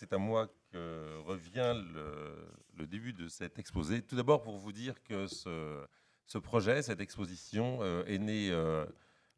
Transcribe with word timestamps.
c'est 0.00 0.14
à 0.14 0.18
moi 0.18 0.48
que 0.72 1.18
revient 1.26 1.74
le, 2.78 2.86
début 2.86 3.12
de 3.12 3.28
cet 3.28 3.58
exposé. 3.58 4.00
Tout 4.00 4.16
d'abord 4.16 4.40
pour 4.40 4.56
vous 4.56 4.72
dire 4.72 4.94
que 5.02 5.26
ce, 5.26 6.38
projet, 6.38 6.80
cette 6.80 7.00
exposition, 7.00 7.84
est 8.06 8.16
né 8.16 8.50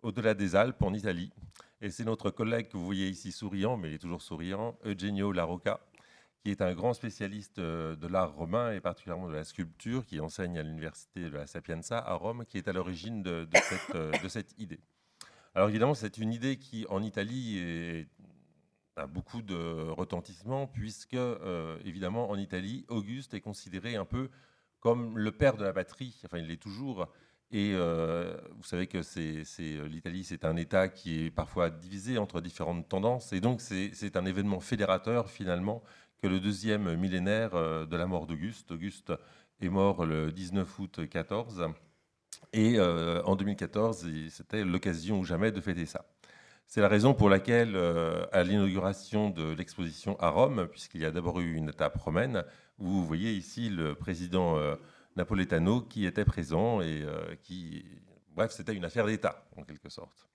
au-delà 0.02 0.34
des 0.34 0.54
Alpes, 0.54 0.80
en 0.82 0.94
Italie. 0.94 1.32
Et 1.80 1.90
c'est 1.90 2.04
notre 2.04 2.30
collègue 2.30 2.68
que 2.68 2.76
vous 2.76 2.84
voyez 2.84 3.08
ici 3.08 3.32
souriant, 3.32 3.76
mais 3.76 3.90
il 3.90 3.94
est 3.94 3.98
toujours 3.98 4.22
souriant, 4.22 4.78
Eugenio 4.84 5.32
Larocca, 5.32 5.80
qui 6.44 6.52
est 6.52 6.62
un 6.62 6.74
grand 6.74 6.94
spécialiste 6.94 7.58
euh, 7.58 7.96
de 7.96 8.06
l'art 8.06 8.32
romain 8.32 8.72
et 8.72 8.80
particulièrement 8.80 9.28
de 9.28 9.34
la 9.34 9.42
sculpture, 9.42 10.06
qui 10.06 10.20
enseigne 10.20 10.58
à 10.58 10.62
l'université 10.62 11.24
de 11.24 11.36
la 11.36 11.48
Sapienza 11.48 11.98
à 11.98 12.14
Rome, 12.14 12.44
qui 12.46 12.56
est 12.58 12.68
à 12.68 12.72
l'origine 12.72 13.24
de, 13.24 13.48
euh, 13.96 14.12
cette, 14.28 14.54
idée. 14.58 14.78
Alors 15.56 15.68
évidemment, 15.68 15.94
c'est 15.94 16.18
une 16.18 16.32
idée 16.32 16.56
qui, 16.56 16.86
en 16.88 17.02
Italie, 17.02 18.06
a 18.96 19.06
beaucoup 19.06 19.42
de 19.42 19.88
retentissement, 19.90 20.66
puisque, 20.66 21.14
euh, 21.14 21.78
évidemment, 21.84 22.30
en 22.30 22.36
Italie, 22.36 22.84
Auguste 22.88 23.34
est 23.34 23.40
considéré 23.40 23.96
un 23.96 24.04
peu 24.04 24.30
comme 24.80 25.16
le 25.18 25.32
père 25.32 25.56
de 25.56 25.64
la 25.64 25.72
patrie, 25.72 26.20
enfin 26.24 26.38
il 26.38 26.46
l'est 26.48 26.56
toujours, 26.56 27.08
et 27.52 27.74
vous 27.74 28.64
savez 28.64 28.86
que 28.86 28.98
l'Italie, 29.86 30.24
c'est 30.24 30.44
un 30.46 30.56
État 30.56 30.88
qui 30.88 31.26
est 31.26 31.30
parfois 31.30 31.68
divisé 31.68 32.16
entre 32.16 32.40
différentes 32.40 32.88
tendances. 32.88 33.34
Et 33.34 33.40
donc, 33.40 33.60
c'est 33.60 34.16
un 34.16 34.24
événement 34.24 34.58
fédérateur, 34.58 35.28
finalement, 35.30 35.82
que 36.22 36.28
le 36.28 36.38
deuxième 36.38 36.94
millénaire 36.96 37.54
euh, 37.54 37.84
de 37.84 37.96
la 37.96 38.06
mort 38.06 38.26
d'Auguste. 38.26 38.70
Auguste 38.70 39.12
est 39.60 39.68
mort 39.68 40.06
le 40.06 40.30
19 40.30 40.78
août 40.78 41.00
14 41.08 41.66
et 42.52 42.78
euh, 42.78 43.22
en 43.24 43.34
2014, 43.34 44.06
c'était 44.30 44.64
l'occasion 44.64 45.18
ou 45.18 45.24
jamais 45.24 45.50
de 45.50 45.60
fêter 45.60 45.86
ça. 45.86 46.06
C'est 46.74 46.80
la 46.80 46.88
raison 46.88 47.12
pour 47.12 47.28
laquelle, 47.28 47.76
euh, 47.76 48.24
à 48.32 48.42
l'inauguration 48.44 49.28
de 49.28 49.52
l'exposition 49.52 50.18
à 50.18 50.30
Rome, 50.30 50.68
puisqu'il 50.70 51.02
y 51.02 51.04
a 51.04 51.10
d'abord 51.10 51.38
eu 51.38 51.52
une 51.52 51.68
étape 51.68 51.98
romaine, 51.98 52.44
vous 52.78 53.04
voyez 53.04 53.32
ici 53.34 53.68
le 53.68 53.94
président 53.94 54.56
Napoletano 55.14 55.82
qui 55.82 56.06
était 56.06 56.24
présent 56.24 56.80
et 56.80 57.04
qui, 57.42 57.84
bref, 58.34 58.52
c'était 58.52 58.74
une 58.74 58.86
affaire 58.86 59.04
d'État 59.04 59.44
en 59.54 59.64
quelque 59.64 59.90
sorte. 59.90 60.26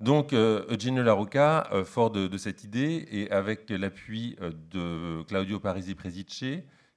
Donc, 0.00 0.32
euh, 0.32 0.64
Eugenio 0.70 1.02
Larocca, 1.02 1.68
euh, 1.72 1.84
fort 1.84 2.10
de, 2.10 2.38
cette 2.38 2.64
idée, 2.64 3.06
et 3.10 3.30
avec 3.30 3.68
l'appui 3.68 4.34
euh, 4.40 4.50
de 4.70 5.22
Claudio 5.24 5.60
Parisi 5.60 5.94
Presice, 5.94 6.44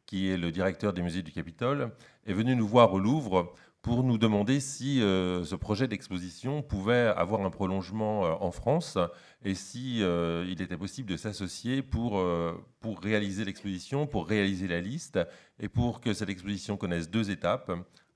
qui 0.06 0.30
est 0.30 0.38
le 0.38 0.52
directeur 0.52 0.94
des 0.94 1.02
musées 1.02 1.22
du 1.22 1.34
Capitole, 1.34 1.92
est 2.26 2.34
venu 2.34 2.56
nous 2.56 2.68
voir 2.68 2.94
au 2.94 3.00
Louvre 3.00 3.54
pour 3.84 4.04
nous 4.04 4.18
demander 4.18 4.60
si 4.60 5.00
ce 5.00 5.56
projet 5.56 5.88
d'exposition 5.88 6.64
pouvait 6.64 7.14
avoir 7.16 7.42
un 7.42 7.52
prolongement 7.52 8.22
en 8.44 8.50
France 8.50 8.98
et 9.44 9.54
si 9.54 10.00
il 10.00 10.62
était 10.62 10.78
possible 10.78 11.10
de 11.10 11.18
s'associer 11.18 11.82
pour, 11.82 12.26
pour 12.80 13.00
réaliser 13.02 13.44
l'exposition, 13.44 14.08
pour 14.08 14.28
réaliser 14.28 14.68
la 14.68 14.82
liste 14.82 15.20
et 15.60 15.68
pour 15.68 16.02
que 16.02 16.14
cette 16.14 16.30
exposition 16.30 16.78
connaisse 16.78 17.10
deux 17.10 17.30
étapes, 17.30 17.72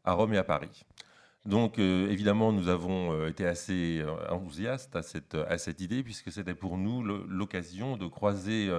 à 0.07 0.13
Rome 0.13 0.33
et 0.33 0.37
à 0.37 0.43
Paris. 0.43 0.85
Donc 1.45 1.79
euh, 1.79 2.09
évidemment, 2.09 2.51
nous 2.51 2.67
avons 2.67 3.13
euh, 3.13 3.29
été 3.29 3.45
assez 3.45 3.99
euh, 3.99 4.29
enthousiastes 4.29 4.95
à 4.95 5.01
cette, 5.01 5.35
à 5.35 5.57
cette 5.57 5.79
idée, 5.79 6.03
puisque 6.03 6.31
c'était 6.31 6.55
pour 6.55 6.77
nous 6.77 7.03
l'occasion 7.03 7.95
de 7.95 8.05
croiser 8.07 8.69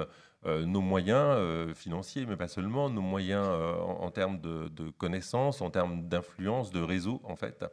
nos 0.44 0.80
moyens 0.80 1.74
financiers, 1.74 2.24
mais 2.26 2.36
pas 2.36 2.48
seulement, 2.48 2.88
nos 2.88 3.02
moyens 3.02 3.46
en, 3.46 4.10
termes 4.10 4.40
de, 4.40 4.90
connaissances, 4.90 5.60
en 5.60 5.70
termes 5.70 6.08
d'influence, 6.08 6.70
de 6.70 6.80
réseau, 6.80 7.20
en 7.24 7.36
fait. 7.36 7.64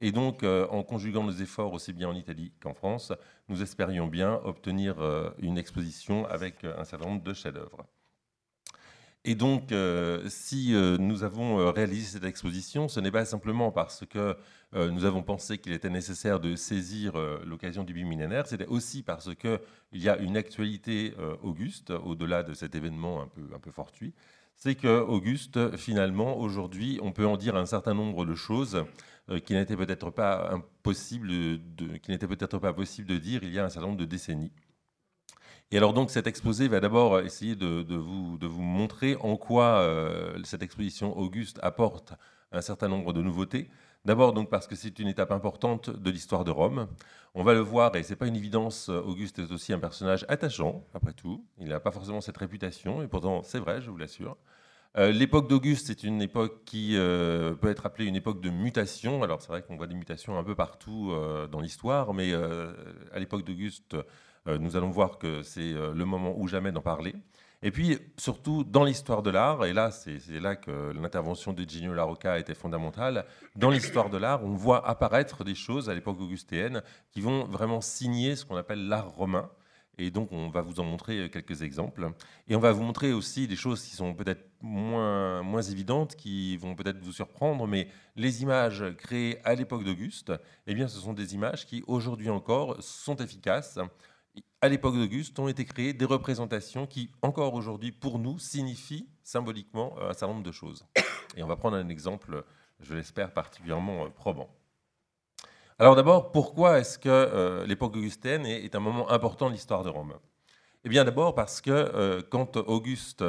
Et 0.00 0.12
donc, 0.12 0.42
en 0.44 0.82
conjuguant 0.82 1.24
nos 1.24 1.32
efforts 1.32 1.72
aussi 1.72 1.92
bien 1.92 2.08
en 2.08 2.14
Italie 2.14 2.52
qu'en 2.60 2.74
France, 2.74 3.12
nous 3.48 3.62
espérions 3.62 4.06
bien 4.08 4.40
obtenir 4.44 4.96
une 5.38 5.58
exposition 5.58 6.26
avec 6.26 6.64
un 6.64 6.84
certain 6.84 7.06
nombre 7.06 7.22
de 7.22 7.32
chefs-d'œuvre. 7.32 7.86
Et 9.28 9.34
donc, 9.34 9.72
euh, 9.72 10.22
si 10.30 10.74
euh, 10.74 10.96
nous 10.96 11.22
avons 11.22 11.60
euh, 11.60 11.70
réalisé 11.70 12.12
cette 12.12 12.24
exposition, 12.24 12.88
ce 12.88 12.98
n'est 12.98 13.10
pas 13.10 13.26
simplement 13.26 13.70
parce 13.70 14.06
que 14.06 14.34
nous 14.72 15.04
avons 15.04 15.22
pensé 15.22 15.58
qu'il 15.58 15.72
était 15.72 15.90
nécessaire 15.90 16.40
de 16.40 16.54
saisir 16.54 17.14
l'occasion 17.46 17.84
du 17.84 17.94
bimillénaire, 17.94 18.46
c'était 18.46 18.66
aussi 18.66 19.02
parce 19.02 19.34
qu'il 19.34 19.58
y 19.94 20.10
a 20.10 20.18
une 20.18 20.36
actualité 20.36 21.14
auguste, 21.42 21.90
au-delà 21.90 22.42
de 22.42 22.52
cet 22.52 22.74
événement 22.74 23.22
un 23.22 23.58
peu, 23.58 23.70
fortuit. 23.70 24.12
C'est 24.56 24.74
que 24.74 25.00
Auguste, 25.00 25.74
finalement, 25.78 26.38
aujourd'hui, 26.38 26.98
on 27.02 27.12
peut 27.12 27.26
en 27.26 27.38
dire 27.38 27.56
un 27.56 27.64
certain 27.64 27.94
nombre 27.94 28.26
de 28.26 28.34
choses 28.34 28.84
qui 29.46 29.54
n'étaient 29.54 29.74
peut-être 29.74 30.10
pas 30.10 30.60
peut-être 30.82 32.58
pas 32.58 32.74
possible 32.74 33.08
de 33.08 33.16
dire 33.16 33.42
il 33.44 33.54
y 33.54 33.58
a 33.58 33.64
un 33.64 33.70
certain 33.70 33.86
nombre 33.86 34.00
de 34.00 34.04
décennies. 34.04 34.52
Et 35.70 35.76
alors 35.76 35.92
donc 35.92 36.10
cet 36.10 36.26
exposé 36.26 36.66
va 36.66 36.80
d'abord 36.80 37.20
essayer 37.20 37.54
de, 37.54 37.84
vous, 37.94 38.38
de, 38.38 38.46
vous, 38.46 38.62
montrer 38.62 39.16
en 39.20 39.36
quoi 39.36 39.80
euh, 39.80 40.38
cette 40.44 40.62
exposition 40.62 41.16
Auguste 41.18 41.58
apporte 41.62 42.14
un 42.52 42.62
certain 42.62 42.88
nombre 42.88 43.12
de 43.12 43.20
nouveautés. 43.20 43.68
D'abord 44.06 44.32
donc 44.32 44.48
parce 44.48 44.66
que 44.66 44.74
c'est 44.74 44.98
une 44.98 45.08
étape 45.08 45.30
importante 45.30 45.90
de 45.90 46.10
l'histoire 46.10 46.44
de 46.44 46.50
Rome. 46.50 46.88
On 47.34 47.42
va 47.42 47.52
le 47.52 47.60
voir 47.60 47.94
et 47.96 48.02
c'est 48.02 48.16
pas 48.16 48.26
une 48.26 48.36
évidence. 48.36 48.88
Auguste 48.88 49.40
est 49.40 49.52
aussi 49.52 49.74
un 49.74 49.78
personnage 49.78 50.24
attachant 50.28 50.86
après 50.94 51.12
tout. 51.12 51.44
Il 51.58 51.68
n'a 51.68 51.80
pas 51.80 51.90
forcément 51.90 52.22
cette 52.22 52.38
réputation 52.38 53.02
et 53.02 53.06
pourtant 53.06 53.42
c'est 53.42 53.58
vrai, 53.58 53.82
je 53.82 53.90
vous 53.90 53.98
l'assure. 53.98 54.38
Euh, 54.96 55.12
l'époque 55.12 55.50
d'Auguste 55.50 55.90
est 55.90 56.02
une 56.02 56.22
époque 56.22 56.64
qui 56.64 56.96
euh, 56.96 57.54
peut 57.54 57.68
être 57.68 57.84
appelée 57.84 58.06
une 58.06 58.16
époque 58.16 58.40
de 58.40 58.48
mutation. 58.48 59.22
Alors 59.22 59.42
c'est 59.42 59.48
vrai 59.48 59.60
qu'on 59.60 59.76
voit 59.76 59.86
des 59.86 59.94
mutations 59.94 60.38
un 60.38 60.44
peu 60.44 60.54
partout 60.54 61.12
dans 61.52 61.60
l'histoire, 61.60 62.14
mais 62.14 62.32
à 62.32 63.18
l'époque 63.18 63.44
d'Auguste, 63.44 63.94
nous 64.56 64.76
allons 64.76 64.90
voir 64.90 65.18
que 65.18 65.42
c'est 65.42 65.74
euh, 65.74 65.92
le 65.92 66.04
moment 66.04 66.34
ou 66.38 66.48
jamais 66.48 66.72
d'en 66.72 66.80
parler. 66.80 67.14
Et 67.60 67.72
puis, 67.72 67.98
surtout, 68.16 68.62
dans 68.62 68.84
l'histoire 68.84 69.22
de 69.22 69.30
l'art, 69.30 69.64
et 69.64 69.72
là, 69.72 69.90
c'est 69.90 70.40
là 70.40 70.54
que 70.54 70.92
l'intervention 70.92 71.52
de 71.52 71.68
Gino 71.68 71.92
Larocca 71.92 72.38
était 72.38 72.54
fondamentale, 72.54 73.26
dans 73.56 73.70
l'histoire 73.70 74.10
de 74.10 74.16
l'art, 74.16 74.44
on 74.44 74.54
voit 74.54 74.88
apparaître 74.88 75.42
des 75.42 75.56
choses 75.56 75.90
à 75.90 75.94
l'époque 75.94 76.20
augustéenne 76.20 76.82
qui 77.10 77.20
vont 77.20 77.44
vraiment 77.46 77.80
signer 77.80 78.36
ce 78.36 78.44
qu'on 78.44 78.56
appelle 78.56 78.86
l'art 78.86 79.10
romain. 79.10 79.50
Et 80.00 80.12
donc, 80.12 80.30
on 80.30 80.48
va 80.48 80.62
vous 80.62 80.78
en 80.78 80.84
montrer 80.84 81.28
quelques 81.28 81.62
exemples. 81.62 82.12
Et 82.46 82.54
on 82.54 82.60
va 82.60 82.70
vous 82.70 82.84
montrer 82.84 83.12
aussi 83.12 83.48
des 83.48 83.56
choses 83.56 83.82
qui 83.82 83.96
sont 83.96 84.14
peut-être 84.14 84.48
moins, 84.62 85.42
moins 85.42 85.62
évidentes, 85.62 86.14
qui 86.14 86.56
vont 86.56 86.76
peut-être 86.76 87.02
vous 87.02 87.12
surprendre, 87.12 87.66
mais 87.66 87.88
les 88.14 88.42
images 88.42 88.84
créées 88.98 89.40
à 89.44 89.56
l'époque 89.56 89.82
d'Auguste, 89.82 90.32
eh 90.68 90.74
bien, 90.74 90.86
ce 90.86 91.00
sont 91.00 91.12
des 91.12 91.34
images 91.34 91.66
qui, 91.66 91.82
aujourd'hui 91.88 92.30
encore, 92.30 92.76
sont 92.80 93.16
efficaces 93.16 93.80
à 94.60 94.68
l'époque 94.68 94.94
d'Auguste, 94.94 95.38
ont 95.38 95.48
été 95.48 95.64
créées 95.64 95.92
des 95.92 96.04
représentations 96.04 96.86
qui, 96.86 97.10
encore 97.22 97.54
aujourd'hui, 97.54 97.92
pour 97.92 98.18
nous, 98.18 98.38
signifient 98.38 99.08
symboliquement 99.22 99.94
euh, 99.98 100.10
un 100.10 100.14
certain 100.14 100.34
nombre 100.34 100.46
de 100.46 100.52
choses. 100.52 100.84
Et 101.36 101.42
on 101.42 101.46
va 101.46 101.56
prendre 101.56 101.76
un 101.76 101.88
exemple, 101.88 102.44
je 102.80 102.94
l'espère, 102.94 103.32
particulièrement 103.32 104.06
euh, 104.06 104.08
probant. 104.08 104.48
Alors 105.78 105.94
d'abord, 105.94 106.32
pourquoi 106.32 106.80
est-ce 106.80 106.98
que 106.98 107.08
euh, 107.08 107.64
l'époque 107.64 107.94
augustaine 107.94 108.44
est, 108.46 108.74
un 108.74 108.80
moment 108.80 109.10
important 109.12 109.48
de 109.48 109.52
l'histoire 109.52 109.84
de 109.84 109.90
Rome? 109.90 110.14
Eh 110.84 110.88
bien 110.88 111.04
d'abord 111.04 111.34
parce 111.34 111.60
que 111.60 112.20
quand 112.30 112.56
Auguste 112.56 113.24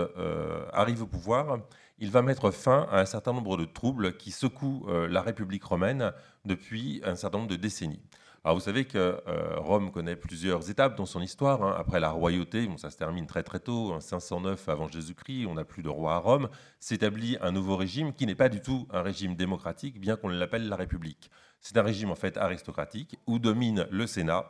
arrive 0.72 1.01
au 1.01 1.07
pouvoir, 1.07 1.57
il 1.97 2.12
va 2.12 2.22
mettre 2.22 2.51
fin 2.51 2.88
à 2.91 3.01
un 3.01 3.06
certain 3.06 3.34
nombre 3.34 3.57
de 3.57 3.66
troubles 3.66 4.18
qui 4.18 4.31
secouent 4.31 4.88
la 4.88 5.22
République 5.23 5.63
romaine 5.63 6.13
depuis 6.45 7.01
un 7.03 7.16
certain 7.16 7.39
nombre 7.39 7.50
de 7.50 7.56
décennies. 7.56 8.01
Alors 8.45 8.55
vous 8.55 8.63
savez 8.63 8.85
que 8.85 8.97
euh, 8.97 9.55
Rome 9.57 9.91
connaît 9.91 10.16
plusieurs 10.16 10.69
étapes 10.69 10.95
dans 10.95 11.05
son 11.05 11.22
histoire. 11.22 11.61
Hein. 11.61 11.75
Après 11.77 12.00
la 12.00 12.09
royauté, 12.09 12.67
bon, 12.67 12.77
ça 12.77 12.89
se 12.89 12.95
termine 12.95 13.25
très 13.25 13.44
très 13.44 13.59
tôt, 13.59 13.91
en 13.91 14.00
509 14.00 14.69
avant 14.69 14.88
Jésus-Christ, 14.88 15.45
on 15.45 15.55
n'a 15.55 15.66
plus 15.66 15.83
de 15.83 15.89
roi 15.89 16.16
à 16.16 16.17
Rome, 16.19 16.47
s'établit 16.79 17.38
un 17.41 17.51
nouveau 17.51 17.75
régime 17.75 18.13
qui 18.13 18.25
n'est 18.25 18.35
pas 18.35 18.47
du 18.47 18.61
tout 18.61 18.88
un 18.91 19.01
régime 19.01 19.35
démocratique, 19.35 20.00
bien 20.00 20.16
qu'on 20.16 20.29
l'appelle 20.29 20.69
la 20.69 20.77
République. 20.77 21.29
C'est 21.59 21.75
un 21.77 21.83
régime 21.83 22.11
en 22.11 22.16
fait 22.16 22.38
aristocratique 22.38 23.17
où 23.27 23.39
domine 23.39 23.88
le 23.91 24.07
Sénat. 24.07 24.50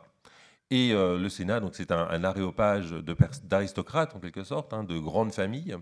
Et 0.70 0.92
euh, 0.92 1.18
le 1.18 1.28
Sénat, 1.28 1.58
donc 1.58 1.74
c'est 1.74 1.90
un, 1.90 2.22
aréopage 2.22 2.92
d'aristocrates 3.42 4.14
en 4.14 4.20
quelque 4.20 4.44
sorte, 4.44 4.72
hein, 4.72 4.84
de 4.84 4.96
grandes 4.98 5.32
familles. 5.32 5.76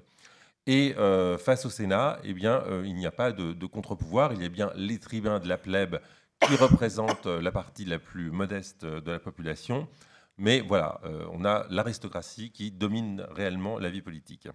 Et 0.67 0.95
euh, 0.97 1.37
face 1.37 1.67
au 1.67 1.71
Sénat, 1.71 2.19
eh 2.25 2.33
bien, 2.33 2.63
il 2.85 2.95
n'y 2.95 3.07
a 3.07 3.11
pas 3.11 3.33
de, 3.33 3.53
de 3.53 3.67
contre-pouvoir, 3.67 4.33
il 4.33 4.43
y 4.43 4.47
a 4.47 4.49
bien 4.49 4.71
les 4.77 4.99
tribuns 4.99 5.41
de 5.41 5.49
la 5.49 5.59
plèbe 5.59 6.01
qui 6.41 6.57
représente 6.57 7.27
euh, 7.27 7.43
la 7.43 7.53
partie 7.53 7.85
la 7.85 7.99
plus 7.99 8.31
modeste 8.31 8.85
euh, 8.85 9.01
de 9.01 9.11
la 9.11 9.19
population. 9.19 9.89
Mais 10.37 10.61
voilà, 10.61 11.01
euh, 11.05 11.27
on 11.33 11.45
a 11.45 11.67
l'aristocratie 11.71 12.51
qui 12.51 12.71
domine 12.71 13.27
réellement 13.31 13.79
la 13.79 13.91
vie 13.91 14.03
politique. 14.03 14.49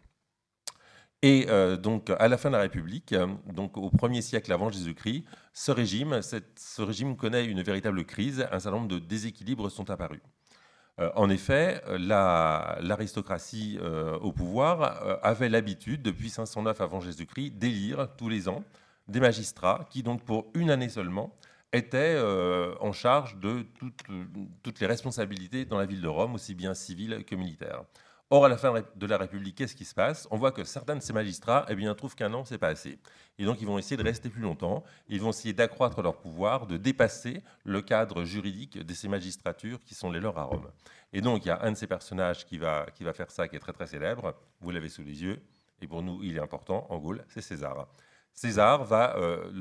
Et 1.21 1.47
donc, 1.81 2.09
à 2.09 2.27
la 2.27 2.37
fin 2.37 2.49
de 2.49 2.57
la 2.57 2.63
République, 2.63 3.15
donc 3.45 3.77
au 3.77 3.89
1er 3.89 4.19
siècle 4.19 4.51
avant 4.51 4.69
Jésus-Christ, 4.69 5.23
ce 5.53 5.71
régime, 5.71 6.19
ce 6.21 6.81
régime 6.81 7.15
connaît 7.15 7.45
une 7.45 7.61
véritable 7.61 8.03
crise. 8.03 8.45
Un 8.51 8.59
certain 8.59 8.79
nombre 8.79 8.89
de 8.89 8.99
déséquilibres 8.99 9.71
sont 9.71 9.89
apparus. 9.89 10.19
en 11.15 11.29
effet, 11.29 11.81
l'aristocratie 11.97 13.79
au 14.19 14.33
pouvoir 14.33 15.21
avait 15.23 15.47
l'habitude, 15.47 16.01
depuis 16.01 16.29
509 16.29 16.81
avant 16.81 16.99
Jésus-Christ, 16.99 17.51
d'élire 17.51 18.09
tous 18.17 18.27
les 18.27 18.49
ans 18.49 18.61
des 19.07 19.21
magistrats 19.21 19.87
qui, 19.89 20.03
donc 20.03 20.25
pour 20.25 20.47
une 20.55 20.71
année 20.71 20.89
seulement, 20.89 21.33
était 21.73 22.15
euh, 22.15 22.75
en 22.79 22.91
charge 22.91 23.37
de 23.37 23.65
toutes, 24.63 24.79
les 24.79 24.87
responsabilités 24.87 25.65
dans 25.65 25.77
la 25.77 25.85
ville 25.85 26.01
de 26.01 26.07
Rome, 26.07 26.35
aussi 26.35 26.53
bien 26.53 26.73
civiles 26.73 27.25
que 27.25 27.35
militaires. 27.35 27.83
Or, 28.29 28.45
à 28.45 28.49
la 28.49 28.57
fin 28.57 28.73
de 28.95 29.05
la 29.05 29.17
République, 29.17 29.55
qu'est-ce 29.55 29.75
qui 29.75 29.85
se 29.85 29.93
passe? 29.93 30.27
On 30.31 30.37
voit 30.37 30.51
que 30.51 30.63
certains 30.63 30.95
de 30.95 31.01
ces 31.01 31.13
magistrats 31.13 31.65
eh 31.69 31.75
bien, 31.75 31.93
trouvent 31.93 32.15
qu'un 32.15 32.33
an, 32.33 32.45
c'est 32.45 32.57
pas 32.57 32.69
assez. 32.69 32.97
Et 33.37 33.45
donc, 33.45 33.61
ils 33.61 33.67
vont 33.67 33.77
essayer 33.77 33.97
de 33.97 34.03
rester 34.03 34.29
plus 34.29 34.41
longtemps. 34.41 34.83
Ils 35.07 35.21
vont 35.21 35.29
essayer 35.29 35.53
d'accroître 35.53 36.01
leur 36.01 36.17
pouvoir, 36.17 36.65
de 36.65 36.77
dépasser 36.77 37.43
le 37.63 37.81
cadre 37.81 38.23
juridique 38.23 38.83
de 38.83 38.93
ces 38.93 39.07
magistratures 39.07 39.83
qui 39.83 39.93
sont 39.93 40.09
les 40.09 40.19
leurs 40.19 40.37
à 40.37 40.43
Rome. 40.43 40.67
Et 41.11 41.21
donc, 41.21 41.45
il 41.45 41.49
y 41.49 41.51
a 41.51 41.61
un 41.63 41.73
de 41.73 41.77
ces 41.77 41.85
personnages 41.85 42.45
qui 42.45 42.57
va, 42.57 42.87
faire 43.13 43.29
ça, 43.29 43.47
qui 43.47 43.55
est 43.55 43.59
très 43.59 43.73
très 43.73 43.87
célèbre. 43.87 44.35
Vous 44.61 44.71
l'avez 44.71 44.89
sous 44.89 45.03
les 45.03 45.21
yeux. 45.21 45.39
Et 45.81 45.87
pour 45.87 46.01
nous, 46.01 46.23
il 46.23 46.37
est 46.37 46.41
important 46.41 46.87
en 46.89 46.97
Gaule, 46.97 47.23
c'est 47.27 47.41
César. 47.41 47.87
César 48.33 48.83
va. 48.83 49.15
Euh, 49.17 49.51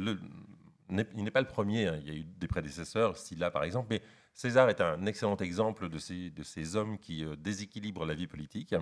il 1.15 1.25
n'est 1.25 1.31
pas 1.31 1.41
le 1.41 1.47
premier, 1.47 1.87
hein. 1.87 1.99
il 2.01 2.09
y 2.09 2.11
a 2.11 2.19
eu 2.19 2.25
des 2.25 2.49
prédécesseurs, 2.49 3.17
Sylla 3.17 3.51
par 3.51 3.65
exemple, 3.65 3.89
mais 3.91 4.03
César 4.35 4.69
est 4.69 4.81
un 4.81 5.05
excellent 5.07 5.37
exemple 5.37 5.89
de 5.89 5.99
ces, 5.99 6.77
hommes 6.77 6.99
qui 6.99 7.25
euh, 7.25 7.37
déséquilibrent 7.37 8.07
la 8.07 8.15
vie 8.15 8.27
politique, 8.27 8.75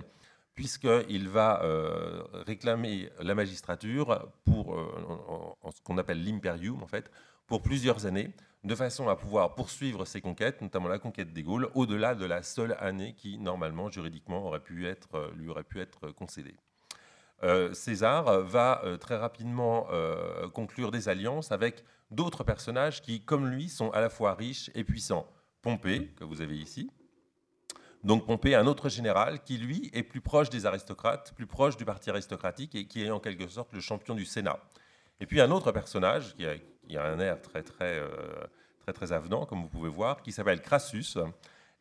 puisqu'il 0.55 1.29
va 1.29 1.61
euh, 1.63 2.23
réclamer 2.45 3.09
la 3.19 3.35
magistrature 3.35 4.31
pour 4.43 4.77
en, 4.77 5.71
ce 5.71 5.81
qu'on 5.81 5.97
appelle 5.97 6.23
l'imperium, 6.23 6.83
en 6.83 6.87
fait, 6.87 7.09
pour 7.47 7.61
plusieurs 7.61 8.05
années, 8.05 8.31
de 8.63 8.75
façon 8.75 9.09
à 9.09 9.15
pouvoir 9.15 9.55
poursuivre 9.55 10.05
ses 10.05 10.21
conquêtes, 10.21 10.61
notamment 10.61 10.87
la 10.87 10.99
conquête 10.99 11.33
des 11.33 11.43
Gaules, 11.43 11.69
au-delà 11.73 12.15
de 12.15 12.25
la 12.25 12.43
seule 12.43 12.75
année 12.79 13.13
qui, 13.15 13.37
normalement, 13.39 13.89
juridiquement, 13.89 14.45
aurait 14.45 14.59
pu 14.59 14.87
être, 14.87 15.31
lui 15.35 15.49
aurait 15.49 15.63
pu 15.63 15.79
être 15.79 16.11
concédée. 16.11 16.55
Euh, 17.43 17.73
César 17.73 18.41
va 18.41 18.81
euh, 18.83 18.97
très 18.97 19.17
rapidement 19.17 19.87
euh, 19.91 20.47
conclure 20.49 20.91
des 20.91 21.09
alliances 21.09 21.51
avec 21.51 21.83
d'autres 22.11 22.43
personnages 22.43 23.01
qui, 23.01 23.23
comme 23.23 23.47
lui, 23.47 23.69
sont 23.69 23.89
à 23.91 24.01
la 24.01 24.09
fois 24.09 24.35
riches 24.35 24.69
et 24.75 24.83
puissants. 24.83 25.27
Pompée, 25.61 26.07
que 26.17 26.23
vous 26.23 26.41
avez 26.41 26.57
ici. 26.57 26.89
Donc 28.03 28.25
Pompée, 28.25 28.55
un 28.55 28.65
autre 28.65 28.89
général 28.89 29.43
qui, 29.43 29.57
lui, 29.57 29.89
est 29.93 30.03
plus 30.03 30.21
proche 30.21 30.49
des 30.49 30.65
aristocrates, 30.65 31.33
plus 31.35 31.45
proche 31.45 31.77
du 31.77 31.85
parti 31.85 32.09
aristocratique 32.09 32.73
et 32.75 32.87
qui 32.87 33.03
est 33.03 33.11
en 33.11 33.19
quelque 33.19 33.47
sorte 33.47 33.71
le 33.73 33.79
champion 33.79 34.15
du 34.15 34.25
Sénat. 34.25 34.59
Et 35.19 35.27
puis 35.27 35.39
un 35.39 35.51
autre 35.51 35.71
personnage 35.71 36.35
qui 36.35 36.97
a, 36.97 37.03
un 37.03 37.19
air 37.19 37.39
très 37.41 37.61
très, 37.61 38.01
très 38.79 38.91
très 38.91 39.11
avenant, 39.11 39.45
comme 39.45 39.61
vous 39.61 39.69
pouvez 39.69 39.89
voir, 39.89 40.23
qui 40.23 40.31
s'appelle 40.31 40.61
Crassus, 40.61 41.15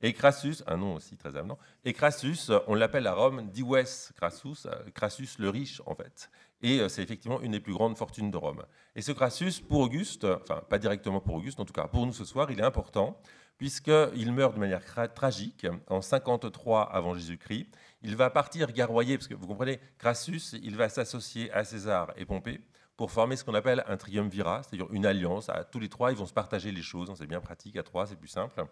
et 0.02 0.12
Crassus, 0.12 0.62
un 0.66 0.76
nom 0.76 0.94
aussi 0.94 1.16
très 1.16 1.36
avenant, 1.36 1.58
et 1.84 1.92
Crassus, 1.92 2.50
on 2.66 2.74
l'appelle 2.74 3.06
à 3.06 3.14
Rome 3.14 3.48
Dives 3.50 4.12
Crassus, 4.14 4.66
Crassus 4.94 5.38
le 5.38 5.48
riche 5.48 5.80
en 5.86 5.94
fait. 5.94 6.30
Et 6.62 6.80
euh, 6.80 6.88
c'est 6.88 7.02
effectivement 7.02 7.40
une 7.40 7.52
des 7.52 7.60
plus 7.60 7.72
grandes 7.72 7.96
fortunes 7.96 8.30
de 8.30 8.36
Rome. 8.36 8.64
Et 8.94 9.02
ce 9.02 9.12
Crassus, 9.12 9.62
pour 9.66 9.80
Auguste, 9.80 10.24
enfin 10.24 10.62
pas 10.68 10.78
directement 10.78 11.20
pour 11.20 11.36
Auguste, 11.36 11.60
en 11.60 11.64
tout 11.64 11.72
cas 11.72 11.86
pour 11.86 12.06
nous 12.06 12.12
ce 12.12 12.24
soir, 12.24 12.50
il 12.50 12.60
est 12.60 12.64
important, 12.64 13.20
puisqu'il 13.56 14.32
meurt 14.32 14.54
de 14.54 14.60
manière 14.60 14.82
tragique 15.14 15.66
en 15.88 16.00
53 16.00 16.82
avant 16.82 17.14
Jésus-Christ. 17.14 17.66
Il 18.02 18.16
va 18.16 18.30
partir 18.30 18.72
garroyer, 18.72 19.18
parce 19.18 19.28
que 19.28 19.34
vous 19.34 19.46
comprenez, 19.46 19.80
Crassus, 19.98 20.54
il 20.62 20.76
va 20.76 20.88
s'associer 20.88 21.52
à 21.52 21.64
César 21.64 22.12
et 22.16 22.24
Pompée 22.24 22.60
pour 22.96 23.10
former 23.10 23.36
ce 23.36 23.44
qu'on 23.44 23.54
appelle 23.54 23.82
un 23.86 23.96
triumvirat, 23.96 24.62
c'est-à-dire 24.62 24.86
une 24.92 25.06
alliance. 25.06 25.50
Tous 25.72 25.78
les 25.78 25.88
trois, 25.88 26.12
ils 26.12 26.18
vont 26.18 26.26
se 26.26 26.34
partager 26.34 26.70
les 26.72 26.82
choses. 26.82 27.10
C'est 27.16 27.26
bien 27.26 27.40
pratique 27.40 27.76
à 27.76 27.82
trois, 27.82 28.06
c'est 28.06 28.16
plus 28.16 28.28
simple. 28.28 28.62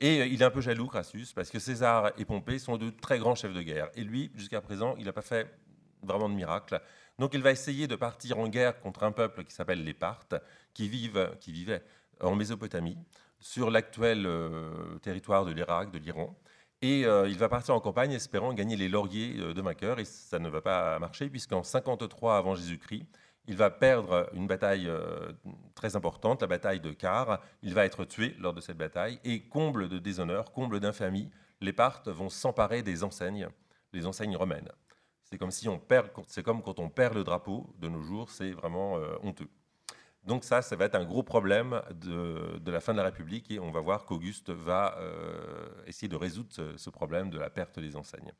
Et 0.00 0.20
euh, 0.20 0.26
il 0.26 0.40
est 0.40 0.44
un 0.44 0.50
peu 0.50 0.60
jaloux, 0.60 0.86
Crassus, 0.86 1.26
parce 1.34 1.50
que 1.50 1.58
César 1.58 2.12
et 2.16 2.24
Pompée 2.24 2.58
sont 2.58 2.76
de 2.76 2.90
très 2.90 3.18
grands 3.18 3.34
chefs 3.34 3.52
de 3.52 3.62
guerre. 3.62 3.90
Et 3.94 4.04
lui, 4.04 4.30
jusqu'à 4.34 4.60
présent, 4.60 4.94
il 4.98 5.04
n'a 5.04 5.12
pas 5.12 5.22
fait 5.22 5.50
vraiment 6.02 6.28
de 6.28 6.34
miracle. 6.34 6.80
Donc 7.18 7.34
il 7.34 7.42
va 7.42 7.50
essayer 7.50 7.86
de 7.86 7.96
partir 7.96 8.38
en 8.38 8.48
guerre 8.48 8.80
contre 8.80 9.02
un 9.02 9.12
peuple 9.12 9.44
qui 9.44 9.52
s'appelle 9.52 9.82
les 9.82 9.94
Parthes, 9.94 10.36
qui, 10.74 10.88
vivent, 10.88 11.36
qui 11.40 11.66
en 12.20 12.34
Mésopotamie, 12.34 12.98
sur 13.40 13.70
l'actuel 13.70 14.26
euh, 14.26 14.98
territoire 15.02 15.44
de 15.44 15.52
l'Irak, 15.52 15.90
de 15.90 15.98
l'Iran. 15.98 16.36
Et 16.80 17.04
euh, 17.06 17.28
il 17.28 17.38
va 17.38 17.48
partir 17.48 17.74
en 17.74 17.80
campagne 17.80 18.12
espérant 18.12 18.54
gagner 18.54 18.76
les 18.76 18.88
lauriers 18.88 19.34
de 19.34 19.60
vainqueur, 19.60 19.98
et 19.98 20.04
ça 20.04 20.38
ne 20.38 20.48
va 20.48 20.60
pas 20.60 20.98
marcher, 21.00 21.28
puisqu'en 21.28 21.64
53 21.64 22.36
avant 22.36 22.54
Jésus-Christ, 22.54 23.06
il 23.48 23.56
va 23.56 23.70
perdre 23.70 24.28
une 24.34 24.46
bataille 24.46 24.86
euh, 24.86 25.32
très 25.74 25.96
importante, 25.96 26.42
la 26.42 26.46
bataille 26.46 26.80
de 26.80 26.92
Car. 26.92 27.40
Il 27.62 27.72
va 27.72 27.86
être 27.86 28.04
tué 28.04 28.36
lors 28.38 28.52
de 28.52 28.60
cette 28.60 28.76
bataille. 28.76 29.18
Et 29.24 29.40
comble 29.40 29.88
de 29.88 29.98
déshonneur, 29.98 30.52
comble 30.52 30.80
d'infamie, 30.80 31.30
les 31.62 31.72
Parthes 31.72 32.08
vont 32.08 32.28
s'emparer 32.28 32.82
des 32.82 33.04
enseignes, 33.04 33.48
les 33.94 34.04
enseignes 34.04 34.36
romaines. 34.36 34.68
C'est 35.30 35.36
comme 35.36 35.50
si 35.50 35.68
on 35.68 35.78
perd, 35.78 36.08
c'est 36.26 36.42
comme 36.42 36.62
quand 36.62 36.78
on 36.78 36.88
perd 36.88 37.14
le 37.14 37.24
drapeau 37.24 37.74
de 37.78 37.88
nos 37.88 38.02
jours, 38.02 38.30
c'est 38.30 38.52
vraiment 38.52 38.96
euh, 38.96 39.14
honteux. 39.22 39.48
Donc 40.24 40.44
ça, 40.44 40.62
ça 40.62 40.74
va 40.76 40.86
être 40.86 40.94
un 40.94 41.04
gros 41.04 41.22
problème 41.22 41.82
de, 41.94 42.70
la 42.70 42.80
fin 42.80 42.92
de 42.92 42.98
la 42.98 43.04
République 43.04 43.50
et 43.50 43.58
on 43.58 43.70
va 43.70 43.80
voir 43.80 44.04
qu'Auguste 44.04 44.50
va 44.50 44.96
euh, 44.98 45.66
essayer 45.86 46.08
de 46.08 46.16
résoudre 46.16 46.48
ce 46.76 46.90
problème 46.90 47.30
de 47.30 47.38
la 47.38 47.50
perte 47.50 47.78
des 47.78 47.96
enseignes. 47.96 48.32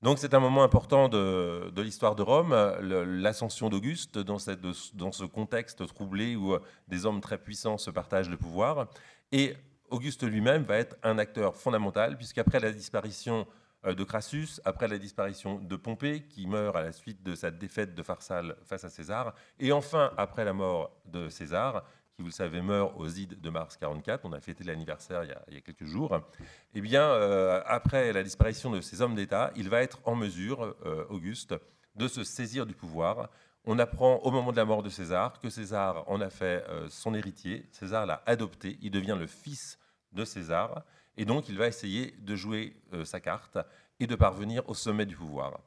Donc 0.00 0.18
c'est 0.18 0.32
un 0.32 0.38
moment 0.38 0.62
important 0.62 1.08
de, 1.08 1.72
l'histoire 1.80 2.14
de 2.14 2.22
Rome, 2.22 2.54
l'ascension 2.80 3.68
d'Auguste 3.68 4.18
dans, 4.18 4.38
ce 4.38 5.24
contexte 5.24 5.86
troublé 5.88 6.36
où 6.36 6.54
euh, 6.54 6.62
des 6.86 7.04
hommes 7.04 7.20
très 7.20 7.38
puissants 7.38 7.78
se 7.78 7.90
partagent 7.90 8.30
le 8.30 8.36
pouvoir. 8.36 8.88
Et 9.32 9.56
Auguste 9.90 10.22
lui-même 10.22 10.62
va 10.62 10.76
être 10.76 10.96
un 11.02 11.18
acteur 11.18 11.56
fondamental, 11.56 12.16
puisqu'après 12.16 12.60
la 12.60 12.70
disparition 12.70 13.46
de 13.84 14.04
Crassus, 14.04 14.60
après 14.64 14.88
la 14.88 14.98
disparition 14.98 15.58
de 15.60 15.76
Pompée, 15.76 16.24
qui 16.28 16.46
meurt 16.46 16.76
à 16.76 16.82
la 16.82 16.92
suite 16.92 17.22
de 17.22 17.34
sa 17.34 17.50
défaite 17.50 17.94
de 17.94 18.02
Pharsale 18.02 18.56
face 18.64 18.84
à 18.84 18.90
César, 18.90 19.34
et 19.58 19.72
enfin 19.72 20.12
après 20.16 20.44
la 20.44 20.52
mort 20.52 21.00
de 21.06 21.28
César, 21.28 21.84
qui, 22.18 22.22
vous 22.22 22.28
le 22.28 22.32
savez, 22.32 22.60
meurt 22.60 22.94
aux 22.96 23.06
ides 23.06 23.40
de 23.40 23.50
mars 23.50 23.76
44, 23.76 24.24
on 24.24 24.32
a 24.32 24.40
fêté 24.40 24.64
l'anniversaire 24.64 25.22
il, 25.22 25.54
y 25.54 25.56
a 25.56 25.60
quelques 25.60 25.84
jours, 25.84 26.20
eh 26.74 26.80
bien, 26.80 27.02
euh, 27.02 27.62
après 27.64 28.12
la 28.12 28.24
disparition 28.24 28.72
de 28.72 28.80
ces 28.80 29.00
hommes 29.00 29.14
d'État, 29.14 29.52
il 29.54 29.68
va 29.68 29.82
être 29.82 30.00
en 30.04 30.16
mesure, 30.16 30.74
euh, 30.84 31.04
Auguste, 31.10 31.54
de 31.94 32.08
se 32.08 32.24
saisir 32.24 32.66
du 32.66 32.74
pouvoir. 32.74 33.30
On 33.64 33.78
apprend 33.78 34.16
au 34.16 34.32
moment 34.32 34.50
de 34.50 34.56
la 34.56 34.64
mort 34.64 34.82
de 34.82 34.88
César 34.88 35.38
que 35.38 35.48
César 35.48 36.02
en 36.08 36.20
a 36.20 36.28
fait 36.28 36.64
euh, 36.68 36.88
son 36.88 37.14
héritier, 37.14 37.68
César 37.70 38.04
l'a 38.04 38.22
adopté, 38.26 38.78
il 38.82 38.90
devient 38.90 39.16
le 39.16 39.28
fils 39.28 39.78
de 40.10 40.24
César, 40.24 40.84
et 41.18 41.26
donc 41.26 41.48
il 41.48 41.58
va 41.58 41.66
essayer 41.66 42.14
de 42.20 42.34
jouer 42.34 42.74
sa 43.04 43.20
carte 43.20 43.58
et 44.00 44.06
de 44.06 44.14
parvenir 44.14 44.62
au 44.68 44.74
sommet 44.74 45.04
du 45.04 45.16
pouvoir. 45.16 45.60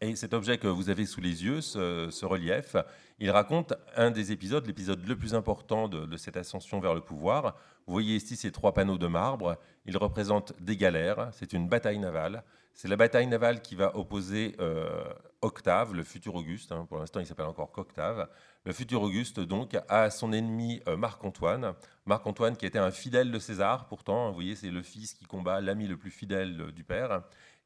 Et 0.00 0.14
cet 0.14 0.32
objet 0.32 0.58
que 0.58 0.68
vous 0.68 0.90
avez 0.90 1.06
sous 1.06 1.20
les 1.20 1.44
yeux, 1.44 1.60
ce, 1.60 2.24
relief, 2.24 2.76
il 3.18 3.30
raconte 3.32 3.74
un 3.96 4.12
des 4.12 4.30
épisodes, 4.30 4.64
l'épisode 4.64 5.04
le 5.04 5.16
plus 5.16 5.34
important 5.34 5.88
de, 5.88 6.16
cette 6.16 6.36
ascension 6.36 6.78
vers 6.78 6.94
le 6.94 7.00
pouvoir. 7.00 7.56
Vous 7.86 7.94
voyez 7.94 8.14
ici 8.14 8.36
ces 8.36 8.52
trois 8.52 8.72
panneaux 8.72 8.98
de 8.98 9.08
marbre. 9.08 9.58
Ils 9.86 9.96
représentent 9.96 10.52
des 10.60 10.76
galères. 10.76 11.30
C'est 11.32 11.52
une 11.52 11.68
bataille 11.68 11.98
navale. 11.98 12.44
C'est 12.74 12.86
la 12.86 12.94
bataille 12.94 13.26
navale 13.26 13.60
qui 13.60 13.74
va 13.74 13.96
opposer 13.96 14.54
euh, 14.60 15.02
Octave, 15.42 15.94
le 15.94 16.04
futur 16.04 16.36
Auguste. 16.36 16.70
Hein. 16.70 16.86
pour 16.88 16.98
l'instant, 16.98 17.18
il 17.18 17.26
s'appelle 17.26 17.46
encore 17.46 17.72
qu'Octave. 17.72 18.28
Le 18.64 18.72
futur 18.72 19.02
Auguste, 19.02 19.40
donc, 19.40 19.76
à 19.88 20.10
son 20.10 20.32
ennemi 20.32 20.82
euh, 20.88 20.96
Marc-Antoine. 20.96 21.74
Marc-Antoine 22.06 22.56
qui 22.56 22.66
était 22.66 22.78
un 22.78 22.90
fidèle 22.90 23.30
de 23.30 23.38
César, 23.38 23.86
pourtant. 23.86 24.26
Hein. 24.26 24.28
vous 24.28 24.34
voyez, 24.34 24.56
c'est 24.56 24.70
le 24.70 24.82
fils 24.82 25.14
qui 25.14 25.24
combat 25.24 25.60
l'ami 25.60 25.86
le 25.86 25.96
plus 25.96 26.10
fidèle 26.10 26.60
euh, 26.60 26.72
du 26.72 26.84
père. 26.84 27.22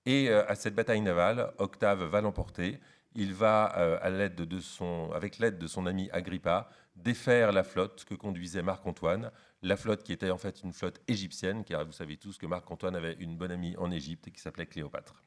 Et 0.06 0.28
euh, 0.28 0.46
à 0.48 0.54
cette 0.54 0.74
bataille 0.74 1.00
navale, 1.00 1.52
Octave 1.58 2.04
va 2.04 2.20
l'emporter. 2.20 2.78
Il 3.14 3.34
va, 3.34 3.64
à 3.64 4.08
l'aide 4.08 4.36
de 4.36 4.58
son, 4.58 5.10
avec 5.12 5.38
l'aide 5.38 5.58
de 5.58 5.66
son 5.66 5.84
ami 5.84 6.08
Agrippa, 6.12 6.70
défaire 6.96 7.52
la 7.52 7.62
flotte 7.62 8.06
que 8.06 8.14
conduisait 8.14 8.62
Marc-Antoine, 8.62 9.30
la 9.60 9.76
flotte 9.76 10.02
qui 10.02 10.14
était 10.14 10.30
en 10.30 10.38
fait 10.38 10.62
une 10.62 10.72
flotte 10.72 10.98
égyptienne, 11.08 11.62
car 11.62 11.84
vous 11.84 11.92
savez 11.92 12.16
tous 12.16 12.38
que 12.38 12.46
Marc-Antoine 12.46 12.96
avait 12.96 13.16
une 13.20 13.36
bonne 13.36 13.50
amie 13.50 13.76
en 13.76 13.90
Égypte 13.90 14.30
qui 14.30 14.40
s'appelait 14.40 14.64
Cléopâtre. 14.64 15.22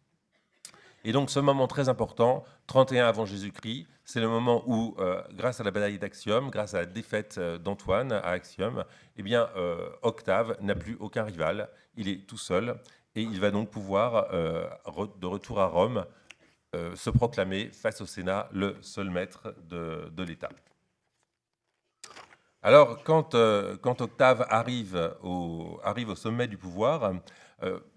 Et 1.03 1.11
donc 1.11 1.29
ce 1.29 1.39
moment 1.39 1.67
très 1.67 1.87
important, 1.87 2.43
31 2.65 3.05
avant 3.05 3.25
Jésus-Christ, 3.25 3.85
c'est 4.05 4.21
le 4.21 4.29
moment 4.29 4.63
où, 4.67 4.95
euh, 4.99 5.21
grâce 5.33 5.59
à 5.59 5.63
la 5.63 5.71
bataille 5.71 5.99
d'Axium, 5.99 6.49
grâce 6.49 6.73
à 6.73 6.79
la 6.79 6.85
défaite 6.85 7.39
d'Antoine 7.39 8.13
à 8.13 8.29
Axium, 8.29 8.85
eh 9.17 9.23
bien, 9.23 9.49
Octave 10.01 10.57
n'a 10.61 10.75
plus 10.75 10.95
aucun 10.99 11.23
rival, 11.23 11.69
il 11.97 12.07
est 12.07 12.27
tout 12.27 12.37
seul, 12.37 12.79
et 13.15 13.21
il 13.21 13.39
va 13.39 13.51
donc 13.51 13.69
pouvoir, 13.69 14.27
euh, 14.33 14.67
de 15.19 15.25
retour 15.25 15.59
à 15.59 15.67
Rome, 15.67 16.05
euh, 16.75 16.95
se 16.95 17.09
proclamer 17.09 17.69
face 17.69 18.01
au 18.01 18.05
Sénat 18.05 18.49
le 18.51 18.75
seul 18.81 19.09
maître 19.09 19.55
de, 19.69 20.23
l'État. 20.23 20.49
Alors, 22.61 22.99
euh, 23.33 23.77
quand, 23.77 24.01
Octave 24.01 24.45
arrive 24.49 25.15
au, 25.23 25.79
sommet 26.15 26.47
du 26.47 26.57
pouvoir, 26.57 27.13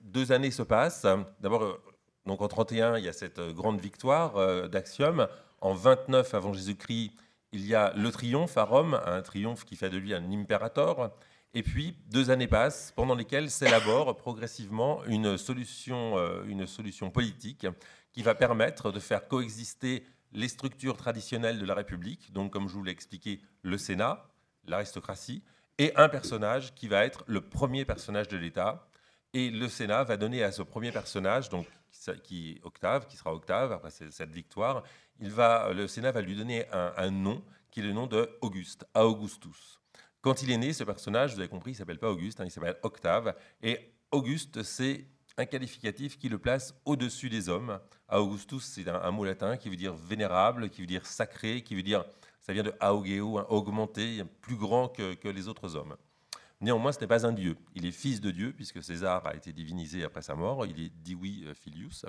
deux 0.01 0.31
années 0.31 0.53
se 0.53 0.63
passent. 0.63 1.07
D'abord, 1.41 1.79
donc 2.25 2.41
en 2.41 2.49
31, 2.49 2.99
il 2.99 3.05
y 3.05 3.09
a 3.09 3.13
cette 3.13 3.41
grande 3.41 3.81
victoire 3.81 4.69
d'Axium. 4.69 5.27
En 5.61 5.75
29 5.75 6.35
avant 6.35 6.53
Jésus-Christ, 6.53 7.13
il 7.53 7.67
y 7.67 7.75
a 7.75 7.93
le 7.95 8.11
triomphe 8.11 8.57
à 8.57 8.65
Rome, 8.65 9.01
un 9.07 9.23
triomphe 9.23 9.65
qui 9.65 9.77
fait 9.77 9.91
de 9.91 9.97
lui 9.97 10.15
un 10.15 10.31
impérator. 10.33 11.11
Et 11.55 11.63
puis, 11.63 11.97
deux 12.11 12.31
années 12.31 12.47
passent, 12.47 12.93
pendant 12.95 13.15
lesquelles 13.15 13.51
s'élabore 13.51 14.17
progressivement 14.17 15.05
une 15.07 15.39
solution, 15.39 16.19
euh, 16.19 16.45
une 16.47 16.67
solution 16.67 17.11
politique 17.11 17.67
qui 18.13 18.23
va 18.23 18.35
permettre 18.35 18.93
de 18.93 19.01
faire 19.01 19.27
coexister 19.27 20.05
les 20.33 20.49
structures 20.49 20.97
traditionnelles 20.97 21.59
de 21.59 21.65
la 21.65 21.75
République, 21.75 22.33
donc 22.33 22.53
comme 22.53 22.69
je 22.69 22.75
vous 22.75 22.85
l'ai 22.85 22.93
expliqué, 22.93 23.41
le 23.63 23.79
Sénat, 23.79 24.29
l'aristocratie, 24.67 25.43
et 25.79 25.95
un 25.97 26.09
personnage 26.09 26.75
qui 26.75 26.89
va 26.89 27.05
être 27.05 27.25
le 27.27 27.41
premier 27.41 27.85
personnage 27.85 28.29
de 28.29 28.37
l'État. 28.37 28.87
Et 29.33 29.51
le 29.51 29.69
Sénat 29.69 30.05
va 30.05 30.17
donner 30.17 30.43
à 30.43 30.53
ce 30.53 30.63
premier 30.63 30.93
personnage, 30.93 31.49
donc 31.49 31.67
qui, 32.23 32.61
Octave, 32.63 33.07
qui 33.07 33.17
sera 33.17 33.35
Octave 33.35 33.73
après 33.73 33.91
cette 33.91 34.31
victoire, 34.31 34.83
il 35.21 35.31
va, 35.31 35.73
le 35.73 35.89
Sénat 35.89 36.13
va 36.13 36.21
lui 36.21 36.37
donner 36.37 36.67
un, 36.73 37.11
nom 37.11 37.43
qui 37.71 37.81
est 37.81 37.83
le 37.83 37.93
nom 37.93 38.07
de 38.07 38.31
Auguste, 38.41 38.87
Augustus. 38.95 39.81
Quand 40.21 40.43
il 40.43 40.51
est 40.51 40.57
né, 40.57 40.73
ce 40.73 40.85
personnage, 40.85 41.35
vous 41.35 41.41
avez 41.41 41.49
compris, 41.49 41.73
il 41.73 41.75
s'appelle 41.75 41.99
pas 41.99 42.11
Auguste, 42.11 42.41
hein, 42.41 42.45
il 42.45 42.51
s'appelle 42.51 42.77
Octave. 42.83 43.35
Et 43.63 43.93
Auguste, 44.11 44.63
c'est 44.63 45.07
un 45.37 45.47
qualificatif 45.47 46.19
qui 46.19 46.29
le 46.29 46.39
place 46.39 46.75
au-dessus 46.85 47.29
des 47.29 47.49
hommes. 47.49 47.79
Augustus, 48.11 48.65
c'est 48.65 48.89
un, 48.89 49.11
mot 49.11 49.25
latin 49.25 49.57
qui 49.57 49.69
veut 49.69 49.77
dire 49.77 49.95
vénérable, 49.95 50.71
qui 50.71 50.81
veut 50.81 50.87
dire 50.87 51.07
sacré, 51.07 51.63
qui 51.63 51.75
veut 51.75 51.83
dire, 51.83 52.05
ça 52.41 52.53
vient 52.53 52.63
de 52.63 52.75
augeo, 52.81 53.41
augmenté, 53.49 54.25
plus 54.41 54.57
grand 54.57 54.89
que 54.89 55.29
les 55.29 55.49
autres 55.49 55.77
hommes. 55.77 55.97
Néanmoins, 56.61 56.93
ce 56.93 57.01
n'est 57.01 57.07
pas 57.07 57.27
un 57.27 57.33
dieu. 57.33 57.57
Il 57.75 57.87
est 57.87 57.93
fils 57.93 58.21
de 58.21 58.31
Dieu, 58.31 58.53
puisque 58.53 58.83
César 58.83 59.27
a 59.27 59.35
été 59.35 59.53
divinisé 59.53 60.03
après 60.03 60.23
sa 60.23 60.35
mort. 60.35 60.67
Il 60.67 60.81
est 60.81 60.91
divi 60.91 61.45
euh, 61.47 61.55
filius. 61.55 62.05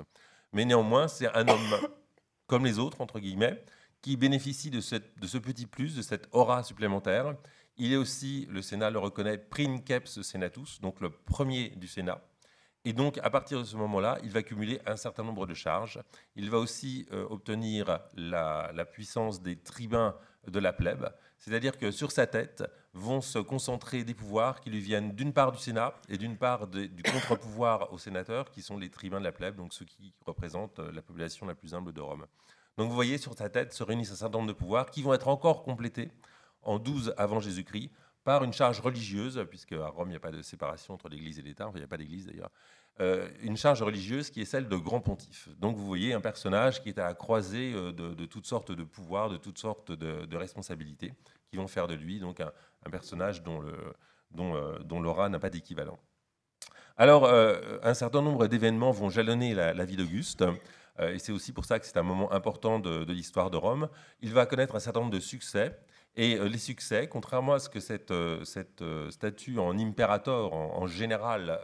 Mais 0.52 0.64
néanmoins, 0.64 1.06
c'est 1.06 1.32
un 1.36 1.46
homme 1.46 1.88
comme 2.46 2.64
les 2.64 2.78
autres, 2.78 3.00
entre 3.00 3.20
guillemets, 3.20 3.62
qui 4.02 4.16
bénéficie 4.16 4.70
de, 4.70 4.80
ce 4.80 5.38
petit 5.38 5.66
plus, 5.66 5.94
de 5.94 6.02
cette 6.02 6.28
aura 6.32 6.62
supplémentaire. 6.64 7.36
Il 7.76 7.92
est 7.92 7.96
aussi, 7.96 8.46
le 8.50 8.62
Sénat 8.62 8.90
le 8.90 8.98
reconnaît, 8.98 9.38
princeps 9.38 10.22
senatus, 10.22 10.80
donc 10.80 11.00
le 11.00 11.10
premier 11.10 11.70
du 11.70 11.86
Sénat. 11.86 12.20
Et 12.84 12.92
donc, 12.92 13.18
à 13.18 13.28
partir 13.28 13.58
de 13.58 13.64
ce 13.64 13.76
moment-là, 13.76 14.18
il 14.24 14.30
va 14.30 14.42
cumuler 14.42 14.80
un 14.86 14.96
certain 14.96 15.22
nombre 15.22 15.46
de 15.46 15.52
charges. 15.54 16.00
Il 16.34 16.50
va 16.50 16.58
aussi 16.58 17.06
euh, 17.12 17.26
obtenir 17.28 18.00
la, 18.16 18.70
la, 18.74 18.84
puissance 18.86 19.42
des 19.42 19.56
tribuns 19.56 20.16
de 20.48 20.58
la 20.58 20.72
plèbe, 20.72 21.10
c'est-à-dire 21.40 21.78
que 21.78 21.90
sur 21.90 22.12
sa 22.12 22.26
tête 22.26 22.62
vont 22.92 23.20
se 23.20 23.38
concentrer 23.38 24.04
des 24.04 24.14
pouvoirs 24.14 24.60
qui 24.60 24.68
lui 24.70 24.80
viennent 24.80 25.14
d'une 25.14 25.32
part 25.32 25.52
du 25.52 25.58
Sénat 25.58 25.94
et 26.08 26.18
d'une 26.18 26.36
part 26.36 26.66
du 26.66 27.02
contre-pouvoir 27.02 27.92
aux 27.92 27.98
sénateurs, 27.98 28.50
qui 28.50 28.62
sont 28.62 28.76
les 28.76 28.90
tribuns 28.90 29.20
de 29.20 29.24
la 29.24 29.32
plèbe, 29.32 29.56
donc 29.56 29.72
ceux 29.72 29.86
qui 29.86 30.14
représentent 30.26 30.78
euh, 30.80 30.92
la 30.92 31.02
population 31.02 31.46
la 31.46 31.54
plus 31.54 31.74
humble 31.74 31.92
de 31.92 32.00
Rome. 32.00 32.26
Donc 32.76 32.88
vous 32.88 32.94
voyez, 32.94 33.16
sur 33.16 33.34
sa 33.34 33.48
tête 33.48 33.72
se 33.72 33.82
réunissent 33.82 34.12
un 34.12 34.16
certain 34.16 34.38
nombre 34.38 34.48
de 34.48 34.58
pouvoirs 34.58 34.90
qui 34.90 35.02
vont 35.02 35.14
être 35.14 35.28
encore 35.28 35.62
complétés 35.62 36.10
en 36.62 36.78
12 36.78 37.14
avant 37.16 37.40
Jésus-Christ 37.40 37.90
par 38.22 38.44
une 38.44 38.52
charge 38.52 38.80
religieuse, 38.80 39.44
puisque 39.48 39.72
à 39.72 39.88
Rome, 39.88 40.08
il 40.08 40.12
n'y 40.12 40.16
a 40.16 40.20
pas 40.20 40.30
de 40.30 40.42
séparation 40.42 40.94
entre 40.94 41.08
l'Église 41.08 41.38
et 41.38 41.42
l'État, 41.42 41.70
il 41.74 41.78
n'y 41.78 41.84
a 41.84 41.88
pas 41.88 41.96
d'Église 41.96 42.26
d'ailleurs, 42.26 42.50
une 43.42 43.56
charge 43.56 43.82
religieuse 43.82 44.30
qui 44.30 44.42
est 44.42 44.44
celle 44.44 44.68
de 44.68 44.76
grand 44.76 45.00
pontife. 45.00 45.48
Donc 45.58 45.76
vous 45.76 45.86
voyez 45.86 46.12
un 46.12 46.20
personnage 46.20 46.82
qui 46.82 46.90
est 46.90 46.98
à 46.98 47.04
la 47.04 47.14
croisée 47.14 47.72
euh, 47.74 47.92
de, 47.92 48.26
toutes 48.26 48.46
sortes 48.46 48.72
de 48.72 48.84
pouvoirs, 48.84 49.30
de 49.30 49.36
toutes 49.36 49.58
sortes 49.58 49.92
de, 49.92 50.36
responsabilités, 50.36 51.12
qui 51.48 51.56
vont 51.56 51.66
faire 51.66 51.86
de 51.86 51.94
lui 51.94 52.20
donc 52.20 52.40
un, 52.40 52.90
personnage 52.90 53.42
dont, 53.42 53.60
le, 53.60 53.74
dont, 54.30 54.54
euh, 54.54 54.78
dont 54.80 55.00
l'aura 55.00 55.28
n'a 55.28 55.38
pas 55.38 55.50
d'équivalent. 55.50 55.98
Alors, 56.96 57.26
un 57.26 57.94
certain 57.94 58.20
nombre 58.20 58.46
d'événements 58.46 58.90
vont 58.90 59.08
jalonner 59.08 59.54
la, 59.54 59.84
vie 59.86 59.96
d'Auguste. 59.96 60.44
et 61.00 61.18
c'est 61.18 61.32
aussi 61.32 61.50
pour 61.50 61.64
ça 61.64 61.78
que 61.78 61.86
c'est 61.86 61.96
un 61.96 62.02
moment 62.02 62.30
important 62.30 62.78
de 62.78 63.10
l'histoire 63.10 63.50
de 63.50 63.56
Rome. 63.56 63.88
Il 64.20 64.34
va 64.34 64.44
connaître 64.44 64.74
un 64.76 64.80
certain 64.80 65.00
nombre 65.00 65.12
de 65.12 65.20
succès. 65.20 65.74
Et 66.16 66.36
euh, 66.36 66.48
les 66.48 66.58
succès, 66.58 67.08
contrairement 67.08 67.54
à 67.54 67.58
ce 67.60 67.68
que 67.68 67.78
cette, 67.78 68.10
euh, 68.10 68.44
euh, 68.80 69.10
statue 69.10 69.58
en 69.58 69.78
impérator 69.78 70.52
en, 70.52 70.86
général 70.86 71.60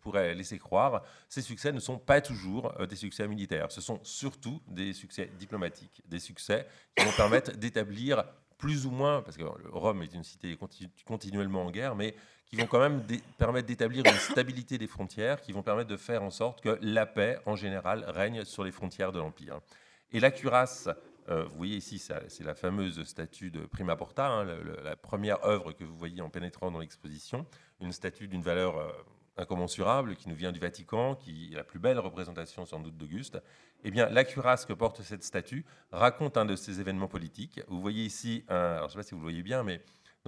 pourrait 0.00 0.34
laisser 0.34 0.58
croire, 0.58 1.02
ces 1.28 1.42
succès 1.42 1.72
ne 1.72 1.80
sont 1.80 1.98
pas 1.98 2.20
toujours 2.20 2.72
des 2.88 2.96
succès 2.96 3.28
militaires. 3.28 3.70
Ce 3.70 3.80
sont 3.80 4.00
surtout 4.02 4.60
des 4.68 4.92
succès 4.92 5.30
diplomatiques, 5.38 6.02
des 6.06 6.18
succès 6.18 6.66
qui 6.96 7.04
vont 7.04 7.12
permettre 7.12 7.52
d'établir 7.52 8.24
plus 8.56 8.86
ou 8.86 8.90
moins, 8.90 9.22
parce 9.22 9.36
que 9.36 9.44
Rome 9.72 10.02
est 10.02 10.14
une 10.14 10.24
cité 10.24 10.56
continuellement 11.04 11.64
en 11.64 11.70
guerre, 11.70 11.94
mais 11.94 12.14
qui 12.46 12.56
vont 12.56 12.66
quand 12.66 12.80
même 12.80 13.02
permettre 13.38 13.66
d'établir 13.66 14.04
une 14.06 14.12
stabilité 14.12 14.76
des 14.76 14.86
frontières, 14.86 15.40
qui 15.40 15.52
vont 15.52 15.62
permettre 15.62 15.88
de 15.88 15.96
faire 15.96 16.22
en 16.22 16.30
sorte 16.30 16.60
que 16.60 16.78
la 16.82 17.06
paix, 17.06 17.38
en 17.46 17.56
général, 17.56 18.04
règne 18.08 18.44
sur 18.44 18.64
les 18.64 18.72
frontières 18.72 19.12
de 19.12 19.18
l'Empire. 19.18 19.60
Et 20.12 20.20
la 20.20 20.30
cuirasse 20.30 20.88
euh, 21.30 21.44
vous 21.44 21.56
voyez 21.56 21.76
ici, 21.76 21.98
c'est 21.98 22.44
la 22.44 22.54
fameuse 22.54 23.02
statue 23.04 23.50
de 23.50 23.60
Prima 23.60 23.96
Porta, 23.96 24.26
hein, 24.26 24.44
la 24.82 24.96
première 24.96 25.44
œuvre 25.44 25.72
que 25.72 25.84
vous 25.84 25.96
voyez 25.96 26.20
en 26.22 26.28
pénétrant 26.28 26.70
dans 26.70 26.80
l'exposition, 26.80 27.46
une 27.80 27.92
statue 27.92 28.26
d'une 28.26 28.42
valeur 28.42 28.78
euh, 28.78 28.90
incommensurable 29.36 30.16
qui 30.16 30.28
nous 30.28 30.34
vient 30.34 30.50
du 30.50 30.58
Vatican, 30.58 31.14
qui 31.14 31.50
est 31.52 31.56
la 31.56 31.64
plus 31.64 31.78
belle 31.78 31.98
représentation 31.98 32.66
sans 32.66 32.80
doute 32.80 32.96
d'Auguste. 32.96 33.40
Eh 33.84 33.90
bien, 33.90 34.08
la 34.08 34.24
cuirasse 34.24 34.66
que 34.66 34.72
porte 34.72 35.02
cette 35.02 35.22
statue 35.22 35.64
raconte 35.92 36.36
un 36.36 36.44
de 36.44 36.56
ces 36.56 36.80
événements 36.80 37.08
politiques. 37.08 37.60
Vous 37.68 37.80
voyez 37.80 38.04
ici, 38.04 38.44
un, 38.48 38.78
je 38.78 38.84
ne 38.84 38.88
sais 38.88 38.96
pas 38.96 39.02
si 39.02 39.12
vous 39.12 39.20
le 39.20 39.24
voyez 39.24 39.42
bien, 39.42 39.62
mais 39.62 39.82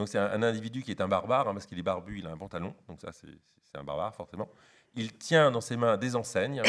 c'est 0.06 0.18
un, 0.18 0.42
individu 0.42 0.82
qui 0.82 0.90
est 0.90 1.00
un 1.00 1.09
barbare, 1.09 1.49
hein, 1.49 1.52
parce 1.52 1.66
qu'il 1.66 1.78
est 1.78 1.82
barbu, 1.82 2.21
il 2.21 2.26
a 2.26 2.30
un 2.30 2.38
pantalon, 2.38 2.75
donc 2.88 3.00
ça 3.00 3.12
c'est 3.12 3.28
un 3.75 3.85
barbare 3.85 4.14
forcément. 4.14 4.49
Il 4.94 5.16
tient 5.18 5.50
dans 5.50 5.61
ses 5.61 5.76
mains 5.76 5.97
des 5.97 6.16
enseignes 6.16 6.62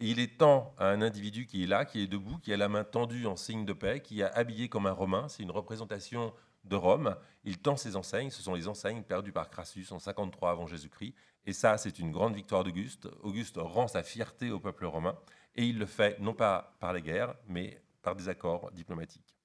il 0.00 0.20
est 0.20 0.38
temps 0.38 0.74
à 0.78 0.86
un 0.86 1.02
individu 1.02 1.46
qui 1.46 1.64
est 1.64 1.66
là, 1.66 1.84
qui 1.84 2.02
est 2.02 2.06
debout, 2.06 2.38
qui 2.38 2.52
a 2.52 2.56
la 2.56 2.68
main 2.68 2.84
tendue 2.84 3.26
en 3.26 3.36
signe 3.36 3.64
de 3.64 3.72
paix, 3.72 4.00
qui 4.00 4.20
est 4.20 4.24
habillé 4.24 4.68
comme 4.68 4.86
un 4.86 4.92
Romain. 4.92 5.28
C'est 5.28 5.42
une 5.42 5.50
représentation 5.50 6.32
de 6.64 6.76
Rome. 6.76 7.16
Il 7.44 7.58
tend 7.58 7.76
ses 7.76 7.96
enseignes. 7.96 8.30
Ce 8.30 8.42
sont 8.42 8.54
les 8.54 8.68
enseignes 8.68 9.02
perdues 9.02 9.32
par 9.32 9.50
Crassus 9.50 9.86
en 9.90 9.98
53 9.98 10.50
avant 10.50 10.66
Jésus-Christ. 10.66 11.14
Et 11.46 11.52
ça, 11.52 11.78
c'est 11.78 11.98
une 11.98 12.12
grande 12.12 12.34
victoire 12.34 12.64
d'Auguste. 12.64 13.08
Auguste 13.22 13.56
rend 13.58 13.88
sa 13.88 14.02
fierté 14.02 14.50
au 14.50 14.60
peuple 14.60 14.86
romain. 14.86 15.16
Et 15.56 15.64
il 15.64 15.78
le 15.78 15.86
fait 15.86 16.18
non 16.20 16.34
pas 16.34 16.76
par 16.78 16.92
les 16.92 17.02
guerres, 17.02 17.34
mais 17.46 17.82
par 18.02 18.14
des 18.14 18.28
accords 18.28 18.70
diplomatiques. 18.72 19.37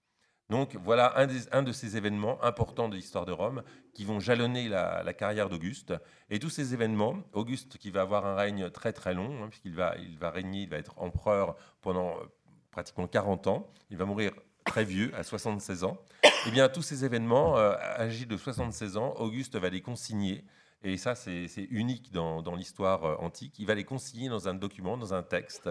Donc 0.49 0.75
voilà 0.83 1.13
un, 1.17 1.63
de 1.63 1.71
ces 1.71 1.97
événements 1.97 2.43
importants 2.43 2.89
de 2.89 2.95
l'histoire 2.95 3.25
de 3.25 3.31
Rome 3.31 3.63
qui 3.93 4.05
vont 4.05 4.19
jalonner 4.19 4.67
la, 4.67 5.13
carrière 5.13 5.49
d'Auguste. 5.49 5.93
Et 6.29 6.39
tous 6.39 6.49
ces 6.49 6.73
événements, 6.73 7.23
Auguste 7.33 7.77
qui 7.77 7.91
va 7.91 8.01
avoir 8.01 8.25
un 8.25 8.35
règne 8.35 8.69
très 8.69 8.93
très 8.93 9.13
long, 9.13 9.43
hein, 9.43 9.47
puisqu'il 9.49 9.73
va, 9.73 9.95
il 9.97 10.17
va 10.17 10.31
régner, 10.31 10.63
il 10.63 10.69
va 10.69 10.77
être 10.77 10.93
empereur 10.97 11.55
pendant 11.81 12.17
euh, 12.17 12.23
pratiquement 12.71 13.07
40 13.07 13.47
ans, 13.47 13.71
il 13.89 13.97
va 13.97 14.05
mourir 14.05 14.33
très 14.65 14.83
vieux, 14.83 15.11
à 15.15 15.23
76 15.23 15.85
ans. 15.85 15.97
Et 16.23 16.29
eh 16.47 16.51
bien 16.51 16.67
tous 16.67 16.81
ces 16.81 17.05
événements, 17.05 17.57
euh, 17.57 17.73
âgé 17.97 18.25
de 18.25 18.35
76 18.35 18.97
ans, 18.97 19.13
Auguste 19.17 19.55
va 19.55 19.69
les 19.69 19.81
consigner. 19.81 20.43
Et 20.85 20.97
ça, 20.97 21.15
c'est 21.15 21.47
unique 21.69 22.11
dans, 22.11 22.55
l'histoire 22.55 23.05
euh, 23.05 23.15
antique. 23.19 23.57
Il 23.59 23.65
va 23.65 23.75
les 23.75 23.85
consigner 23.85 24.27
dans 24.27 24.49
un 24.49 24.53
document, 24.53 24.97
dans 24.97 25.13
un 25.13 25.23
texte, 25.23 25.69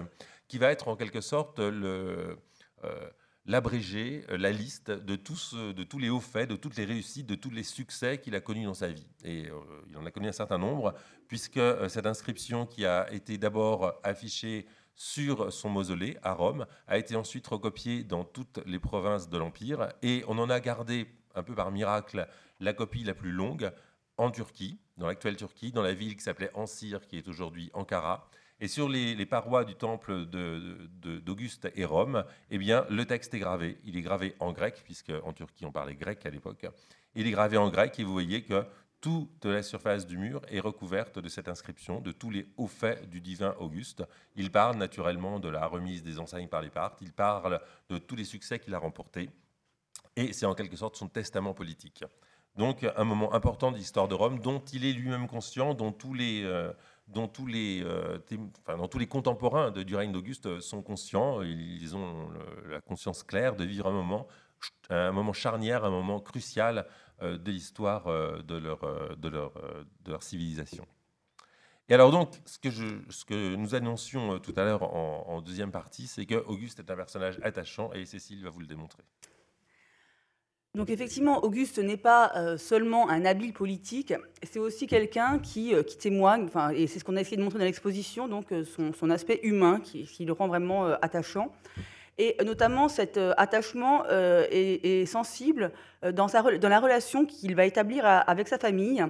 qui 0.48 0.56
va 0.56 0.70
être 0.70 0.88
en 0.88 0.96
quelque 0.96 1.20
sorte 1.20 1.58
le 1.58 2.38
l'abrégé, 3.46 4.24
euh, 4.30 4.36
la 4.36 4.52
liste 4.52 4.90
de 4.90 5.16
tous, 5.16 5.54
de 5.54 5.82
tous 5.82 5.98
les 5.98 6.10
hauts 6.10 6.20
faits, 6.20 6.48
de 6.48 6.56
toutes 6.56 6.76
les 6.76 6.84
réussites, 6.84 7.26
de 7.26 7.34
tous 7.34 7.50
les 7.50 7.62
succès 7.62 8.18
qu'il 8.18 8.34
a 8.34 8.40
connus 8.40 8.64
dans 8.64 8.74
sa 8.74 8.88
vie. 8.88 9.06
Et 9.24 9.48
euh, 9.48 9.60
il 9.88 9.96
en 9.96 10.06
a 10.06 10.10
connu 10.10 10.28
un 10.28 10.32
certain 10.32 10.58
nombre, 10.58 10.94
puisque 11.28 11.56
euh, 11.56 11.88
cette 11.88 12.06
inscription 12.06 12.66
qui 12.66 12.86
a 12.86 13.12
été 13.12 13.38
d'abord 13.38 13.94
affichée 14.02 14.66
sur 14.94 15.52
son 15.52 15.70
mausolée 15.70 16.18
à 16.22 16.34
Rome 16.34 16.66
a 16.86 16.98
été 16.98 17.16
ensuite 17.16 17.46
recopiée 17.46 18.04
dans 18.04 18.24
toutes 18.24 18.60
les 18.66 18.78
provinces 18.78 19.28
de 19.28 19.38
l'Empire, 19.38 19.88
et 20.02 20.22
on 20.28 20.38
en 20.38 20.50
a 20.50 20.60
gardé, 20.60 21.06
un 21.34 21.42
peu 21.42 21.54
par 21.54 21.70
miracle, 21.70 22.28
la 22.60 22.72
copie 22.74 23.02
la 23.02 23.14
plus 23.14 23.32
longue 23.32 23.72
en 24.18 24.30
Turquie, 24.30 24.78
dans 24.98 25.06
l'actuelle 25.06 25.36
Turquie, 25.36 25.72
dans 25.72 25.82
la 25.82 25.94
ville 25.94 26.14
qui 26.14 26.22
s'appelait 26.22 26.50
Ansir, 26.54 27.06
qui 27.06 27.16
est 27.16 27.26
aujourd'hui 27.26 27.70
Ankara. 27.72 28.28
Et 28.62 28.68
sur 28.68 28.88
les, 28.88 29.26
parois 29.26 29.64
du 29.64 29.74
temple 29.74 30.24
d'Auguste 30.24 31.68
et 31.74 31.84
Rome, 31.84 32.24
eh 32.48 32.58
bien, 32.58 32.86
le 32.90 33.04
texte 33.04 33.34
est 33.34 33.40
gravé. 33.40 33.76
Il 33.82 33.96
est 33.96 34.02
gravé 34.02 34.36
en 34.38 34.52
grec, 34.52 34.82
puisque 34.84 35.10
en 35.24 35.32
Turquie 35.32 35.66
on 35.66 35.72
parlait 35.72 35.96
grec 35.96 36.24
à 36.26 36.30
l'époque. 36.30 36.64
Il 37.16 37.26
est 37.26 37.32
gravé 37.32 37.56
en 37.56 37.70
grec 37.70 37.98
et 37.98 38.04
vous 38.04 38.12
voyez 38.12 38.44
que 38.44 38.64
toute 39.00 39.46
la 39.46 39.64
surface 39.64 40.06
du 40.06 40.16
mur 40.16 40.42
est 40.48 40.60
recouverte 40.60 41.18
de 41.18 41.28
cette 41.28 41.48
inscription, 41.48 42.00
de 42.00 42.12
tous 42.12 42.30
les 42.30 42.46
hauts 42.56 42.68
faits 42.68 43.10
du 43.10 43.20
divin 43.20 43.56
Auguste. 43.58 44.04
Il 44.36 44.52
parle 44.52 44.76
naturellement 44.76 45.40
de 45.40 45.48
la 45.48 45.66
remise 45.66 46.04
des 46.04 46.20
enseignes 46.20 46.46
par 46.46 46.62
les 46.62 46.70
Parthes, 46.70 47.00
il 47.00 47.12
parle 47.12 47.60
de 47.88 47.98
tous 47.98 48.14
les 48.14 48.24
succès 48.24 48.60
qu'il 48.60 48.76
a 48.76 48.78
remportés, 48.78 49.28
et 50.14 50.32
c'est 50.32 50.46
en 50.46 50.54
quelque 50.54 50.76
sorte 50.76 50.94
son 50.94 51.08
testament 51.08 51.52
politique. 51.52 52.04
Donc 52.56 52.86
un 52.96 53.04
moment 53.04 53.34
important 53.34 53.72
de 53.72 53.76
l'histoire 53.76 54.08
de 54.08 54.14
Rome 54.14 54.38
dont 54.38 54.60
il 54.72 54.84
est 54.84 54.92
lui-même 54.92 55.26
conscient, 55.26 55.74
dont 55.74 55.90
tous 55.90 56.12
les, 56.12 56.42
euh, 56.44 56.72
dont 57.12 57.28
tous 57.28 57.46
les, 57.46 57.82
euh, 57.84 58.18
enfin, 58.66 58.88
tous 58.88 58.98
les 58.98 59.06
contemporains 59.06 59.70
de, 59.70 59.82
du 59.82 59.94
règne 59.96 60.12
d'Auguste 60.12 60.60
sont 60.60 60.82
conscients, 60.82 61.42
ils 61.42 61.94
ont 61.96 62.30
la 62.68 62.80
conscience 62.80 63.22
claire 63.22 63.56
de 63.56 63.64
vivre 63.64 63.86
un 63.86 63.92
moment, 63.92 64.26
un 64.90 65.12
moment 65.12 65.32
charnière, 65.32 65.84
un 65.84 65.90
moment 65.90 66.20
crucial 66.20 66.86
euh, 67.22 67.38
de 67.38 67.50
l'histoire 67.50 68.06
euh, 68.08 68.42
de, 68.42 68.56
leur, 68.56 68.80
de, 69.16 69.28
leur, 69.28 69.52
de 70.04 70.10
leur 70.10 70.22
civilisation. 70.22 70.86
Et 71.88 71.94
alors 71.94 72.10
donc, 72.10 72.40
ce 72.46 72.58
que, 72.58 72.70
je, 72.70 72.86
ce 73.10 73.24
que 73.24 73.54
nous 73.56 73.74
annoncions 73.74 74.38
tout 74.38 74.54
à 74.56 74.64
l'heure 74.64 74.82
en, 74.82 75.24
en 75.28 75.40
deuxième 75.42 75.72
partie, 75.72 76.06
c'est 76.06 76.26
que 76.26 76.36
Auguste 76.46 76.78
est 76.78 76.90
un 76.90 76.96
personnage 76.96 77.38
attachant 77.42 77.92
et 77.92 78.06
Cécile 78.06 78.42
va 78.42 78.50
vous 78.50 78.60
le 78.60 78.66
démontrer. 78.66 79.02
Donc 80.74 80.88
effectivement, 80.88 81.44
Auguste 81.44 81.78
n'est 81.78 81.98
pas 81.98 82.32
euh, 82.34 82.56
seulement 82.56 83.10
un 83.10 83.26
habile 83.26 83.52
politique, 83.52 84.14
c'est 84.42 84.58
aussi 84.58 84.86
quelqu'un 84.86 85.38
qui, 85.38 85.74
euh, 85.74 85.82
qui, 85.82 85.98
témoigne, 85.98 86.44
enfin, 86.44 86.70
et 86.70 86.86
c'est 86.86 86.98
ce 86.98 87.04
qu'on 87.04 87.16
a 87.16 87.20
essayé 87.20 87.36
de 87.36 87.42
montrer 87.42 87.58
dans 87.58 87.66
l'exposition, 87.66 88.26
donc 88.26 88.52
euh, 88.52 88.64
son, 88.64 89.10
aspect 89.10 89.40
humain 89.42 89.80
qui, 89.80 90.24
le 90.24 90.32
rend 90.32 90.48
vraiment 90.48 90.86
attachant. 91.02 91.52
Et 92.16 92.36
notamment 92.42 92.88
cet 92.88 93.18
attachement 93.36 94.04
est, 94.08 95.06
sensible 95.06 95.72
dans, 96.12 96.28
sa, 96.28 96.42
dans, 96.42 96.68
la 96.68 96.80
relation 96.80 97.26
qu'il 97.26 97.54
va 97.54 97.64
établir 97.64 98.04
avec 98.04 98.48
sa 98.48 98.58
famille 98.58 99.04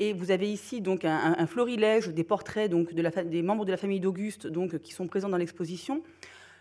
Et 0.00 0.12
vous 0.12 0.30
avez 0.30 0.50
ici 0.50 0.80
donc 0.80 1.04
un, 1.04 1.46
florilège 1.46 2.08
des 2.08 2.24
portraits 2.24 2.70
donc, 2.70 2.94
de 2.94 3.02
la, 3.02 3.10
des 3.10 3.42
membres 3.42 3.66
de 3.66 3.70
la 3.70 3.76
famille 3.76 4.00
d'Auguste 4.00 4.48
qui 4.82 4.92
sont 4.92 5.06
présents 5.06 5.28
dans 5.28 5.36
l'exposition. 5.36 6.02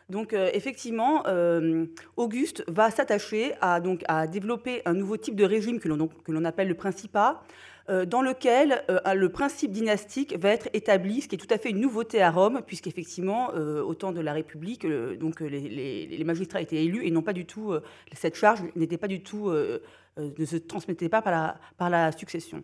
Donc 0.09 0.33
euh, 0.33 0.49
effectivement, 0.53 1.23
euh, 1.27 1.85
Auguste 2.15 2.63
va 2.67 2.91
s'attacher 2.91 3.53
à, 3.59 3.79
à 4.07 4.27
développer 4.27 4.81
un 4.85 4.93
nouveau 4.93 5.17
type 5.17 5.35
de 5.35 5.43
régime 5.43 5.79
que 5.79 5.89
l'on 5.89 6.45
appelle 6.45 6.69
le 6.69 6.75
principat, 6.75 7.43
euh, 7.89 8.05
dans 8.05 8.21
lequel 8.21 8.83
le 8.87 9.29
principe 9.29 9.71
dynastique 9.71 10.37
va 10.37 10.49
être 10.49 10.69
établi, 10.73 11.21
ce 11.21 11.27
qui 11.27 11.35
est 11.35 11.37
tout 11.37 11.53
à 11.53 11.57
fait 11.57 11.69
une 11.69 11.81
nouveauté 11.81 12.21
à 12.21 12.31
Rome, 12.31 12.61
puisqu'effectivement, 12.65 13.53
au 13.53 13.93
temps 13.95 14.11
de 14.11 14.21
la 14.21 14.33
République, 14.33 14.85
donc, 15.19 15.41
les, 15.41 16.23
magistrats 16.25 16.61
étaient 16.61 16.83
élus 16.83 17.05
et 17.05 17.11
non 17.11 17.21
pas 17.21 17.33
du 17.33 17.45
tout, 17.45 17.73
cette 18.13 18.35
charge 18.35 18.61
n'était 18.75 18.97
pas 18.97 19.07
du 19.07 19.21
tout, 19.21 19.51
ne 19.51 20.45
se 20.45 20.57
transmettait 20.57 21.09
pas 21.09 21.21
par 21.21 21.31
la, 21.31 21.57
par 21.77 21.89
la 21.89 22.11
succession. 22.11 22.63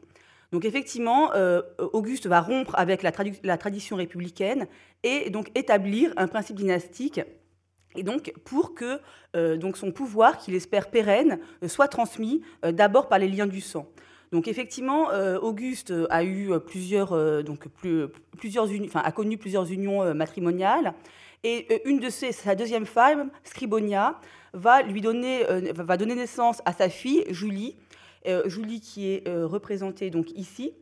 Donc 0.53 0.65
effectivement, 0.65 1.31
Auguste 1.79 2.27
va 2.27 2.39
rompre 2.39 2.75
avec 2.77 3.01
la, 3.01 3.57
tradition 3.57 3.95
républicaine 3.95 4.67
et 5.01 5.31
donc 5.31 5.49
établir 5.55 6.13
un 6.15 6.27
principe 6.27 6.55
dynastique. 6.55 7.19
Et 7.95 8.03
donc, 8.03 8.33
pour 8.43 8.73
que 8.73 8.99
euh, 9.35 9.57
donc 9.57 9.77
son 9.77 9.91
pouvoir, 9.91 10.37
qu'il 10.37 10.55
espère 10.55 10.89
pérenne, 10.89 11.39
euh, 11.63 11.67
soit 11.67 11.87
transmis 11.87 12.41
euh, 12.65 12.71
d'abord 12.71 13.07
par 13.07 13.19
les 13.19 13.27
liens 13.27 13.47
du 13.47 13.61
sang. 13.61 13.87
Donc, 14.31 14.47
effectivement, 14.47 15.09
Auguste 15.43 15.93
a 16.09 16.23
eu 16.23 16.59
plusieurs, 16.65 17.43
donc 17.43 17.67
enfin, 17.85 19.01
a 19.05 19.11
connu 19.11 19.37
plusieurs 19.37 19.71
unions 19.71 20.11
matrimoniales. 20.15 20.95
Et 21.43 21.87
une 21.87 21.99
de 21.99 22.09
ses, 22.09 22.31
sa 22.31 22.55
deuxième 22.55 22.87
femme, 22.87 23.29
Scribonia, 23.43 24.19
va 24.53 24.81
lui 24.81 25.01
donner, 25.01 25.45
va 25.75 25.97
donner 25.97 26.15
naissance 26.15 26.63
à 26.65 26.73
sa 26.73 26.89
fille 26.89 27.25
Julie, 27.29 27.75
Julie 28.45 28.81
qui 28.81 29.09
est 29.09 29.23
représentée 29.27 30.09
donc 30.09 30.31
ici. 30.31 30.73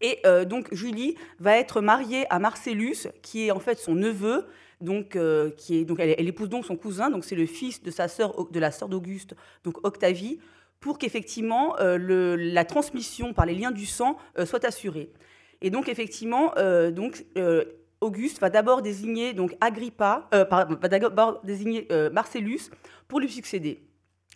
Et 0.00 0.18
euh, 0.26 0.44
donc 0.44 0.72
Julie 0.72 1.16
va 1.38 1.56
être 1.56 1.80
mariée 1.80 2.26
à 2.30 2.38
Marcellus, 2.38 3.08
qui 3.22 3.46
est 3.46 3.50
en 3.50 3.60
fait 3.60 3.78
son 3.78 3.94
neveu, 3.94 4.46
donc, 4.80 5.16
euh, 5.16 5.50
qui 5.50 5.78
est, 5.78 5.84
donc 5.84 6.00
elle, 6.00 6.28
épouse 6.28 6.48
donc 6.48 6.66
son 6.66 6.76
cousin, 6.76 7.10
donc 7.10 7.24
c'est 7.24 7.34
le 7.34 7.46
fils 7.46 7.82
de, 7.82 7.90
sa 7.90 8.08
sœur, 8.08 8.50
de 8.50 8.60
la 8.60 8.70
sœur 8.70 8.88
d'Auguste, 8.88 9.34
donc 9.64 9.84
Octavie, 9.86 10.38
pour 10.80 10.98
qu'effectivement 10.98 11.78
euh, 11.78 12.36
la 12.38 12.64
transmission 12.64 13.32
par 13.32 13.46
les 13.46 13.54
liens 13.54 13.70
du 13.70 13.86
sang 13.86 14.18
soit 14.44 14.64
assurée. 14.64 15.10
Et 15.62 15.70
donc 15.70 15.88
effectivement, 15.88 16.52
donc, 16.92 17.24
Auguste 18.02 18.40
va 18.40 18.50
d'abord 18.50 18.82
désigner 18.82 19.32
donc 19.32 19.56
Agrippa, 19.62 20.28
va 20.30 20.88
d'abord 20.88 21.40
désigner 21.44 21.88
Marcellus 22.12 22.70
pour 23.08 23.20
lui 23.20 23.30
succéder. 23.30 23.80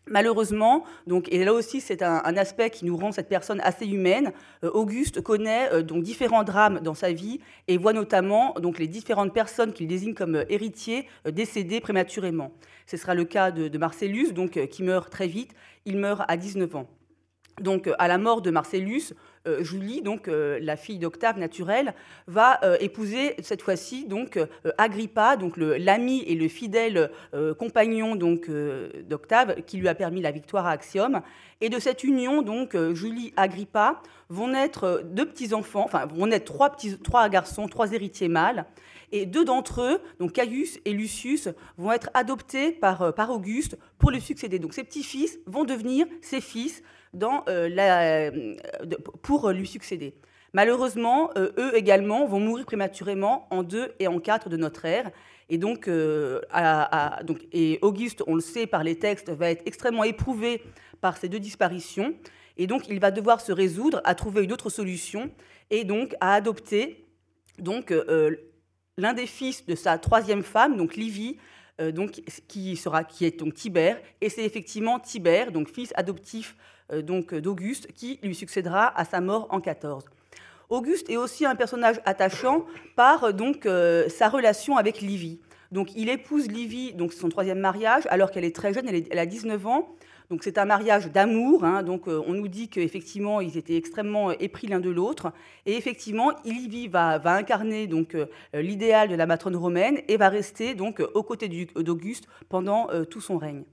Malheureusement, 0.07 0.85
donc, 1.07 1.29
et 1.31 1.45
là 1.45 1.53
aussi 1.53 1.81
c'est 1.81 2.03
un, 2.03 2.37
aspect 2.37 2.71
qui 2.71 2.85
nous 2.85 2.97
rend 2.97 3.13
cette 3.13 3.29
personne 3.29 3.61
assez 3.61 3.87
humaine, 3.87 4.33
euh, 4.65 4.71
Auguste 4.71 5.21
connaît 5.21 5.71
euh, 5.73 5.83
donc 5.83 6.03
différents 6.03 6.43
drames 6.43 6.81
dans 6.81 6.95
sa 6.95 7.13
vie 7.13 7.41
et 7.69 7.77
voit 7.77 7.93
notamment 7.93 8.55
donc, 8.55 8.79
les 8.79 8.89
différentes 8.89 9.33
personnes 9.33 9.73
qu'il 9.73 9.87
désigne 9.87 10.15
comme 10.15 10.37
euh, 10.37 10.45
héritiers 10.49 11.07
décéder 11.31 11.81
prématurément. 11.81 12.51
Ce 12.87 12.97
sera 12.97 13.15
le 13.15 13.25
cas 13.25 13.51
de, 13.51 13.69
de 13.69 13.79
Marcellus, 13.79 14.33
donc, 14.33 14.59
qui 14.69 14.83
meurt 14.83 15.13
très 15.13 15.29
vite, 15.29 15.53
il 15.85 15.97
meurt 15.97 16.23
à 16.27 16.37
19 16.37 16.75
ans. 16.77 16.89
Donc, 17.61 17.89
à 17.99 18.09
la 18.09 18.19
mort 18.19 18.43
de 18.43 18.51
Marcellus, 18.51 19.13
euh, 19.47 19.65
Julie, 19.65 20.03
donc 20.03 20.29
euh, 20.29 20.59
la 20.61 20.77
fille 20.77 20.99
d'Octave 20.99 21.39
naturelle, 21.39 21.95
va 22.27 22.63
euh, 22.63 22.77
épouser 22.79 23.35
cette 23.43 23.63
fois-ci 23.63 24.05
donc 24.05 24.39
Agrippa, 24.77 25.37
donc 25.37 25.55
l'ami 25.57 26.23
et 26.27 26.35
le 26.35 26.49
fidèle 26.49 27.11
compagnon 27.59 28.17
donc 28.17 28.51
d'Octave, 28.51 29.63
qui 29.67 29.79
lui 29.79 29.89
a 29.89 29.95
permis 29.95 30.21
la 30.21 30.31
victoire 30.31 30.67
à 30.67 30.73
Axiom. 30.73 31.23
Et 31.61 31.69
de 31.69 31.79
cette 31.79 32.05
union, 32.05 32.43
donc 32.43 32.77
Julie 32.95 33.33
Agrippa 33.37 34.03
vont 34.29 34.49
naître 34.49 35.03
deux 35.05 35.27
petits 35.27 35.55
enfants, 35.55 35.85
enfin 35.85 36.07
vont 36.07 36.27
naître 36.27 36.53
trois 36.53 36.71
petits, 36.71 36.99
trois 36.99 37.29
garçons, 37.29 37.67
trois 37.67 37.93
héritiers 37.93 38.29
mâles. 38.29 38.67
Et 39.13 39.27
deux 39.27 39.45
d'entre 39.45 39.83
eux, 39.83 40.01
donc 40.21 40.33
Caius 40.33 40.79
et 40.85 40.93
Lucius, 40.93 41.49
vont 41.77 41.93
être 41.93 42.11
adoptés 42.15 42.73
par, 42.73 43.15
par 43.15 43.31
Auguste 43.31 43.79
pour 43.99 44.11
le 44.11 44.21
succéder. 44.21 44.59
Donc 44.59 44.75
ces 44.75 44.85
petits-fils 44.85 45.39
vont 45.47 45.65
devenir 45.65 46.07
ses 46.23 46.41
fils 46.41 46.83
euh, 47.17 47.69
euh, 47.77 48.53
pour 49.23 49.51
lui 49.51 49.67
succéder. 49.67 50.15
Malheureusement, 50.53 51.31
euh, 51.37 51.51
eux 51.59 51.77
également 51.77 52.25
vont 52.27 52.39
mourir 52.39 52.65
prématurément 52.65 53.49
en 53.51 53.65
2 53.65 53.95
et 53.99 54.07
en 54.07 54.21
4 54.21 54.49
de 54.49 54.57
notre 54.57 54.85
ère. 54.85 55.11
Et 55.49 55.59
donc, 55.59 55.89
Auguste, 57.83 58.23
on 58.29 58.37
le 58.37 58.41
sait 58.41 58.69
par 58.69 58.85
les 58.85 58.97
textes, 58.97 59.31
va 59.31 59.51
être 59.51 59.63
extrêmement 59.67 60.05
éprouvé 60.05 60.63
par 61.01 61.17
ces 61.17 61.29
deux 61.29 61.41
disparitions. 61.41 62.15
Et 62.57 62.69
donc, 62.69 62.89
il 62.89 63.01
va 63.01 63.11
devoir 63.11 63.41
se 63.41 63.51
résoudre 63.51 64.01
à 64.05 64.15
trouver 64.15 64.45
une 64.45 64.53
autre 64.53 64.71
solution 64.71 65.33
et 65.71 65.83
donc 65.83 66.15
à 66.21 66.35
adopter 66.35 67.07
donc, 67.59 67.93
l'un 68.97 69.13
des 69.13 69.27
fils 69.27 69.67
de 69.67 69.75
sa 69.75 69.99
troisième 69.99 70.45
femme, 70.45 70.77
donc 70.77 70.95
Livie, 70.95 71.39
donc, 71.81 72.23
qui, 72.47 72.77
sera, 72.77 73.03
qui 73.03 73.25
est 73.25 73.41
donc 73.41 73.55
Tibère. 73.55 74.01
Et 74.21 74.29
c'est 74.29 74.45
effectivement 74.45 75.01
Tibère, 75.01 75.51
donc 75.51 75.69
fils 75.69 75.93
adoptif 75.97 76.57
donc 77.03 77.35
d'Auguste, 77.35 77.93
qui 77.93 78.19
lui 78.23 78.35
succédera 78.35 78.99
à 78.99 79.05
sa 79.05 79.21
mort 79.21 79.47
en 79.51 79.61
14. 79.61 80.05
Auguste 80.71 81.11
est 81.11 81.17
aussi 81.17 81.45
un 81.45 81.57
personnage 81.57 82.01
attachant 82.05 82.65
par 82.95 83.35
donc 83.35 83.67
euh, 83.67 84.09
sa 84.09 84.29
relation 84.29 84.77
avec 84.77 85.01
Livie. 85.01 85.41
Donc 85.73 85.97
il 85.97 86.09
épouse 86.09 86.47
Livie, 86.47 86.93
donc 86.93 87.13
son 87.13 87.29
troisième 87.29 87.59
mariage, 87.59 88.05
alors 88.09 88.31
qu'elle 88.31 88.45
est 88.45 88.55
très 88.55 88.73
jeune, 88.73 88.89
elle, 88.89 89.19
a 89.19 89.27
19 89.27 89.67
ans. 89.67 89.89
Donc 90.31 90.45
c'est 90.45 90.59
un 90.59 90.67
mariage 90.67 91.11
d'amour. 91.11 91.65
Hein. 91.65 91.83
donc 91.83 92.07
euh, 92.07 92.23
on 92.25 92.35
nous 92.35 92.47
dit 92.47 92.69
qu'effectivement 92.69 93.41
ils 93.41 93.59
étaient 93.59 93.77
extrêmement 93.77 94.31
épris 94.31 94.69
l'un 94.69 94.79
de 94.79 94.91
l'autre. 94.91 95.33
Et 95.67 95.77
effectivement, 95.77 96.31
Livie 96.45 96.87
va, 96.87 97.19
va 97.19 97.35
incarner 97.35 97.89
donc 97.89 98.17
l'idéal 98.55 99.09
de 99.09 99.17
la 99.17 99.27
matrone 99.27 99.57
romaine 99.57 99.99
et 100.07 100.17
va 100.17 100.29
rester 100.29 100.75
donc 100.75 101.03
aux 101.15 101.23
côtés 101.25 101.49
d'Auguste 101.49 102.29
pendant 102.49 102.87
tout 103.11 103.21
son 103.21 103.39
règne. 103.39 103.65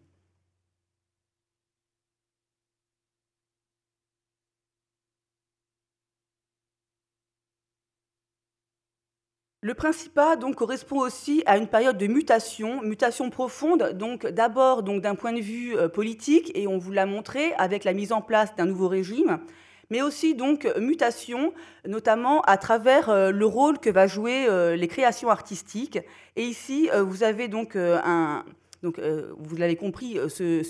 Le 9.67 9.73
Principat 9.73 10.37
donc, 10.37 10.55
correspond 10.55 10.99
aussi 10.99 11.43
à 11.45 11.57
une 11.57 11.67
période 11.67 11.97
de 11.97 12.07
mutation, 12.07 12.81
mutation 12.83 13.29
profonde, 13.29 13.91
donc 13.95 14.25
d'abord 14.25 14.81
donc, 14.81 15.01
d'un 15.01 15.15
point 15.15 15.33
de 15.33 15.41
vue 15.41 15.75
euh, 15.75 15.89
politique, 15.89 16.53
et 16.55 16.67
on 16.67 16.77
vous 16.77 16.93
l'a 16.93 17.05
montré 17.05 17.51
avec 17.57 17.83
la 17.83 17.91
mise 17.91 18.13
en 18.13 18.21
place 18.21 18.55
d'un 18.55 18.63
nouveau 18.63 18.87
régime, 18.87 19.39
mais 19.89 20.01
aussi 20.01 20.35
donc 20.35 20.65
mutation, 20.79 21.51
notamment 21.85 22.39
à 22.43 22.55
travers 22.55 23.09
euh, 23.09 23.31
le 23.31 23.45
rôle 23.45 23.77
que 23.77 23.89
va 23.89 24.07
jouer 24.07 24.45
euh, 24.47 24.77
les 24.77 24.87
créations 24.87 25.29
artistiques. 25.29 25.99
Et 26.37 26.43
ici, 26.43 26.89
vous 27.03 27.23
avez 27.23 27.49
donc 27.49 27.75
un, 27.75 28.45
donc, 28.83 29.01
vous 29.01 29.57
l'avez 29.57 29.75
compris, 29.75 30.17
ce, 30.29 30.63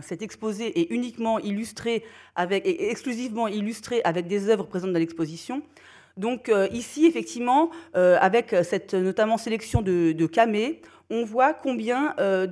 cet 0.00 0.22
exposé 0.22 0.80
est 0.80 0.90
uniquement 0.90 1.38
illustré 1.40 2.04
avec, 2.36 2.64
et 2.66 2.90
exclusivement 2.90 3.48
illustré 3.48 4.00
avec 4.04 4.28
des 4.28 4.48
œuvres 4.48 4.64
présentes 4.64 4.94
dans 4.94 4.98
l'exposition. 4.98 5.60
Donc 6.20 6.50
euh, 6.50 6.68
ici, 6.70 7.06
effectivement, 7.06 7.70
euh, 7.96 8.18
avec 8.20 8.54
cette 8.62 8.92
notamment 8.92 9.38
sélection 9.38 9.80
de, 9.80 10.12
de 10.12 10.26
camés, 10.26 10.82
on 11.08 11.24
voit 11.24 11.54
combien 11.54 12.14
euh, 12.20 12.46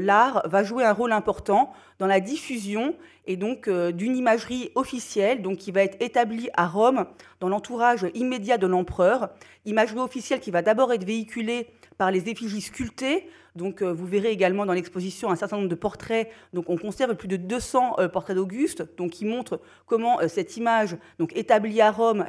l'art 0.00 0.42
va 0.46 0.62
jouer 0.62 0.84
un 0.84 0.92
rôle 0.92 1.10
important 1.10 1.72
dans 1.98 2.06
la 2.06 2.20
diffusion 2.20 2.94
et 3.26 3.36
donc 3.36 3.68
d'une 3.68 4.16
imagerie 4.16 4.70
officielle, 4.74 5.42
donc 5.42 5.58
qui 5.58 5.72
va 5.72 5.82
être 5.82 5.96
établie 6.00 6.48
à 6.54 6.66
Rome 6.66 7.06
dans 7.40 7.48
l'entourage 7.48 8.06
immédiat 8.14 8.58
de 8.58 8.66
l'empereur, 8.66 9.30
imagerie 9.64 9.98
officielle 9.98 10.40
qui 10.40 10.50
va 10.50 10.62
d'abord 10.62 10.92
être 10.92 11.04
véhiculée 11.04 11.66
par 11.98 12.10
les 12.10 12.28
effigies 12.28 12.60
sculptées. 12.60 13.28
Donc, 13.56 13.82
euh, 13.82 13.92
vous 13.92 14.06
verrez 14.06 14.30
également 14.30 14.66
dans 14.66 14.72
l'exposition 14.72 15.30
un 15.30 15.36
certain 15.36 15.56
nombre 15.56 15.68
de 15.68 15.76
portraits. 15.76 16.28
Donc, 16.52 16.70
on 16.70 16.76
conserve 16.76 17.14
plus 17.14 17.28
de 17.28 17.36
200 17.36 17.96
euh, 17.98 18.08
portraits 18.08 18.34
d'Auguste, 18.34 18.84
donc 18.96 19.12
qui 19.12 19.24
montrent 19.24 19.60
comment 19.86 20.20
euh, 20.20 20.28
cette 20.28 20.56
image, 20.56 20.96
donc 21.20 21.36
établie 21.36 21.80
à 21.80 21.92
Rome, 21.92 22.26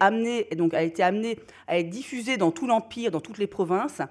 amenée, 0.00 0.48
a 0.72 0.82
été 0.82 1.02
amenée 1.02 1.38
à 1.66 1.78
être 1.78 1.88
diffusée 1.88 2.36
dans 2.36 2.50
tout 2.50 2.66
l'empire, 2.66 3.10
dans 3.10 3.20
toutes 3.20 3.38
les 3.38 3.46
provinces. 3.46 4.02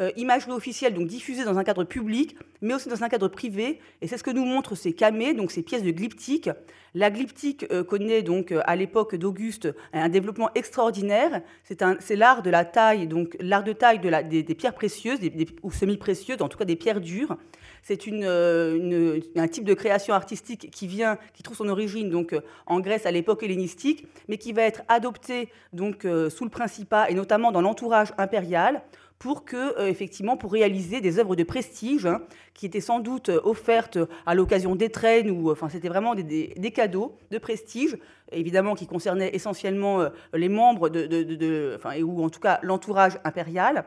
Euh, 0.00 0.10
imagerie 0.16 0.50
officielle, 0.50 0.92
donc 0.92 1.06
diffusée 1.06 1.44
dans 1.44 1.56
un 1.56 1.62
cadre 1.62 1.84
public, 1.84 2.36
mais 2.60 2.74
aussi 2.74 2.88
dans 2.88 3.04
un 3.04 3.08
cadre 3.08 3.28
privé. 3.28 3.78
Et 4.02 4.08
c'est 4.08 4.18
ce 4.18 4.24
que 4.24 4.32
nous 4.32 4.44
montrent 4.44 4.74
ces 4.74 4.92
camées, 4.92 5.34
donc 5.34 5.52
ces 5.52 5.62
pièces 5.62 5.84
de 5.84 5.92
glyptique. 5.92 6.50
La 6.94 7.12
glyptique 7.12 7.64
euh, 7.70 7.84
connaît 7.84 8.22
donc 8.22 8.50
euh, 8.50 8.60
à 8.64 8.74
l'époque 8.74 9.14
d'Auguste 9.14 9.68
un 9.92 10.08
développement 10.08 10.50
extraordinaire. 10.56 11.42
C'est 11.62 12.16
l'art 12.16 12.42
de 12.42 12.50
la 12.50 12.64
taille, 12.64 13.06
donc 13.06 13.36
l'art 13.38 13.62
de 13.62 13.72
taille 13.72 14.00
des, 14.00 14.42
pierres 14.56 14.74
précieuses 14.74 15.20
ou 15.62 15.70
semi-précieuses, 15.70 16.42
en 16.42 16.48
tout 16.48 16.58
cas 16.58 16.64
des 16.64 16.74
pierres 16.74 17.00
dures. 17.00 17.36
C'est 17.84 18.00
un 18.08 19.48
type 19.48 19.64
de 19.64 19.74
création 19.74 20.14
artistique 20.14 20.70
qui 20.72 20.88
vient, 20.88 21.18
qui 21.34 21.44
trouve 21.44 21.56
son 21.56 21.68
origine 21.68 22.10
donc 22.10 22.34
en 22.66 22.80
Grèce 22.80 23.06
à 23.06 23.12
l'époque 23.12 23.42
hellénistique, 23.42 24.08
mais 24.26 24.38
qui 24.38 24.52
va 24.52 24.62
être 24.62 24.82
adopté 24.88 25.50
donc 25.72 26.02
sous 26.02 26.44
le 26.44 26.50
Principat 26.50 27.10
et 27.10 27.14
notamment 27.14 27.52
dans 27.52 27.60
l'entourage 27.60 28.12
impérial 28.18 28.82
pour 29.18 29.44
que, 29.44 29.88
effectivement, 29.88 30.36
pour 30.36 30.52
réaliser 30.52 31.00
des 31.00 31.18
œuvres 31.18 31.36
de 31.36 31.44
prestige 31.44 32.04
hein, 32.04 32.22
qui 32.52 32.66
étaient 32.66 32.80
sans 32.80 33.00
doute 33.00 33.30
offertes 33.30 33.98
à 34.26 34.34
l'occasion 34.34 34.76
des 34.76 34.90
traînes 34.90 35.30
ou, 35.30 35.50
enfin, 35.50 35.68
c'était 35.68 35.88
vraiment 35.88 36.14
des, 36.14 36.72
cadeaux 36.74 37.16
de 37.30 37.38
prestige, 37.38 37.96
évidemment, 38.32 38.74
qui 38.74 38.86
concernaient 38.86 39.34
essentiellement 39.34 40.04
les 40.34 40.48
membres 40.48 40.90
de, 40.90 41.78
ou 42.02 42.22
en 42.22 42.28
tout 42.28 42.40
cas 42.40 42.58
l'entourage 42.62 43.18
impérial. 43.24 43.86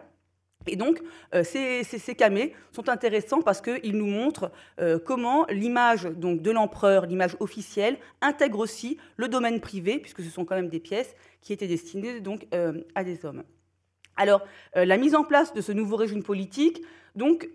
Et 0.68 0.76
donc, 0.76 1.02
euh, 1.34 1.44
ces, 1.44 1.84
ces, 1.84 2.16
camés 2.16 2.54
sont 2.72 2.90
intéressants 2.90 3.42
parce 3.42 3.62
qu'ils 3.62 3.98
nous 3.98 4.08
montrent 4.08 4.52
euh, 4.80 5.00
comment 5.00 5.46
l'image 5.50 6.04
donc, 6.04 6.42
de 6.42 6.52
l'empereur, 6.52 7.06
l'image 7.06 7.38
officielle, 7.40 7.98
intègre 8.22 8.60
aussi 8.60 8.98
le 9.16 9.28
domaine 9.28 9.60
privé, 9.60 10.00
puisque 10.00 10.22
ce 10.24 10.30
sont 10.30 10.46
quand 10.46 10.56
même 10.56 10.70
des 10.70 10.80
pièces 10.80 11.16
qui 11.42 11.54
étaient 11.54 11.68
destinées 11.68 12.20
donc, 12.20 12.48
euh, 12.54 12.82
à 12.96 13.04
des 13.04 13.26
hommes. 13.26 13.44
Alors, 14.18 14.42
la 14.76 14.98
mise 14.98 15.16
en 15.16 15.24
place 15.24 15.54
de 15.54 15.62
ce 15.62 15.72
nouveau 15.72 15.96
régime 15.96 16.24
politique 16.24 16.82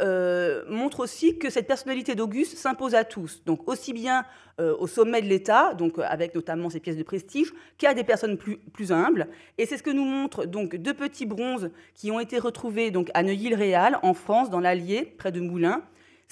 euh, 0.00 0.64
montre 0.68 1.00
aussi 1.00 1.38
que 1.38 1.50
cette 1.50 1.66
personnalité 1.66 2.14
d'Auguste 2.14 2.56
s'impose 2.56 2.94
à 2.94 3.04
tous, 3.04 3.42
donc 3.44 3.68
aussi 3.68 3.92
bien 3.92 4.24
euh, 4.60 4.74
au 4.78 4.86
sommet 4.86 5.22
de 5.22 5.28
l'État, 5.28 5.74
donc 5.74 5.98
euh, 5.98 6.02
avec 6.06 6.34
notamment 6.34 6.68
ses 6.68 6.80
pièces 6.80 6.96
de 6.96 7.02
prestige, 7.02 7.52
qu'à 7.78 7.94
des 7.94 8.04
personnes 8.04 8.36
plus, 8.36 8.92
humbles. 8.92 9.28
Et 9.58 9.66
c'est 9.66 9.76
ce 9.76 9.82
que 9.82 9.90
nous 9.90 10.04
montrent 10.04 10.46
donc 10.46 10.76
deux 10.76 10.94
petits 10.94 11.26
bronzes 11.26 11.70
qui 11.94 12.10
ont 12.10 12.18
été 12.18 12.38
retrouvés 12.38 12.90
donc 12.90 13.10
à 13.14 13.22
Neuilly-le-Réal, 13.22 13.98
en 14.02 14.14
France, 14.14 14.50
dans 14.50 14.60
l'Allier, 14.60 15.14
près 15.16 15.30
de 15.30 15.40
Moulins, 15.40 15.82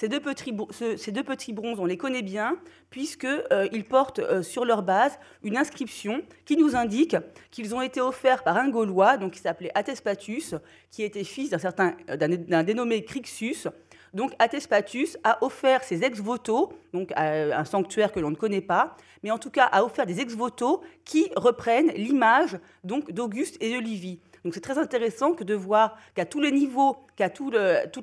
ces 0.00 0.08
deux, 0.08 0.18
petits, 0.18 1.52
bronzes, 1.52 1.78
on 1.78 1.84
les 1.84 1.98
connaît 1.98 2.22
bien, 2.22 2.56
puisqu'ils 2.88 3.44
euh, 3.52 3.82
portent 3.86 4.20
euh, 4.20 4.42
sur 4.42 4.64
leur 4.64 4.82
base 4.82 5.18
une 5.42 5.58
inscription 5.58 6.22
qui 6.46 6.56
nous 6.56 6.74
indique 6.74 7.16
qu'ils 7.50 7.74
ont 7.74 7.82
été 7.82 8.00
offerts 8.00 8.42
par 8.42 8.56
un 8.56 8.70
Gaulois, 8.70 9.18
donc 9.18 9.32
qui 9.32 9.40
s'appelait 9.40 9.70
Atespatus, 9.74 10.54
qui 10.90 11.02
était 11.02 11.22
fils 11.22 11.50
d'un 11.50 11.58
certain 11.58 11.94
euh, 12.08 12.16
d'un 12.16 12.62
dénommé 12.62 13.04
Crixus. 13.04 13.68
Donc 14.14 14.32
Atespatus 14.38 15.18
a 15.22 15.44
offert 15.44 15.84
ses 15.84 16.02
ex-voto, 16.02 16.72
donc 16.94 17.12
à 17.14 17.58
un 17.58 17.64
sanctuaire 17.66 18.10
que 18.10 18.20
l'on 18.20 18.30
ne 18.30 18.36
connaît 18.36 18.62
pas, 18.62 18.96
mais 19.22 19.30
en 19.30 19.38
tout 19.38 19.50
cas 19.50 19.66
a 19.66 19.84
offert 19.84 20.06
des 20.06 20.18
ex-voto 20.18 20.80
qui 21.04 21.30
reprennent 21.36 21.92
l'image 21.94 22.58
d'Auguste 22.84 23.58
et 23.60 23.74
de 23.74 23.78
Livy. 23.78 24.18
Donc 24.44 24.55
c'est 24.55 24.61
très 24.61 24.79
intéressant 24.79 25.35
que 25.35 25.44
de 25.44 25.55
voir 25.55 25.96
qu'à 26.14 26.24
tous 26.24 26.40
les 26.40 26.50
niveaux, 26.53 26.96
qu'à 27.16 27.29
toutes 27.29 27.55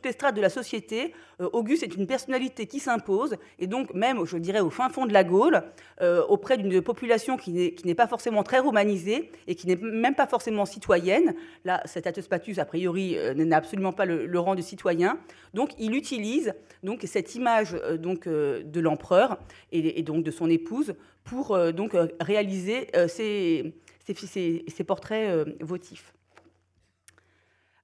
les 0.05 0.11
strates 0.11 0.35
de 0.35 0.41
la 0.41 0.49
société, 0.49 1.13
euh, 1.41 1.49
Auguste 1.53 1.83
est 1.83 1.95
une 1.95 2.05
personnalité 2.05 2.67
qui 2.67 2.79
s'impose, 2.79 3.35
et 3.57 3.67
donc 3.67 3.93
même, 3.93 4.23
je 4.25 4.37
dirais, 4.37 4.59
au 4.59 4.69
fin 4.69 4.89
fond 4.89 5.05
de 5.05 5.13
la 5.13 5.23
Gaule, 5.23 5.63
euh, 6.01 6.23
auprès 6.27 6.57
d'une 6.57 6.81
population 6.81 7.37
qui 7.37 7.75
n'est 7.83 7.95
pas 7.95 8.07
forcément 8.07 8.43
très 8.43 8.59
romanisée 8.59 9.31
et 9.47 9.55
qui 9.55 9.67
n'est 9.67 9.75
même 9.75 10.15
pas 10.15 10.27
forcément 10.27 10.65
citoyenne. 10.65 11.33
Là, 11.65 11.81
cet 11.85 12.05
Atespatus, 12.05 12.59
a 12.59 12.65
priori, 12.65 13.17
euh, 13.17 13.33
n'a 13.33 13.57
absolument 13.57 13.93
pas 13.93 14.05
le, 14.05 14.39
rang 14.39 14.53
de 14.53 14.61
citoyen. 14.61 15.17
Donc 15.55 15.71
il 15.79 15.95
utilise 15.95 16.53
donc, 16.83 17.01
cette 17.05 17.33
image 17.33 17.75
donc, 17.97 18.27
de 18.27 18.79
l'empereur 18.79 19.39
et, 19.71 20.03
donc 20.03 20.23
de 20.23 20.29
son 20.29 20.47
épouse 20.47 20.93
pour 21.23 21.57
donc, 21.73 21.97
réaliser 22.19 22.87
ces, 23.07 23.73
ces 24.13 24.83
portraits 24.85 25.47
votifs. 25.59 26.13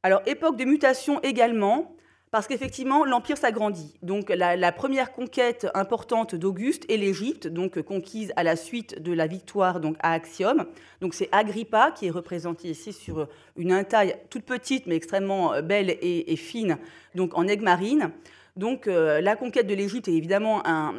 Alors, 0.06 0.22
époque 0.26 0.58
de 0.58 0.66
mutation 0.66 1.22
également, 1.22 1.96
parce 2.30 2.48
qu'effectivement, 2.48 3.06
l'Empire 3.06 3.38
s'agrandit. 3.38 3.94
Donc, 4.02 4.30
la, 4.30 4.72
première 4.74 5.14
conquête 5.14 5.68
importante 5.74 6.36
d'Auguste 6.36 6.84
est 6.92 6.98
l'Égypte, 6.98 7.48
donc 7.48 7.82
conquise 7.84 8.34
à 8.36 8.44
la 8.44 8.58
suite 8.58 9.02
de 9.02 9.14
la 9.14 9.28
victoire 9.28 9.80
donc, 9.80 9.96
à 10.02 10.12
Axiom. 10.12 10.66
Donc, 11.00 11.14
c'est 11.14 11.30
Agrippa 11.32 11.92
qui 11.92 12.08
est 12.08 12.10
représenté 12.10 12.70
ici 12.70 12.92
sur 12.92 13.30
une 13.56 13.82
taille 13.86 14.16
toute 14.30 14.44
petite, 14.44 14.88
mais 14.88 14.96
extrêmement 14.96 15.62
belle 15.62 15.96
et, 16.02 16.36
fine, 16.36 16.80
donc 17.16 17.38
en 17.38 17.48
aigle 17.48 17.64
marine. 17.64 18.12
Donc, 18.58 18.88
euh, 18.88 19.22
la 19.22 19.38
conquête 19.38 19.68
de 19.68 19.74
l'Égypte 19.74 20.10
est 20.10 20.14
évidemment 20.14 20.68
un, 20.68 20.96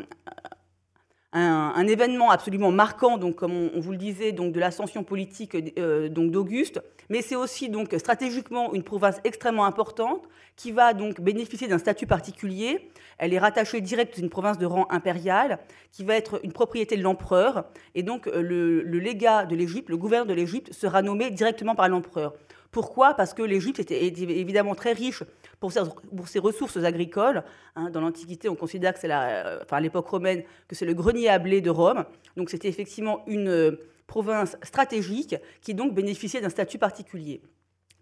un, 1.34 1.86
événement 1.86 2.30
absolument 2.30 2.70
marquant, 2.70 3.18
donc 3.18 3.36
comme 3.36 3.52
on, 3.74 3.80
vous 3.80 3.90
le 3.90 3.98
disait, 3.98 4.32
donc 4.32 4.52
de 4.52 4.60
l'ascension 4.60 5.02
politique 5.02 5.56
euh, 5.78 6.08
d'Auguste, 6.08 6.80
mais 7.10 7.22
c'est 7.22 7.34
aussi 7.34 7.68
donc 7.68 7.94
stratégiquement 7.98 8.72
une 8.72 8.84
province 8.84 9.20
extrêmement 9.24 9.64
importante 9.64 10.22
qui 10.56 10.70
va 10.70 10.94
donc 10.94 11.20
bénéficier 11.20 11.66
d'un 11.66 11.78
statut 11.78 12.06
particulier. 12.06 12.88
Elle 13.18 13.34
est 13.34 13.38
rattachée 13.38 13.80
direct 13.80 14.16
à 14.16 14.20
une 14.20 14.30
province 14.30 14.58
de 14.58 14.66
rang 14.66 14.86
impérial 14.90 15.58
qui 15.90 16.04
va 16.04 16.14
être 16.14 16.40
une 16.44 16.52
propriété 16.52 16.96
de 16.96 17.02
l'empereur, 17.02 17.64
et 17.96 18.04
donc 18.04 18.28
euh, 18.28 18.40
le, 18.40 18.82
le 18.82 18.98
légat 19.00 19.44
de 19.44 19.56
l'Égypte, 19.56 19.88
le 19.88 19.96
gouverneur 19.96 20.26
de 20.26 20.34
l'Égypte 20.34 20.72
sera 20.72 21.02
nommé 21.02 21.30
directement 21.30 21.74
par 21.74 21.88
l'empereur. 21.88 22.34
Pourquoi? 22.74 23.14
Parce 23.14 23.34
que 23.34 23.42
l'Égypte 23.42 23.78
était 23.78 24.04
évidemment 24.04 24.74
très 24.74 24.94
riche 24.94 25.22
pour 25.60 25.70
ses, 25.70 26.38
ressources 26.40 26.76
agricoles. 26.78 27.44
Hein. 27.76 27.88
dans 27.90 28.00
l'Antiquité, 28.00 28.48
on 28.48 28.56
considère 28.56 28.92
que 28.94 28.98
c'est 28.98 29.06
la, 29.06 29.60
enfin, 29.62 29.76
à 29.76 29.80
l'époque 29.80 30.08
romaine 30.08 30.42
que 30.66 30.74
c'est 30.74 30.84
le 30.84 30.92
grenier 30.92 31.28
à 31.28 31.38
blé 31.38 31.60
de 31.60 31.70
Rome. 31.70 32.04
Donc 32.36 32.50
c'était 32.50 32.66
effectivement 32.66 33.22
une 33.28 33.48
euh, 33.48 33.80
province 34.08 34.56
stratégique 34.64 35.36
qui 35.62 35.74
donc 35.74 35.94
bénéficiait 35.94 36.40
d'un 36.40 36.48
statut 36.48 36.78
particulier. 36.78 37.42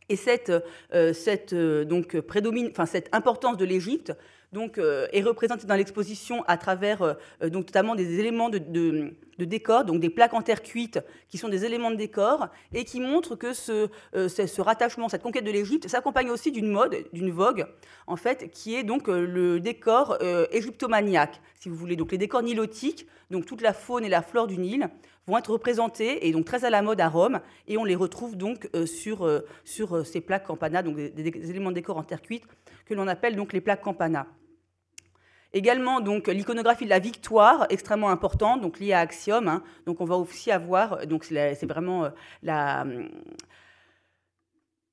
Et 0.09 0.17
cette, 0.17 0.51
euh, 0.95 1.13
cette, 1.13 1.53
euh, 1.53 1.85
donc, 1.85 2.19
prédomine, 2.21 2.73
cette 2.87 3.15
importance 3.15 3.59
de 3.59 3.67
l'Égypte 3.67 4.15
donc, 4.53 4.77
euh, 4.79 5.07
est 5.13 5.23
représentée 5.23 5.67
dans 5.67 5.75
l'exposition 5.75 6.45
à 6.47 6.59
travers 6.59 7.03
euh, 7.03 7.15
donc, 7.43 7.67
notamment 7.67 7.95
des 7.95 8.21
éléments 8.21 8.51
de, 8.51 8.59
décor, 9.39 9.85
donc 9.85 10.01
des 10.01 10.11
plaques 10.11 10.35
en 10.35 10.43
terre 10.43 10.63
cuite 10.63 11.01
qui 11.29 11.39
sont 11.39 11.49
des 11.49 11.65
éléments 11.65 11.91
de 11.91 11.97
décor 11.97 12.49
et 12.73 12.85
qui 12.85 13.01
montrent 13.01 13.35
que 13.35 13.55
ce, 13.55 13.89
euh, 14.15 14.29
ce, 14.29 14.61
rattachement, 14.61 15.09
cette 15.09 15.23
conquête 15.23 15.45
de 15.45 15.51
l'Égypte 15.51 15.89
s'accompagne 15.89 16.31
aussi 16.31 16.53
d'une 16.53 16.69
mode, 16.69 16.97
d'une 17.13 17.31
vogue, 17.31 17.67
en 18.07 18.17
fait, 18.17 18.51
qui 18.51 18.75
est 18.75 18.85
donc 18.85 19.09
le 19.09 19.59
décor 19.59 20.19
égyptomaniaque, 20.51 21.41
si 21.59 21.69
vous 21.69 21.75
voulez. 21.75 21.97
Donc 21.97 22.13
les 22.13 22.19
décors 22.19 22.43
nilotiques, 22.43 23.07
donc 23.31 23.47
toute 23.47 23.63
la 23.63 23.73
faune 23.73 24.05
et 24.05 24.09
la 24.09 24.23
flore 24.23 24.47
du 24.47 24.59
Nil, 24.59 24.89
vont 25.27 25.39
être 25.39 25.51
représentés 25.51 26.29
et 26.29 26.33
donc 26.33 26.45
très 26.45 26.65
à 26.65 26.71
la 26.71 26.83
mode 26.83 27.01
à 27.01 27.09
Rome 27.09 27.41
et 27.69 27.79
on 27.79 27.85
les 27.85 27.95
retrouve 27.95 28.37
donc 28.37 28.69
sur, 28.87 29.43
sur 29.65 30.07
ces 30.07 30.21
plaques 30.21 30.47
campana, 30.47 30.83
donc 30.83 30.97
des, 30.97 31.11
des, 31.11 31.51
éléments 31.51 31.71
de 31.71 31.77
décor 31.77 31.97
en 31.97 32.03
terre 32.03 32.23
cuite 32.23 32.45
que 32.87 32.95
l'on 32.95 33.09
appelle 33.09 33.35
donc 33.35 33.53
les 33.53 33.61
plaques 33.61 33.83
campana. 33.83 34.27
Également, 35.55 36.01
donc, 36.01 36.29
l'iconographie 36.29 36.85
de 36.85 36.91
la 36.91 36.99
victoire, 36.99 37.67
extrêmement 37.69 38.11
importante, 38.11 38.63
donc 38.63 38.81
liée 38.81 38.93
à 38.93 39.01
Axiom. 39.01 39.49
Hein. 39.49 39.63
donc, 39.87 40.01
on 40.01 40.05
va 40.05 40.17
aussi 40.17 40.51
avoir, 40.51 41.07
donc, 41.07 41.25
c'est 41.25 41.67
vraiment 41.67 42.05
euh, 42.05 42.11
hum, 42.83 43.09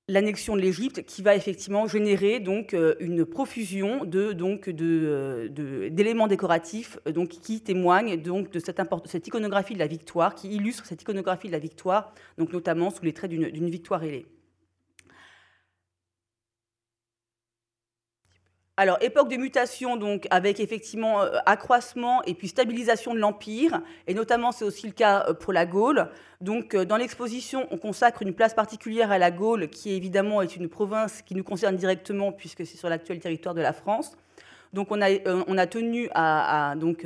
l'annexion 0.09 0.55
de 0.55 0.61
l'Égypte 0.61 1.05
qui 1.05 1.21
va 1.21 1.35
effectivement 1.35 1.87
générer 1.87 2.39
donc 2.39 2.73
euh, 2.73 2.95
une 2.99 3.25
profusion 3.25 4.03
donc 4.05 4.67
euh, 4.67 5.47
d'éléments 5.89 6.27
décoratifs 6.27 6.97
donc 7.05 7.29
qui 7.29 7.61
témoignent 7.61 8.17
donc 8.17 8.49
de 8.49 8.59
cette, 8.59 8.81
cette 9.05 9.27
iconographie 9.27 9.75
de 9.75 9.79
la 9.79 9.87
victoire 9.87 10.33
qui 10.33 10.49
illustre 10.49 10.85
cette 10.85 11.03
iconographie 11.03 11.47
de 11.47 11.53
la 11.53 11.59
victoire 11.59 12.13
donc 12.37 12.51
notamment 12.51 12.89
sous 12.89 13.05
les 13.05 13.13
traits 13.13 13.29
d'une 13.29 13.69
victoire 13.69 14.03
ailée. 14.03 14.25
Alors, 18.81 18.97
époque 19.01 19.27
de 19.27 19.35
mutation, 19.35 19.97
donc, 19.97 20.25
avec 20.29 20.61
effectivement 20.61 21.21
euh, 21.21 21.35
accroissement 21.45 22.23
et 22.23 22.33
puis 22.33 22.47
stabilisation 22.47 23.13
de 23.13 23.19
l'Empire, 23.19 23.81
et 24.07 24.13
notamment 24.13 24.53
c'est 24.53 24.63
aussi 24.63 24.87
le 24.87 24.93
cas 24.93 25.25
euh, 25.27 25.33
pour 25.33 25.51
la 25.51 25.65
Gaule. 25.65 26.07
Donc, 26.39 26.73
euh, 26.73 26.85
dans 26.85 26.95
l'exposition, 26.95 27.67
on 27.71 27.77
consacre 27.77 28.21
une 28.21 28.33
place 28.33 28.53
particulière 28.53 29.11
à 29.11 29.17
la 29.17 29.31
Gaule, 29.31 29.67
qui 29.67 29.91
évidemment 29.91 30.41
est 30.41 30.55
une 30.55 30.69
province 30.69 31.21
qui 31.23 31.35
nous 31.35 31.43
concerne 31.43 31.75
directement, 31.75 32.31
puisque 32.31 32.65
c'est 32.65 32.77
sur 32.77 32.87
l'actuel 32.87 33.19
territoire 33.19 33.53
de 33.53 33.59
la 33.59 33.73
France. 33.73 34.15
Donc, 34.71 34.91
on 34.91 35.01
a, 35.01 35.09
on 35.25 35.57
a 35.57 35.67
tenu 35.67 36.07
à, 36.15 36.75
donc, 36.77 37.05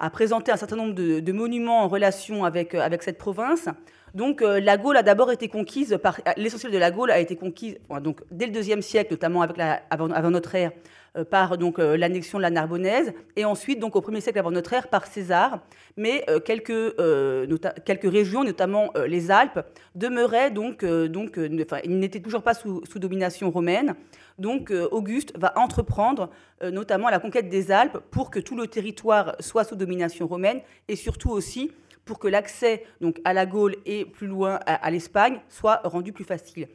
à 0.00 0.10
présenter 0.10 0.50
un 0.50 0.56
certain 0.56 0.74
nombre 0.74 0.94
de, 0.94 1.32
monuments 1.32 1.84
en 1.84 1.88
relation 1.88 2.44
avec, 2.44 2.74
avec 2.74 3.04
cette 3.04 3.18
province. 3.18 3.68
Donc 4.14 4.40
la 4.40 4.76
Gaule 4.76 4.96
a 4.96 5.02
d'abord 5.02 5.30
été 5.30 5.48
conquise 5.48 5.98
par 6.02 6.20
l'essentiel 6.36 6.72
de 6.72 6.78
la 6.78 6.90
Gaule 6.90 7.10
a 7.10 7.20
été 7.20 7.36
conquise 7.36 7.76
donc 8.02 8.20
dès 8.30 8.46
le 8.46 8.52
deuxième 8.52 8.82
siècle, 8.82 9.12
notamment 9.12 9.42
avant, 9.42 10.30
notre 10.30 10.54
ère, 10.54 10.72
euh, 11.16 11.24
par 11.24 11.58
donc 11.58 11.78
l'annexion 11.78 12.38
de 12.38 12.42
la 12.42 12.50
Narbonnaise, 12.50 13.12
et 13.36 13.44
ensuite 13.44 13.80
donc 13.80 13.96
au 13.96 14.00
premier 14.00 14.20
siècle 14.20 14.38
avant 14.38 14.50
notre 14.50 14.72
ère 14.72 14.88
par 14.88 15.06
César. 15.06 15.60
Mais 15.96 16.24
quelques 16.44 18.10
régions, 18.10 18.44
notamment 18.44 18.92
les 19.06 19.30
Alpes, 19.30 19.60
demeuraient 19.94 20.50
donc 20.50 20.84
donc 20.84 21.36
n'étaient 21.36 22.20
toujours 22.20 22.42
pas 22.42 22.54
sous, 22.54 22.82
domination 22.96 23.50
romaine. 23.50 23.94
Donc 24.38 24.72
Auguste 24.90 25.36
va 25.36 25.52
entreprendre 25.56 26.30
notamment 26.62 27.10
la 27.10 27.18
conquête 27.18 27.48
des 27.48 27.70
Alpes 27.70 27.98
pour 28.10 28.30
que 28.30 28.38
tout 28.40 28.56
le 28.56 28.66
territoire 28.66 29.36
soit 29.40 29.64
sous 29.64 29.76
domination 29.76 30.26
romaine 30.26 30.60
et 30.88 30.96
surtout 30.96 31.30
aussi 31.30 31.72
pour 32.04 32.18
que 32.18 32.28
l'accès 32.28 32.84
donc 33.00 33.20
à 33.24 33.32
la 33.32 33.46
Gaule 33.46 33.76
et 33.86 34.04
plus 34.04 34.26
loin 34.26 34.58
à, 34.66 34.90
l'Espagne 34.90 35.40
soit 35.48 35.80
rendu 35.84 36.12
plus 36.12 36.24
facile. 36.24 36.68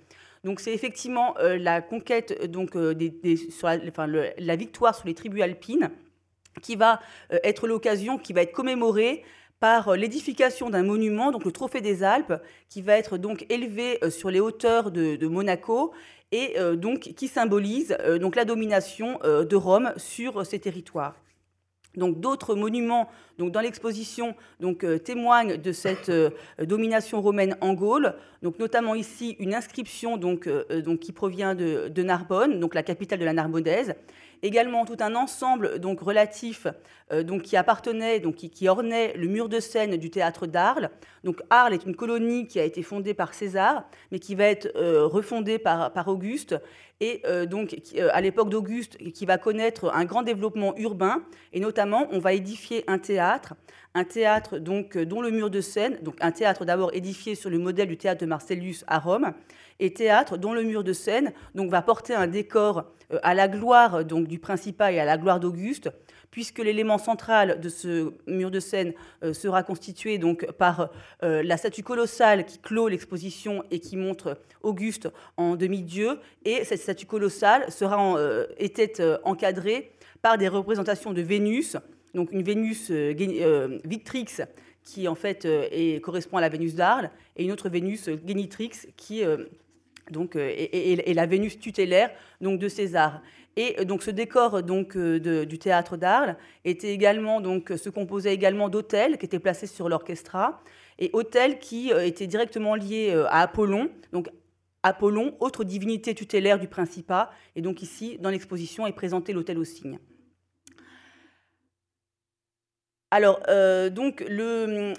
Donc 0.43 0.59
c'est 0.59 0.73
effectivement 0.73 1.35
euh, 1.39 1.57
la 1.57 1.81
conquête 1.81 2.49
donc 2.51 2.75
euh, 2.75 2.93
la, 4.37 4.55
victoire 4.55 4.95
sur 4.95 5.07
les 5.07 5.15
tribus 5.15 5.41
alpines 5.41 5.89
qui 6.61 6.75
va 6.75 7.01
euh, 7.33 7.39
être 7.43 7.67
l'occasion, 7.67 8.17
qui 8.17 8.31
va 8.31 8.43
être 8.43 8.53
commémorée 8.53 9.23
par 9.59 9.95
l'édification 9.95 10.69
d'un 10.69 10.83
monument, 10.83 11.31
le 11.31 11.51
Trophée 11.51 11.81
des 11.81 12.03
Alpes, 12.03 12.33
qui 12.69 12.81
va 12.81 12.97
être 12.97 13.17
donc 13.17 13.45
élevé 13.49 13.99
sur 14.09 14.29
les 14.29 14.39
hauteurs 14.39 14.91
de, 14.91 15.27
Monaco 15.27 15.93
et 16.31 16.55
qui 17.15 17.27
symbolise 17.29 17.97
donc 18.19 18.35
la 18.35 18.43
domination 18.43 19.17
de 19.23 19.55
Rome 19.55 19.93
sur 19.95 20.45
ces 20.45 20.59
territoires. 20.59 21.15
Donc 21.97 22.19
d'autres 22.19 22.55
monuments 22.55 23.09
donc 23.37 23.51
dans 23.51 23.59
l'exposition 23.59 24.35
donc 24.59 24.83
euh, 24.83 24.97
témoignent 24.97 25.57
de 25.57 25.71
cette 25.71 26.09
euh, 26.09 26.29
domination 26.61 27.21
romaine 27.21 27.57
en 27.61 27.73
Gaule. 27.73 28.13
Donc 28.41 28.59
notamment 28.59 28.95
ici 28.95 29.35
une 29.39 29.53
inscription 29.53 30.17
donc, 30.17 30.47
euh, 30.47 30.81
donc 30.81 30.99
qui 30.99 31.11
provient 31.11 31.55
de, 31.55 32.03
Narbonne, 32.03 32.59
donc 32.59 32.75
la 32.75 32.83
capitale 32.83 33.19
de 33.19 33.25
la 33.25 33.33
Narbonnaise. 33.33 33.95
Également 34.43 34.85
tout 34.85 34.97
un 34.99 35.15
ensemble 35.15 35.79
donc 35.79 36.01
relatif 36.01 36.67
donc 37.23 37.43
qui 37.43 37.55
appartenait 37.55 38.19
donc 38.19 38.35
qui, 38.35 38.67
ornait 38.67 39.13
le 39.15 39.27
mur 39.27 39.49
de 39.49 39.59
scène 39.59 39.95
du 39.95 40.11
théâtre 40.11 40.45
d'Arles. 40.45 40.91
Donc 41.23 41.41
Arles 41.49 41.73
est 41.73 41.85
une 41.85 41.95
colonie 41.95 42.45
qui 42.45 42.59
a 42.59 42.63
été 42.63 42.83
fondée 42.83 43.13
par 43.13 43.33
César, 43.33 43.85
mais 44.11 44.19
qui 44.19 44.35
va 44.35 44.43
être 44.43 44.69
refondée 45.05 45.57
par 45.57 46.07
Auguste 46.07 46.55
et 47.01 47.21
euh, 47.25 47.45
donc 47.45 47.75
euh, 47.95 48.09
à 48.13 48.21
l'époque 48.21 48.49
d'Auguste, 48.49 48.97
qui 49.11 49.25
va 49.25 49.37
connaître 49.37 49.91
un 49.93 50.05
grand 50.05 50.23
développement 50.23 50.75
urbain, 50.77 51.23
et 51.53 51.59
notamment 51.59 52.07
on 52.11 52.19
va 52.19 52.33
édifier 52.33 52.83
un 52.87 52.99
théâtre, 52.99 53.53
un 53.93 54.05
théâtre 54.05 54.59
donc 54.59 54.95
euh, 54.95 55.05
dont 55.05 55.21
le 55.21 55.31
mur 55.31 55.49
de 55.49 55.61
scène, 55.61 55.97
donc 56.01 56.15
un 56.21 56.31
théâtre 56.31 56.63
d'abord 56.63 56.93
édifié 56.93 57.35
sur 57.35 57.49
le 57.49 57.59
modèle 57.59 57.87
du 57.87 57.97
théâtre 57.97 58.21
de 58.21 58.25
Marcellus 58.25 58.77
à 58.87 58.99
Rome, 58.99 59.33
et 59.79 59.93
théâtre 59.93 60.37
dont 60.37 60.53
le 60.53 60.63
mur 60.63 60.83
de 60.83 60.93
scène 60.93 61.33
donc 61.53 61.69
va 61.69 61.81
porter 61.81 62.13
un 62.13 62.27
décor 62.27 62.85
à 63.23 63.33
la 63.33 63.49
gloire 63.49 64.05
donc 64.05 64.27
du 64.27 64.39
Principat 64.39 64.93
et 64.93 64.99
à 64.99 65.05
la 65.05 65.17
gloire 65.17 65.41
d'Auguste, 65.41 65.89
puisque 66.35 66.59
l'élément 66.59 66.97
central 66.97 67.61
de 67.61 67.69
ce 67.69 68.11
mur 68.27 68.51
de 68.51 68.59
scène 68.59 68.91
euh, 69.23 69.31
sera 69.31 69.63
constitué 69.63 70.17
donc 70.17 70.45
par 70.57 70.89
euh, 71.23 71.41
la 71.41 71.55
statue 71.55 71.81
colossale 71.81 72.45
qui 72.45 72.59
clôt 72.59 72.89
l'exposition 72.89 73.63
et 73.71 73.79
qui 73.79 73.95
montre 73.95 74.37
Auguste 74.61 75.07
en 75.37 75.55
demi-dieu. 75.55 76.19
Et 76.43 76.65
cette 76.65 76.81
statue 76.81 77.05
colossale 77.05 77.71
sera 77.71 78.17
euh, 78.17 78.47
était 78.57 79.01
encadrée 79.23 79.93
par 80.21 80.37
des 80.37 80.49
représentations 80.49 81.13
de 81.13 81.21
Vénus, 81.21 81.77
donc 82.13 82.33
une 82.33 82.43
Vénus 82.43 82.91
Victrix 83.85 84.41
qui 84.83 85.07
en 85.07 85.15
fait 85.15 85.47
correspond 86.01 86.35
à 86.35 86.41
la 86.41 86.49
Vénus 86.49 86.75
d'Arles, 86.75 87.11
et 87.37 87.45
une 87.45 87.53
autre 87.53 87.69
Vénus 87.69 88.09
Génitrix 88.27 88.71
qui 88.97 89.23
donc, 90.11 90.35
est, 90.35 91.13
la 91.13 91.25
Vénus 91.27 91.59
tutélaire 91.59 92.11
donc, 92.41 92.59
de 92.59 92.67
César. 92.67 93.21
Et 93.55 93.79
euh, 93.79 93.85
donc 93.85 94.03
ce 94.03 94.11
décor 94.11 94.63
donc, 94.63 94.95
euh, 94.95 95.45
du 95.45 95.59
théâtre 95.59 95.97
d'Arles 95.97 96.37
était 96.63 96.91
également 96.91 97.41
donc 97.41 97.73
se 97.77 97.89
composait 97.89 98.33
également 98.33 98.69
d'hôtels 98.69 99.17
qui 99.17 99.25
étaient 99.25 99.39
placés 99.39 99.67
sur 99.67 99.89
l'orchestra 99.89 100.61
et 100.99 101.09
hôtels 101.13 101.59
qui 101.59 101.91
euh, 101.93 102.05
étaient 102.05 102.27
directement 102.27 102.75
liés 102.75 103.13
à 103.29 103.41
Apollon. 103.41 103.89
Donc 104.11 104.29
Apollon, 104.83 105.35
autre 105.39 105.63
divinité 105.63 106.13
tutélaire 106.13 106.59
du 106.59 106.67
Principat, 106.67 107.31
et 107.55 107.61
donc 107.61 107.81
ici 107.81 108.17
dans 108.21 108.29
l'exposition 108.29 108.85
est 108.85 108.93
présenté 108.93 109.33
l'hôtel 109.33 109.57
au 109.57 109.63
cygne. 109.63 109.99
Alors, 113.11 113.39
euh, 113.49 113.89
le, 114.27 114.93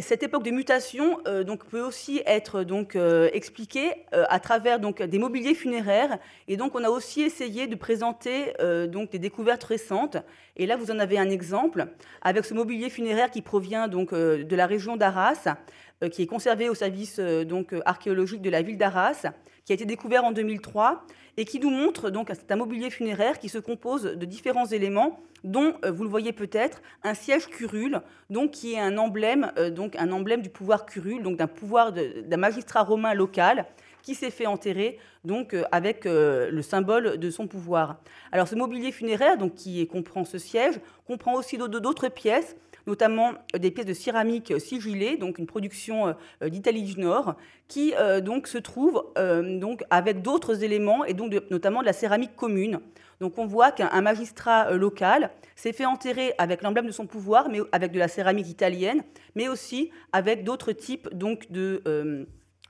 cette 0.00 0.22
époque 0.22 0.44
de 0.44 0.50
mutation 0.50 1.18
euh, 1.26 1.44
peut 1.70 1.80
aussi 1.80 2.22
être 2.24 2.64
euh, 2.94 3.28
expliquée 3.32 4.06
à 4.12 4.38
travers 4.38 4.78
des 4.78 5.18
mobiliers 5.18 5.54
funéraires. 5.54 6.18
Et 6.46 6.56
donc, 6.56 6.74
on 6.74 6.84
a 6.84 6.88
aussi 6.88 7.22
essayé 7.22 7.66
de 7.66 7.74
présenter 7.74 8.52
des 8.60 9.18
découvertes 9.18 9.64
récentes. 9.64 10.16
Et 10.56 10.66
là, 10.66 10.76
vous 10.76 10.90
en 10.90 10.98
avez 10.98 11.18
un 11.18 11.30
exemple 11.30 11.88
avec 12.20 12.44
ce 12.44 12.54
mobilier 12.54 12.90
funéraire 12.90 13.30
qui 13.30 13.42
provient 13.42 13.88
de 13.88 14.56
la 14.56 14.66
région 14.66 14.96
d'Arras, 14.96 15.48
qui 16.10 16.22
est 16.22 16.26
conservé 16.26 16.68
au 16.68 16.74
service 16.74 17.18
donc, 17.18 17.74
archéologique 17.84 18.42
de 18.42 18.50
la 18.50 18.62
ville 18.62 18.78
d'Arras, 18.78 19.26
qui 19.64 19.72
a 19.72 19.74
été 19.74 19.84
découvert 19.84 20.24
en 20.24 20.32
2003 20.32 21.04
et 21.36 21.44
qui 21.44 21.60
nous 21.60 21.70
montre 21.70 22.10
donc 22.10 22.30
un 22.30 22.56
mobilier 22.56 22.90
funéraire 22.90 23.38
qui 23.38 23.48
se 23.48 23.58
compose 23.58 24.04
de 24.04 24.24
différents 24.26 24.66
éléments 24.66 25.20
dont 25.44 25.74
euh, 25.84 25.90
vous 25.90 26.04
le 26.04 26.10
voyez 26.10 26.32
peut-être 26.32 26.82
un 27.02 27.14
siège 27.14 27.46
curule 27.46 28.00
donc 28.30 28.52
qui 28.52 28.74
est 28.74 28.80
un 28.80 28.98
emblème 28.98 29.52
euh, 29.58 29.70
donc 29.70 29.96
un 29.96 30.12
emblème 30.12 30.42
du 30.42 30.50
pouvoir 30.50 30.86
curule 30.86 31.22
donc 31.22 31.36
d'un 31.36 31.46
pouvoir 31.46 31.92
d'un 31.92 32.36
magistrat 32.36 32.82
romain 32.82 33.14
local 33.14 33.66
qui 34.02 34.14
s'est 34.14 34.30
fait 34.30 34.46
enterrer 34.46 34.98
donc 35.24 35.54
euh, 35.54 35.62
avec 35.72 36.04
le 36.04 36.60
symbole 36.62 37.18
de 37.18 37.30
son 37.30 37.46
pouvoir. 37.46 38.00
Alors 38.32 38.48
ce 38.48 38.54
mobilier 38.54 38.92
funéraire 38.92 39.38
donc 39.38 39.54
qui 39.54 39.86
comprend 39.86 40.24
ce 40.24 40.38
siège 40.38 40.80
comprend 41.06 41.34
aussi 41.34 41.56
d'autres 41.56 42.08
pièces 42.08 42.56
notamment 42.86 43.32
des 43.58 43.70
pièces 43.70 43.86
de 43.86 43.94
céramique 43.94 44.52
sigillées, 44.60 45.16
donc 45.16 45.38
une 45.38 45.46
production 45.46 46.14
d'Italie 46.42 46.82
du 46.82 47.00
Nord, 47.00 47.36
qui 47.68 47.94
donc 48.22 48.46
se 48.46 48.58
trouve 48.58 49.04
donc 49.60 49.82
avec 49.90 50.22
d'autres 50.22 50.62
éléments 50.64 51.04
et 51.04 51.14
donc 51.14 51.32
notamment 51.50 51.80
de 51.80 51.86
la 51.86 51.92
céramique 51.92 52.36
commune. 52.36 52.80
Donc 53.22 53.38
on 53.38 53.46
voit 53.46 53.70
qu'un 53.70 54.00
magistrat 54.00 54.72
euh, 54.72 54.76
local 54.76 55.30
s'est 55.54 55.72
fait 55.72 55.84
enterrer 55.84 56.34
avec 56.38 56.60
l'emblème 56.60 56.86
de 56.86 56.90
son 56.90 57.06
pouvoir, 57.06 57.48
mais 57.48 57.60
avec 57.70 57.92
de 57.92 57.98
la 58.00 58.08
céramique 58.08 58.48
italienne, 58.48 59.04
mais 59.36 59.46
aussi 59.46 59.92
avec 60.10 60.42
d'autres 60.42 60.72
types 60.72 61.08
donc 61.14 61.48
de 61.52 61.82
euh, 61.86 62.24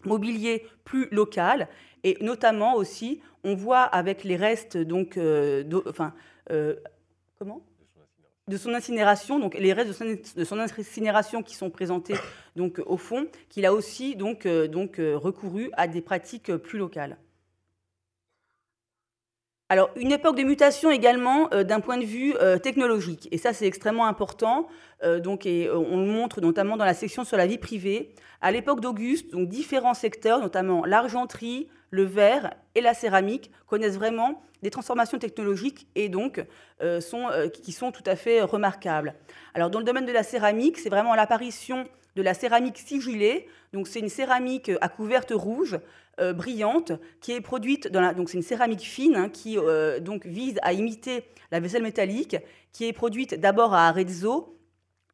mobilier 0.05 0.66
plus 0.85 1.09
local, 1.11 1.68
et 2.05 2.18
notamment 2.20 2.75
aussi 2.75 3.22
on 3.44 3.55
voit 3.55 3.81
avec 3.81 4.25
les 4.25 4.37
restes 4.37 4.77
donc 4.77 5.16
euh, 5.16 5.64
enfin 5.88 6.12
comment? 7.38 7.62
De 8.48 8.57
son 8.57 8.74
incinération, 8.74 9.38
donc 9.38 9.55
les 9.55 9.72
restes 9.72 10.02
de 10.37 10.44
son, 10.44 10.59
incinération 10.59 11.42
qui 11.42 11.55
sont 11.55 11.70
présentés 11.70 12.14
donc 12.57 12.81
au 12.87 12.96
fond, 12.96 13.26
qu'il 13.48 13.64
a 13.66 13.72
aussi 13.72 14.16
donc, 14.16 14.46
donc 14.46 14.96
recouru 14.98 15.70
à 15.74 15.87
des 15.87 16.00
pratiques 16.00 16.55
plus 16.57 16.78
locales. 16.78 17.16
Alors, 19.72 19.88
une 19.96 20.12
époque 20.12 20.37
de 20.37 20.42
mutation 20.42 20.90
également 20.90 21.48
euh, 21.54 21.64
d'un 21.64 21.80
point 21.80 21.96
de 21.96 22.04
vue 22.04 22.35
euh, 22.42 22.58
technologique. 22.58 23.26
Et 23.30 23.38
ça, 23.38 23.54
c'est 23.54 23.64
extrêmement 23.64 24.04
important. 24.04 24.68
Euh, 25.02 25.18
donc, 25.18 25.46
et 25.46 25.70
on 25.70 25.96
le 25.96 26.04
montre 26.04 26.42
notamment 26.42 26.76
dans 26.76 26.85
la 26.85 26.92
section 26.92 27.24
sur 27.24 27.38
la 27.38 27.46
vie 27.46 27.56
privée. 27.56 28.14
À 28.42 28.52
l'époque 28.52 28.82
d'Auguste, 28.82 29.35
différents 29.35 29.94
secteurs, 29.94 30.40
notamment 30.40 30.85
l'argenterie, 30.85 31.70
le 31.88 32.02
verre 32.02 32.52
et 32.74 32.82
la 32.82 32.92
céramique, 32.92 33.50
connaissent 33.66 33.96
vraiment 33.96 34.42
des 34.62 34.68
transformations 34.68 35.18
technologiques 35.18 35.87
et 35.94 36.11
donc 36.11 36.44
sont, 37.00 37.28
qui 37.52 37.72
sont 37.72 37.92
tout 37.92 38.02
à 38.04 38.14
fait 38.14 38.42
remarquables. 38.42 39.14
Alors, 39.54 39.70
dans 39.70 39.78
le 39.78 39.87
domaine 39.87 40.06
de 40.06 40.12
la 40.12 40.22
céramique, 40.22 40.78
c'est 40.78 40.90
vraiment 40.90 41.14
l'apparition 41.14 41.85
de 42.14 42.22
la 42.22 42.35
céramique 42.35 42.76
sigillée. 42.76 43.48
Donc, 43.72 43.88
c'est 43.88 44.00
une 44.00 44.11
céramique 44.11 44.70
à 44.82 44.88
couverte 44.88 45.32
rouge 45.35 45.78
euh, 46.20 46.35
brillante 46.35 46.92
qui 47.20 47.33
est 47.33 47.40
produite 47.40 47.88
dans 47.88 48.03
la, 48.03 48.12
donc 48.12 48.29
c'est 48.29 48.37
une 48.37 48.42
céramique 48.42 48.83
fine 48.83 49.16
hein, 49.16 49.29
qui 49.31 49.57
euh, 49.57 49.98
donc 49.98 50.27
vise 50.27 50.59
à 50.61 50.75
imiter 50.75 51.25
la 51.51 51.59
vaisselle 51.59 51.83
métallique, 51.83 52.37
qui 52.72 52.85
est 52.85 52.92
produite 52.92 53.35
d'abord 53.35 53.72
à 53.72 53.88
Arezzo, 53.88 54.59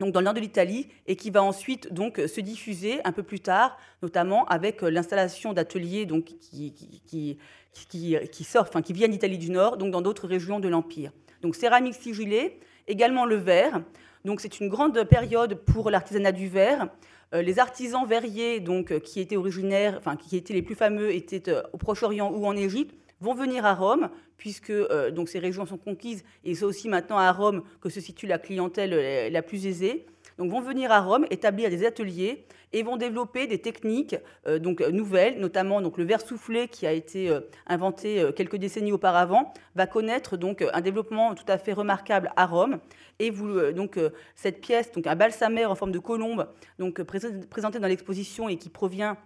donc 0.01 0.13
dans 0.13 0.21
le 0.21 0.25
nord 0.25 0.35
de 0.35 0.41
l'Italie, 0.41 0.89
et 1.07 1.15
qui 1.15 1.31
va 1.31 1.43
ensuite 1.43 1.93
donc 1.93 2.21
se 2.27 2.41
diffuser 2.41 3.01
un 3.05 3.13
peu 3.13 3.23
plus 3.23 3.39
tard, 3.39 3.79
notamment 4.03 4.45
avec 4.47 4.83
euh, 4.83 4.91
l'installation 4.91 5.53
d'ateliers 5.53 6.05
donc 6.05 6.25
qui, 6.25 6.73
qui, 6.73 7.39
qui, 7.73 8.19
qui, 8.31 8.47
enfin 8.57 8.83
qui 8.83 8.93
viennent 8.93 9.13
d'Italie 9.13 9.39
du 9.39 9.51
Nord, 9.51 9.77
donc 9.77 9.93
dans 9.93 10.03
d'autres 10.03 10.27
régions 10.27 10.59
de 10.59 10.69
l'Empire. 10.69 11.13
Donc 11.43 11.55
céramique 11.55 11.95
sigillée, 11.95 12.59
également 12.89 13.25
le 13.25 13.37
verre. 13.37 13.83
Donc 14.25 14.41
c'est 14.41 14.59
une 14.59 14.69
grande 14.69 15.05
période 15.05 15.55
pour 15.55 15.91
l'artisanat 15.91 16.33
du 16.33 16.49
verre. 16.49 16.89
Euh, 17.35 17.43
les 17.43 17.59
artisans 17.59 18.07
verriers, 18.07 18.61
donc, 18.61 18.91
euh, 18.91 19.01
qui 19.01 19.21
étaient 19.21 19.37
originaires, 19.37 19.97
enfin, 19.99 20.17
qui 20.17 20.37
étaient 20.37 20.55
les 20.55 20.63
plus 20.63 20.75
fameux, 20.75 21.15
étaient 21.15 21.51
euh, 21.51 21.63
au 21.73 21.77
Proche-Orient 21.77 22.33
ou 22.33 22.47
en 22.47 22.57
Égypte, 22.57 22.95
vont 23.21 23.35
venir 23.35 23.67
à 23.67 23.75
Rome, 23.75 24.09
puisque 24.37 24.73
donc 25.11 25.29
ces 25.29 25.41
régions 25.41 25.67
sont 25.67 25.77
conquises, 25.77 26.23
et 26.45 26.55
c'est 26.55 26.65
aussi 26.65 26.89
maintenant 26.89 27.19
à 27.19 27.33
Rome 27.33 27.65
que 27.81 27.89
se 27.89 28.01
situe 28.01 28.29
la 28.29 28.39
clientèle 28.39 29.33
la 29.33 29.43
plus 29.43 29.67
aisée. 29.67 30.07
Donc 30.39 30.53
vont 30.53 30.61
venir 30.61 30.93
à 30.93 31.01
Rome, 31.01 31.27
établir 31.29 31.69
des 31.69 31.85
ateliers 31.85 32.45
et 32.73 32.85
vont 32.85 32.97
développer 32.97 33.49
des 33.49 33.59
techniques 33.59 34.15
donc 34.61 34.81
nouvelles, 34.81 35.41
notamment 35.41 35.81
donc 35.81 35.99
le 35.99 36.05
verre 36.05 36.21
soufflé 36.21 36.69
qui 36.69 36.87
a 36.87 36.93
été 36.93 37.37
inventé 37.67 38.25
quelques 38.37 38.55
décennies 38.55 38.93
auparavant 38.93 39.53
va 39.75 39.89
connaître 39.89 40.37
donc 40.37 40.65
un 40.73 40.81
développement 40.81 41.35
tout 41.35 41.45
à 41.49 41.59
fait 41.59 41.73
remarquable 41.73 42.31
à 42.37 42.47
Rome 42.47 42.79
et 43.19 43.31
vous, 43.31 43.49
euh, 43.49 43.73
donc, 43.73 43.97
euh, 43.97 44.11
cette 44.35 44.61
pièce, 44.61 44.93
donc 44.93 45.07
un 45.07 45.17
balsamère 45.17 45.71
en 45.71 45.75
forme 45.75 45.93
de 45.93 45.99
colombe, 45.99 46.49
donc, 46.79 47.01
euh, 47.01 47.05
présenté 47.05 47.79
dans 47.79 47.89
l'exposition 47.89 48.49
et 48.49 48.57
qui 48.57 48.69
provient 48.69 49.17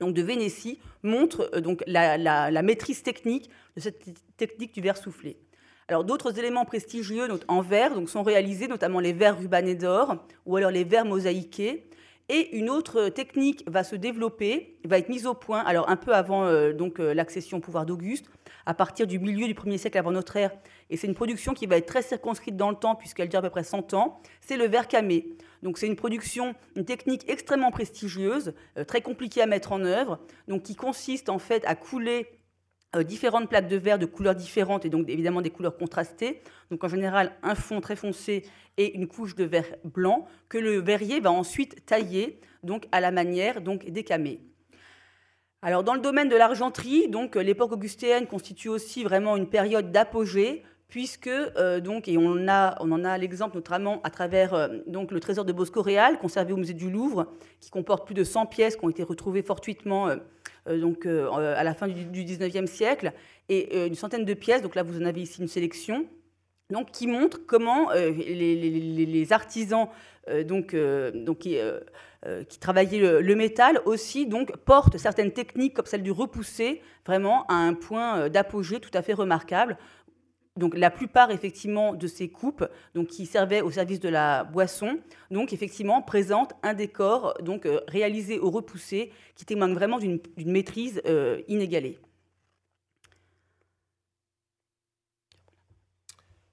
donc, 0.00 0.14
de 0.14 0.22
Vénétie, 0.22 0.80
montre 1.02 1.60
donc, 1.60 1.82
la, 1.86 2.62
maîtrise 2.62 3.02
technique 3.02 3.50
de 3.76 3.80
cette 3.80 4.04
technique 4.36 4.74
du 4.74 4.80
verre 4.80 4.96
soufflé. 4.96 5.36
Alors 5.88 6.04
d'autres 6.04 6.38
éléments 6.38 6.64
prestigieux 6.64 7.28
en 7.48 7.60
verre 7.60 7.94
donc, 7.94 8.08
sont 8.08 8.22
réalisés, 8.22 8.68
notamment 8.68 9.00
les 9.00 9.12
verres 9.12 9.38
rubanés 9.38 9.74
d'or 9.74 10.24
ou 10.46 10.56
alors 10.56 10.70
les 10.70 10.84
verres 10.84 11.04
mosaïqués. 11.04 11.88
Et 12.28 12.56
une 12.56 12.70
autre 12.70 13.08
technique 13.08 13.64
va 13.66 13.84
se 13.84 13.96
développer, 13.96 14.78
va 14.84 14.98
être 14.98 15.08
mise 15.08 15.26
au 15.26 15.34
point, 15.34 15.60
alors 15.60 15.90
un 15.90 15.96
peu 15.96 16.14
avant 16.14 16.72
donc 16.72 16.98
l'accession 16.98 17.58
au 17.58 17.60
pouvoir 17.60 17.84
d'Auguste, 17.84 18.26
à 18.64 18.74
partir 18.74 19.06
du 19.06 19.18
milieu 19.18 19.46
du 19.46 19.54
1er 19.54 19.76
siècle 19.76 19.98
avant 19.98 20.12
notre 20.12 20.36
ère, 20.36 20.52
et 20.92 20.96
c'est 20.96 21.06
une 21.06 21.14
production 21.14 21.54
qui 21.54 21.66
va 21.66 21.78
être 21.78 21.86
très 21.86 22.02
circonscrite 22.02 22.56
dans 22.56 22.70
le 22.70 22.76
temps, 22.76 22.94
puisqu'elle 22.94 23.28
dure 23.28 23.40
à 23.40 23.42
peu 23.42 23.50
près 23.50 23.64
100 23.64 23.94
ans, 23.94 24.20
c'est 24.40 24.56
le 24.56 24.66
verre 24.66 24.88
camé. 24.88 25.26
Donc 25.62 25.78
c'est 25.78 25.86
une 25.86 25.96
production, 25.96 26.54
une 26.76 26.84
technique 26.84 27.24
extrêmement 27.28 27.70
prestigieuse, 27.70 28.52
euh, 28.76 28.84
très 28.84 29.00
compliquée 29.00 29.42
à 29.42 29.46
mettre 29.46 29.72
en 29.72 29.84
œuvre, 29.84 30.18
donc 30.48 30.62
qui 30.62 30.74
consiste 30.74 31.28
en 31.28 31.38
fait 31.38 31.64
à 31.66 31.74
couler 31.74 32.26
différentes 33.04 33.48
plaques 33.48 33.68
de 33.68 33.76
verre 33.76 33.98
de 33.98 34.06
couleurs 34.06 34.34
différentes 34.34 34.84
et 34.84 34.90
donc 34.90 35.08
évidemment 35.08 35.40
des 35.40 35.50
couleurs 35.50 35.76
contrastées. 35.76 36.42
Donc 36.70 36.84
en 36.84 36.88
général 36.88 37.32
un 37.42 37.54
fond 37.54 37.80
très 37.80 37.96
foncé 37.96 38.44
et 38.76 38.94
une 38.94 39.08
couche 39.08 39.34
de 39.34 39.44
verre 39.44 39.76
blanc 39.84 40.26
que 40.48 40.58
le 40.58 40.80
verrier 40.80 41.20
va 41.20 41.32
ensuite 41.32 41.86
tailler 41.86 42.40
donc 42.62 42.86
à 42.92 43.00
la 43.00 43.10
manière 43.10 43.60
donc 43.60 43.88
des 43.88 44.04
camées. 44.04 44.40
Alors 45.62 45.84
dans 45.84 45.94
le 45.94 46.00
domaine 46.00 46.28
de 46.28 46.36
l'argenterie, 46.36 47.08
donc 47.08 47.36
l'époque 47.36 47.72
augustéenne 47.72 48.26
constitue 48.26 48.68
aussi 48.68 49.04
vraiment 49.04 49.36
une 49.36 49.48
période 49.48 49.92
d'apogée 49.92 50.64
puisque 50.92 51.28
euh, 51.28 51.80
donc 51.80 52.06
et 52.06 52.18
on, 52.18 52.48
a, 52.48 52.76
on 52.80 52.92
en 52.92 53.02
a 53.02 53.16
l'exemple 53.16 53.56
notamment 53.56 54.02
à 54.02 54.10
travers 54.10 54.52
euh, 54.52 54.68
donc 54.86 55.10
le 55.10 55.20
trésor 55.20 55.46
de 55.46 55.52
Bosco 55.54 55.80
Réal 55.80 56.18
conservé 56.18 56.52
au 56.52 56.58
musée 56.58 56.74
du 56.74 56.90
Louvre 56.90 57.28
qui 57.60 57.70
comporte 57.70 58.04
plus 58.04 58.14
de 58.14 58.24
100 58.24 58.44
pièces 58.44 58.76
qui 58.76 58.84
ont 58.84 58.90
été 58.90 59.02
retrouvées 59.02 59.42
fortuitement 59.42 60.08
euh, 60.08 60.16
donc 60.66 61.06
à 61.06 61.64
la 61.64 61.74
fin 61.74 61.88
du, 61.88 62.04
du 62.04 62.24
19e 62.24 62.66
siècle 62.66 63.12
et 63.48 63.86
une 63.86 63.94
centaine 63.94 64.24
de 64.24 64.34
pièces 64.34 64.62
donc 64.62 64.74
là 64.74 64.82
vous 64.82 65.00
en 65.00 65.04
avez 65.04 65.22
ici 65.22 65.40
une 65.40 65.48
sélection 65.48 66.06
donc 66.70 66.90
qui 66.92 67.06
montre 67.06 67.40
comment 67.46 67.90
les, 67.90 69.26
artisans 69.32 69.88
donc, 70.46 70.76
donc 71.14 71.38
qui, 71.38 71.58
qui 72.48 72.58
travaillaient 72.60 72.98
le, 72.98 73.20
le, 73.20 73.34
métal 73.34 73.80
aussi 73.84 74.26
donc 74.26 74.56
portent 74.58 74.98
certaines 74.98 75.32
techniques 75.32 75.74
comme 75.74 75.86
celle 75.86 76.04
du 76.04 76.12
repoussé 76.12 76.80
vraiment 77.04 77.44
à 77.48 77.54
un 77.54 77.74
point 77.74 78.28
d'apogée 78.28 78.78
tout 78.78 78.90
à 78.94 79.02
fait 79.02 79.14
remarquable 79.14 79.76
donc 80.56 80.76
la 80.76 80.90
plupart 80.90 81.30
effectivement 81.30 81.94
de 81.94 82.06
ces 82.06 82.28
coupes, 82.28 82.68
donc 82.94 83.08
qui 83.08 83.26
servaient 83.26 83.62
au 83.62 83.70
service 83.70 84.00
de 84.00 84.08
la 84.08 84.44
boisson, 84.44 84.98
donc 85.30 85.52
effectivement 85.52 86.02
présentent 86.02 86.54
un 86.62 86.74
décor 86.74 87.34
donc 87.42 87.66
euh, 87.66 87.80
réalisé 87.88 88.38
au 88.38 88.50
repoussé 88.50 89.12
qui 89.34 89.44
témoigne 89.44 89.72
vraiment 89.72 89.98
d'une 89.98 90.20
maîtrise 90.46 91.00
euh, 91.06 91.40
inégalée. 91.48 91.98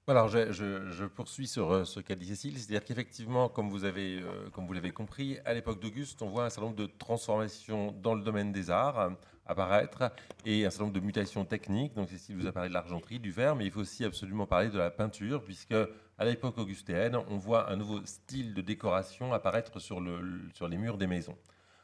Alors, 0.06 0.26
je, 0.26 1.04
poursuis 1.06 1.46
sur 1.46 1.70
euh, 1.70 1.84
ce 1.84 2.00
qu'a 2.00 2.16
dit 2.16 2.26
Cécile, 2.26 2.58
c'est-à-dire 2.58 2.84
qu'effectivement, 2.84 3.48
comme 3.48 3.70
vous 3.70 3.84
avez, 3.84 4.20
comme 4.52 4.66
vous 4.66 4.72
l'avez 4.72 4.90
compris, 4.90 5.38
à 5.44 5.54
l'époque 5.54 5.78
d'Auguste, 5.78 6.20
on 6.22 6.28
voit 6.28 6.46
un 6.46 6.50
certain 6.50 6.66
nombre 6.66 6.76
de 6.76 6.86
transformations 6.86 7.92
dans 7.92 8.16
le 8.16 8.22
domaine 8.24 8.50
des 8.50 8.70
arts 8.70 9.12
apparaître 9.50 10.10
et 10.44 10.64
un 10.64 10.70
certain 10.70 10.84
nombre 10.84 10.94
de 10.94 11.04
mutations 11.04 11.44
techniques. 11.44 11.94
Donc, 11.94 12.08
Cécile 12.08 12.36
vous 12.36 12.46
a 12.46 12.52
parlé 12.52 12.68
de 12.68 12.74
l'argenterie, 12.74 13.18
du 13.18 13.30
verre, 13.30 13.56
mais 13.56 13.66
il 13.66 13.70
faut 13.70 13.80
aussi 13.80 14.04
absolument 14.04 14.46
parler 14.46 14.70
de 14.70 14.78
la 14.78 14.90
peinture, 14.90 15.42
puisque 15.42 15.74
à 16.18 16.24
l'époque 16.24 16.58
augustéenne, 16.58 17.16
on 17.28 17.36
voit 17.36 17.70
un 17.70 17.76
nouveau 17.76 18.04
style 18.04 18.54
de 18.54 18.60
décoration 18.60 19.32
apparaître 19.32 19.78
sur, 19.80 20.00
le, 20.00 20.42
sur 20.54 20.68
les 20.68 20.76
murs 20.76 20.98
des 20.98 21.06
maisons. 21.06 21.36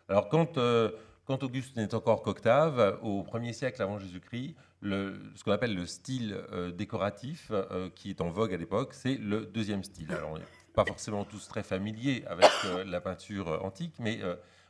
Alors, 0.09 0.29
quand, 0.29 0.59
euh, 0.59 0.93
quand 1.25 1.43
Auguste 1.43 1.77
n'est 1.77 1.95
encore 1.95 2.23
qu'octave, 2.23 2.99
au 3.03 3.23
1er 3.23 3.53
siècle 3.53 3.83
avant 3.83 3.99
Jésus-Christ, 3.99 4.55
ce 4.83 5.43
qu'on 5.45 5.53
appelle 5.53 5.75
le 5.75 5.87
style 5.87 6.37
euh, 6.53 6.71
décoratif, 6.71 7.49
euh, 7.51 7.91
qui 7.95 8.11
est 8.11 8.21
en 8.21 8.31
vogue 8.31 8.55
à 8.55 8.57
l'époque, 8.57 8.95
c'est 8.95 9.17
le 9.17 9.47
deuxième 9.47 9.83
style. 9.83 10.13
Alors, 10.13 10.33
on 10.33 10.39
n'est 10.39 10.45
pas 10.75 10.85
forcément 10.85 11.25
tous 11.25 11.49
très 11.49 11.63
familiers 11.63 12.25
avec 12.27 12.51
la 12.85 13.01
peinture 13.01 13.65
antique, 13.65 13.95
mais 13.99 14.21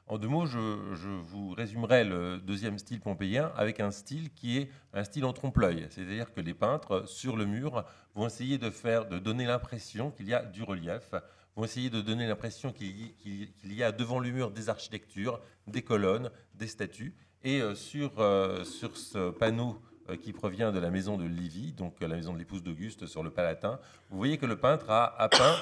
en 0.08 0.18
deux 0.18 0.28
mots, 0.28 0.46
je, 0.46 0.58
vous 0.58 1.50
résumerai 1.50 2.04
le 2.04 2.38
deuxième 2.38 2.78
style 2.78 3.00
pompéien 3.00 3.50
avec 3.56 3.80
un 3.80 3.90
style 3.90 4.30
qui 4.32 4.58
est 4.58 4.70
un 4.92 5.02
style 5.02 5.24
en 5.24 5.32
trompe-l'œil. 5.32 5.86
C'est-à-dire 5.90 6.32
que 6.32 6.40
les 6.40 6.54
peintres, 6.54 7.08
sur 7.08 7.36
le 7.36 7.44
mur, 7.44 7.84
vont 8.14 8.26
essayer 8.26 8.56
de, 8.56 8.70
faire, 8.70 9.06
de 9.06 9.18
donner 9.18 9.46
l'impression 9.46 10.12
qu'il 10.12 10.28
y 10.28 10.34
a 10.34 10.44
du 10.44 10.62
relief, 10.62 11.12
vont 11.56 11.64
essayer 11.64 11.90
de 11.90 12.00
donner 12.00 12.26
l'impression 12.26 12.72
qu'il 12.72 13.12
y, 13.64 13.82
a 13.82 13.90
devant 13.90 14.20
le 14.20 14.30
mur 14.30 14.52
des 14.52 14.68
architectures, 14.68 15.40
des 15.66 15.82
colonnes, 15.82 16.30
des 16.54 16.68
statues. 16.68 17.14
Et 17.42 17.60
euh, 17.60 17.74
sur, 17.74 18.20
euh, 18.20 18.62
sur 18.64 18.96
ce 18.96 19.30
panneau 19.30 19.80
euh, 20.08 20.16
qui 20.16 20.32
provient 20.32 20.70
de 20.70 20.78
la 20.78 20.90
maison 20.90 21.16
de 21.16 21.24
Livy, 21.24 21.72
donc 21.72 22.00
la 22.00 22.08
maison 22.08 22.32
de 22.32 22.38
l'épouse 22.38 22.62
d'Auguste 22.62 23.06
sur 23.06 23.22
le 23.22 23.30
Palatin, 23.30 23.80
vous 24.10 24.18
voyez 24.18 24.38
que 24.38 24.46
le 24.46 24.56
peintre 24.56 24.90
a, 24.90 25.20
a 25.20 25.28
peint 25.28 25.56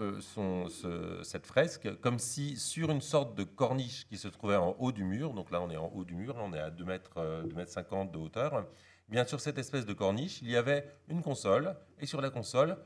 euh, 0.00 1.22
cette 1.22 1.46
fresque 1.46 1.88
comme 2.00 2.18
si 2.18 2.56
sur 2.56 2.90
une 2.90 3.00
sorte 3.00 3.36
de 3.36 3.44
corniche 3.44 4.08
qui 4.08 4.18
se 4.18 4.26
trouvait 4.26 4.56
en 4.56 4.74
haut 4.80 4.90
du 4.90 5.04
mur, 5.04 5.34
donc 5.34 5.52
là 5.52 5.60
on 5.60 5.70
est 5.70 5.76
en 5.76 5.86
haut 5.94 6.04
du 6.04 6.16
mur, 6.16 6.34
on 6.40 6.52
est 6.52 6.58
à 6.58 6.70
2 6.70 6.84
mètres, 6.84 7.14
2 7.14 7.20
euh, 7.20 7.54
mètres 7.54 7.70
50 7.70 8.10
de 8.10 8.18
hauteur, 8.18 8.66
eh 9.08 9.12
bien 9.12 9.24
sur 9.24 9.40
cette 9.40 9.56
espèce 9.56 9.86
de 9.86 9.92
corniche, 9.92 10.42
il 10.42 10.50
y 10.50 10.56
avait 10.56 10.90
une 11.06 11.22
console, 11.22 11.76
et 12.00 12.06
sur 12.06 12.20
la 12.20 12.30
console, 12.30 12.76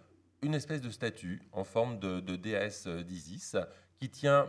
une 0.42 0.54
espèce 0.54 0.82
de 0.82 0.90
statue 0.90 1.40
en 1.52 1.64
forme 1.64 1.98
de, 1.98 2.36
déesse 2.36 2.86
d'Isis 2.86 3.56
qui 3.96 4.10
tient 4.10 4.46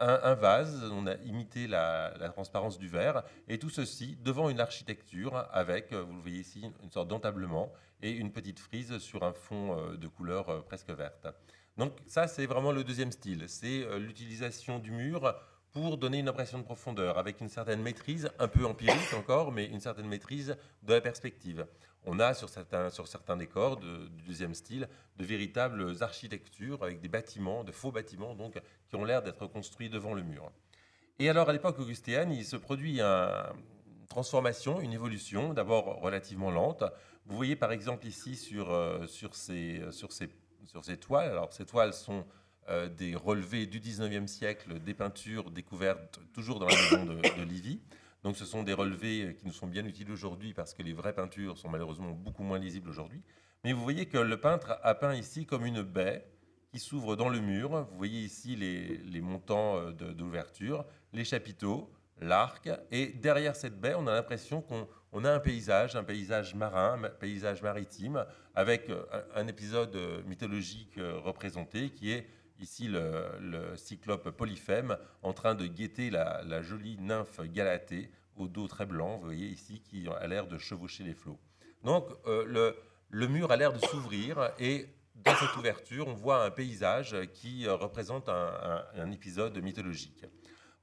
un, 0.00 0.34
vase, 0.34 0.90
on 0.90 1.06
a 1.06 1.16
imité 1.16 1.66
la, 1.66 2.14
la, 2.18 2.30
transparence 2.30 2.78
du 2.78 2.88
verre, 2.88 3.24
et 3.46 3.58
tout 3.58 3.68
ceci 3.68 4.16
devant 4.24 4.48
une 4.48 4.60
architecture 4.60 5.46
avec, 5.52 5.92
vous 5.92 6.14
le 6.14 6.22
voyez 6.22 6.40
ici, 6.40 6.64
une 6.82 6.90
sorte 6.90 7.08
d'entablement 7.08 7.70
et 8.00 8.12
une 8.12 8.32
petite 8.32 8.58
frise 8.58 8.96
sur 8.96 9.22
un 9.22 9.34
fond 9.34 9.76
euh, 9.78 9.96
de 9.98 10.08
couleur 10.08 10.64
presque 10.64 10.88
verte. 10.88 11.26
Donc 11.76 11.92
ça, 12.06 12.26
c'est 12.26 12.46
vraiment 12.46 12.72
le 12.72 12.84
deuxième 12.84 13.12
style. 13.12 13.44
C'est 13.48 13.82
euh, 13.84 13.98
l'utilisation 13.98 14.78
du 14.78 14.90
mur 14.90 15.34
pour 15.72 15.98
donner 15.98 16.18
une 16.18 16.28
impression 16.28 16.58
de 16.58 16.64
profondeur, 16.64 17.16
avec 17.18 17.40
une 17.40 17.48
certaine 17.48 17.80
maîtrise, 17.80 18.28
un 18.38 18.48
peu 18.48 18.64
empirique 18.66 19.14
encore, 19.16 19.52
mais 19.52 19.66
une 19.66 19.80
certaine 19.80 20.08
maîtrise 20.08 20.56
de 20.82 20.94
la 20.94 21.00
perspective. 21.00 21.66
On 22.04 22.18
a 22.18 22.34
sur 22.34 22.48
certains, 22.48 22.90
sur 22.90 23.06
certains 23.06 23.36
décors 23.36 23.76
du 23.76 23.86
deuxième 24.26 24.54
style 24.54 24.88
de 25.16 25.24
véritables 25.24 26.02
architectures 26.02 26.82
avec 26.82 27.00
des 27.00 27.08
bâtiments, 27.08 27.62
de 27.62 27.72
faux 27.72 27.92
bâtiments, 27.92 28.34
donc, 28.34 28.60
qui 28.88 28.96
ont 28.96 29.04
l'air 29.04 29.22
d'être 29.22 29.46
construits 29.46 29.90
devant 29.90 30.14
le 30.14 30.22
mur. 30.22 30.50
Et 31.18 31.28
alors, 31.28 31.48
à 31.50 31.52
l'époque 31.52 31.78
augustéenne, 31.78 32.32
il 32.32 32.44
se 32.44 32.56
produit 32.56 33.00
une 33.00 34.06
transformation, 34.08 34.80
une 34.80 34.92
évolution, 34.92 35.52
d'abord 35.52 36.00
relativement 36.00 36.50
lente. 36.50 36.82
Vous 37.26 37.36
voyez 37.36 37.54
par 37.54 37.70
exemple 37.70 38.06
ici 38.06 38.34
sur, 38.34 38.72
euh, 38.72 39.06
sur, 39.06 39.36
ces, 39.36 39.82
sur 39.92 40.10
ces 40.10 40.28
sur 40.70 40.84
ces 40.84 40.96
toiles. 40.96 41.30
Alors, 41.30 41.52
ces 41.52 41.66
toiles 41.66 41.92
sont 41.92 42.24
euh, 42.68 42.88
des 42.88 43.16
relevés 43.16 43.66
du 43.66 43.80
19e 43.80 44.26
siècle, 44.26 44.78
des 44.78 44.94
peintures 44.94 45.50
découvertes 45.50 46.20
toujours 46.32 46.60
dans 46.60 46.66
la 46.66 46.76
maison 46.76 47.04
de, 47.04 47.42
Livy. 47.42 47.80
Donc, 48.22 48.36
ce 48.36 48.44
sont 48.44 48.62
des 48.62 48.72
relevés 48.72 49.24
euh, 49.24 49.32
qui 49.32 49.46
nous 49.46 49.52
sont 49.52 49.66
bien 49.66 49.84
utiles 49.84 50.10
aujourd'hui 50.10 50.54
parce 50.54 50.72
que 50.72 50.82
les 50.82 50.92
vraies 50.92 51.14
peintures 51.14 51.58
sont 51.58 51.68
malheureusement 51.68 52.12
beaucoup 52.12 52.44
moins 52.44 52.58
lisibles 52.58 52.88
aujourd'hui. 52.88 53.22
Mais 53.64 53.72
vous 53.72 53.82
voyez 53.82 54.06
que 54.06 54.18
le 54.18 54.38
peintre 54.38 54.78
a 54.82 54.94
peint 54.94 55.14
ici 55.14 55.44
comme 55.44 55.66
une 55.66 55.82
baie 55.82 56.24
qui 56.70 56.78
s'ouvre 56.78 57.16
dans 57.16 57.28
le 57.28 57.40
mur. 57.40 57.88
Vous 57.90 57.98
voyez 57.98 58.20
ici 58.20 58.54
les, 58.54 58.98
les 58.98 59.20
montants 59.20 59.76
euh, 59.76 59.90
d'ouverture, 59.90 60.84
les 61.12 61.24
chapiteaux, 61.24 61.90
l'arc. 62.20 62.70
Et 62.92 63.08
derrière 63.08 63.56
cette 63.56 63.80
baie, 63.80 63.94
on 63.96 64.06
a 64.06 64.12
l'impression 64.12 64.62
qu'on 64.62 64.86
on 65.12 65.24
a 65.24 65.32
un 65.32 65.40
paysage, 65.40 65.96
un 65.96 66.04
paysage 66.04 66.54
marin, 66.54 67.02
un 67.02 67.08
paysage 67.08 67.62
maritime, 67.62 68.24
avec 68.54 68.88
euh, 68.90 69.02
un, 69.34 69.46
épisode 69.48 69.94
euh, 69.96 70.22
mythologique 70.24 70.98
euh, 70.98 71.18
représenté 71.18 71.90
qui 71.90 72.12
est 72.12 72.26
ici 72.60 72.88
le, 72.88 73.74
cyclope 73.76 74.30
Polyphème 74.30 74.96
en 75.22 75.32
train 75.32 75.54
de 75.54 75.66
guetter 75.66 76.10
la, 76.10 76.62
jolie 76.62 76.98
nymphe 76.98 77.40
Galatée 77.40 78.10
au 78.36 78.48
dos 78.48 78.68
très 78.68 78.86
blanc, 78.86 79.16
vous 79.16 79.24
voyez 79.24 79.46
ici, 79.46 79.80
qui 79.80 80.06
a 80.08 80.26
l'air 80.26 80.46
de 80.46 80.58
chevaucher 80.58 81.02
les 81.02 81.14
flots. 81.14 81.38
Donc 81.84 82.06
le, 82.26 82.74
mur 83.28 83.50
a 83.50 83.56
l'air 83.56 83.72
de 83.72 83.78
s'ouvrir 83.78 84.50
et 84.58 84.86
dans 85.14 85.34
cette 85.36 85.56
ouverture, 85.56 86.06
on 86.06 86.12
voit 86.12 86.44
un 86.44 86.50
paysage 86.50 87.16
qui 87.32 87.66
représente 87.66 88.28
un 88.28 89.10
épisode 89.10 89.56
mythologique. 89.62 90.26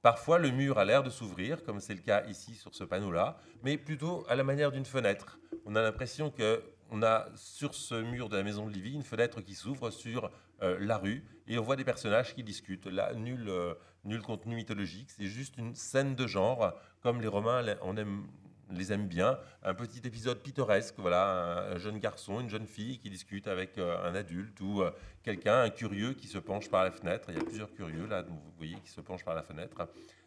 Parfois, 0.01 0.37
le 0.37 0.51
mur 0.51 0.77
a 0.77 0.85
l'air 0.85 1.03
de 1.03 1.09
s'ouvrir, 1.09 1.63
comme 1.63 1.79
c'est 1.79 1.95
le 1.95 2.01
cas 2.01 2.23
ici 2.27 2.55
sur 2.55 2.73
ce 2.75 2.83
panneau-là, 2.83 3.37
mais 3.63 3.77
plutôt 3.77 4.25
à 4.29 4.35
la 4.35 4.43
manière 4.43 4.71
d'une 4.71 4.85
fenêtre. 4.85 5.39
On 5.65 5.75
a 5.75 5.81
l'impression 5.81 6.31
qu'on 6.31 7.03
a 7.03 7.25
sur 7.35 7.73
ce 7.73 7.95
mur 7.95 8.29
de 8.29 8.37
la 8.37 8.43
maison 8.43 8.67
de 8.67 8.71
Livy 8.71 8.93
une 8.93 9.03
fenêtre 9.03 9.41
qui 9.41 9.55
s'ouvre 9.55 9.89
sur 9.89 10.31
euh, 10.61 10.77
la 10.79 10.97
rue 10.97 11.23
et 11.47 11.57
on 11.57 11.63
voit 11.63 11.75
des 11.75 11.83
personnages 11.83 12.35
qui 12.35 12.43
discutent. 12.43 12.87
Là, 12.87 13.13
nul, 13.15 13.49
euh, 13.49 13.73
nul 14.05 14.21
contenu 14.21 14.55
mythologique, 14.55 15.09
c'est 15.11 15.25
juste 15.25 15.57
une 15.57 15.75
scène 15.75 16.15
de 16.15 16.27
genre, 16.27 16.73
comme 17.01 17.21
les 17.21 17.27
Romains 17.27 17.65
on 17.81 17.97
aime 17.97 18.27
les 18.71 18.93
aime 18.93 19.07
bien. 19.07 19.39
Un 19.63 19.73
petit 19.73 20.01
épisode 20.05 20.39
pittoresque, 20.39 20.95
voilà, 20.97 21.69
un, 21.71 21.77
jeune 21.77 21.99
garçon, 21.99 22.39
une 22.39 22.49
jeune 22.49 22.67
fille 22.67 22.99
qui 22.99 23.09
discute 23.09 23.47
avec 23.47 23.77
euh, 23.77 23.97
un 24.03 24.15
adulte 24.15 24.59
ou 24.61 24.81
euh, 24.81 24.91
quelqu'un, 25.23 25.61
un 25.61 25.69
curieux 25.69 26.13
qui 26.13 26.27
se 26.27 26.37
penche 26.37 26.69
par 26.69 26.83
la 26.83 26.91
fenêtre. 26.91 27.29
Il 27.29 27.37
y 27.37 27.39
a 27.39 27.43
plusieurs 27.43 27.71
curieux 27.73 28.05
là, 28.07 28.23
vous 28.23 28.39
voyez, 28.57 28.75
qui 28.83 28.89
se 28.89 29.01
penchent 29.01 29.25
par 29.25 29.35
la 29.35 29.43
fenêtre. 29.43 29.77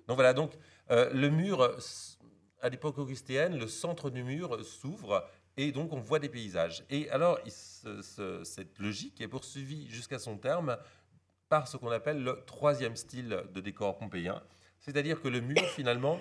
Donc 0.07 0.17
voilà, 0.17 0.33
donc 0.33 0.53
euh, 0.91 1.11
le 1.13 1.29
mur, 1.29 1.77
à 2.61 2.69
l'époque 2.69 2.99
augustéenne, 2.99 3.59
le 3.59 3.69
centre 3.69 4.11
du 4.11 4.23
mur 4.23 4.65
s'ouvre 4.65 5.29
et 5.57 5.73
donc 5.73 5.93
on 5.93 6.01
voit 6.01 6.19
des 6.19 6.29
paysages. 6.29 6.85
Et 6.91 7.11
alors, 7.11 7.39
cette 7.45 8.79
logique 8.79 9.21
est 9.21 9.29
poursuivie 9.29 9.89
jusqu'à 9.89 10.19
son 10.19 10.39
terme 10.39 10.77
par 11.49 11.67
ce 11.67 11.77
qu'on 11.77 11.91
appelle 11.91 12.23
le 12.23 12.43
troisième 12.47 12.97
style 12.97 13.43
de 13.53 13.61
décor 13.61 13.99
pompéien, 13.99 14.43
c'est-à-dire 14.79 15.21
que 15.21 15.29
le 15.29 15.41
mur 15.41 15.61
finalement 15.75 16.21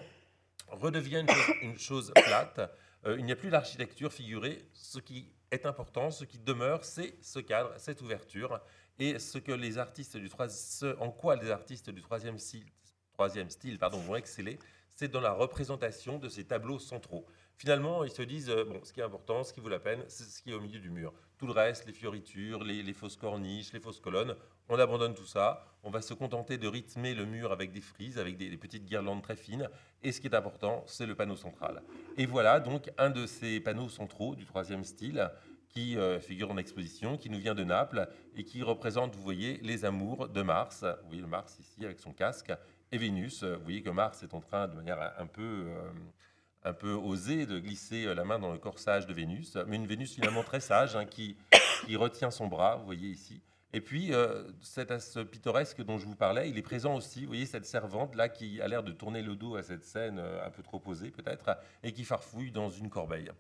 redevient 0.72 1.26
une 1.61 1.78
chose, 1.78 2.11
plate. 2.13 2.59
Euh, 3.05 3.15
il 3.17 3.26
n'y 3.26 3.32
a 3.32 3.36
plus 3.36 3.49
l'architecture 3.49 4.11
figurée. 4.11 4.67
Ce 4.74 4.99
qui 4.99 5.32
est 5.51 5.65
important, 5.65 6.11
ce 6.11 6.26
qui 6.26 6.38
demeure, 6.38 6.84
c'est 6.84 7.15
ce 7.22 7.39
cadre, 7.39 7.72
cette 7.78 8.01
ouverture. 8.01 8.59
Et 8.99 9.17
ce 9.20 9.38
que 9.38 9.53
les 9.53 9.78
artistes 9.78 10.17
du 10.17 10.30
en 10.99 11.11
quoi 11.11 11.38
les 11.38 11.51
artistes 11.51 11.89
du 11.89 12.01
troisième 12.01 12.38
style, 12.38 12.65
troisième 13.13 13.49
style 13.49 13.80
pardon, 13.80 13.97
vont 13.99 14.17
exceller, 14.17 14.59
c'est 14.89 15.07
dans 15.07 15.22
la 15.22 15.32
représentation 15.32 16.20
de 16.20 16.28
ces 16.28 16.43
tableaux 16.43 16.80
centraux. 16.80 17.26
finalement, 17.55 18.03
ils 18.03 18.11
se 18.11 18.22
disent, 18.22 18.49
bon, 18.49 18.82
ce 18.84 18.91
qui 18.91 18.99
est 18.99 19.03
important, 19.03 19.45
ce 19.45 19.53
qui 19.53 19.61
vaut 19.61 19.70
la 19.70 19.80
peine, 19.80 20.03
c'est 20.09 20.26
ce 20.26 20.41
qui 20.41 20.51
est 20.51 20.53
au 20.53 20.59
milieu 20.59 20.80
du 20.80 20.89
mur. 20.89 21.13
Tout 21.38 21.47
le 21.47 21.53
reste, 21.53 21.86
les 21.86 21.93
fioritures, 21.93 22.65
les, 22.65 22.93
fausses 22.93 23.15
corniches, 23.15 23.72
les 23.72 23.80
fausses 23.80 24.01
colonnes, 24.01 24.36
on 24.67 24.78
abandonne 24.78 25.13
tout 25.13 25.26
ça. 25.26 25.65
On 25.84 25.89
va 25.89 26.01
se 26.01 26.13
contenter 26.13 26.57
de 26.57 26.67
rythmer 26.67 27.13
le 27.13 27.26
mur 27.26 27.53
avec 27.53 27.72
des 27.72 27.80
frises, 27.80 28.20
avec 28.20 28.36
des, 28.36 28.57
petites 28.57 28.84
guirlandes 28.84 29.22
très 29.22 29.38
fines. 29.38 29.70
Et 30.04 30.12
ce 30.12 30.22
qui 30.22 30.28
est 30.28 30.36
important, 30.36 30.84
c'est 30.88 31.06
le 31.06 31.16
panneau 31.16 31.36
central. 31.36 31.82
Et 32.18 32.26
voilà 32.26 32.60
donc 32.60 32.89
un 32.97 33.10
de 33.10 33.26
ces 33.26 33.60
panneaux 33.60 33.89
centraux 33.89 34.36
du 34.36 34.45
troisième 34.45 34.84
style 34.84 35.30
qui 35.68 35.97
euh, 35.97 36.20
figure 36.20 36.52
en 36.52 36.58
exposition, 36.58 37.18
qui 37.18 37.30
nous 37.30 37.38
vient 37.38 37.54
de 37.54 37.64
Naples 37.64 38.08
et 38.36 38.43
qui 38.43 38.64
représente, 38.64 39.16
vous 39.16 39.22
voyez, 39.22 39.60
les 39.62 39.86
amours 39.86 40.30
de 40.30 40.41
Mars. 40.41 40.84
Vous 40.84 41.08
voyez 41.08 41.22
le 41.22 41.28
Mars 41.28 41.60
ici 41.60 41.86
avec 41.86 42.00
son 42.00 42.14
casque 42.14 42.52
et 42.91 42.97
Vénus. 42.97 43.43
Vous 43.43 43.64
voyez 43.64 43.82
que 43.82 43.89
Mars 43.89 44.24
est 44.24 44.34
en 44.34 44.39
train, 44.39 44.68
de 44.68 44.76
manière 44.76 45.14
un 45.18 45.28
peu... 45.28 45.66
Euh, 45.68 45.91
un 46.64 46.74
peu 46.74 46.91
osé 46.91 47.45
de 47.45 47.60
glisser 47.60 48.06
euh, 48.06 48.14
la 48.14 48.26
main 48.26 48.39
dans 48.39 48.52
le 48.52 48.58
corsage 48.58 49.08
de 49.08 49.14
Vénus, 49.14 49.58
mais 49.68 49.78
une 49.78 49.88
Vénus 49.88 50.14
finalement 50.14 50.43
très 50.43 50.60
sage 50.60 50.95
hein, 50.95 51.06
qui, 51.06 51.38
qui, 51.86 51.95
retient 51.95 52.32
son 52.32 52.47
bras, 52.47 52.76
vous 52.76 52.86
voyez 52.86 53.08
ici. 53.08 53.41
Et 53.72 53.82
puis, 53.82 54.13
euh, 54.13 54.43
cet 54.61 54.91
as 54.91 55.20
pittoresque 55.32 55.84
dont 55.84 55.97
je 55.97 56.05
vous 56.05 56.15
parlais, 56.15 56.49
il 56.49 56.57
est 56.57 56.63
présent 56.63 56.95
aussi, 56.95 57.22
vous 57.22 57.28
voyez, 57.28 57.45
cette 57.45 57.65
servante 57.65 58.15
là 58.15 58.28
qui 58.28 58.61
a 58.61 58.67
l'air 58.67 58.84
de 58.84 58.91
tourner 58.91 59.22
le 59.22 59.36
dos 59.36 59.55
à 59.55 59.61
cette 59.63 59.84
scène 59.84 60.17
euh, 60.20 60.45
un 60.45 60.49
peu 60.49 60.63
trop 60.63 60.80
posée 60.80 61.11
peut-être, 61.11 61.57
et 61.84 61.93
qui 61.93 62.03
farfouille 62.03 62.51
dans 62.51 62.70
une 62.70 62.89
corbeille. 62.89 63.32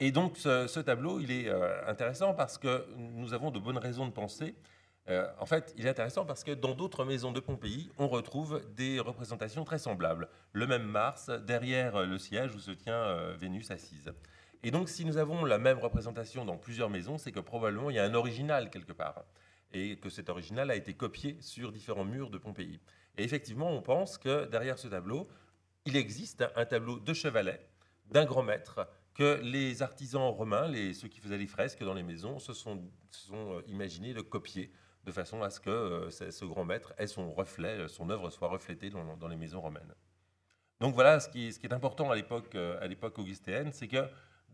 Et 0.00 0.12
donc, 0.12 0.36
ce, 0.36 0.80
tableau, 0.80 1.20
il 1.20 1.30
est 1.30 1.50
intéressant 1.86 2.34
parce 2.34 2.58
que 2.58 2.86
nous 2.98 3.32
avons 3.32 3.50
de 3.50 3.58
bonnes 3.58 3.78
raisons 3.78 4.04
de 4.04 4.12
penser 4.12 4.54
euh, 5.08 5.28
en 5.38 5.46
fait, 5.46 5.72
il 5.76 5.86
est 5.86 5.90
intéressant 5.90 6.24
parce 6.24 6.42
que 6.42 6.50
dans 6.50 6.74
d'autres 6.74 7.04
maisons 7.04 7.30
de 7.30 7.40
Pompéi, 7.40 7.90
on 7.98 8.08
retrouve 8.08 8.60
des 8.74 8.98
représentations 8.98 9.64
très 9.64 9.78
semblables. 9.78 10.28
Le 10.52 10.66
même 10.66 10.82
Mars, 10.82 11.30
derrière 11.46 12.04
le 12.04 12.18
siège 12.18 12.54
où 12.54 12.58
se 12.58 12.72
tient 12.72 12.94
euh, 12.94 13.36
Vénus 13.38 13.70
assise. 13.70 14.12
Et 14.62 14.70
donc, 14.70 14.88
si 14.88 15.04
nous 15.04 15.16
avons 15.16 15.44
la 15.44 15.58
même 15.58 15.78
représentation 15.78 16.44
dans 16.44 16.56
plusieurs 16.56 16.90
maisons, 16.90 17.18
c'est 17.18 17.32
que 17.32 17.40
probablement 17.40 17.90
il 17.90 17.96
y 17.96 17.98
a 17.98 18.04
un 18.04 18.14
original 18.14 18.70
quelque 18.70 18.92
part. 18.92 19.24
Et 19.72 19.96
que 19.96 20.08
cet 20.08 20.28
original 20.28 20.70
a 20.70 20.76
été 20.76 20.94
copié 20.94 21.36
sur 21.40 21.72
différents 21.72 22.04
murs 22.04 22.30
de 22.30 22.38
Pompéi. 22.38 22.80
Et 23.18 23.24
effectivement, 23.24 23.70
on 23.70 23.82
pense 23.82 24.18
que 24.18 24.46
derrière 24.46 24.78
ce 24.78 24.88
tableau, 24.88 25.28
il 25.84 25.96
existe 25.96 26.44
un 26.54 26.64
tableau 26.64 26.98
de 26.98 27.12
chevalet 27.14 27.60
d'un 28.06 28.24
grand 28.24 28.42
maître 28.42 28.88
que 29.14 29.40
les 29.42 29.82
artisans 29.82 30.28
romains, 30.28 30.68
les, 30.68 30.92
ceux 30.92 31.08
qui 31.08 31.20
faisaient 31.20 31.38
les 31.38 31.46
fresques 31.46 31.82
dans 31.82 31.94
les 31.94 32.02
maisons, 32.02 32.38
se 32.38 32.52
sont, 32.52 32.84
euh, 33.32 33.62
imaginés 33.66 34.12
de 34.12 34.20
copier 34.20 34.70
de 35.04 35.12
façon 35.12 35.42
à 35.42 35.50
ce 35.50 35.60
que 35.60 35.70
euh, 35.70 36.10
ce 36.10 36.44
grand 36.44 36.64
maître 36.64 36.92
ait 36.98 37.06
son 37.06 37.32
reflet, 37.32 37.78
euh, 37.78 37.88
son 37.88 38.10
œuvre 38.10 38.30
soit 38.30 38.48
reflétée 38.48 38.90
dans, 38.90 39.28
les 39.28 39.36
maisons 39.36 39.60
romaines. 39.60 39.94
Donc 40.80 40.94
voilà, 40.94 41.20
ce 41.20 41.28
qui, 41.30 41.46
est 41.46 41.72
important 41.72 42.10
à 42.10 42.16
l'époque 42.16 43.18
augustéenne, 43.18 43.72
c'est 43.72 43.88
que 43.88 44.06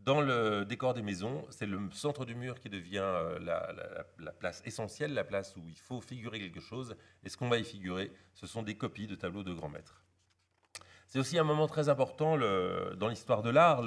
dans 0.05 0.21
le 0.21 0.65
décor 0.65 0.95
des 0.95 1.03
maisons, 1.03 1.45
c'est 1.51 1.67
le 1.67 1.79
centre 1.93 2.25
du 2.25 2.35
mur 2.35 2.59
qui 2.59 2.69
devient 2.69 3.05
la, 3.41 4.33
place 4.39 4.63
essentielle, 4.65 5.15
la 5.15 5.25
place 5.25 5.57
où 5.57 5.63
il 5.69 5.79
faut 5.79 6.01
figurer 6.01 6.41
quelque 6.41 6.61
chose. 6.61 6.97
Et 7.25 7.29
ce 7.29 7.37
qu'on 7.37 7.49
va 7.49 7.59
y 7.59 7.65
figurer, 7.65 8.11
ce 8.35 8.47
sont 8.47 8.63
des 8.63 8.77
copies 8.77 9.07
de 9.07 9.15
tableaux 9.15 9.45
de 9.45 9.53
grands 9.53 9.69
maîtres. 9.69 10.03
C'est 11.07 11.19
aussi 11.19 11.39
un 11.39 11.45
moment 11.45 11.67
très 11.67 11.89
important 11.89 12.37
dans 12.39 13.09
l'histoire 13.09 13.43
de 13.43 13.51
l'art, 13.51 13.83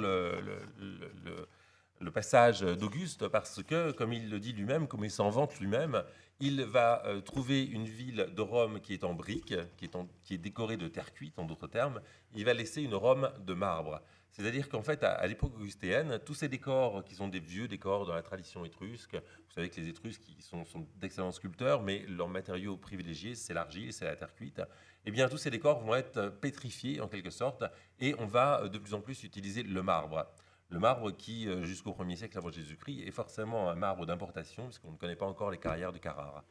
passage 2.12 2.60
d'Auguste, 2.60 3.28
parce 3.28 3.62
que, 3.62 3.92
comme 3.92 4.12
il 4.12 4.30
le 4.30 4.38
dit 4.38 4.52
lui-même, 4.52 4.88
comme 4.88 5.04
il 5.04 5.10
s'en 5.10 5.30
vante 5.30 5.58
lui-même, 5.60 6.02
il 6.40 6.62
va 6.64 7.04
euh, 7.06 7.20
trouver 7.20 7.64
une 7.64 7.86
ville 7.86 8.28
de 8.34 8.42
Rome 8.42 8.80
qui 8.80 8.92
est 8.92 9.04
en 9.04 9.14
briques, 9.14 9.54
qui 9.76 10.34
est, 10.34 10.38
décorée 10.38 10.76
de 10.76 10.88
terre 10.88 11.12
cuite, 11.12 11.38
en 11.38 11.44
d'autres 11.44 11.66
termes. 11.66 12.00
Il 12.34 12.44
va 12.44 12.52
laisser 12.52 12.82
une 12.82 12.94
Rome 12.94 13.30
de 13.40 13.54
marbre. 13.54 14.02
C'est-à-dire 14.32 14.68
qu'en 14.68 14.82
fait, 14.82 15.02
à, 15.02 15.26
l'époque 15.26 15.54
augustéenne, 15.56 16.18
tous 16.26 16.34
ces 16.34 16.48
décors 16.48 17.02
qui 17.04 17.14
sont 17.14 17.28
des 17.28 17.40
vieux 17.40 17.68
décors 17.68 18.04
dans 18.04 18.14
la 18.14 18.22
tradition 18.22 18.66
étrusque, 18.66 19.14
vous 19.14 19.54
savez 19.54 19.70
que 19.70 19.80
les 19.80 19.88
Étrusques 19.88 20.24
sont, 20.40 20.66
sont 20.66 20.86
d'excellents 20.96 21.32
sculpteurs, 21.32 21.82
mais 21.82 22.04
leur 22.06 22.28
matériau 22.28 22.76
privilégié, 22.76 23.34
c'est 23.34 23.54
l'argile, 23.54 23.94
c'est 23.94 24.04
la 24.04 24.14
terre 24.14 24.34
cuite. 24.34 24.60
Eh 25.06 25.10
bien, 25.10 25.30
tous 25.30 25.38
ces 25.38 25.50
décors 25.50 25.80
vont 25.80 25.94
être 25.94 26.28
pétrifiés 26.28 27.00
en 27.00 27.08
quelque 27.08 27.30
sorte, 27.30 27.64
et 27.98 28.14
on 28.18 28.26
va 28.26 28.68
de 28.68 28.76
plus 28.76 28.92
en 28.92 29.00
plus 29.00 29.22
utiliser 29.24 29.62
le 29.62 29.82
marbre. 29.82 30.26
Le 30.68 30.80
marbre 30.80 31.12
qui, 31.12 31.48
euh, 31.48 31.62
jusqu'au 31.62 31.92
1er 31.92 32.16
siècle 32.16 32.38
avant 32.38 32.50
Jésus-Christ, 32.50 33.02
est 33.06 33.12
forcément 33.12 33.70
un 33.70 33.76
marbre 33.76 34.04
d'importation, 34.04 34.64
puisqu'on 34.64 34.92
ne 34.92 34.96
connaît 34.96 35.16
pas 35.16 35.26
encore 35.26 35.50
les 35.50 35.58
carrières 35.58 35.92
de 35.92 35.98
Carrara. 35.98 36.44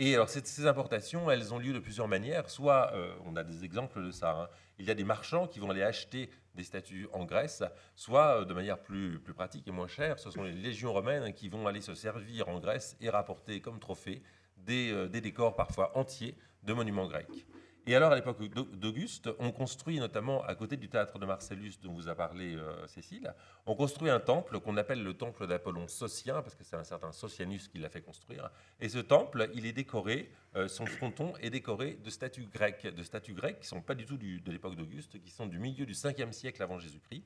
Et 0.00 0.14
alors, 0.14 0.28
ces 0.28 0.66
importations, 0.66 1.30
elles 1.30 1.54
ont 1.54 1.58
lieu 1.58 1.72
de 1.72 1.78
plusieurs 1.78 2.08
manières. 2.08 2.50
Soit, 2.50 2.92
euh, 2.94 3.14
on 3.24 3.36
a 3.36 3.44
des 3.44 3.64
exemples 3.64 4.04
de 4.04 4.10
ça, 4.10 4.42
hein. 4.42 4.48
il 4.78 4.86
y 4.86 4.90
a 4.90 4.94
des 4.94 5.04
marchands 5.04 5.46
qui 5.46 5.60
vont 5.60 5.70
aller 5.70 5.82
acheter 5.82 6.28
des 6.54 6.64
statues 6.64 7.08
en 7.12 7.24
Grèce, 7.24 7.62
soit, 7.94 8.40
euh, 8.40 8.44
de 8.44 8.52
manière 8.52 8.82
plus, 8.82 9.18
plus 9.20 9.34
pratique 9.34 9.66
et 9.66 9.70
moins 9.70 9.86
chère, 9.86 10.18
ce 10.18 10.30
sont 10.30 10.42
les 10.42 10.52
légions 10.52 10.92
romaines 10.92 11.32
qui 11.32 11.48
vont 11.48 11.66
aller 11.66 11.80
se 11.80 11.94
servir 11.94 12.48
en 12.48 12.58
Grèce 12.58 12.96
et 13.00 13.08
rapporter 13.08 13.60
comme 13.60 13.78
trophée 13.78 14.22
des, 14.56 15.08
des 15.08 15.20
décors 15.20 15.56
parfois 15.56 15.96
entiers 15.96 16.36
de 16.62 16.72
monuments 16.72 17.06
grecs. 17.06 17.46
Et 17.86 17.94
alors, 17.94 18.12
à 18.12 18.16
l'époque 18.16 18.42
d'Auguste, 18.42 19.28
on 19.38 19.52
construit 19.52 19.98
notamment 19.98 20.42
à 20.44 20.54
côté 20.54 20.78
du 20.78 20.88
théâtre 20.88 21.18
de 21.18 21.26
Marcellus 21.26 21.74
dont 21.82 21.92
vous 21.92 22.08
a 22.08 22.14
parlé 22.14 22.54
euh, 22.54 22.86
Cécile, 22.86 23.34
on 23.66 23.74
construit 23.74 24.08
un 24.08 24.20
temple 24.20 24.58
qu'on 24.60 24.78
appelle 24.78 25.02
le 25.02 25.12
temple 25.12 25.46
d'Apollon 25.46 25.86
Socien, 25.86 26.40
parce 26.40 26.54
que 26.54 26.64
c'est 26.64 26.76
un 26.76 26.84
certain 26.84 27.12
Socianus 27.12 27.68
qui 27.68 27.78
l'a 27.78 27.90
fait 27.90 28.00
construire. 28.00 28.50
Et 28.80 28.88
ce 28.88 28.98
temple, 28.98 29.50
il 29.54 29.66
est 29.66 29.74
décoré, 29.74 30.30
euh, 30.56 30.66
son 30.66 30.86
fronton 30.86 31.34
est 31.42 31.50
décoré 31.50 31.98
de 32.02 32.08
statues 32.08 32.46
grecques, 32.46 32.86
de 32.86 33.02
statues 33.02 33.34
grecques 33.34 33.60
qui 33.60 33.66
ne 33.66 33.80
sont 33.80 33.82
pas 33.82 33.94
du 33.94 34.06
tout 34.06 34.16
de 34.16 34.50
l'époque 34.50 34.76
d'Auguste, 34.76 35.20
qui 35.20 35.30
sont 35.30 35.46
du 35.46 35.58
milieu 35.58 35.84
du 35.84 35.92
5e 35.92 36.32
siècle 36.32 36.62
avant 36.62 36.78
Jésus-Christ. 36.78 37.24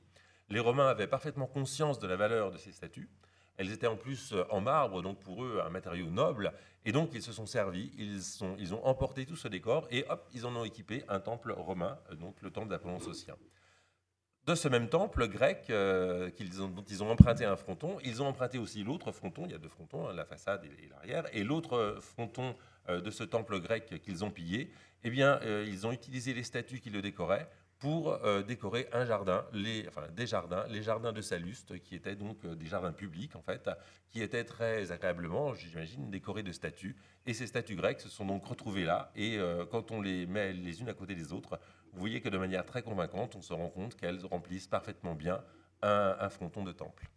Les 0.49 0.59
Romains 0.59 0.87
avaient 0.87 1.07
parfaitement 1.07 1.47
conscience 1.47 1.99
de 1.99 2.07
la 2.07 2.17
valeur 2.17 2.51
de 2.51 2.57
ces 2.57 2.73
statues. 2.73 3.09
Elles 3.59 3.73
étaient 3.73 3.87
en 3.87 3.97
plus 3.97 4.31
euh, 4.31 4.45
en 4.49 4.61
marbre, 4.61 5.01
donc 5.01 5.19
pour 5.19 5.43
eux 5.43 5.61
un 5.63 5.69
matériau 5.69 6.09
noble. 6.09 6.53
Et 6.85 6.93
donc 6.93 7.11
ils 7.13 7.21
se 7.21 7.33
sont 7.33 7.45
servis, 7.45 7.91
ils, 7.97 8.73
ont 8.73 8.85
emporté 8.85 9.25
tout 9.25 9.35
ce 9.35 9.49
décor 9.49 9.85
et 9.91 10.05
hop, 10.09 10.29
ils 10.33 10.45
en 10.45 10.55
ont 10.55 10.63
équipé 10.63 11.03
un 11.09 11.19
temple 11.19 11.51
romain, 11.51 11.99
euh, 12.09 12.15
donc 12.15 12.41
le 12.41 12.51
temple 12.51 12.69
d'Apollon 12.69 13.01
Socien. 13.01 13.35
De 14.45 14.55
ce 14.55 14.69
même 14.69 14.87
temple 14.87 15.27
grec 15.27 15.65
euh, 15.69 16.31
ont, 16.61 16.69
dont 16.69 16.85
ils 16.89 17.03
ont 17.03 17.11
emprunté 17.11 17.43
un 17.43 17.57
fronton, 17.57 17.97
ils 18.05 18.21
ont 18.21 18.27
emprunté 18.27 18.57
aussi 18.57 18.81
l'autre 18.81 19.11
fronton, 19.11 19.43
il 19.45 19.51
y 19.51 19.55
a 19.55 19.57
deux 19.57 19.67
frontons, 19.67 20.07
hein, 20.07 20.13
la 20.13 20.23
façade 20.23 20.63
et, 20.63 20.87
l'arrière, 20.87 21.25
et 21.33 21.43
l'autre 21.43 21.97
fronton 21.99 22.55
de 22.87 23.11
ce 23.11 23.23
temple 23.23 23.59
grec 23.59 24.01
qu'ils 24.01 24.23
ont 24.23 24.31
pillé, 24.31 24.71
eh 25.03 25.11
bien, 25.11 25.39
ils 25.43 25.85
ont 25.85 25.91
utilisé 25.91 26.33
les 26.33 26.41
statues 26.41 26.79
qui 26.79 26.89
le 26.89 27.03
décoraient 27.03 27.47
pour 27.79 28.11
euh, 28.11 28.43
décorer 28.43 28.87
un 28.91 29.05
jardin, 29.05 29.45
les, 29.53 29.87
enfin, 29.87 30.03
des 30.11 30.27
jardins, 30.27 30.65
les 30.67 30.83
jardins 30.83 31.13
de 31.13 31.21
Saluste, 31.21 31.79
qui 31.81 31.95
étaient 31.95 32.15
donc 32.15 32.43
euh, 32.43 32.55
des 32.55 32.65
jardins 32.65 32.91
publics 32.91 33.35
en 33.37 33.41
fait, 33.41 33.69
qui 34.09 34.21
étaient 34.21 34.43
très 34.43 34.91
agréablement, 34.91 35.53
j'imagine, 35.53 36.11
décorés 36.11 36.43
de 36.43 36.51
statues. 36.51 36.97
Et 37.25 37.33
ces 37.33 37.47
statues 37.47 37.75
grecques 37.75 38.01
se 38.01 38.09
sont 38.09 38.25
donc 38.25 38.45
retrouvées 38.45 38.83
là. 38.83 39.11
Et 39.15 39.37
euh, 39.37 39.65
quand 39.65 39.91
on 39.91 40.01
les 40.01 40.25
met 40.25 40.51
les 40.51 40.81
unes 40.81 40.89
à 40.89 40.93
côté 40.93 41.15
des 41.15 41.31
autres, 41.31 41.57
vous 41.93 41.99
voyez 42.01 42.19
que 42.19 42.29
de 42.29 42.37
manière 42.37 42.65
très 42.65 42.83
convaincante, 42.83 43.35
on 43.35 43.41
se 43.41 43.53
rend 43.53 43.69
compte 43.69 43.95
qu'elles 43.95 44.25
remplissent 44.25 44.67
parfaitement 44.67 45.15
bien 45.15 45.41
un 45.81 46.27
fronton 46.29 46.65
de 46.65 46.73
temple. 46.73 47.09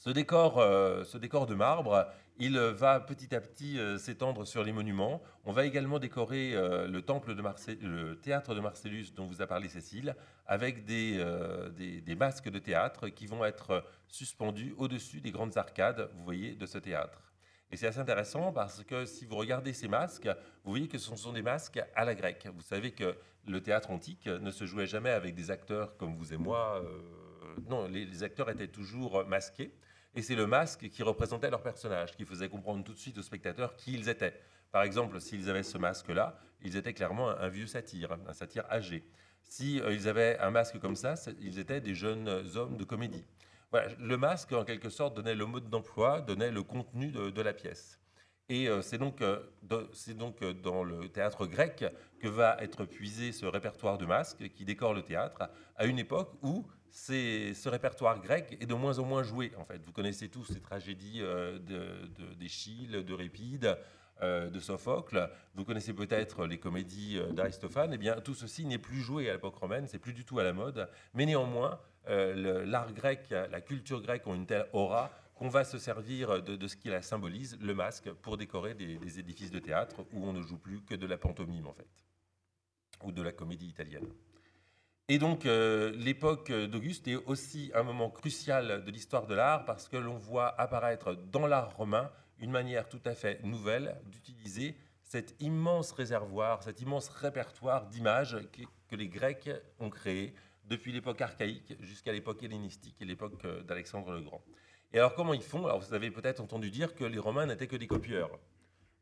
Ce 0.00 0.08
décor, 0.08 0.58
euh, 0.58 1.04
ce 1.04 1.18
décor 1.18 1.44
de 1.44 1.54
marbre, 1.54 2.10
il 2.38 2.58
va 2.58 3.00
petit 3.00 3.34
à 3.34 3.40
petit 3.42 3.78
euh, 3.78 3.98
s'étendre 3.98 4.46
sur 4.46 4.64
les 4.64 4.72
monuments. 4.72 5.20
On 5.44 5.52
va 5.52 5.66
également 5.66 5.98
décorer 5.98 6.54
euh, 6.54 6.88
le 6.88 7.02
théâtre 7.02 8.54
de 8.54 8.60
Marcellus 8.62 9.12
dont 9.14 9.26
vous 9.26 9.42
a 9.42 9.46
parlé 9.46 9.68
Cécile, 9.68 10.16
avec 10.46 10.86
des, 10.86 11.22
masques 12.18 12.48
de 12.48 12.58
théâtre 12.58 13.10
qui 13.10 13.26
vont 13.26 13.44
être 13.44 13.84
suspendus 14.08 14.74
au-dessus 14.78 15.20
des 15.20 15.32
grandes 15.32 15.58
arcades, 15.58 16.08
vous 16.14 16.24
voyez, 16.24 16.54
de 16.54 16.64
ce 16.64 16.78
théâtre. 16.78 17.20
Et 17.70 17.76
c'est 17.76 17.86
assez 17.86 18.00
intéressant 18.00 18.52
parce 18.54 18.82
que 18.84 19.04
si 19.04 19.26
vous 19.26 19.36
regardez 19.36 19.74
ces 19.74 19.86
masques, 19.86 20.30
vous 20.64 20.70
voyez 20.70 20.88
que 20.88 20.96
ce 20.96 21.14
sont 21.14 21.34
des 21.34 21.42
masques 21.42 21.82
à 21.94 22.06
la 22.06 22.14
grecque. 22.14 22.48
Vous 22.54 22.62
savez 22.62 22.92
que 22.92 23.18
le 23.46 23.62
théâtre 23.62 23.90
antique 23.90 24.28
ne 24.28 24.50
se 24.50 24.64
jouait 24.64 24.86
jamais 24.86 25.10
avec 25.10 25.34
des 25.34 25.50
acteurs 25.50 25.98
comme 25.98 26.16
vous 26.16 26.32
et 26.32 26.38
moi. 26.38 26.82
non, 27.68 27.86
les 27.86 28.22
acteurs 28.22 28.48
étaient 28.48 28.66
toujours 28.66 29.26
masqués. 29.26 29.74
Et 30.14 30.22
c'est 30.22 30.34
le 30.34 30.46
masque 30.46 30.88
qui 30.88 31.02
représentait 31.02 31.50
leur 31.50 31.62
personnage, 31.62 32.16
qui 32.16 32.24
faisait 32.24 32.48
comprendre 32.48 32.82
tout 32.82 32.92
de 32.92 32.98
suite 32.98 33.18
aux 33.18 33.22
spectateurs 33.22 33.76
qui 33.76 33.94
ils 33.94 34.08
étaient. 34.08 34.34
Par 34.72 34.82
exemple, 34.82 35.20
s'ils 35.20 35.48
avaient 35.48 35.62
ce 35.62 35.78
masque-là, 35.78 36.38
ils 36.62 36.76
étaient 36.76 36.94
clairement 36.94 37.30
un, 37.30 37.48
vieux 37.48 37.66
satyre, 37.66 38.18
un 38.26 38.32
satyre 38.32 38.64
âgé. 38.70 39.04
S'ils 39.42 39.82
euh, 39.82 40.08
avaient 40.08 40.38
un 40.38 40.50
masque 40.50 40.78
comme 40.78 40.96
ça, 40.96 41.14
ils 41.40 41.58
étaient 41.58 41.80
des 41.80 41.94
jeunes 41.94 42.28
hommes 42.56 42.76
de 42.76 42.84
comédie. 42.84 43.24
Voilà, 43.70 43.88
le 43.98 44.16
masque, 44.16 44.52
en 44.52 44.64
quelque 44.64 44.88
sorte, 44.88 45.14
donnait 45.14 45.34
le 45.34 45.46
mode 45.46 45.70
d'emploi, 45.70 46.20
donnait 46.20 46.50
le 46.50 46.62
contenu 46.64 47.12
de, 47.12 47.42
la 47.42 47.52
pièce. 47.52 48.00
Et 48.48 48.68
euh, 48.68 48.82
c'est 48.82 48.98
donc, 48.98 49.22
euh, 49.22 49.38
donc 49.62 50.42
dans 50.62 50.82
le 50.82 51.08
théâtre 51.08 51.46
grec 51.46 51.84
que 52.20 52.26
va 52.26 52.56
être 52.60 52.84
puisé 52.84 53.30
ce 53.30 53.46
répertoire 53.46 53.96
de 53.96 54.06
masques 54.06 54.48
qui 54.50 54.64
décore 54.64 54.92
le 54.92 55.02
théâtre, 55.02 55.48
à 55.76 55.86
une 55.86 56.00
époque 56.00 56.32
où 56.42 56.66
ce 56.92 57.68
répertoire 57.68 58.20
grec 58.20 58.56
est 58.60 58.66
de 58.66 58.74
moins 58.74 58.98
en 58.98 59.04
moins 59.04 59.22
joué. 59.22 59.52
En 59.58 59.64
fait, 59.64 59.80
vous 59.84 59.92
connaissez 59.92 60.28
tous 60.28 60.44
ces 60.44 60.60
tragédies 60.60 61.20
euh, 61.20 61.58
d'Échille, 62.38 62.88
de, 62.88 63.02
de 63.02 63.14
Répide, 63.14 63.76
euh, 64.22 64.50
de 64.50 64.60
Sophocle. 64.60 65.30
Vous 65.54 65.64
connaissez 65.64 65.92
peut-être 65.92 66.46
les 66.46 66.58
comédies 66.58 67.18
euh, 67.18 67.32
d'Aristophane. 67.32 67.92
Eh 67.92 67.98
bien, 67.98 68.20
tout 68.20 68.34
ceci 68.34 68.64
n'est 68.66 68.78
plus 68.78 69.00
joué 69.00 69.30
à 69.30 69.34
l'époque 69.34 69.56
romaine, 69.56 69.86
c'est 69.86 69.98
plus 69.98 70.12
du 70.12 70.24
tout 70.24 70.38
à 70.38 70.44
la 70.44 70.52
mode. 70.52 70.88
Mais 71.14 71.26
néanmoins, 71.26 71.80
l'art 72.06 72.92
grec, 72.92 73.28
la 73.30 73.60
culture 73.60 74.00
grecque 74.00 74.26
ont 74.26 74.34
une 74.34 74.46
telle 74.46 74.66
aura 74.72 75.10
qu'on 75.34 75.48
va 75.48 75.64
se 75.64 75.78
servir 75.78 76.42
de, 76.42 76.66
ce 76.66 76.76
qui 76.76 76.88
la 76.88 77.02
symbolise, 77.02 77.56
le 77.60 77.74
masque, 77.74 78.10
pour 78.10 78.36
décorer 78.36 78.74
des, 78.74 78.98
des, 78.98 79.18
édifices 79.18 79.50
de 79.50 79.58
théâtre 79.58 80.04
où 80.12 80.26
on 80.26 80.32
ne 80.32 80.42
joue 80.42 80.58
plus 80.58 80.82
que 80.82 80.94
de 80.94 81.06
la 81.06 81.16
pantomime, 81.16 81.66
en 81.66 81.72
fait, 81.72 81.88
ou 83.04 83.12
de 83.12 83.22
la 83.22 83.32
comédie 83.32 83.68
italienne. 83.68 84.08
Et 85.12 85.18
donc, 85.18 85.44
euh, 85.44 85.90
l'époque 85.96 86.52
d'Auguste 86.52 87.08
est 87.08 87.16
aussi 87.16 87.72
un 87.74 87.82
moment 87.82 88.10
crucial 88.10 88.84
de 88.84 88.90
l'histoire 88.92 89.26
de 89.26 89.34
l'art 89.34 89.64
parce 89.64 89.88
que 89.88 89.96
l'on 89.96 90.16
voit 90.16 90.54
apparaître 90.60 91.14
dans 91.32 91.48
l'art 91.48 91.76
romain 91.76 92.12
une 92.38 92.52
manière 92.52 92.88
tout 92.88 93.00
à 93.04 93.14
fait 93.14 93.42
nouvelle 93.42 94.00
d'utiliser 94.06 94.76
cet 95.02 95.34
immense 95.40 95.90
réservoir, 95.90 96.62
cet 96.62 96.80
immense 96.80 97.08
répertoire 97.08 97.86
d'images 97.86 98.38
que, 98.52 98.94
les 98.94 99.08
Grecs 99.08 99.50
ont 99.80 99.90
créé 99.90 100.32
depuis 100.66 100.92
l'époque 100.92 101.20
archaïque 101.20 101.74
jusqu'à 101.80 102.12
l'époque 102.12 102.44
hellénistique 102.44 102.94
et 103.00 103.04
l'époque 103.04 103.44
euh, 103.46 103.64
d'Alexandre 103.64 104.12
le 104.12 104.20
Grand. 104.20 104.44
Et 104.92 105.00
alors, 105.00 105.16
comment 105.16 105.34
ils 105.34 105.42
font? 105.42 105.66
Alors, 105.66 105.80
vous 105.80 105.92
avez 105.92 106.12
peut-être 106.12 106.38
entendu 106.38 106.70
dire 106.70 106.94
que 106.94 107.02
les 107.02 107.18
Romains 107.18 107.46
n'étaient 107.46 107.66
que 107.66 107.74
des 107.74 107.88
copieurs 107.88 108.38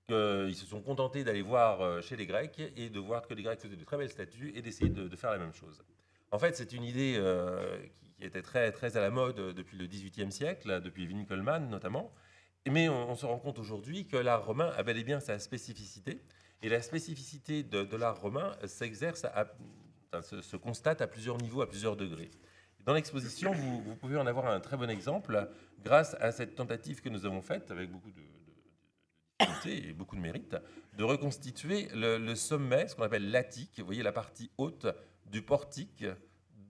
qu'ils 0.08 0.56
se 0.56 0.64
sont 0.64 0.80
contentés 0.80 1.22
d'aller 1.22 1.42
voir 1.42 1.82
euh, 1.82 2.00
chez 2.00 2.16
les 2.16 2.24
Grecs 2.24 2.62
et 2.76 2.88
de 2.88 2.98
voir 2.98 3.26
que 3.26 3.34
les 3.34 3.42
Grecs 3.42 3.60
faisaient 3.60 3.76
de 3.76 3.84
très 3.84 3.98
belles 3.98 4.08
statues 4.08 4.52
et 4.54 4.62
d'essayer 4.62 4.88
de, 4.88 5.14
faire 5.16 5.32
la 5.32 5.38
même 5.38 5.52
chose. 5.52 5.84
En 6.30 6.38
fait, 6.38 6.56
c'est 6.56 6.72
une 6.72 6.84
idée 6.84 7.14
euh, 7.16 7.78
qui 7.92 8.24
était 8.24 8.42
très, 8.42 8.96
à 8.96 9.00
la 9.00 9.10
mode 9.10 9.36
depuis 9.54 9.78
le 9.78 9.86
XVIIIe 9.86 10.32
siècle, 10.32 10.80
depuis 10.82 11.06
Winkelmann 11.06 11.68
notamment. 11.68 12.12
Mais 12.68 12.88
on, 12.88 13.14
se 13.14 13.24
rend 13.24 13.38
compte 13.38 13.58
aujourd'hui 13.58 14.06
que 14.06 14.16
l'art 14.16 14.44
romain 14.44 14.70
a 14.76 14.82
bel 14.82 14.98
et 14.98 15.04
bien 15.04 15.20
sa 15.20 15.38
spécificité. 15.38 16.20
Et 16.60 16.68
la 16.68 16.82
spécificité 16.82 17.62
de, 17.62 17.96
l'art 17.96 18.20
romain 18.20 18.52
s'exerce, 18.66 19.24
se, 20.20 20.56
constate 20.56 21.00
à 21.00 21.06
plusieurs 21.06 21.38
niveaux, 21.38 21.62
à 21.62 21.68
plusieurs 21.68 21.96
degrés. 21.96 22.30
Dans 22.84 22.92
l'exposition, 22.92 23.52
vous, 23.52 23.96
pouvez 23.96 24.18
en 24.18 24.26
avoir 24.26 24.46
un 24.46 24.60
très 24.60 24.76
bon 24.76 24.90
exemple 24.90 25.48
grâce 25.82 26.14
à 26.20 26.32
cette 26.32 26.56
tentative 26.56 27.00
que 27.00 27.08
nous 27.08 27.24
avons 27.24 27.42
faite 27.42 27.70
avec 27.70 27.90
beaucoup 27.90 28.10
de, 28.10 28.22
et 29.66 29.92
beaucoup 29.92 30.16
de 30.16 30.20
mérite, 30.20 30.56
de 30.96 31.04
reconstituer 31.04 31.88
le, 31.94 32.34
sommet, 32.34 32.88
ce 32.88 32.96
qu'on 32.96 33.02
appelle 33.02 33.30
l'attique, 33.30 33.78
vous 33.78 33.86
voyez 33.86 34.02
la 34.02 34.12
partie 34.12 34.50
haute 34.58 34.86
du 35.30 35.42
portique 35.42 36.04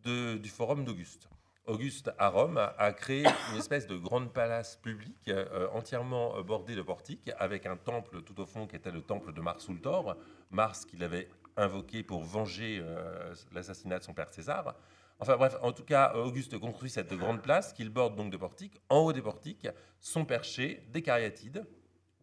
du 0.05 0.49
forum 0.49 0.85
d'Auguste. 0.85 1.29
Auguste, 1.67 2.11
à 2.19 2.29
Rome, 2.31 2.57
a 2.57 2.93
créé 2.93 3.27
une 3.53 3.59
espèce 3.59 3.87
de 3.87 3.97
grande 3.97 4.33
palace 4.33 4.77
publique 4.77 5.29
euh, 5.29 5.69
entièrement 5.75 6.41
bordée 6.41 6.75
de 6.75 6.81
portiques, 6.81 7.31
avec 7.39 7.67
un 7.67 7.77
temple 7.77 8.23
tout 8.23 8.41
au 8.41 8.47
fond 8.47 8.67
qui 8.67 8.75
était 8.75 8.91
le 8.91 9.03
temple 9.03 9.35
de 9.35 9.41
Mars 9.43 9.69
Ultor, 9.69 10.17
Mars 10.51 10.87
qu'il 10.87 11.05
avait 11.05 11.29
invoqué 11.59 12.03
pour 12.03 12.23
venger 12.23 12.81
euh, 12.81 13.35
l'assassinat 13.53 13.99
de 13.99 14.05
son 14.05 14.15
père 14.15 14.31
César. 14.31 14.77
Enfin 15.21 15.37
bref, 15.37 15.57
en 15.61 15.73
tout 15.73 15.85
cas, 15.85 16.15
Auguste 16.15 16.57
construit 16.59 16.89
cette 16.89 17.13
grande 17.13 17.43
place 17.43 17.75
qu'il 17.75 17.91
borde 17.91 18.17
donc 18.17 18.31
de 18.31 18.37
portiques. 18.39 18.81
En 18.89 19.01
haut 19.01 19.13
des 19.13 19.21
portiques 19.21 19.69
sont 20.01 20.25
perchés 20.25 20.87
des 20.91 21.03
cariatides, 21.03 21.67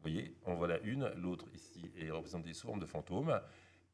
vous 0.05 0.11
voyez, 0.11 0.35
en 0.45 0.55
voilà 0.55 0.79
une, 0.83 1.11
l'autre 1.17 1.45
ici 1.53 1.91
est 1.97 2.11
représentée 2.11 2.53
sous 2.53 2.67
forme 2.67 2.79
de 2.79 2.85
fantôme. 2.85 3.41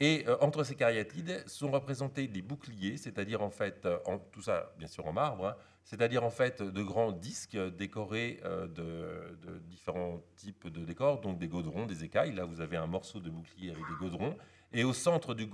Et 0.01 0.25
euh, 0.27 0.35
entre 0.41 0.63
ces 0.63 0.73
cariatides 0.73 1.47
sont 1.47 1.69
représentés 1.69 2.27
des 2.27 2.41
boucliers, 2.41 2.97
c'est-à-dire 2.97 3.43
en 3.43 3.51
fait, 3.51 3.85
euh, 3.85 3.99
en, 4.05 4.17
tout 4.17 4.41
ça 4.41 4.73
bien 4.79 4.87
sûr 4.87 5.05
en 5.05 5.13
marbre, 5.13 5.49
hein, 5.49 5.55
c'est-à-dire 5.83 6.23
en 6.23 6.31
fait 6.31 6.63
de 6.63 6.81
grands 6.81 7.11
disques 7.11 7.55
décorés 7.77 8.39
euh, 8.43 8.65
de, 8.65 9.59
différents 9.59 10.19
types 10.37 10.67
de 10.67 10.83
décors, 10.83 11.21
donc 11.21 11.37
des 11.37 11.47
godrons, 11.47 11.85
des 11.85 12.03
écailles. 12.03 12.33
Là, 12.33 12.45
vous 12.45 12.61
avez 12.61 12.77
un 12.77 12.87
morceau 12.87 13.19
de 13.19 13.29
bouclier 13.29 13.69
avec 13.69 13.83
des 13.87 13.95
godrons. 13.99 14.35
Et 14.73 14.83
au 14.83 14.93
centre 14.93 15.35
du, 15.35 15.47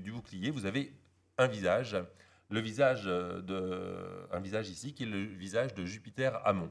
du, 0.00 0.10
bouclier, 0.10 0.50
vous 0.50 0.66
avez 0.66 0.92
un 1.38 1.46
visage, 1.46 1.96
le 2.50 2.58
visage 2.58 3.04
de, 3.04 4.26
un 4.32 4.40
visage 4.40 4.70
ici 4.70 4.92
qui 4.92 5.04
est 5.04 5.06
le 5.06 5.22
visage 5.22 5.72
de 5.72 5.84
Jupiter 5.84 6.44
Amon. 6.44 6.68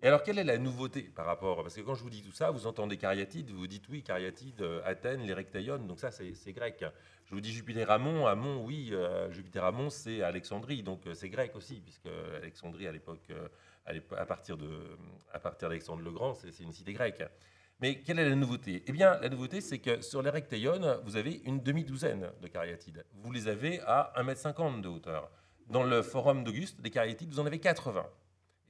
Et 0.00 0.06
alors, 0.06 0.22
quelle 0.22 0.38
est 0.38 0.44
la 0.44 0.58
nouveauté 0.58 1.02
par 1.02 1.26
rapport 1.26 1.62
Parce 1.62 1.74
que 1.74 1.80
quand 1.80 1.96
je 1.96 2.04
vous 2.04 2.10
dis 2.10 2.22
tout 2.22 2.30
ça, 2.30 2.52
vous 2.52 2.68
entendez 2.68 2.96
cariatide, 2.96 3.50
vous 3.50 3.66
dites 3.66 3.88
oui, 3.88 4.04
cariatide, 4.04 4.62
euh, 4.62 4.80
Athènes, 4.84 5.22
les 5.22 5.34
rectaïons, 5.34 5.78
donc 5.78 5.98
ça, 5.98 6.12
c'est 6.12 6.52
grec. 6.52 6.84
Je 7.24 7.34
vous 7.34 7.40
dis 7.40 7.50
Jupiter 7.50 7.90
Amon, 7.90 8.64
oui, 8.64 8.90
euh, 8.92 9.28
Jupiter 9.32 9.64
Amon, 9.64 9.90
c'est 9.90 10.22
Alexandrie, 10.22 10.84
donc 10.84 11.04
euh, 11.06 11.14
c'est 11.14 11.28
grec 11.28 11.56
aussi, 11.56 11.80
puisque 11.80 12.06
Alexandrie, 12.36 12.86
à 12.86 12.92
l'époque, 12.92 13.28
à 13.86 14.24
partir 14.26 14.56
d'Alexandre 14.56 16.02
le 16.02 16.12
Grand, 16.12 16.34
c'est 16.34 16.62
une 16.62 16.72
cité 16.72 16.92
grecque. 16.92 17.24
Mais 17.80 18.00
quelle 18.00 18.20
est 18.20 18.28
la 18.28 18.36
nouveauté? 18.36 18.84
Eh 18.86 18.92
bien, 18.92 19.18
la 19.18 19.28
nouveauté, 19.28 19.60
c'est 19.60 19.80
que 19.80 20.00
sur 20.00 20.22
les 20.22 20.30
rectaïons, 20.30 21.00
vous 21.04 21.16
avez 21.16 21.42
une 21.44 21.60
demi-douzaine 21.60 22.30
de 22.40 22.46
cariatides. 22.46 23.04
Vous 23.14 23.32
les 23.32 23.48
avez 23.48 23.80
à 23.80 24.12
1,50 24.16 24.74
m 24.74 24.80
de 24.80 24.88
hauteur. 24.88 25.28
Dans 25.66 25.82
le 25.82 26.02
forum 26.02 26.44
d'Auguste, 26.44 26.80
des 26.80 26.90
cariatides, 26.90 27.32
vous 27.32 27.40
en 27.40 27.46
avez 27.46 27.58
80 27.58 28.06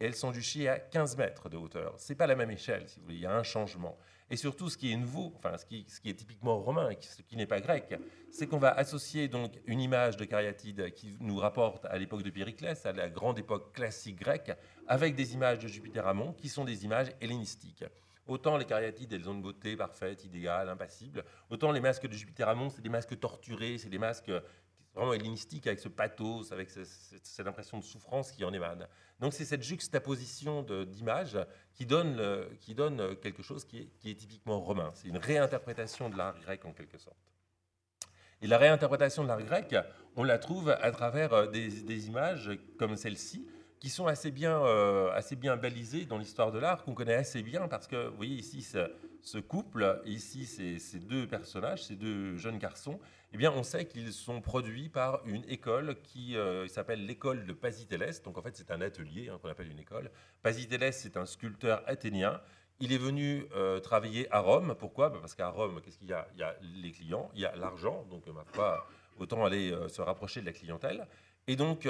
et 0.01 0.07
elles 0.07 0.15
sont 0.15 0.33
juchées 0.33 0.69
à 0.69 0.79
15 0.79 1.17
mètres 1.17 1.49
de 1.49 1.57
hauteur. 1.57 1.95
Ce 1.99 2.13
n'est 2.13 2.17
pas 2.17 2.27
la 2.27 2.37
même 2.37 2.51
échelle, 2.51 2.89
si 2.89 2.99
vous 2.99 3.05
voulez, 3.07 3.17
il 3.17 3.23
y 3.23 3.27
a 3.27 3.37
un 3.37 3.43
changement. 3.43 3.97
Et 4.31 4.37
surtout, 4.37 4.69
ce 4.69 4.77
qui 4.77 4.93
est 4.93 4.97
nouveau, 4.97 5.33
enfin, 5.37 5.57
ce 5.57 5.65
qui, 5.65 5.87
est 6.05 6.15
typiquement 6.15 6.59
romain, 6.59 6.91
ce 7.01 7.23
qui 7.23 7.37
n'est 7.37 7.47
pas 7.47 7.61
grec, 7.61 7.99
c'est 8.31 8.47
qu'on 8.47 8.59
va 8.59 8.71
associer 8.71 9.29
donc 9.29 9.59
une 9.67 9.81
image 9.81 10.17
de 10.17 10.25
cariatide 10.25 10.93
qui 10.93 11.17
nous 11.21 11.39
rapporte 11.39 11.87
à 11.87 11.97
l'époque 11.97 12.23
de 12.23 12.31
Périclès, 12.31 12.85
à 12.85 12.93
la 12.93 13.09
grande 13.09 13.39
époque 13.39 13.73
classique 13.73 14.17
grecque, 14.17 14.53
avec 14.87 15.15
des 15.15 15.33
images 15.33 15.59
de 15.61 15.69
Jupiter 15.69 16.07
Amon 16.07 16.35
qui 16.35 16.49
sont 16.49 16.65
des 16.65 16.85
images 16.85 17.09
hellénistiques. 17.21 17.85
Autant 18.27 18.59
les 18.59 18.67
cariatides, 18.67 19.15
elles 19.15 19.27
ont 19.31 19.33
une 19.33 19.41
beauté 19.41 19.75
parfaite, 19.75 20.23
idéale, 20.27 20.69
impassible. 20.69 21.25
Autant 21.49 21.73
les 21.73 21.81
masques 21.81 22.07
de 22.07 22.13
Jupiter 22.13 22.47
Amon, 22.47 22.69
c'est 22.69 22.83
des 22.83 22.91
masques 22.91 23.19
torturés, 23.19 23.79
c'est 23.79 23.89
des 23.89 23.99
masques 23.99 24.31
vraiment 24.99 25.15
hellénistique 25.15 25.67
avec 25.67 25.79
ce 25.79 25.89
pathos, 25.89 26.53
avec 26.53 26.71
cette 26.71 27.47
impression 27.47 27.79
de 27.79 27.85
souffrance 27.85 28.33
qui 28.33 28.45
en 28.45 28.53
émane. 28.53 28.87
Donc 29.21 29.33
c'est 29.33 29.45
cette 29.45 29.63
juxtaposition 29.63 30.63
d'images 30.63 31.39
qui 31.73 31.87
donne, 31.87 32.21
qui 32.61 32.75
donne 32.75 33.17
quelque 33.17 33.43
chose 33.43 33.65
qui 33.65 33.91
est, 34.05 34.15
typiquement 34.15 34.61
romain. 34.61 34.91
C'est 34.95 35.09
une 35.09 35.19
réinterprétation 35.19 36.11
de 36.11 36.17
l'art 36.17 36.39
grec 36.41 36.65
en 36.65 36.73
quelque 36.73 36.99
sorte. 36.99 37.17
Et 38.41 38.47
la 38.47 38.59
réinterprétation 38.59 39.23
de 39.25 39.29
l'art 39.29 39.43
grec, 39.43 39.75
on 40.17 40.23
la 40.23 40.39
trouve 40.39 40.71
à 40.71 40.91
travers 40.91 41.33
euh, 41.33 41.47
des, 41.47 42.07
images 42.07 42.51
comme 42.79 42.97
celle-ci, 42.97 43.49
qui 43.81 43.89
sont 43.89 44.07
assez 44.07 44.31
bien, 44.31 44.61
euh, 44.63 45.11
assez 45.13 45.37
bien 45.37 45.57
balisées 45.57 46.05
dans 46.05 46.19
l'histoire 46.19 46.53
de 46.53 46.59
l'art, 46.59 46.85
qu'on 46.85 46.95
connaît 46.95 47.15
assez 47.15 47.43
bien, 47.43 47.69
parce 47.69 47.87
que 47.87 48.09
vous 48.09 48.17
voyez 48.17 48.37
ici 48.37 48.63
ce, 48.63 48.91
ce 49.23 49.39
couple, 49.39 50.01
ici 50.05 50.47
ces, 50.47 50.99
deux 50.99 51.27
personnages, 51.27 51.85
ces 51.85 51.97
deux 51.97 52.37
jeunes 52.37 52.59
garçons, 52.59 52.99
eh 53.33 53.37
bien, 53.37 53.53
on 53.53 53.63
sait 53.63 53.87
qu'ils 53.87 54.13
sont 54.13 54.41
produits 54.41 54.89
par 54.89 55.21
une 55.27 55.45
école 55.49 55.97
qui 56.03 56.35
euh, 56.37 56.67
s'appelle 56.67 57.05
l'école 57.05 57.45
de 57.45 57.53
Pasitélès. 57.53 58.23
Donc, 58.23 58.39
en 58.39 58.43
fait, 58.43 58.57
c'est 58.57 58.71
un 58.71 58.81
atelier 58.81 59.29
hein, 59.29 59.39
qu'on 59.41 59.51
appelle 59.51 59.71
une 59.71 59.79
école. 59.79 60.11
Pasitélès, 60.43 60.99
c'est 60.99 61.17
un 61.19 61.27
sculpteur 61.27 61.83
athénien. 61.87 62.41
Il 62.81 62.91
est 62.91 62.99
venu 62.99 63.45
euh, 63.55 63.81
travailler 63.81 64.33
à 64.33 64.41
Rome. 64.41 64.75
Pourquoi? 64.79 65.11
Bah, 65.11 65.19
Parce 65.21 65.35
qu'à 65.35 65.51
Rome, 65.51 65.83
qu'est-ce 65.83 65.99
qu'il 65.99 66.09
y 66.09 66.15
a? 66.15 66.27
Il 66.35 66.41
y 66.41 66.43
a 66.43 66.57
les 66.63 66.91
clients, 66.91 67.31
il 67.35 67.41
y 67.41 67.45
a 67.45 67.55
l'argent. 67.55 68.07
Donc, 68.11 68.27
ma 68.29 68.45
foi, 68.45 68.89
autant 69.19 69.45
aller 69.45 69.73
euh, 69.73 69.89
se 69.89 70.01
rapprocher 70.01 70.41
de 70.41 70.47
la 70.47 70.53
clientèle. 70.53 71.07
Et 71.47 71.57
donc, 71.57 71.89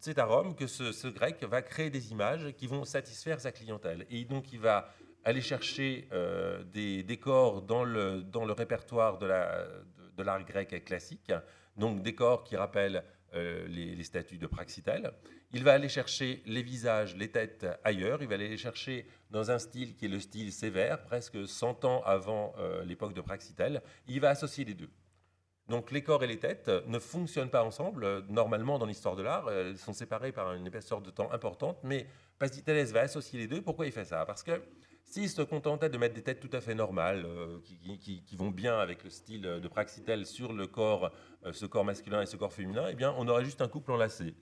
c'est 0.00 0.18
à 0.18 0.24
Rome 0.24 0.56
que 0.56 0.66
ce, 0.66 1.06
grec 1.06 1.40
va 1.44 1.62
créer 1.62 1.90
des 1.90 2.10
images 2.10 2.52
qui 2.56 2.66
vont 2.66 2.84
satisfaire 2.84 3.40
sa 3.40 3.52
clientèle. 3.52 4.04
Et 4.10 4.24
donc, 4.24 4.52
il 4.52 4.58
va 4.58 4.92
aller 5.22 5.40
chercher 5.40 6.08
des 6.72 7.04
décors 7.04 7.62
dans 7.62 7.84
le 7.84 8.52
répertoire 8.52 9.18
de 9.18 9.26
la, 9.26 9.64
de 10.16 10.22
l'art 10.22 10.44
grec 10.44 10.84
classique, 10.84 11.32
donc 11.76 12.02
décors 12.02 12.44
qui 12.44 12.56
rappellent 12.56 13.04
euh, 13.34 13.66
les, 13.68 14.02
statues 14.04 14.38
de 14.38 14.46
Praxitèle. 14.46 15.12
Il 15.52 15.64
va 15.64 15.72
aller 15.72 15.88
chercher 15.88 16.42
les 16.46 16.62
visages, 16.62 17.16
les 17.16 17.30
têtes 17.30 17.66
ailleurs, 17.84 18.22
il 18.22 18.28
va 18.28 18.34
aller 18.34 18.48
les 18.48 18.56
chercher 18.56 19.06
dans 19.30 19.50
un 19.50 19.58
style 19.58 19.96
qui 19.96 20.06
est 20.06 20.08
le 20.08 20.20
style 20.20 20.52
sévère, 20.52 21.02
presque 21.02 21.46
100 21.46 21.84
ans 21.84 22.02
avant 22.04 22.54
euh, 22.58 22.84
l'époque 22.84 23.14
de 23.14 23.20
Praxitèle. 23.20 23.82
Il 24.06 24.20
va 24.20 24.30
associer 24.30 24.64
les 24.64 24.74
deux. 24.74 24.88
Donc 25.68 25.90
les 25.90 26.02
corps 26.02 26.22
et 26.22 26.28
les 26.28 26.38
têtes 26.38 26.70
ne 26.86 26.98
fonctionnent 26.98 27.50
pas 27.50 27.64
ensemble. 27.64 28.24
Normalement, 28.28 28.78
dans 28.78 28.86
l'histoire 28.86 29.16
de 29.16 29.22
l'art, 29.22 29.50
elles 29.50 29.76
sont 29.76 29.92
séparées 29.92 30.32
par 30.32 30.54
une 30.54 30.66
épaisseur 30.66 31.00
de 31.00 31.10
temps 31.10 31.30
importante, 31.32 31.78
mais 31.82 32.06
Pasitélès 32.38 32.92
va 32.92 33.00
associer 33.00 33.40
les 33.40 33.48
deux. 33.48 33.60
Pourquoi 33.60 33.86
il 33.86 33.92
fait 33.92 34.04
ça? 34.04 34.24
Parce 34.24 34.44
que 34.44 34.62
S'ils 35.06 35.30
se 35.30 35.40
contentaient 35.40 35.88
de 35.88 35.98
mettre 35.98 36.14
des 36.14 36.22
têtes 36.22 36.40
tout 36.40 36.54
à 36.54 36.60
fait 36.60 36.74
normales, 36.74 37.24
euh, 37.24 37.58
qui, 38.00 38.36
vont 38.36 38.50
bien 38.50 38.78
avec 38.78 39.04
le 39.04 39.10
style 39.10 39.42
de 39.42 39.68
Praxitèle 39.68 40.26
sur 40.26 40.52
le 40.52 40.66
corps, 40.66 41.12
euh, 41.44 41.52
ce 41.52 41.64
corps 41.64 41.84
masculin 41.84 42.22
et 42.22 42.26
ce 42.26 42.36
corps 42.36 42.52
féminin, 42.52 42.86
eh 42.90 42.94
bien, 42.94 43.14
on 43.16 43.26
aurait 43.28 43.44
juste 43.44 43.62
un 43.62 43.68
couple 43.68 43.92
enlacé. 43.92 44.34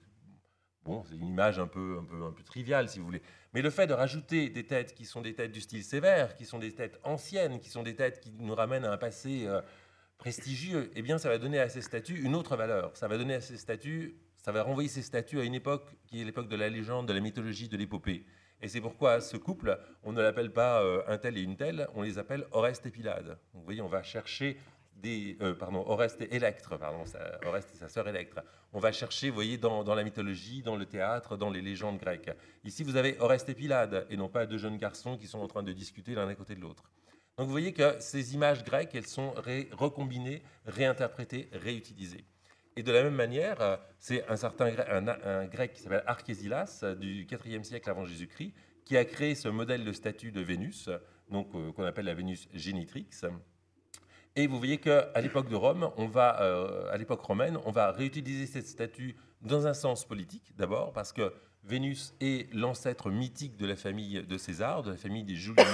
Bon, 0.84 1.02
c'est 1.04 1.16
une 1.16 1.28
image 1.28 1.58
un 1.58 1.66
peu, 1.66 1.98
un, 2.00 2.04
peu, 2.04 2.22
un 2.24 2.32
peu 2.32 2.42
triviale, 2.42 2.88
si 2.88 2.98
vous 2.98 3.04
voulez. 3.04 3.22
Mais 3.52 3.62
le 3.62 3.70
fait 3.70 3.86
de 3.86 3.92
rajouter 3.92 4.48
des 4.50 4.66
têtes 4.66 4.94
qui 4.94 5.04
sont 5.04 5.20
des 5.20 5.34
têtes 5.34 5.52
du 5.52 5.60
style 5.60 5.84
sévère, 5.84 6.34
qui 6.34 6.44
sont 6.44 6.58
des 6.58 6.72
têtes 6.72 6.98
anciennes, 7.04 7.60
qui 7.60 7.70
sont 7.70 7.82
des 7.82 7.94
têtes 7.94 8.20
qui 8.20 8.32
nous 8.38 8.54
ramènent 8.54 8.84
à 8.84 8.92
un 8.92 8.98
passé 8.98 9.46
euh, 9.46 9.60
prestigieux, 10.18 10.90
eh 10.94 11.02
bien, 11.02 11.18
ça 11.18 11.28
va 11.28 11.38
donner 11.38 11.58
à 11.58 11.68
ces 11.68 11.82
statues 11.82 12.22
une 12.22 12.34
autre 12.34 12.56
valeur. 12.56 12.96
Ça 12.96 13.06
va 13.06 13.18
donner 13.18 13.34
à 13.34 13.40
ces 13.40 13.58
statues, 13.58 14.16
ça 14.36 14.50
va 14.50 14.62
renvoyer 14.62 14.88
ces 14.88 15.02
statues 15.02 15.40
à 15.40 15.44
une 15.44 15.54
époque 15.54 15.96
qui 16.06 16.20
est 16.20 16.24
l'époque 16.24 16.48
de 16.48 16.56
la 16.56 16.68
légende, 16.68 17.06
de 17.06 17.12
la 17.12 17.20
mythologie, 17.20 17.68
de 17.68 17.76
l'épopée. 17.76 18.26
Et 18.60 18.68
c'est 18.68 18.80
pourquoi 18.80 19.20
ce 19.20 19.36
couple, 19.36 19.78
on 20.02 20.12
ne 20.12 20.22
l'appelle 20.22 20.52
pas 20.52 20.82
euh, 20.82 21.02
un 21.06 21.18
tel 21.18 21.36
et 21.36 21.42
une 21.42 21.56
telle, 21.56 21.86
on 21.94 22.02
les 22.02 22.18
appelle 22.18 22.46
Oreste 22.52 22.86
et 22.86 22.90
Pilade. 22.90 23.38
vous 23.52 23.62
voyez, 23.62 23.82
on 23.82 23.88
va 23.88 24.02
chercher 24.02 24.58
des, 24.96 25.36
pardon, 25.58 25.84
Oreste 25.86 26.22
et 26.22 26.34
Electre, 26.34 26.78
pardon, 26.78 27.04
Oreste 27.44 27.70
et 27.74 27.76
sa 27.76 27.88
sœur 27.88 28.08
Electre. 28.08 28.42
On 28.72 28.78
va 28.78 28.90
chercher, 28.90 29.28
vous 29.28 29.34
voyez, 29.34 29.58
dans, 29.58 29.84
dans, 29.84 29.94
la 29.94 30.02
mythologie, 30.02 30.62
dans 30.62 30.76
le 30.76 30.86
théâtre, 30.86 31.36
dans 31.36 31.50
les 31.50 31.60
légendes 31.60 31.98
grecques. 31.98 32.30
Ici, 32.64 32.84
vous 32.84 32.96
avez 32.96 33.18
Oreste 33.18 33.48
et 33.50 33.54
Pylade, 33.54 34.06
et 34.08 34.16
non 34.16 34.28
pas 34.28 34.46
deux 34.46 34.58
jeunes 34.58 34.78
garçons 34.78 35.18
qui 35.18 35.26
sont 35.26 35.40
en 35.40 35.48
train 35.48 35.62
de 35.62 35.72
discuter 35.72 36.14
l'un 36.14 36.28
à 36.28 36.34
côté 36.34 36.54
de 36.54 36.60
l'autre. 36.60 36.84
Donc 37.36 37.46
vous 37.46 37.52
voyez 37.52 37.72
que 37.72 37.96
ces 37.98 38.34
images 38.34 38.64
grecques, 38.64 38.94
elles 38.94 39.06
sont 39.06 39.34
recombinées, 39.72 40.42
réinterprétées, 40.66 41.48
réutilisées. 41.52 42.24
Et 42.76 42.82
de 42.82 42.90
la 42.90 43.04
même 43.04 43.14
manière, 43.14 43.60
euh, 43.60 43.76
c'est 43.98 44.28
un 44.28 44.36
certain 44.36 44.66
un, 44.88 45.46
grec 45.46 45.74
qui 45.74 45.82
s'appelle 45.82 46.02
Archésilas 46.06 46.80
euh, 46.82 46.94
du 46.94 47.26
IVe 47.26 47.62
siècle 47.62 47.88
avant 47.88 48.04
Jésus-Christ 48.04 48.52
qui 48.84 48.96
a 48.96 49.04
créé 49.04 49.34
ce 49.34 49.48
modèle 49.48 49.84
de 49.84 49.92
statue 49.92 50.30
de 50.30 50.40
Vénus, 50.40 50.90
donc 51.30 51.54
euh, 51.54 51.72
qu'on 51.72 51.84
appelle 51.84 52.04
la 52.04 52.14
Vénus 52.14 52.48
génitrix. 52.52 53.06
Et 54.36 54.46
vous 54.46 54.58
voyez 54.58 54.78
qu'à 54.78 55.20
l'époque 55.22 55.48
de 55.48 55.54
Rome, 55.54 55.90
on 55.96 56.06
va, 56.06 56.30
à 56.90 56.96
l'époque 56.98 57.20
romaine, 57.20 57.56
on 57.64 57.70
va 57.70 57.92
réutiliser 57.92 58.46
cette 58.46 58.66
statue 58.66 59.14
dans 59.42 59.68
un 59.68 59.74
sens 59.74 60.04
politique, 60.04 60.52
d'abord, 60.56 60.92
parce 60.92 61.12
que 61.12 61.32
Vénus 61.62 62.14
est 62.20 62.52
l'ancêtre 62.52 63.10
mythique 63.10 63.56
de 63.56 63.64
la 63.64 63.76
famille 63.76 64.24
de 64.24 64.36
César, 64.36 64.82
de 64.82 64.90
la 64.90 64.96
famille 64.96 65.22
des 65.22 65.36
Julii. 65.36 65.64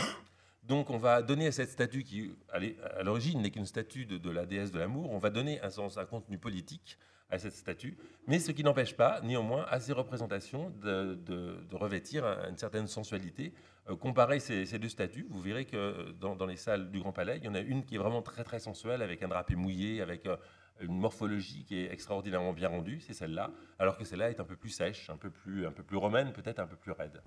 Donc 0.71 0.89
on 0.89 0.99
va 0.99 1.21
donner 1.21 1.49
à 1.49 1.53
cette 1.53 1.71
statue 1.71 2.05
qui, 2.05 2.33
à 2.53 3.03
l'origine, 3.03 3.43
n'est 3.43 3.51
qu'une 3.51 3.66
statue 3.66 4.07
de, 4.07 4.31
la 4.31 4.47
déesse 4.47 4.71
de 4.71 4.79
l'amour, 4.79 5.11
on 5.11 5.18
va 5.18 5.31
donner 5.31 5.61
un 5.62 5.68
sens, 5.68 5.99
un 5.99 6.05
contenu 6.05 6.39
politique 6.39 6.97
à 7.29 7.41
cette 7.41 7.55
statue, 7.55 7.99
mais 8.29 8.39
ce 8.39 8.53
qui 8.53 8.62
n'empêche 8.62 8.97
pas, 8.97 9.21
néanmoins, 9.21 9.66
à 9.68 9.81
ces 9.81 9.93
représentations 9.93 10.71
de, 10.81 11.59
revêtir 11.73 12.25
une 12.49 12.57
certaine 12.57 12.87
sensualité. 12.87 13.53
Euh, 13.89 13.97
comparez 13.97 14.39
ces, 14.39 14.79
deux 14.79 14.89
statues, 14.89 15.27
vous 15.29 15.41
verrez 15.41 15.64
que 15.64 16.12
dans, 16.21 16.47
les 16.47 16.57
salles 16.57 16.93
du 16.93 17.01
Grand 17.01 17.12
Palais, 17.12 17.39
il 17.39 17.45
y 17.45 17.49
en 17.49 17.55
a 17.57 17.61
une 17.61 17.85
qui 17.85 17.97
est 17.97 17.99
vraiment 17.99 18.23
très 18.23 18.45
très 18.45 18.61
sensuelle, 18.61 19.03
avec 19.03 19.25
un 19.25 19.29
drapé 19.29 19.57
mouillé, 19.57 20.01
avec 20.01 20.25
euh, 20.27 20.37
une 20.79 20.97
morphologie 20.97 21.64
qui 21.64 21.81
est 21.81 21.93
extraordinairement 21.93 22.53
bien 22.53 22.68
rendue, 22.68 23.01
c'est 23.01 23.14
celle-là, 23.14 23.51
alors 23.81 23.99
que 23.99 24.05
celle-là 24.05 24.31
est 24.31 24.39
un 24.39 24.45
peu 24.45 24.55
plus 24.55 24.71
sèche, 24.71 25.11
un 25.11 25.16
peu 25.16 25.31
plus, 25.31 25.66
un 25.66 25.73
peu 25.73 25.83
plus 25.83 25.97
romaine, 25.97 26.33
peut-être 26.33 26.61
un 26.61 26.68
peu 26.68 26.77
plus 26.77 26.93
raide. 26.93 27.21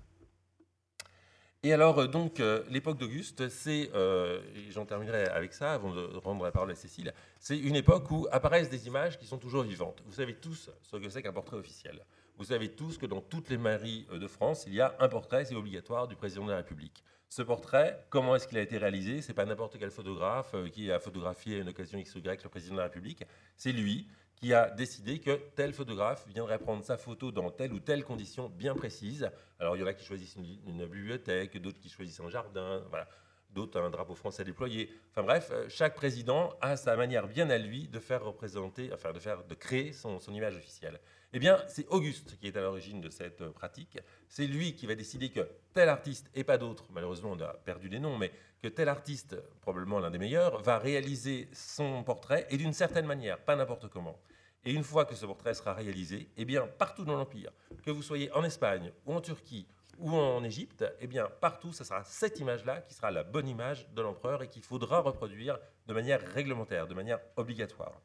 Et 1.66 1.72
alors, 1.72 1.98
euh, 1.98 2.06
donc, 2.06 2.40
euh, 2.40 2.62
l'époque 2.68 2.98
d'Auguste, 2.98 3.48
c'est, 3.48 3.90
euh, 3.94 4.42
j'en 4.68 4.84
terminerai 4.84 5.24
avec 5.28 5.54
ça 5.54 5.72
avant 5.72 5.94
de 5.94 6.14
rendre 6.18 6.44
la 6.44 6.52
parole 6.52 6.70
à 6.70 6.74
Cécile, 6.74 7.14
c'est 7.40 7.58
une 7.58 7.74
époque 7.74 8.10
où 8.10 8.28
apparaissent 8.30 8.68
des 8.68 8.86
images 8.86 9.18
qui 9.18 9.24
sont 9.24 9.38
toujours 9.38 9.62
vivantes. 9.62 10.02
Vous 10.04 10.12
savez 10.12 10.34
tous 10.34 10.68
ce 10.82 10.96
que 10.98 11.08
c'est 11.08 11.22
qu'un 11.22 11.32
portrait 11.32 11.56
officiel. 11.56 12.04
Vous 12.36 12.44
savez 12.44 12.68
tous 12.68 12.98
que 12.98 13.06
dans 13.06 13.22
toutes 13.22 13.48
les 13.48 13.56
mairies 13.56 14.06
de 14.12 14.28
France, 14.28 14.64
il 14.66 14.74
y 14.74 14.82
a 14.82 14.94
un 15.00 15.08
portrait, 15.08 15.46
c'est 15.46 15.54
obligatoire, 15.54 16.06
du 16.06 16.16
président 16.16 16.44
de 16.44 16.50
la 16.50 16.58
République. 16.58 17.02
Ce 17.30 17.40
portrait, 17.40 18.04
comment 18.10 18.36
est-ce 18.36 18.46
qu'il 18.46 18.58
a 18.58 18.62
été 18.62 18.76
réalisé? 18.76 19.22
C'est 19.22 19.32
pas 19.32 19.46
n'importe 19.46 19.78
quel 19.78 19.90
photographe 19.90 20.54
qui 20.70 20.92
a 20.92 20.98
photographié 20.98 21.56
à 21.56 21.60
une 21.60 21.70
occasion 21.70 21.98
X 21.98 22.14
ou 22.14 22.18
Y 22.18 22.44
le 22.44 22.50
président 22.50 22.74
de 22.74 22.80
la 22.80 22.84
République. 22.84 23.24
C'est 23.56 23.72
lui 23.72 24.06
qui 24.44 24.52
a 24.52 24.68
décidé 24.68 25.20
que 25.20 25.40
tel 25.56 25.72
photographe 25.72 26.26
viendrait 26.28 26.58
prendre 26.58 26.84
sa 26.84 26.98
photo 26.98 27.32
dans 27.32 27.50
telle 27.50 27.72
ou 27.72 27.80
telle 27.80 28.04
condition 28.04 28.50
bien 28.50 28.74
précise. 28.74 29.30
Alors 29.58 29.74
il 29.74 29.80
y 29.80 29.82
en 29.82 29.86
a 29.86 29.94
qui 29.94 30.04
choisissent 30.04 30.36
une, 30.36 30.84
bibliothèque, 30.84 31.56
d'autres 31.56 31.80
qui 31.80 31.88
choisissent 31.88 32.20
un 32.20 32.28
jardin, 32.28 32.82
voilà. 32.90 33.08
d'autres 33.54 33.80
un 33.80 33.88
drapeau 33.88 34.14
français 34.14 34.44
déployé. 34.44 34.90
Enfin 35.12 35.22
bref, 35.22 35.48
euh, 35.50 35.64
chaque 35.70 35.94
président 35.94 36.52
a 36.60 36.76
sa 36.76 36.94
manière 36.94 37.26
bien 37.26 37.48
à 37.48 37.56
lui 37.56 37.88
de 37.88 37.98
faire 37.98 38.22
représenter, 38.22 38.90
enfin 38.92 39.14
de 39.14 39.18
faire, 39.18 39.44
de 39.44 39.54
créer 39.54 39.94
son, 39.94 40.20
son 40.20 40.34
image 40.34 40.56
officielle. 40.56 41.00
Eh 41.32 41.38
bien, 41.38 41.58
c'est 41.66 41.88
Auguste 41.88 42.38
qui 42.38 42.46
est 42.46 42.56
à 42.58 42.60
l'origine 42.60 43.00
de 43.00 43.08
cette 43.08 43.40
euh, 43.40 43.50
pratique. 43.50 43.98
C'est 44.28 44.46
lui 44.46 44.74
qui 44.74 44.86
va 44.86 44.94
décider 44.94 45.30
que 45.30 45.48
tel 45.72 45.88
artiste, 45.88 46.28
et 46.34 46.44
pas 46.44 46.58
d'autres, 46.58 46.84
malheureusement 46.92 47.30
on 47.32 47.40
a 47.40 47.54
perdu 47.64 47.88
les 47.88 47.98
noms, 47.98 48.18
mais 48.18 48.30
que 48.60 48.68
tel 48.68 48.90
artiste, 48.90 49.36
probablement 49.62 50.00
l'un 50.00 50.10
des 50.10 50.18
meilleurs, 50.18 50.60
va 50.60 50.78
réaliser 50.78 51.48
son 51.54 52.04
portrait, 52.04 52.46
et 52.50 52.58
d'une 52.58 52.74
certaine 52.74 53.06
manière, 53.06 53.38
pas 53.38 53.56
n'importe 53.56 53.88
comment. 53.88 54.18
Et 54.64 54.72
une 54.72 54.84
fois 54.84 55.04
que 55.04 55.14
ce 55.14 55.26
portrait 55.26 55.54
sera 55.54 55.74
réalisé, 55.74 56.28
eh 56.36 56.44
bien, 56.44 56.66
partout 56.66 57.04
dans 57.04 57.16
l'Empire, 57.16 57.50
que 57.82 57.90
vous 57.90 58.02
soyez 58.02 58.32
en 58.32 58.44
Espagne 58.44 58.92
ou 59.04 59.12
en 59.12 59.20
Turquie 59.20 59.66
ou 59.98 60.10
en 60.10 60.42
Égypte, 60.42 60.84
eh 61.00 61.06
bien, 61.06 61.28
partout, 61.40 61.72
ce 61.72 61.84
sera 61.84 62.02
cette 62.04 62.40
image-là 62.40 62.80
qui 62.80 62.94
sera 62.94 63.10
la 63.10 63.22
bonne 63.22 63.46
image 63.46 63.88
de 63.90 64.02
l'empereur 64.02 64.42
et 64.42 64.48
qu'il 64.48 64.62
faudra 64.62 65.00
reproduire 65.00 65.58
de 65.86 65.94
manière 65.94 66.20
réglementaire, 66.32 66.86
de 66.86 66.94
manière 66.94 67.20
obligatoire. 67.36 68.00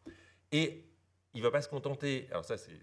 Et 0.51 0.85
il 1.33 1.39
ne 1.39 1.43
va 1.43 1.51
pas 1.51 1.61
se 1.61 1.69
contenter, 1.69 2.27
alors 2.31 2.43
ça 2.43 2.57
c'est 2.57 2.73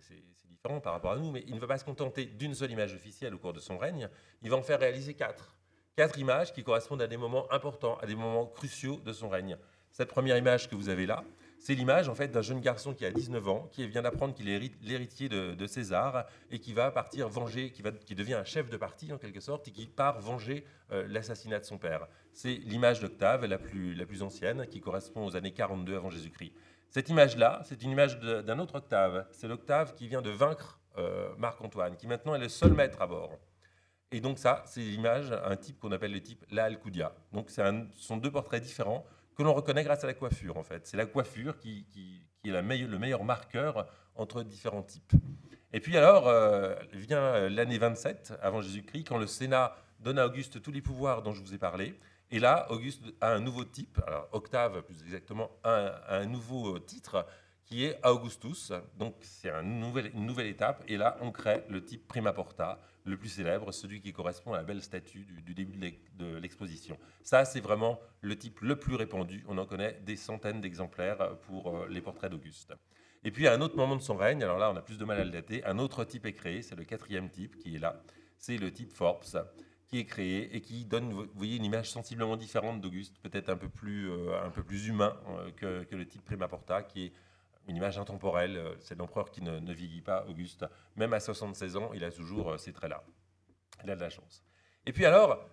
différent 0.49 0.81
par 0.81 0.93
rapport 0.95 1.13
à 1.13 1.17
nous, 1.17 1.31
mais 1.31 1.45
il 1.47 1.55
ne 1.55 1.61
va 1.61 1.67
pas 1.67 1.79
se 1.79 1.85
contenter 1.85 2.25
d'une 2.25 2.55
seule 2.55 2.71
image 2.71 2.95
officielle 2.95 3.35
au 3.35 3.39
cours 3.39 3.53
de 3.53 3.61
son 3.61 3.77
règne, 3.79 4.09
il 4.43 4.51
va 4.51 4.57
en 4.57 4.63
faire 4.63 4.81
réaliser 4.81 5.15
quatre. 5.15 5.57
Quatre 5.97 6.19
images 6.19 6.53
qui 6.53 6.63
correspondent 6.63 7.03
à 7.03 7.07
des 7.07 7.17
moments 7.17 7.51
importants, 7.53 7.97
à 7.99 8.07
des 8.07 8.15
moments 8.15 8.47
cruciaux 8.47 9.01
de 9.05 9.13
son 9.13 9.29
règne. 9.29 9.57
Cette 9.91 10.09
première 10.09 10.37
image 10.37 10.69
que 10.69 10.75
vous 10.75 10.89
avez 10.89 11.07
là, 11.07 11.25
c'est 11.59 11.75
l'image 11.75 12.09
en 12.09 12.15
fait 12.15 12.29
d'un 12.29 12.43
jeune 12.43 12.61
garçon 12.61 12.95
qui 12.95 13.05
a 13.05 13.11
19 13.11 13.49
ans, 13.49 13.69
qui 13.73 13.87
vient 13.89 14.03
d'apprendre 14.03 14.35
qu'il 14.35 14.49
est 14.49 14.61
l'héritier 14.83 15.29
de, 15.29 15.67
César 15.67 16.27
et 16.51 16.59
qui 16.59 16.73
va 16.73 16.91
partir 16.91 17.29
venger, 17.29 17.71
qui, 17.71 17.83
va, 17.83 17.91
devient 17.91 18.35
un 18.35 18.45
chef 18.45 18.71
de 18.71 18.77
parti 18.77 19.13
en 19.13 19.19
quelque 19.19 19.41
sorte 19.41 19.67
et 19.69 19.71
qui 19.73 19.87
part 19.87 20.21
venger 20.21 20.65
euh, 20.93 21.07
l'assassinat 21.09 21.59
de 21.59 21.65
son 21.65 21.79
père. 21.79 22.07
C'est 22.33 22.55
l'image 22.55 23.01
d'Octave, 23.01 23.45
la 23.47 23.59
plus, 23.59 23.95
la 23.95 24.07
plus 24.07 24.23
ancienne, 24.23 24.67
qui 24.69 24.81
correspond 24.81 25.27
aux 25.27 25.37
années 25.37 25.53
42 25.53 25.97
avant 25.97 26.11
Jésus-Christ. 26.11 26.53
Cette 26.89 27.09
image-là, 27.09 27.63
c'est 27.65 27.83
une 27.83 27.91
image 27.91 28.21
d'un 28.21 28.59
autre 28.59 28.77
Octave. 28.77 29.27
C'est 29.33 29.49
l'Octave 29.49 29.95
qui 29.95 30.07
vient 30.07 30.23
de 30.23 30.31
vaincre 30.31 30.79
euh, 30.99 31.35
Marc-Antoine, 31.37 31.97
qui 31.97 32.07
maintenant 32.07 32.35
est 32.35 32.39
le 32.39 32.49
seul 32.49 32.73
maître 32.73 33.03
à 33.03 33.07
bord. 33.07 33.37
Et 34.13 34.21
donc 34.21 34.39
ça, 34.39 34.63
c'est 34.67 34.81
l'image, 34.81 35.33
un 35.33 35.57
type 35.57 35.81
qu'on 35.81 35.91
appelle 35.91 36.13
le 36.13 36.23
type 36.23 36.45
La 36.51 36.65
Alcudia. 36.65 37.13
Donc 37.33 37.51
ce 37.51 37.63
sont 37.97 38.17
deux 38.17 38.31
portraits 38.31 38.63
différents 38.63 39.05
que 39.37 39.43
l'on 39.43 39.53
reconnaît 39.53 39.85
grâce 39.85 40.03
à 40.05 40.07
la 40.07 40.15
coiffure, 40.15 40.57
en 40.57 40.63
fait. 40.63 40.87
C'est 40.87 40.97
la 40.97 41.07
coiffure 41.07 41.59
qui, 41.59 41.87
est 42.45 42.51
la 42.51 42.63
le 42.63 42.99
meilleur 42.99 43.25
marqueur 43.25 43.87
entre 44.15 44.43
différents 44.43 44.83
types. 44.83 45.13
Et 45.73 45.81
puis 45.81 45.97
alors, 45.97 46.27
euh, 46.29 46.75
vient 46.93 47.49
l'année 47.49 47.79
27 47.79 48.35
avant 48.41 48.63
Jésus-Christ, 48.63 49.05
quand 49.05 49.19
le 49.19 49.27
Sénat 49.27 49.77
donne 50.01 50.19
à 50.19 50.27
Auguste 50.27 50.63
tous 50.63 50.73
les 50.73 50.81
pouvoirs 50.81 51.23
dont 51.23 51.33
je 51.33 51.43
vous 51.43 51.55
ai 51.55 51.59
parlé. 51.59 51.99
Et 52.31 52.39
là, 52.39 52.67
Auguste 52.71 53.03
a 53.21 53.33
un 53.33 53.41
nouveau 53.41 53.65
type, 53.65 54.01
alors 54.07 54.29
Octave 54.33 54.83
plus 54.83 55.03
exactement, 55.03 55.51
un 55.65 56.25
nouveau 56.27 56.79
titre 56.79 57.27
qui 57.67 57.85
est 57.85 57.99
Augustus. 58.07 58.73
Donc 58.97 59.15
c'est 59.21 59.51
une 59.51 59.81
nouvelle 59.81 60.47
étape. 60.47 60.83
Et 60.89 60.97
là, 60.97 61.19
on 61.21 61.31
crée 61.31 61.65
le 61.69 61.85
type 61.85 62.09
prima 62.09 62.33
porta, 62.33 62.81
le 63.05 63.17
plus 63.17 63.29
célèbre, 63.29 63.73
celui 63.73 64.01
qui 64.01 64.13
correspond 64.13 64.55
à 64.55 64.59
la 64.59 64.63
belle 64.63 64.83
statue 64.83 65.27
du, 65.45 65.55
début 65.55 65.79
de 66.15 66.37
l'exposition. 66.37 66.99
Ça, 67.23 67.45
c'est 67.45 67.61
vraiment 67.61 68.01
le 68.21 68.37
type 68.37 68.61
le 68.61 68.77
plus 68.77 68.95
répandu. 68.95 69.45
On 69.49 69.59
en 69.59 69.67
connaît 69.67 70.01
des 70.05 70.17
centaines 70.17 70.61
d'exemplaires 70.61 71.37
pour 71.43 71.75
euh, 71.75 71.87
les 71.91 72.01
portraits 72.01 72.31
d'Auguste. 72.31 72.73
Et 73.25 73.33
puis 73.33 73.49
à 73.49 73.53
un 73.55 73.61
autre 73.61 73.77
moment 73.77 73.97
de 73.97 74.03
son 74.03 74.17
règne, 74.17 74.45
alors 74.45 74.59
là 74.59 74.71
on 74.71 74.77
a 74.77 74.83
plus 74.83 74.99
de 74.99 75.05
mal 75.05 75.19
à 75.19 75.25
le 75.25 75.31
dater, 75.31 75.65
un 75.65 75.81
autre 75.81 76.05
type 76.05 76.27
est 76.27 76.33
créé, 76.33 76.63
c'est 76.63 76.77
le 76.77 76.85
quatrième 76.85 77.29
type 77.29 77.57
qui 77.59 77.75
est 77.75 77.81
là, 77.81 78.01
c'est 78.39 78.57
le 78.57 78.71
type 78.71 78.93
Forbes, 78.93 79.25
qui 79.89 79.99
est 79.99 80.05
créé 80.05 80.55
et 80.55 80.61
qui 80.61 80.85
donne, 80.85 81.13
vous 81.13 81.27
voyez, 81.35 81.57
une 81.57 81.65
image 81.65 81.91
sensiblement 81.91 82.37
différente 82.37 82.81
d'Auguste, 82.81 83.19
peut-être 83.23 83.49
un 83.49 83.57
peu 83.57 83.69
plus, 83.69 84.11
euh, 84.11 84.41
un 84.45 84.51
peu 84.51 84.63
plus 84.63 84.87
humain 84.87 85.17
euh, 85.29 85.51
que, 85.57 85.85
que, 85.85 85.97
le 85.97 86.07
type 86.07 86.25
Prima 86.25 86.47
Porta, 86.47 86.83
qui 86.83 87.07
est 87.07 87.13
une 87.67 87.77
image 87.77 87.99
intemporelle. 87.99 88.57
Euh, 88.57 88.75
c'est 88.81 88.99
l'empereur 88.99 89.31
qui 89.31 89.43
ne, 89.43 89.73
vieillit 89.73 90.03
pas, 90.03 90.25
Auguste. 90.29 90.65
Même 90.97 91.13
à 91.13 91.21
76 91.21 91.77
ans, 91.77 91.91
il 91.95 92.05
a 92.05 92.11
toujours 92.11 92.53
euh, 92.53 92.59
ces 92.59 92.73
traits-là. 92.73 93.05
Il 93.85 93.91
a 93.91 93.97
de 93.97 94.01
la 94.01 94.11
chance. 94.11 94.45
Et 94.87 94.93
puis 94.93 95.05
alors, 95.05 95.45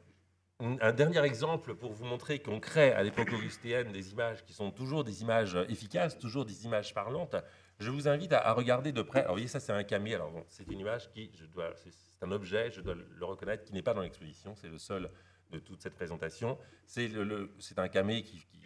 un 0.59 0.93
dernier 0.93 1.19
exemple 1.23 1.75
pour 1.75 1.91
vous 1.91 2.05
montrer 2.05 2.39
qu'on 2.39 2.59
crée 2.59 2.91
à 2.91 3.03
l'époque 3.03 3.33
augustéenne 3.33 3.91
des 3.91 4.11
images 4.11 4.45
qui 4.45 4.53
sont 4.53 4.71
toujours 4.71 5.03
des 5.03 5.21
images 5.21 5.57
efficaces, 5.67 6.17
toujours 6.17 6.45
des 6.45 6.65
images 6.65 6.93
parlantes. 6.93 7.35
Je 7.79 7.89
vous 7.89 8.07
invite 8.07 8.31
à, 8.31 8.53
regarder 8.53 8.91
de 8.91 9.01
près. 9.01 9.19
Alors, 9.19 9.31
vous 9.31 9.37
voyez, 9.37 9.47
ça, 9.47 9.59
c'est 9.59 9.73
un 9.73 9.83
camé. 9.83 10.15
Alors, 10.15 10.31
c'est 10.47 10.67
une 10.71 10.79
image 10.79 11.09
qui, 11.11 11.31
je 11.33 11.45
dois, 11.45 11.73
c'est 11.75 11.91
un 12.25 12.31
objet, 12.31 12.71
je 12.71 12.81
dois 12.81 12.95
le 12.95 13.25
reconnaître, 13.25 13.65
qui 13.65 13.73
n'est 13.73 13.81
pas 13.81 13.93
dans 13.93 14.01
l'exposition. 14.01 14.55
C'est 14.55 14.69
le 14.69 14.77
seul 14.77 15.09
de 15.51 15.59
toute 15.59 15.81
cette 15.81 15.95
présentation. 15.95 16.57
C'est 16.85 17.07
le, 17.07 17.51
un 17.77 17.87
camé 17.87 18.23
qui, 18.23 18.37
qui 18.37 18.62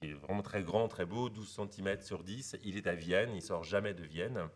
qui 0.00 0.08
est 0.08 0.14
vraiment 0.14 0.40
très 0.40 0.62
grand, 0.62 0.88
très 0.88 1.04
beau, 1.04 1.28
12 1.28 1.60
cm 1.74 2.00
sur 2.00 2.22
10. 2.22 2.56
Il 2.64 2.78
est 2.78 2.86
à 2.86 2.94
Vienne, 2.94 3.32
il 3.34 3.42
sort 3.42 3.64
jamais 3.64 3.92
de 3.92 4.02
Vienne, 4.02 4.48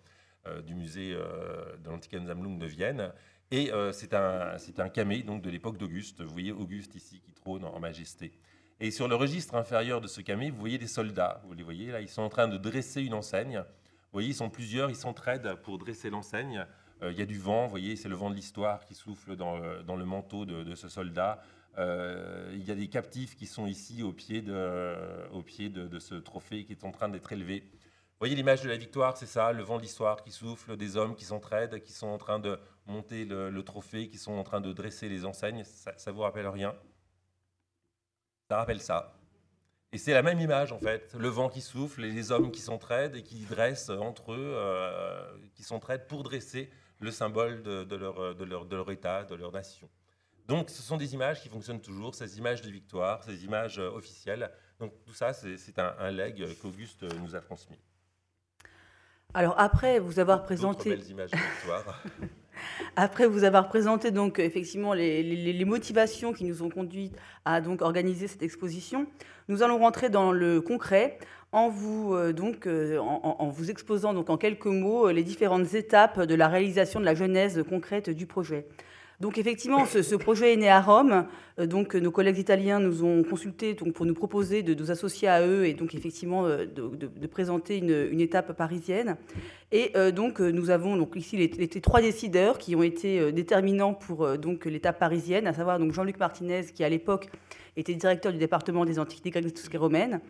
euh, 0.46 0.62
du 0.62 0.74
musée 0.74 1.12
euh, 1.12 1.76
de 1.84 1.90
l'Antikensammlung 1.90 2.58
de 2.58 2.66
Vienne. 2.66 3.12
Et 3.50 3.70
euh, 3.70 3.92
c'est 3.92 4.14
un, 4.14 4.56
un 4.78 4.88
camé 4.88 5.22
donc, 5.22 5.42
de 5.42 5.50
l'époque 5.50 5.76
d'Auguste. 5.76 6.22
Vous 6.22 6.32
voyez 6.32 6.50
Auguste 6.50 6.94
ici 6.94 7.20
qui 7.20 7.32
trône 7.32 7.64
en 7.66 7.78
majesté. 7.78 8.32
Et 8.80 8.90
sur 8.90 9.06
le 9.06 9.16
registre 9.16 9.54
inférieur 9.54 10.00
de 10.00 10.06
ce 10.06 10.22
camé, 10.22 10.50
vous 10.50 10.58
voyez 10.58 10.78
des 10.78 10.86
soldats. 10.86 11.42
Vous 11.44 11.52
les 11.52 11.62
voyez 11.62 11.92
là, 11.92 12.00
ils 12.00 12.08
sont 12.08 12.22
en 12.22 12.30
train 12.30 12.48
de 12.48 12.56
dresser 12.56 13.02
une 13.02 13.14
enseigne. 13.14 13.58
Vous 13.58 14.14
voyez, 14.14 14.30
ils 14.30 14.34
sont 14.34 14.48
plusieurs, 14.48 14.88
ils 14.88 14.96
s'entraident 14.96 15.56
pour 15.62 15.76
dresser 15.76 16.08
l'enseigne. 16.08 16.64
Il 17.02 17.18
y 17.18 17.22
a 17.22 17.26
du 17.26 17.38
vent, 17.38 17.64
vous 17.64 17.70
voyez, 17.70 17.96
c'est 17.96 18.08
le 18.08 18.14
vent 18.14 18.30
de 18.30 18.34
l'histoire 18.34 18.86
qui 18.86 18.94
souffle 18.94 19.36
dans, 19.36 19.60
dans 19.82 19.96
le 19.96 20.06
manteau 20.06 20.46
de 20.46 20.74
ce 20.74 20.88
soldat. 20.88 21.42
Euh, 21.78 22.50
il 22.52 22.64
y 22.64 22.70
a 22.70 22.74
des 22.74 22.88
captifs 22.88 23.36
qui 23.36 23.46
sont 23.46 23.66
ici 23.66 24.02
au 24.02 24.12
pied 24.12 24.42
de, 24.42 25.98
ce 25.98 26.14
trophée 26.14 26.64
qui 26.64 26.72
est 26.72 26.84
en 26.84 26.92
train 26.92 27.08
d'être 27.08 27.32
élevé. 27.32 27.60
Vous 27.60 28.18
voyez 28.20 28.36
l'image 28.36 28.62
de 28.62 28.68
la 28.68 28.76
victoire, 28.76 29.16
c'est 29.16 29.26
ça, 29.26 29.52
le 29.52 29.62
vent 29.62 29.76
de 29.76 29.82
l'histoire 29.82 30.22
qui 30.22 30.30
souffle, 30.30 30.76
des 30.76 30.96
hommes 30.96 31.16
qui 31.16 31.24
s'entraident, 31.24 31.80
qui 31.82 31.92
sont 31.92 32.06
en 32.06 32.18
train 32.18 32.38
de 32.38 32.58
monter 32.86 33.24
le, 33.24 33.62
trophée, 33.62 34.08
qui 34.08 34.18
sont 34.18 34.32
en 34.32 34.44
train 34.44 34.60
de 34.60 34.72
dresser 34.72 35.08
les 35.08 35.24
enseignes. 35.24 35.64
Ça, 35.64 35.92
ça 35.98 36.12
vous 36.12 36.20
rappelle 36.20 36.46
rien? 36.46 36.74
Ça 38.48 38.58
rappelle 38.58 38.80
ça. 38.80 39.18
Et 39.90 39.98
c'est 39.98 40.12
la 40.12 40.22
même 40.22 40.40
image 40.40 40.72
en 40.72 40.78
fait, 40.78 41.14
le 41.16 41.28
vent 41.28 41.48
qui 41.48 41.60
souffle 41.60 42.04
et 42.04 42.10
les 42.10 42.32
hommes 42.32 42.50
qui 42.50 42.60
s'entraident 42.60 43.14
et 43.14 43.22
qui 43.22 43.44
dressent 43.44 43.90
entre 43.90 44.32
eux, 44.32 44.56
qui 45.54 45.62
s'entraident 45.62 46.06
pour 46.06 46.22
dresser 46.22 46.70
le 47.00 47.10
symbole 47.10 47.62
de 47.62 48.74
leur 48.74 48.90
État, 48.90 49.24
de 49.24 49.34
leur 49.34 49.52
nation. 49.52 49.88
Donc 50.46 50.70
ce 50.70 50.82
sont 50.82 50.96
des 50.96 51.14
images 51.14 51.42
qui 51.42 51.48
fonctionnent 51.48 51.80
toujours, 51.80 52.14
ces 52.14 52.38
images 52.38 52.62
de 52.62 52.70
victoire, 52.70 53.22
ces 53.24 53.44
images 53.44 53.78
officielles. 53.78 54.50
Donc 54.78 54.92
tout 55.04 55.14
ça, 55.14 55.32
c'est 55.32 55.78
un, 55.78 55.94
un 55.98 56.10
legs 56.10 56.44
qu'Auguste 56.60 57.04
nous 57.20 57.34
a 57.34 57.40
transmis. 57.40 57.78
Alors 59.34 59.56
après 59.58 59.98
vous 59.98 60.20
avoir 60.20 60.44
présenté... 60.44 60.96
après 62.96 63.26
vous 63.26 63.42
avoir 63.42 63.68
présenté 63.68 64.12
donc 64.12 64.38
effectivement 64.38 64.94
les, 64.94 65.64
motivations 65.64 66.32
qui 66.32 66.44
nous 66.44 66.62
ont 66.62 66.70
conduit 66.70 67.10
à 67.44 67.60
donc 67.60 67.82
organiser 67.82 68.28
cette 68.28 68.44
exposition, 68.44 69.06
nous 69.48 69.64
allons 69.64 69.78
rentrer 69.78 70.08
dans 70.08 70.30
le 70.30 70.60
concret 70.60 71.18
en 71.50 71.68
vous 71.68 72.14
euh, 72.14 72.32
donc 72.32 72.68
euh, 72.68 72.98
en, 72.98 73.48
vous 73.48 73.72
exposant 73.72 74.14
donc 74.14 74.30
en 74.30 74.36
quelques 74.36 74.66
mots 74.66 75.10
les 75.10 75.24
différentes 75.24 75.74
étapes 75.74 76.20
de 76.20 76.34
la 76.36 76.46
réalisation 76.46 77.00
de 77.00 77.04
la 77.04 77.16
genèse 77.16 77.64
concrète 77.68 78.10
du 78.10 78.26
projet. 78.26 78.68
Donc 79.24 79.38
effectivement, 79.38 79.86
ce, 79.86 80.16
projet 80.16 80.52
est 80.52 80.56
né 80.56 80.68
à 80.68 80.82
Rome. 80.82 81.24
Euh, 81.58 81.64
donc 81.66 81.94
nos 81.94 82.10
collègues 82.10 82.36
italiens 82.36 82.78
nous 82.78 83.04
ont 83.04 83.22
consultés 83.22 83.72
pour 83.72 84.04
nous 84.04 84.12
proposer 84.12 84.62
de 84.62 84.74
nous 84.74 84.90
associer 84.90 85.28
à 85.28 85.46
eux 85.46 85.64
et 85.64 85.72
donc 85.72 85.94
effectivement 85.94 86.44
euh, 86.44 86.66
de, 86.66 87.26
présenter 87.26 87.78
une, 87.78 88.20
étape 88.20 88.52
parisienne. 88.52 89.16
Et 89.72 89.92
euh, 89.96 90.10
donc 90.10 90.40
nous 90.40 90.68
avons 90.68 90.98
donc 90.98 91.16
ici 91.16 91.38
les, 91.38 91.80
trois 91.80 92.02
décideurs 92.02 92.58
qui 92.58 92.76
ont 92.76 92.82
été 92.82 93.32
déterminants 93.32 93.94
pour 93.94 94.36
donc 94.36 94.66
l'étape 94.66 94.98
parisienne, 94.98 95.46
à 95.46 95.54
savoir 95.54 95.78
donc 95.78 95.94
Jean-Luc 95.94 96.18
Martinez 96.18 96.66
qui 96.74 96.84
à 96.84 96.90
l'époque 96.90 97.30
était 97.78 97.94
directeur 97.94 98.30
du 98.30 98.38
département 98.38 98.84
des 98.84 98.98
antiquités 98.98 99.30
grecques 99.30 99.46
et 99.72 99.76
romaines. 99.78 100.20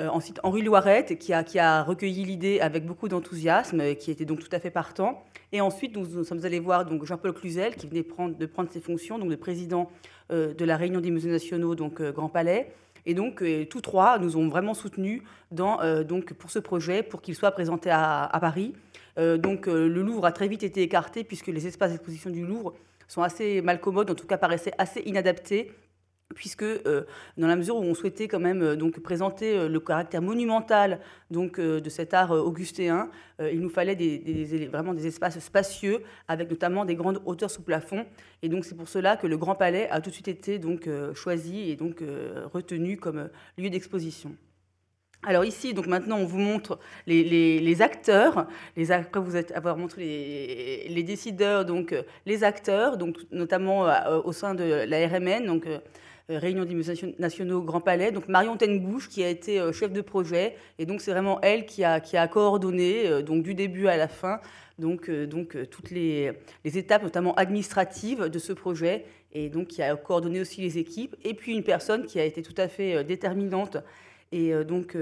Euh, 0.00 0.08
ensuite, 0.08 0.40
Henri 0.42 0.62
Loiret, 0.62 1.04
qui 1.04 1.32
a, 1.34 1.44
qui 1.44 1.58
a 1.58 1.82
recueilli 1.82 2.24
l'idée 2.24 2.60
avec 2.60 2.86
beaucoup 2.86 3.08
d'enthousiasme, 3.08 3.94
qui 3.96 4.10
était 4.10 4.24
donc 4.24 4.40
tout 4.40 4.48
à 4.52 4.58
fait 4.58 4.70
partant. 4.70 5.22
Et 5.52 5.60
ensuite, 5.60 5.96
nous, 5.96 6.24
sommes 6.24 6.44
allés 6.44 6.58
voir 6.58 6.86
Jean-Paul 7.04 7.34
Cluzel, 7.34 7.74
qui 7.76 7.86
venait 7.86 8.02
prendre, 8.02 8.36
de 8.36 8.46
prendre 8.46 8.70
ses 8.70 8.80
fonctions, 8.80 9.18
donc 9.18 9.28
de 9.28 9.36
président 9.36 9.90
euh, 10.32 10.54
de 10.54 10.64
la 10.64 10.76
Réunion 10.76 11.00
des 11.00 11.10
musées 11.10 11.30
nationaux, 11.30 11.74
donc 11.74 12.00
euh, 12.00 12.12
Grand 12.12 12.30
Palais. 12.30 12.72
Et 13.06 13.14
donc, 13.14 13.42
tous 13.70 13.80
trois 13.80 14.18
nous 14.18 14.36
ont 14.36 14.48
vraiment 14.48 14.74
soutenus 14.74 15.22
dans, 15.50 15.78
donc, 16.04 16.34
pour 16.34 16.50
ce 16.50 16.58
projet, 16.58 17.02
pour 17.02 17.22
qu'il 17.22 17.34
soit 17.34 17.50
présenté 17.50 17.88
à, 17.88 18.24
à 18.24 18.40
Paris. 18.40 18.74
donc, 19.16 19.68
le 19.68 19.88
Louvre 20.02 20.26
a 20.26 20.32
très 20.32 20.48
vite 20.48 20.62
été 20.64 20.82
écarté, 20.82 21.24
puisque 21.24 21.46
les 21.46 21.66
espaces 21.66 21.92
d'exposition 21.92 22.28
du 22.28 22.44
Louvre 22.44 22.74
sont 23.08 23.22
assez 23.22 23.62
mal 23.62 23.80
commodes, 23.80 24.10
en 24.10 24.14
tout 24.14 24.26
cas 24.26 24.36
paraissaient 24.36 24.74
assez 24.76 25.00
inadaptés 25.06 25.72
puisque 26.34 26.62
euh, 26.62 27.04
dans 27.36 27.46
la 27.46 27.56
mesure 27.56 27.76
où 27.76 27.82
on 27.82 27.94
souhaitait 27.94 28.28
quand 28.28 28.40
même 28.40 28.62
euh, 28.62 28.76
donc 28.76 29.00
présenter 29.00 29.56
euh, 29.56 29.68
le 29.68 29.80
caractère 29.80 30.22
monumental 30.22 31.00
donc 31.30 31.60
de 31.60 31.88
cet 31.88 32.12
art 32.12 32.32
augustéen, 32.32 33.08
il 33.40 33.60
nous 33.60 33.70
fallait 33.70 33.94
des, 33.94 34.68
vraiment 34.70 34.94
des 34.94 35.06
espaces 35.06 35.38
spacieux 35.38 36.02
avec 36.26 36.50
notamment 36.50 36.84
des 36.84 36.96
grandes 36.96 37.22
hauteurs 37.24 37.52
sous 37.52 37.62
plafond 37.62 38.04
et 38.42 38.48
donc 38.48 38.64
c'est 38.64 38.74
pour 38.74 38.88
cela 38.88 39.16
que 39.16 39.28
le 39.28 39.36
Grand 39.36 39.54
Palais 39.54 39.88
a 39.90 40.00
tout 40.00 40.10
de 40.10 40.14
suite 40.14 40.26
été 40.26 40.58
donc 40.58 40.88
choisi 41.14 41.70
et 41.70 41.76
donc 41.76 42.02
retenu 42.52 42.96
comme 42.96 43.28
lieu 43.56 43.70
d'exposition. 43.70 44.34
Alors 45.22 45.44
ici, 45.44 45.72
donc 45.72 45.86
maintenant, 45.86 46.18
on 46.18 46.24
vous 46.24 46.38
montre 46.38 46.80
les, 47.06 47.80
acteurs. 47.80 48.48
Les, 48.76 48.90
après 48.90 49.20
vous 49.20 49.36
avoir 49.36 49.76
montré 49.76 50.88
les, 50.88 51.02
décideurs, 51.04 51.64
donc 51.64 51.94
les 52.26 52.42
acteurs, 52.42 52.96
donc 52.96 53.18
notamment 53.30 53.86
au 54.24 54.32
sein 54.32 54.54
de 54.56 54.64
la 54.64 55.06
RMN, 55.06 55.46
donc 55.46 55.68
réunion 56.38 56.64
des 56.64 56.74
musées 56.74 57.14
nationaux 57.18 57.62
Grand 57.62 57.80
Palais. 57.80 58.12
Donc 58.12 58.28
Marion 58.28 58.56
Tenbouche 58.56 59.08
qui 59.08 59.22
a 59.22 59.28
été 59.28 59.60
euh, 59.60 59.72
chef 59.72 59.92
de 59.92 60.00
projet. 60.00 60.56
Et 60.78 60.86
donc 60.86 61.00
c'est 61.00 61.10
vraiment 61.10 61.40
elle 61.40 61.66
qui 61.66 61.84
a, 61.84 62.00
qui 62.00 62.16
a 62.16 62.26
coordonné 62.28 63.06
euh, 63.06 63.22
donc 63.22 63.42
du 63.42 63.54
début 63.54 63.88
à 63.88 63.96
la 63.96 64.08
fin 64.08 64.40
donc, 64.78 65.10
donc 65.10 65.58
toutes 65.68 65.90
les, 65.90 66.32
les, 66.64 66.78
étapes 66.78 67.02
notamment 67.02 67.34
administratives 67.34 68.30
de 68.30 68.38
ce 68.38 68.54
projet. 68.54 69.04
Et 69.32 69.50
donc 69.50 69.68
qui 69.68 69.82
a 69.82 69.94
coordonné 69.94 70.40
aussi 70.40 70.62
les 70.62 70.78
équipes. 70.78 71.16
Et 71.22 71.34
puis 71.34 71.52
une 71.52 71.62
personne 71.62 72.06
qui 72.06 72.18
a 72.18 72.24
été 72.24 72.42
tout 72.42 72.54
à 72.56 72.66
fait 72.66 73.04
déterminante. 73.04 73.76
Et 74.32 74.54
donc 74.64 74.96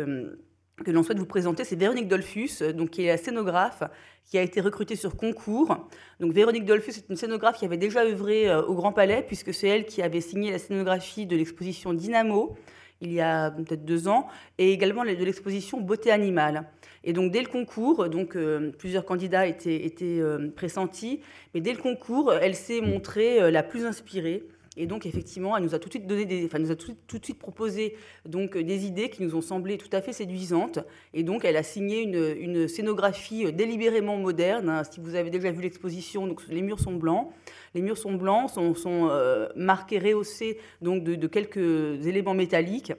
que 0.84 0.90
l'on 0.90 1.02
souhaite 1.02 1.18
vous 1.18 1.26
présenter, 1.26 1.64
c'est 1.64 1.76
Véronique 1.76 2.08
Dolphus, 2.08 2.62
donc, 2.74 2.90
qui 2.90 3.04
est 3.04 3.08
la 3.08 3.16
scénographe, 3.16 3.82
qui 4.24 4.38
a 4.38 4.42
été 4.42 4.60
recrutée 4.60 4.96
sur 4.96 5.16
concours. 5.16 5.88
Donc, 6.20 6.32
Véronique 6.32 6.64
Dolphus 6.64 6.90
est 6.90 7.08
une 7.08 7.16
scénographe 7.16 7.58
qui 7.58 7.64
avait 7.64 7.76
déjà 7.76 8.04
œuvré 8.04 8.48
euh, 8.48 8.62
au 8.62 8.74
Grand 8.74 8.92
Palais, 8.92 9.24
puisque 9.26 9.54
c'est 9.54 9.68
elle 9.68 9.86
qui 9.86 10.02
avait 10.02 10.20
signé 10.20 10.50
la 10.50 10.58
scénographie 10.58 11.26
de 11.26 11.36
l'exposition 11.36 11.92
Dynamo, 11.94 12.56
il 13.00 13.12
y 13.12 13.20
a 13.20 13.50
peut-être 13.50 13.84
deux 13.84 14.08
ans, 14.08 14.28
et 14.58 14.72
également 14.72 15.04
de 15.04 15.10
l'exposition 15.10 15.80
Beauté 15.80 16.10
animale. 16.10 16.68
Et 17.04 17.12
donc, 17.12 17.30
dès 17.30 17.40
le 17.40 17.48
concours, 17.48 18.08
donc, 18.08 18.36
euh, 18.36 18.72
plusieurs 18.76 19.04
candidats 19.04 19.46
étaient, 19.46 19.92
euh, 20.02 20.50
pressentis, 20.54 21.20
mais 21.54 21.60
dès 21.60 21.72
le 21.72 21.78
concours, 21.78 22.32
elle 22.32 22.54
s'est 22.54 22.80
montrée 22.80 23.50
la 23.50 23.62
plus 23.62 23.84
inspirée. 23.84 24.44
Et 24.78 24.86
donc, 24.86 25.04
effectivement, 25.06 25.56
elle 25.56 25.64
nous 25.64 25.74
a 25.74 25.78
tout 25.78 25.88
de 25.88 25.94
suite, 25.94 26.06
donné 26.06 26.24
des, 26.24 26.46
enfin, 26.46 26.60
nous 26.60 26.70
a 26.70 26.76
tout, 26.76 26.92
de 26.92 27.24
suite 27.24 27.38
proposé 27.38 27.96
donc, 28.24 28.56
des 28.56 28.86
idées 28.86 29.10
qui 29.10 29.22
nous 29.22 29.34
ont 29.34 29.40
semblé 29.40 29.76
tout 29.76 29.88
à 29.92 30.00
fait 30.00 30.12
séduisantes. 30.12 30.78
Et 31.12 31.24
donc, 31.24 31.44
elle 31.44 31.56
a 31.56 31.64
signé 31.64 32.02
une, 32.02 32.36
une 32.38 32.68
scénographie 32.68 33.52
délibérément 33.52 34.16
moderne. 34.16 34.68
Hein. 34.68 34.84
Si 34.84 35.00
vous 35.00 35.16
avez 35.16 35.30
déjà 35.30 35.50
vu 35.50 35.62
l'exposition, 35.62 36.34
les 36.48 36.62
murs 36.62 36.78
sont 36.78 36.94
blancs. 36.94 37.32
Les 37.74 37.82
murs 37.82 37.98
sont 37.98 38.14
blancs, 38.14 38.50
sont, 38.50 38.74
sont 38.74 39.08
euh, 39.10 39.48
marqués, 39.56 39.98
rehaussés 39.98 40.58
donc, 40.80 41.02
de 41.02 41.26
quelques 41.26 42.06
éléments 42.06 42.34
métalliques 42.34 42.92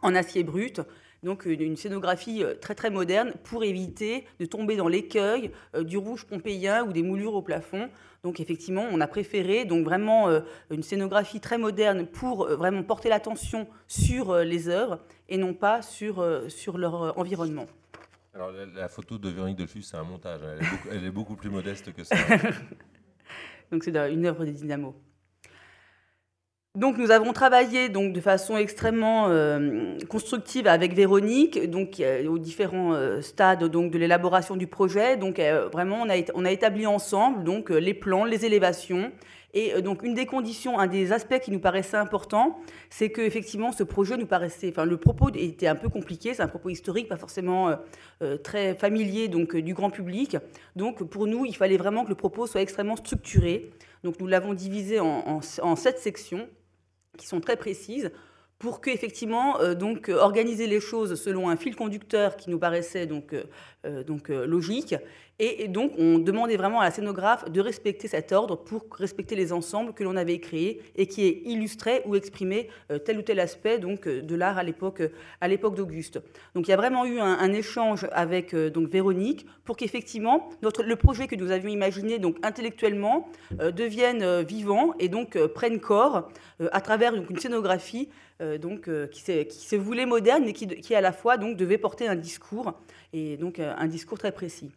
en 0.00 0.14
acier 0.14 0.42
brut 0.42 0.80
donc 1.22 1.46
une 1.46 1.76
scénographie 1.76 2.42
euh, 2.42 2.54
très 2.54 2.74
très 2.74 2.90
moderne 2.90 3.32
pour 3.44 3.62
éviter 3.64 4.26
de 4.40 4.44
tomber 4.44 4.76
dans 4.76 4.88
l'écueil 4.88 5.52
euh, 5.74 5.84
du 5.84 5.96
rouge 5.96 6.24
pompéien 6.24 6.84
ou 6.84 6.92
des 6.92 7.02
moulures 7.02 7.34
au 7.34 7.42
plafond. 7.42 7.88
Donc 8.24 8.40
effectivement, 8.40 8.86
on 8.90 9.00
a 9.00 9.06
préféré 9.06 9.64
donc 9.64 9.84
vraiment 9.84 10.28
euh, 10.28 10.40
une 10.70 10.82
scénographie 10.82 11.40
très 11.40 11.58
moderne 11.58 12.06
pour 12.06 12.46
vraiment 12.48 12.82
porter 12.82 13.08
l'attention 13.08 13.68
sur 13.86 14.36
les 14.36 14.68
œuvres 14.68 15.00
et 15.28 15.38
non 15.38 15.54
pas 15.54 15.82
sur, 15.82 16.24
sur 16.48 16.78
leur 16.78 17.18
environnement. 17.18 17.66
Alors 18.34 18.50
la, 18.52 18.88
photo 18.88 19.18
de 19.18 19.28
Véronique 19.28 19.58
Delfus, 19.58 19.82
c'est 19.82 19.96
un 19.96 20.04
montage. 20.04 20.40
Elle 20.90 21.04
est, 21.04 21.10
beaucoup, 21.10 21.36
plus 21.36 21.50
modeste 21.50 21.92
que 21.92 22.04
ça. 22.04 22.14
donc 23.72 23.84
c'est 23.84 23.96
une 23.96 24.24
œuvre 24.24 24.44
des 24.44 24.52
Dynamos. 24.52 24.94
Donc 26.78 26.96
nous 26.96 27.10
avons 27.10 27.34
travaillé 27.34 27.90
donc 27.90 28.14
de 28.14 28.20
façon 28.22 28.56
extrêmement 28.56 29.26
euh, 29.28 29.98
constructive 30.08 30.66
avec 30.66 30.94
Véronique, 30.94 31.68
donc 31.68 32.02
aux 32.26 32.38
différents 32.38 32.94
euh, 32.94 33.20
stades 33.20 33.64
donc 33.64 33.92
de 33.92 33.98
l'élaboration 33.98 34.56
du 34.56 34.66
projet. 34.66 35.18
Donc 35.18 35.38
euh, 35.38 35.68
vraiment 35.68 35.98
on 36.00 36.08
a, 36.08 36.14
on 36.34 36.46
a 36.46 36.50
établi 36.50 36.86
ensemble 36.86 37.44
donc 37.44 37.68
les 37.68 37.92
plans, 37.92 38.24
les 38.24 38.46
élévations. 38.46 39.12
Et 39.52 39.82
donc 39.82 40.02
une 40.02 40.14
des 40.14 40.24
conditions, 40.24 40.78
un 40.78 40.86
des 40.86 41.12
aspects 41.12 41.38
qui 41.40 41.50
nous 41.50 41.60
paraissait 41.60 41.98
important, 41.98 42.58
c'est 42.88 43.10
que 43.10 43.20
effectivement 43.20 43.70
ce 43.70 43.82
projet 43.82 44.16
nous 44.16 44.24
paraissait, 44.24 44.70
enfin 44.70 44.86
le 44.86 44.96
propos 44.96 45.28
était 45.34 45.66
un 45.66 45.74
peu 45.74 45.90
compliqué, 45.90 46.32
c'est 46.32 46.42
un 46.42 46.48
propos 46.48 46.70
historique, 46.70 47.06
pas 47.06 47.18
forcément 47.18 47.76
très 48.42 48.74
familier 48.74 49.28
donc 49.28 49.54
du 49.54 49.74
grand 49.74 49.90
public. 49.90 50.38
Donc 50.74 51.04
pour 51.04 51.26
nous, 51.26 51.44
il 51.44 51.54
fallait 51.54 51.76
vraiment 51.76 52.04
que 52.04 52.08
le 52.08 52.14
propos 52.14 52.46
soit 52.46 52.62
extrêmement 52.62 52.96
structuré. 52.96 53.68
Donc 54.04 54.18
nous 54.20 54.26
l'avons 54.26 54.54
divisé 54.54 55.00
en, 55.00 55.42
en 55.62 55.76
sept 55.76 55.98
sections 55.98 56.48
qui 57.18 57.26
sont 57.26 57.40
très 57.40 57.56
précises 57.56 58.10
pour 58.62 58.80
que 58.80 58.90
effectivement 58.90 59.60
euh, 59.60 59.74
donc 59.74 60.08
organiser 60.08 60.68
les 60.68 60.80
choses 60.80 61.20
selon 61.20 61.50
un 61.50 61.56
fil 61.56 61.74
conducteur 61.74 62.36
qui 62.36 62.48
nous 62.48 62.60
paraissait 62.60 63.06
donc 63.06 63.32
euh, 63.32 63.42
euh, 63.84 64.04
donc 64.04 64.28
logique 64.28 64.94
et, 65.44 65.66
donc, 65.66 65.92
on 65.98 66.20
demandait 66.20 66.56
vraiment 66.56 66.80
à 66.80 66.84
la 66.84 66.92
scénographe 66.92 67.50
de 67.50 67.60
respecter 67.60 68.06
cet 68.06 68.30
ordre 68.30 68.54
pour 68.54 68.84
respecter 68.96 69.34
les 69.34 69.52
ensembles 69.52 69.92
que 69.92 70.04
l'on 70.04 70.16
avait 70.16 70.38
créés 70.38 70.80
et 70.94 71.06
qui 71.06 71.26
illustraient 71.44 72.02
ou 72.06 72.14
exprimaient 72.14 72.68
euh, 72.92 72.98
tel 72.98 73.18
ou 73.18 73.22
tel 73.22 73.40
aspect 73.40 73.78
donc, 73.78 74.06
euh, 74.06 74.22
de 74.22 74.34
l'art 74.36 74.58
à 74.58 74.62
l'époque, 74.62 75.02
à 75.40 75.48
l'époque 75.48 75.74
d'Auguste. 75.74 76.20
Donc, 76.54 76.68
il 76.68 76.70
y 76.70 76.74
a 76.74 76.76
vraiment 76.76 77.04
eu 77.04 77.18
un, 77.18 77.52
échange 77.52 78.06
avec 78.12 78.54
euh, 78.54 78.70
donc, 78.70 78.88
Véronique 78.88 79.44
pour 79.64 79.76
qu'effectivement, 79.76 80.48
notre, 80.62 80.84
le 80.84 80.94
projet 80.94 81.26
que 81.26 81.34
nous 81.34 81.50
avions 81.50 81.70
imaginé 81.70 82.20
donc, 82.20 82.36
intellectuellement 82.44 83.28
devienne 83.50 84.42
vivant 84.42 84.94
et 84.98 85.08
donc 85.08 85.38
prenne 85.48 85.80
corps 85.80 86.28
à 86.70 86.80
travers 86.80 87.14
une 87.14 87.38
scénographie 87.38 88.08
donc, 88.60 88.90
qui, 89.10 89.20
se 89.20 89.76
voulait 89.76 90.06
moderne 90.06 90.48
et 90.48 90.52
qui, 90.52 90.66
qui, 90.66 90.94
à 90.94 91.00
la 91.00 91.12
fois 91.12 91.36
donc, 91.36 91.56
devait 91.56 91.78
porter 91.78 92.08
un 92.08 92.16
discours, 92.16 92.74
et 93.12 93.36
donc 93.36 93.58
un 93.58 93.86
discours 93.86 94.18
très 94.18 94.32
précis. 94.32 94.70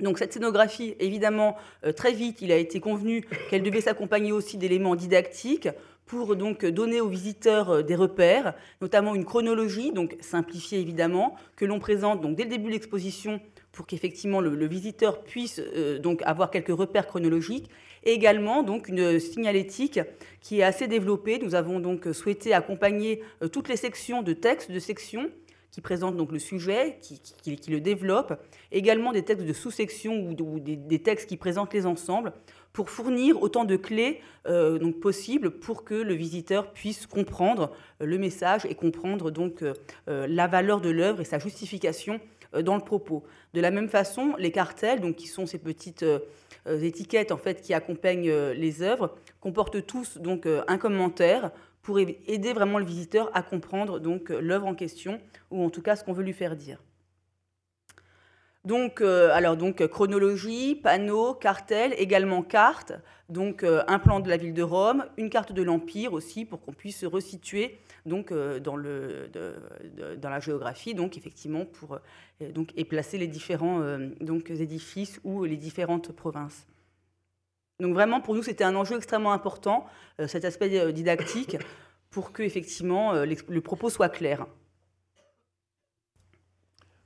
Donc 0.00 0.18
cette 0.18 0.32
scénographie, 0.32 0.96
évidemment, 0.98 1.56
euh, 1.84 1.92
très 1.92 2.12
vite, 2.12 2.40
il 2.40 2.50
a 2.50 2.56
été 2.56 2.80
convenu 2.80 3.24
qu'elle 3.50 3.62
devait 3.62 3.80
s'accompagner 3.80 4.32
aussi 4.32 4.56
d'éléments 4.56 4.96
didactiques 4.96 5.68
pour 6.06 6.34
donc 6.34 6.64
donner 6.64 7.00
aux 7.00 7.08
visiteurs 7.08 7.70
euh, 7.70 7.82
des 7.82 7.94
repères, 7.94 8.54
notamment 8.80 9.14
une 9.14 9.24
chronologie, 9.24 9.92
donc 9.92 10.16
simplifiée 10.20 10.80
évidemment, 10.80 11.36
que 11.56 11.64
l'on 11.64 11.78
présente 11.78 12.20
donc 12.20 12.36
dès 12.36 12.44
le 12.44 12.50
début 12.50 12.66
de 12.66 12.72
l'exposition 12.72 13.40
pour 13.70 13.86
qu'effectivement 13.86 14.40
le, 14.40 14.66
visiteur 14.66 15.22
puisse 15.22 15.60
euh, 15.60 15.98
donc 15.98 16.20
avoir 16.24 16.50
quelques 16.50 16.76
repères 16.76 17.06
chronologiques, 17.06 17.70
Également 18.04 18.62
donc 18.62 18.88
une 18.88 19.20
signalétique 19.20 20.00
qui 20.40 20.60
est 20.60 20.64
assez 20.64 20.88
développée. 20.88 21.38
Nous 21.38 21.54
avons 21.54 21.80
donc 21.80 22.08
souhaité 22.12 22.52
accompagner 22.52 23.22
toutes 23.52 23.68
les 23.68 23.76
sections 23.76 24.22
de 24.22 24.32
textes 24.32 24.70
de 24.70 24.78
sections 24.78 25.30
qui 25.72 25.80
présentent 25.80 26.18
donc 26.18 26.30
le 26.32 26.38
sujet, 26.38 26.98
qui, 27.00 27.58
le 27.68 27.80
développent, 27.80 28.38
également 28.70 29.10
des 29.10 29.22
textes 29.22 29.46
de 29.46 29.52
sous-sections 29.54 30.28
ou, 30.28 30.60
des, 30.60 30.98
textes 30.98 31.28
qui 31.28 31.38
présentent 31.38 31.72
les 31.72 31.86
ensembles, 31.86 32.34
pour 32.74 32.90
fournir 32.90 33.42
autant 33.42 33.64
de 33.64 33.76
clés 33.76 34.20
euh, 34.46 34.78
donc 34.78 35.00
possibles 35.00 35.50
pour 35.50 35.84
que 35.84 35.94
le 35.94 36.14
visiteur 36.14 36.72
puisse 36.72 37.06
comprendre 37.06 37.72
euh, 38.00 38.06
le 38.06 38.18
message 38.18 38.64
et 38.66 38.74
comprendre 38.74 39.30
donc 39.30 39.62
euh, 39.62 39.74
la 40.06 40.46
valeur 40.46 40.80
de 40.80 40.88
l'œuvre 40.88 41.20
et 41.20 41.24
sa 41.24 41.38
justification 41.38 42.20
dans 42.60 42.74
le 42.74 42.82
propos. 42.82 43.22
De 43.54 43.60
la 43.60 43.70
même 43.70 43.88
façon, 43.88 44.34
les 44.38 44.50
cartels, 44.50 45.00
donc 45.00 45.16
qui 45.16 45.26
sont 45.26 45.46
ces 45.46 45.58
petites 45.58 46.04
étiquettes 46.66 47.32
en 47.32 47.36
fait 47.36 47.60
qui 47.60 47.74
accompagnent 47.74 48.32
les 48.52 48.82
œuvres, 48.82 49.14
comportent 49.40 49.84
tous 49.86 50.18
donc 50.18 50.46
un 50.46 50.78
commentaire 50.78 51.50
pour 51.82 51.98
aider 51.98 52.52
vraiment 52.52 52.78
le 52.78 52.84
visiteur 52.84 53.30
à 53.34 53.42
comprendre 53.42 53.98
donc 53.98 54.28
l'œuvre 54.30 54.66
en 54.66 54.74
question 54.74 55.20
ou 55.50 55.64
en 55.64 55.70
tout 55.70 55.82
cas 55.82 55.96
ce 55.96 56.04
qu'on 56.04 56.12
veut 56.12 56.22
lui 56.22 56.32
faire 56.32 56.56
dire. 56.56 56.78
Donc, 58.64 59.00
euh, 59.00 59.30
alors 59.32 59.56
donc 59.56 59.84
chronologie, 59.88 60.76
panneau, 60.76 61.34
cartel, 61.34 61.94
également 61.98 62.42
carte, 62.42 62.92
donc 63.28 63.64
euh, 63.64 63.82
un 63.88 63.98
plan 63.98 64.20
de 64.20 64.28
la 64.28 64.36
ville 64.36 64.54
de 64.54 64.62
Rome, 64.62 65.04
une 65.16 65.30
carte 65.30 65.52
de 65.52 65.62
l'Empire 65.62 66.12
aussi 66.12 66.44
pour 66.44 66.60
qu'on 66.60 66.72
puisse 66.72 66.98
se 66.98 67.06
resituer 67.06 67.80
donc 68.06 68.32
euh, 68.32 68.58
dans, 68.58 68.76
la 68.76 70.40
géographie, 70.40 70.94
donc 70.94 71.16
effectivement 71.16 71.64
pour 71.64 71.98
donc 72.54 72.72
et 72.76 72.84
placer 72.84 73.18
les 73.18 73.28
différents 73.28 73.80
donc 74.20 74.50
édifices 74.50 75.20
ou 75.24 75.44
les 75.44 75.56
différentes 75.56 76.12
provinces. 76.12 76.66
Donc 77.80 77.94
vraiment 77.94 78.20
pour 78.20 78.34
nous 78.34 78.42
c'était 78.42 78.64
un 78.64 78.74
enjeu 78.74 78.96
extrêmement 78.96 79.32
important 79.32 79.86
cet 80.26 80.44
aspect 80.44 80.92
didactique 80.92 81.56
pour 82.10 82.32
que 82.32 82.42
effectivement 82.42 83.14
le 83.24 83.60
propos 83.60 83.90
soit 83.90 84.08
clair. 84.08 84.46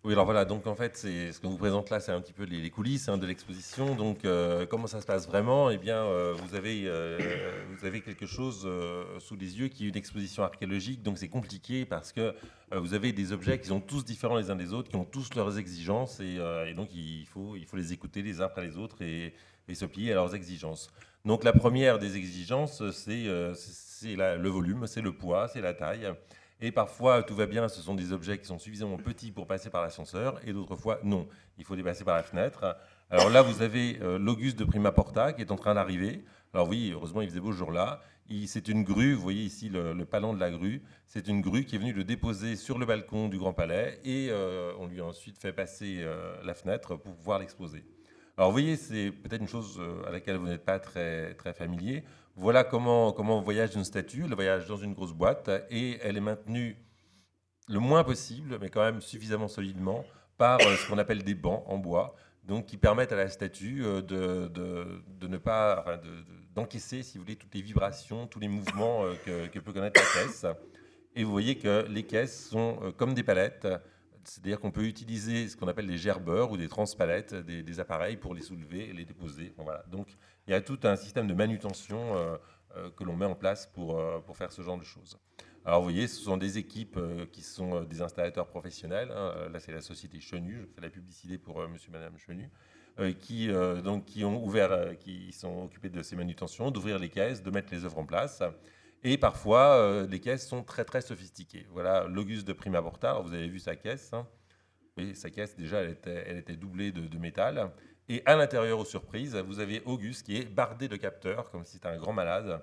Oui, 0.07 0.13
alors 0.13 0.25
voilà, 0.25 0.45
donc 0.45 0.69
en 0.69 0.77
fait, 0.77 0.97
c'est 0.97 1.33
ce 1.33 1.41
qu'on 1.41 1.49
vous 1.49 1.57
présente 1.57 1.91
là, 1.91 1.99
c'est 1.99 2.13
un 2.13 2.21
petit 2.21 2.33
peu 2.33 2.45
les, 2.45 2.71
coulisses 2.71 3.09
hein, 3.09 3.19
de 3.19 3.27
l'exposition. 3.27 3.97
Donc, 3.97 4.25
euh, 4.25 4.65
comment 4.65 4.87
ça 4.87 5.01
se 5.01 5.05
passe 5.05 5.27
vraiment? 5.27 5.69
Eh 5.69 5.79
bien, 5.79 5.97
euh, 5.97 6.33
vous, 6.33 6.55
avez, 6.55 6.83
euh, 6.87 7.19
vous 7.77 7.85
avez 7.85 8.01
quelque 8.03 8.25
chose 8.25 8.69
sous 9.19 9.35
les 9.35 9.59
yeux 9.59 9.67
qui 9.67 9.85
est 9.85 9.89
une 9.89 9.97
exposition 9.97 10.45
archéologique, 10.45 11.03
donc 11.03 11.19
c'est 11.19 11.27
compliqué 11.27 11.85
parce 11.85 12.13
que 12.13 12.37
vous 12.71 12.95
avez 12.95 13.11
des 13.11 13.33
objets 13.33 13.59
qui 13.59 13.67
sont 13.67 13.81
tous 13.81 14.05
différents 14.05 14.37
les 14.37 14.49
uns 14.49 14.55
des 14.55 14.73
autres, 14.73 14.91
qui 14.91 14.95
ont 14.95 15.05
tous 15.05 15.35
leurs 15.35 15.59
exigences, 15.59 16.21
et, 16.21 16.39
donc 16.77 16.95
il 16.95 17.27
faut, 17.27 17.57
il 17.57 17.67
faut 17.67 17.77
les 17.77 17.93
écouter 17.93 18.23
les 18.23 18.41
uns 18.41 18.45
après 18.45 18.65
les 18.65 18.79
autres 18.79 19.03
et, 19.03 19.35
et, 19.67 19.75
se 19.75 19.87
plier 19.87 20.13
à 20.13 20.15
leurs 20.15 20.37
exigences. 20.37 20.89
Donc, 21.25 21.43
la 21.43 21.53
première 21.53 21.99
des 21.99 22.17
exigences, 22.17 22.81
c'est 22.93 23.25
le 23.25 24.49
volume, 24.49 24.87
c'est 24.87 25.03
le 25.03 25.11
poids, 25.11 25.49
c'est 25.49 25.61
la 25.61 25.75
taille. 25.75 26.15
Et 26.61 26.73
parfois, 26.73 27.23
tout 27.23 27.35
va 27.35 27.47
bien, 27.47 27.69
ce 27.69 27.83
sont 27.83 27.95
des 27.95 28.13
objets 28.13 28.39
qui 28.39 28.47
sont 28.47 28.59
suffisamment 28.59 28.97
petits 28.97 29.31
pour 29.31 29.47
passer 29.47 29.69
par 29.69 29.83
l'ascenseur, 29.83 30.41
et 30.47 30.55
d'autres 30.55 30.77
fois, 30.77 30.99
non, 31.05 31.29
il 31.59 31.65
faut 31.65 31.75
les 31.75 31.83
passer 31.83 32.03
par 32.03 32.17
la 32.17 32.23
fenêtre. 32.23 32.77
Alors 33.11 33.29
là, 33.29 33.43
vous 33.43 33.61
avez 33.61 33.99
euh, 34.01 34.19
l'Auguste 34.19 34.59
de 34.59 34.65
Prima 34.65 34.91
Porta 34.91 35.35
qui 35.35 35.43
est 35.43 35.53
en 35.53 35.57
train 35.57 35.75
d'arriver. 35.75 36.25
Alors 36.55 36.69
oui, 36.69 36.91
heureusement, 36.95 37.21
il 37.21 37.29
faisait 37.29 37.41
beau 37.41 37.53
ce 37.53 37.59
jour-là. 37.59 38.01
C'est 38.47 38.69
une 38.69 38.83
grue, 38.83 39.13
vous 39.13 39.23
voyez 39.23 39.45
ici 39.45 39.69
le, 39.69 40.05
palon 40.05 40.33
de 40.33 40.41
la 40.41 40.51
grue. 40.51 40.83
C'est 41.05 41.29
une 41.29 41.43
grue 41.43 41.65
qui 41.65 41.77
est 41.77 41.79
venue 41.79 41.93
le 41.93 42.05
déposer 42.05 42.57
sur 42.57 42.79
le 42.79 42.87
balcon 42.87 43.29
du 43.29 43.39
Grand 43.39 43.53
Palais, 43.53 44.01
et 44.05 44.29
euh, 44.31 44.73
on 44.79 44.87
lui 44.87 45.01
a 45.01 45.05
ensuite 45.05 45.39
fait 45.39 45.53
passer 45.53 45.99
euh, 46.01 46.35
la 46.43 46.55
fenêtre 46.55 46.97
pour 46.97 47.15
pouvoir 47.15 47.39
l'exposer. 47.39 47.85
Alors 48.39 48.51
vous 48.51 48.55
voyez, 48.55 48.77
c'est 48.77 49.13
peut-être 49.13 49.41
une 49.41 49.49
chose 49.49 49.81
à 50.07 50.11
laquelle 50.11 50.37
vous 50.37 50.47
n'êtes 50.47 50.65
pas 50.65 50.79
très, 50.79 51.35
très 51.35 51.53
familier. 51.55 52.03
Voilà 52.39 52.65
comment, 52.65 53.19
on 53.19 53.41
voyage 53.41 53.75
une 53.75 53.85
statue. 53.85 54.25
Elle 54.25 54.35
voyage 54.35 54.67
dans 54.67 54.77
une 54.77 54.93
grosse 54.93 55.15
boîte 55.15 55.51
et 55.71 55.99
elle 56.03 56.19
est 56.19 56.21
maintenue 56.21 56.77
le 57.67 57.79
moins 57.79 58.05
possible, 58.05 58.59
mais 58.61 58.69
quand 58.69 58.83
même 58.83 59.01
suffisamment 59.01 59.49
solidement, 59.49 60.05
par 60.37 60.61
euh, 60.61 60.77
ce 60.77 60.87
qu'on 60.87 60.99
appelle 60.99 61.25
des 61.25 61.35
bancs 61.35 61.65
en 61.67 61.79
bois, 61.79 62.15
donc 62.45 62.67
qui 62.67 62.77
permettent 62.77 63.13
à 63.13 63.17
la 63.17 63.29
statue 63.29 63.83
euh, 63.85 64.03
de, 64.03 65.27
ne 65.27 65.37
pas, 65.39 65.99
d'encaisser, 66.55 67.03
si 67.03 67.17
vous 67.17 67.25
voulez, 67.25 67.37
toutes 67.37 67.55
les 67.55 67.63
vibrations, 67.63 68.27
tous 68.27 68.39
les 68.39 68.49
mouvements 68.49 69.05
euh, 69.05 69.15
que, 69.25 69.47
que, 69.49 69.59
peut 69.59 69.73
connaître 69.73 69.99
la 69.99 70.23
caisse. 70.23 70.45
Et 71.17 71.25
vous 71.25 71.33
voyez 71.33 71.57
que 71.57 71.87
les 71.89 72.03
caisses 72.05 72.51
sont 72.51 72.93
comme 72.99 73.15
des 73.15 73.23
palettes, 73.23 73.67
c'est-à-dire 74.25 74.61
qu'on 74.61 74.71
peut 74.71 74.85
utiliser 74.85 75.49
ce 75.49 75.57
qu'on 75.57 75.69
appelle 75.69 75.87
des 75.87 75.97
gerbeurs 75.97 76.51
ou 76.53 76.59
des 76.59 76.69
transpalettes, 76.69 77.35
des, 77.35 77.63
des, 77.63 77.81
appareils 77.81 78.19
pour 78.19 78.35
les 78.35 78.43
soulever 78.43 78.91
et 78.91 78.93
les 78.93 79.07
déposer. 79.07 79.55
Voilà. 79.57 79.83
Donc 79.91 80.09
il 80.47 80.53
y 80.53 80.55
a 80.55 80.61
tout 80.61 80.79
un 80.85 80.97
système 80.97 81.27
de 81.27 81.35
manutention 81.35 82.17
euh, 82.17 82.37
euh, 82.77 82.91
que 82.91 83.05
l'on 83.05 83.17
met 83.17 83.27
en 83.27 83.35
place 83.35 83.67
pour, 83.67 83.99
euh, 83.99 84.21
pour 84.21 84.37
faire 84.37 84.53
ce 84.53 84.63
genre 84.63 84.79
de 84.79 84.85
choses. 84.85 85.19
Alors 85.65 85.81
vous 85.81 85.91
voyez, 85.91 86.07
ce 86.07 86.23
sont 86.23 86.37
des 86.37 86.59
équipes 86.59 86.99
qui 87.33 87.43
sont 87.43 87.83
des 87.83 88.01
installateurs 88.01 88.47
professionnels. 88.47 89.11
Hein. 89.11 89.49
Là, 89.53 89.59
c'est 89.59 89.73
la 89.73 89.81
société 89.81 90.21
Chenu, 90.21 90.61
je 90.61 90.67
fais 90.73 90.81
la 90.81 90.91
publicité 90.91 91.39
pour 91.39 91.67
monsieur 91.69 91.91
et 91.91 91.93
madame 91.93 92.17
Chenu, 92.19 92.49
qui, 93.19 93.49
donc, 93.83 94.05
qui 94.05 94.25
ont 94.25 94.45
ouvert, 94.45 94.97
qui 95.01 95.33
sont 95.33 95.65
occupés 95.65 95.89
de 95.89 96.05
ces 96.05 96.15
manutentions, 96.15 96.71
d'ouvrir 96.71 97.01
les 97.01 97.09
caisses, 97.09 97.43
de 97.43 97.51
mettre 97.51 97.75
les 97.75 97.85
œuvres 97.85 97.99
en 97.99 98.07
place. 98.07 98.45
Et 99.03 99.19
parfois, 99.19 100.07
les 100.09 100.21
caisses 100.21 100.47
sont 100.47 100.63
très 100.63 100.85
très 100.85 101.01
sophistiquées. 101.01 101.67
Voilà 101.73 102.05
l'Auguste 102.05 102.47
de 102.47 102.53
Prima 102.53 102.81
Porta. 102.81 103.15
vous 103.19 103.35
avez 103.35 103.49
vu 103.49 103.59
sa 103.59 103.75
caisse. 103.75 104.13
Hein. 104.13 104.25
Oui, 104.97 105.17
sa 105.17 105.31
caisse, 105.31 105.57
déjà, 105.57 105.81
elle 105.83 105.91
était, 105.91 106.25
elle 106.29 106.37
était 106.37 106.55
doublée 106.55 106.93
de 106.93 107.19
métal. 107.19 107.73
Et 108.09 108.23
à 108.25 108.37
l'intérieur, 108.37 108.79
aux 108.79 108.85
surprises, 108.85 109.35
vous 109.35 109.59
avez 109.59 109.83
Auguste 109.85 110.27
qui 110.27 110.37
est 110.37 110.45
bardé 110.45 110.87
de 110.89 110.97
capteurs, 110.97 111.51
comme 111.51 111.65
si 111.65 111.73
c'était 111.73 111.89
un 111.89 111.97
grand 111.97 112.13
malade. 112.13 112.63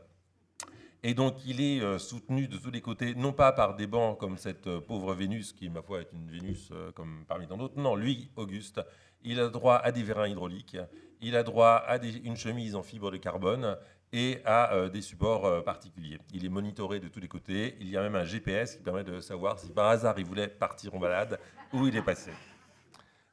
Et 1.06 1.14
donc, 1.14 1.46
il 1.46 1.60
est 1.60 1.82
euh, 1.82 2.00
soutenu 2.00 2.48
de 2.48 2.56
tous 2.56 2.72
les 2.72 2.80
côtés, 2.80 3.14
non 3.14 3.34
pas 3.34 3.52
par 3.52 3.76
des 3.76 3.88
bancs 3.88 4.18
comme 4.18 4.38
cette 4.38 4.68
euh, 4.68 4.80
pauvre 4.80 5.14
Vénus, 5.14 5.52
qui, 5.52 5.70
ma 5.70 5.82
foi, 5.82 6.00
est 6.00 6.08
une 6.14 6.32
Vénus 6.32 6.70
euh, 6.72 6.94
comme 6.94 7.26
parmi 7.28 7.46
tant 7.46 7.58
d'autres. 7.58 7.78
Non, 7.78 7.98
lui, 7.98 8.32
Auguste, 8.38 8.80
il 9.22 9.42
a 9.42 9.50
droit 9.50 9.76
à 9.76 9.92
des 9.92 10.02
vérins 10.02 10.30
hydrauliques, 10.30 10.78
il 11.20 11.36
a 11.36 11.44
droit 11.44 11.84
à 11.88 11.98
une 11.98 12.38
chemise 12.38 12.74
en 12.76 12.84
fibre 12.84 13.12
de 13.12 13.18
carbone 13.18 13.78
et 14.14 14.40
à 14.46 14.90
des 14.90 15.02
supports 15.02 15.64
particuliers. 15.64 16.20
Il 16.34 16.46
est 16.46 16.50
monitoré 16.50 17.00
de 17.00 17.08
tous 17.08 17.22
les 17.22 17.30
côtés. 17.30 17.78
Il 17.80 17.90
y 17.90 17.96
a 17.96 18.02
même 18.02 18.16
un 18.16 18.26
GPS 18.26 18.76
qui 18.76 18.84
permet 18.84 19.06
de 19.06 19.22
savoir 19.22 19.58
si 19.58 19.72
par 19.72 19.88
hasard 19.88 20.20
il 20.20 20.26
voulait 20.26 20.50
partir 20.50 20.94
en 20.94 21.00
balade, 21.00 21.40
où 21.72 21.88
il 21.88 21.96
est 21.96 22.02
passé. 22.02 22.32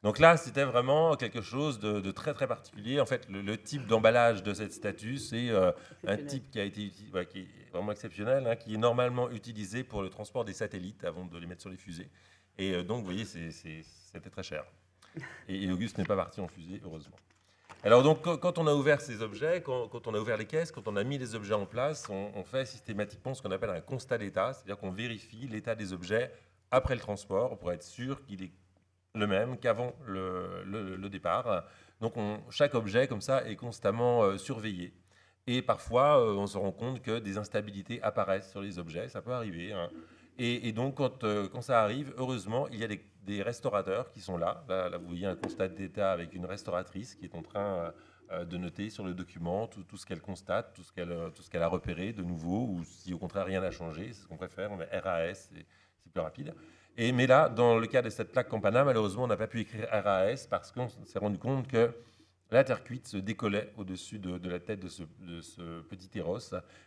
Donc 0.03 0.19
là, 0.19 0.39
c'était 0.39 0.65
vraiment 0.65 1.15
quelque 1.15 1.43
chose 1.43 1.79
de, 1.79 2.11
très 2.11 2.33
très 2.33 2.47
particulier. 2.47 3.01
En 3.01 3.07
fait, 3.07 3.29
le, 3.29 3.57
type 3.59 3.87
d'emballage 3.87 4.43
de 4.43 4.55
cette 4.55 4.73
statue, 4.73 5.19
c'est 5.19 5.51
euh, 5.51 5.73
un 6.07 6.17
type 6.17 6.51
qui 6.51 6.59
a 6.59 6.65
été 6.65 6.89
qui 6.91 7.41
est 7.41 7.71
vraiment 7.71 7.93
exceptionnel, 7.93 8.47
hein, 8.47 8.57
qui 8.57 8.75
est 8.75 8.79
normalement 8.79 9.31
utilisé 9.31 9.85
pour 9.85 10.03
le 10.03 10.09
transport 10.09 10.47
des 10.47 10.55
satellites 10.55 11.05
avant 11.05 11.27
de 11.27 11.39
les 11.39 11.47
mettre 11.47 11.61
sur 11.61 11.71
les 11.71 11.77
fusées. 11.77 12.09
Et 12.57 12.73
euh, 12.73 12.83
donc, 12.83 13.01
vous 13.01 13.05
voyez, 13.05 13.27
c'était 13.27 14.31
très 14.31 14.43
cher. 14.43 14.65
Et, 15.49 15.71
Auguste 15.71 15.99
n'est 15.99 16.05
pas 16.05 16.17
parti 16.17 16.41
en 16.41 16.49
fusée, 16.49 16.81
heureusement. 16.83 17.17
Alors 17.83 18.03
donc, 18.03 18.23
quand 18.41 18.59
on 18.59 18.67
a 18.67 18.75
ouvert 18.75 19.01
ces 19.01 19.23
objets, 19.23 19.63
quand, 19.63 20.07
on 20.07 20.15
a 20.15 20.19
ouvert 20.19 20.37
les 20.37 20.45
caisses, 20.47 20.71
quand 20.71 20.87
on 20.87 20.97
a 20.97 21.05
mis 21.05 21.17
les 21.17 21.35
objets 21.35 21.55
en 21.55 21.65
place, 21.65 22.09
on, 22.11 22.31
on 22.35 22.45
fait 22.45 22.67
systématiquement 22.67 23.33
ce 23.33 23.41
qu'on 23.41 23.51
appelle 23.51 23.71
un 23.71 23.81
constat 23.81 24.19
d'état, 24.19 24.53
c'est-à-dire 24.53 24.77
qu'on 24.77 24.91
vérifie 24.91 25.49
l'état 25.49 25.75
des 25.75 25.95
objets 25.95 26.31
après 26.71 26.95
le 26.95 27.01
transport 27.01 27.59
pour 27.59 27.73
être 27.73 27.83
sûr 27.83 28.23
qu'il 28.23 28.43
est 28.43 28.53
le 29.15 29.27
même 29.27 29.59
qu'avant 29.59 29.95
le, 30.07 31.09
départ. 31.09 31.65
Donc 32.01 32.15
chaque 32.51 32.75
objet 32.75 33.09
comme 33.09 33.21
ça 33.21 33.47
est 33.49 33.57
constamment 33.57 34.23
euh, 34.23 34.39
surveillé. 34.39 34.93
Et 35.47 35.63
parfois, 35.63 36.21
euh, 36.21 36.35
on 36.35 36.47
se 36.47 36.57
rend 36.57 36.73
compte 36.73 37.03
que 37.03 37.19
des 37.19 37.39
instabilités 37.39 38.01
apparaissent 38.03 38.51
sur 38.51 38.61
les 38.61 38.79
objets, 38.79 39.09
ça 39.09 39.21
peut 39.21 39.33
arriver. 39.33 39.73
Hein. 39.73 39.91
Et, 40.43 40.73
donc, 40.73 40.95
quand, 40.95 41.23
euh, 41.25 41.49
quand, 41.49 41.61
ça 41.61 41.83
arrive, 41.83 42.15
heureusement, 42.17 42.67
il 42.69 42.79
y 42.79 42.85
a 42.85 42.89
des, 42.89 43.43
restaurateurs 43.43 44.11
qui 44.11 44.21
sont 44.21 44.39
là. 44.39 44.65
là. 44.69 44.97
vous 44.97 45.09
voyez 45.09 45.27
un 45.27 45.37
constat 45.37 45.69
d'état 45.69 46.13
avec 46.13 46.35
une 46.35 46.47
restauratrice 46.47 47.15
qui 47.15 47.27
est 47.27 47.35
en 47.35 47.43
train 47.43 47.93
de 48.45 48.57
noter 48.57 48.91
sur 48.91 49.05
le 49.05 49.13
document 49.15 49.69
tout, 49.69 49.97
ce 49.97 50.07
qu'elle 50.07 50.21
constate, 50.21 50.73
tout 50.75 50.83
ce 50.83 50.93
qu'elle 51.51 51.63
a 51.63 51.69
repéré 51.69 52.13
de 52.13 52.23
nouveau, 52.23 52.67
ou 52.67 52.83
si 52.85 53.13
au 53.13 53.19
contraire 53.19 53.45
rien 53.45 53.61
n'a 53.61 53.71
changé, 53.71 54.13
c'est 54.13 54.23
ce 54.23 54.27
qu'on 54.27 54.39
préfère, 54.39 54.73
on 54.73 54.77
met 54.77 54.89
RAS, 54.91 55.51
c'est 55.53 56.11
plus 56.11 56.21
rapide 56.21 56.55
mais 57.13 57.27
là, 57.27 57.49
dans 57.49 57.79
le 57.79 57.87
cas 57.87 58.03
de 58.03 58.11
cette 58.11 58.31
plaque 58.31 58.49
Campana, 58.49 58.85
malheureusement, 58.85 59.25
on 59.25 59.27
n'a 59.27 59.37
pas 59.37 59.47
pu 59.47 59.61
écrire 59.61 59.89
RAS 59.91 60.47
parce 60.51 60.71
qu'on 60.71 60.89
s'est 60.89 61.19
rendu 61.19 61.39
compte 61.39 61.67
que 61.67 61.95
la 62.51 62.65
terre 62.65 62.83
cuite 62.85 63.07
se 63.07 63.17
décollait 63.17 63.73
au-dessus 63.77 64.19
de, 64.19 64.49
la 64.49 64.59
tête 64.59 64.81
de 64.81 64.89
ce, 64.89 65.81
petit 65.83 66.11
éros. 66.19 66.39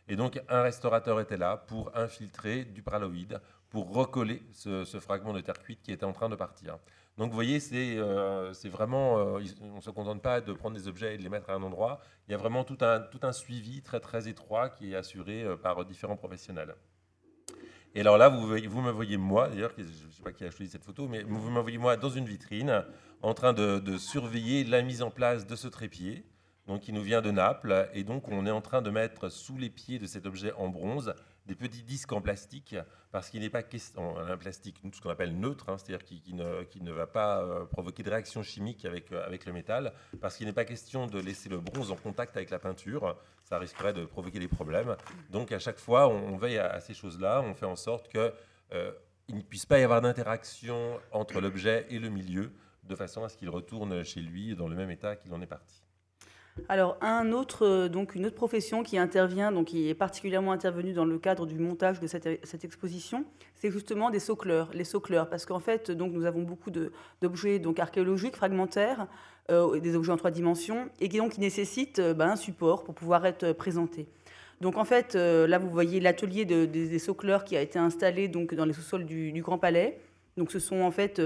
Et 0.08 0.16
donc, 0.16 0.40
un 0.50 0.62
restaurateur 0.62 1.20
était 1.20 1.38
là 1.38 1.58
pour 1.58 1.92
infiltrer 1.98 2.66
du 2.66 2.84
praloïde, 2.84 3.42
pour 3.70 3.92
recoller 3.94 4.44
ce, 4.52 4.84
fragment 5.00 5.34
de 5.34 5.42
terre 5.42 5.58
cuite 5.58 5.82
qui 5.82 5.92
était 5.92 6.06
en 6.06 6.14
train 6.14 6.30
de 6.30 6.36
partir. 6.36 6.78
Donc, 7.18 7.30
vous 7.30 7.36
voyez, 7.36 7.60
c'est 7.60 7.96
euh, 7.98 8.54
vraiment, 8.66 9.18
euh, 9.18 9.40
on 9.62 9.78
ne 9.78 9.82
se 9.82 9.90
contente 9.90 10.22
pas 10.22 10.42
de 10.42 10.54
prendre 10.54 10.76
des 10.76 10.88
objets 10.88 11.16
et 11.16 11.18
de 11.18 11.24
les 11.24 11.30
mettre 11.30 11.50
à 11.50 11.54
un 11.54 11.64
endroit. 11.64 12.02
Il 12.28 12.32
y 12.32 12.34
a 12.36 12.38
vraiment 12.38 12.64
tout 12.64 12.78
un, 12.82 13.00
tout 13.00 13.20
un 13.24 13.32
suivi 13.32 13.82
très, 13.82 14.00
très 14.00 14.28
étroit 14.28 14.70
qui 14.70 14.94
est 14.94 14.96
assuré 14.96 15.44
euh, 15.44 15.56
par 15.56 15.86
différents 15.86 16.18
professionnels. 16.18 16.76
Et 17.96 18.02
alors 18.02 18.18
là, 18.18 18.30
vous, 18.30 18.48
me 18.48 18.92
voyez 18.92 19.18
moi, 19.18 19.50
d'ailleurs, 19.50 19.72
je 19.78 19.84
ne 19.84 20.12
sais 20.12 20.24
pas 20.24 20.32
qui 20.32 20.44
a 20.44 20.52
choisi 20.52 20.72
cette 20.72 20.84
photo, 20.84 21.08
mais 21.08 21.22
vous 21.24 21.50
me 21.50 21.60
voyez 21.60 21.78
moi 21.78 21.96
dans 21.96 22.10
une 22.10 22.26
vitrine 22.26 22.84
en 23.22 23.34
train 23.34 23.54
de, 23.54 23.98
surveiller 23.98 24.64
la 24.64 24.82
mise 24.82 25.02
en 25.04 25.12
place 25.12 25.46
de 25.46 25.56
ce 25.56 25.68
trépied. 25.68 26.26
donc 26.68 26.82
qui 26.82 26.94
nous 26.94 27.04
vient 27.04 27.22
de 27.22 27.30
Naples. 27.30 27.90
Et 27.94 28.04
donc, 28.04 28.30
on 28.30 28.46
est 28.46 28.52
en 28.52 28.62
train 28.62 28.82
de 28.82 28.90
mettre 28.90 29.30
sous 29.30 29.58
les 29.58 29.70
pieds 29.70 30.00
de 30.00 30.08
cet 30.08 30.26
objet 30.26 30.54
en 30.54 30.70
bronze 30.70 31.14
des 31.46 31.56
petits 31.56 31.84
disques 31.84 32.12
en 32.14 32.22
plastique, 32.22 32.76
parce 33.12 33.30
qu'il 33.30 33.42
n'est 33.42 33.50
pas 33.50 33.64
question, 33.64 34.18
un 34.18 34.38
plastique, 34.38 34.78
ce 34.94 35.02
qu'on 35.02 35.10
appelle 35.10 35.38
neutre, 35.38 35.70
hein, 35.70 35.78
c'est-à-dire 35.78 36.06
qui, 36.06 36.34
ne, 36.34 36.64
qui, 36.64 36.82
ne, 36.82 36.92
va 36.92 37.06
pas 37.06 37.42
euh, 37.42 37.66
provoquer 37.66 38.02
de 38.02 38.10
réaction 38.10 38.44
chimique 38.44 38.86
avec, 38.86 39.12
euh, 39.12 39.26
avec 39.26 39.46
le 39.46 39.52
métal, 39.52 39.94
parce 40.22 40.38
qu'il 40.38 40.48
n'est 40.48 40.54
pas 40.54 40.66
question 40.66 41.06
de 41.06 41.20
laisser 41.20 41.50
le 41.50 41.60
bronze 41.60 41.92
en 41.92 41.96
contact 41.96 42.38
avec 42.38 42.50
la 42.50 42.60
peinture, 42.60 43.18
ça 43.44 43.60
risquerait 43.60 43.94
de 43.94 44.06
provoquer 44.06 44.40
des 44.40 44.48
problèmes. 44.48 44.96
Donc 45.30 45.52
à 45.52 45.60
chaque 45.60 45.80
fois, 45.80 46.08
on, 46.08 46.38
veille 46.38 46.60
à, 46.60 46.80
ces 46.80 46.94
choses-là, 46.94 47.42
on 47.42 47.54
fait 47.54 47.66
en 47.66 47.76
sorte 47.76 48.08
qu'il 48.10 48.32
euh, 48.74 48.92
ne 49.30 49.42
puisse 49.42 49.66
pas 49.66 49.80
y 49.80 49.84
avoir 49.84 50.02
d'interaction 50.02 51.00
entre 51.12 51.42
l'objet 51.42 51.86
et 51.90 52.00
le 52.00 52.10
milieu, 52.10 52.54
de 52.84 52.96
façon 52.96 53.24
à 53.24 53.30
ce 53.30 53.38
qu'il 53.38 53.50
retourne 53.50 54.04
chez 54.04 54.22
lui 54.22 54.56
dans 54.56 54.68
le 54.68 54.76
même 54.76 54.92
état 54.92 55.16
qu'il 55.16 55.34
en 55.34 55.42
est 55.42 55.48
parti. 55.48 55.83
Alors, 56.70 56.98
un 57.02 57.32
autre, 57.32 57.66
euh, 57.66 58.06
une 58.16 58.26
autre 58.28 58.36
profession 58.36 58.84
qui 58.84 58.98
intervient, 58.98 59.52
donc 59.52 59.68
qui 59.68 59.90
est 59.90 59.96
particulièrement 59.96 60.52
intervenue 60.52 60.94
dans 60.94 61.06
le 61.06 61.18
cadre 61.18 61.48
du 61.48 61.58
montage 61.58 62.00
de 62.00 62.06
cette, 62.06 62.64
exposition, 62.64 63.26
c'est 63.56 63.72
justement 63.72 64.12
des 64.12 64.20
socleurs, 64.20 64.70
les 64.74 64.84
socleurs, 64.84 65.30
parce 65.30 65.46
qu'en 65.46 65.60
fait, 65.60 65.90
donc 65.90 66.14
nous 66.14 66.26
avons 66.26 66.44
beaucoup 66.44 66.70
d'objets 67.22 67.58
donc 67.58 67.80
archéologiques, 67.80 68.36
fragmentaires, 68.36 69.08
euh, 69.50 69.80
des 69.80 69.96
objets 69.96 70.12
en 70.12 70.18
trois 70.18 70.30
dimensions, 70.30 70.90
et 71.02 71.10
qui 71.10 71.20
nécessitent 71.40 72.00
euh, 72.00 72.14
ben, 72.14 72.30
un 72.30 72.36
support 72.36 72.84
pour 72.84 72.94
pouvoir 72.94 73.26
être 73.26 73.54
présentés. 73.54 74.08
Donc 74.62 74.78
en 74.78 74.86
fait, 74.86 75.16
là 75.16 75.58
vous 75.58 75.70
voyez 75.70 76.00
l'atelier 76.00 76.46
des 76.46 77.00
socleurs 77.00 77.44
qui 77.44 77.58
a 77.58 77.62
été 77.62 77.80
installé 77.80 78.30
dans 78.30 78.64
les 78.64 78.72
sous-sols 78.72 79.04
du, 79.04 79.42
Grand 79.42 79.58
Palais. 79.58 80.00
Donc 80.38 80.52
ce 80.52 80.60
sont 80.60 80.82
en 80.84 80.92
fait 80.92 81.22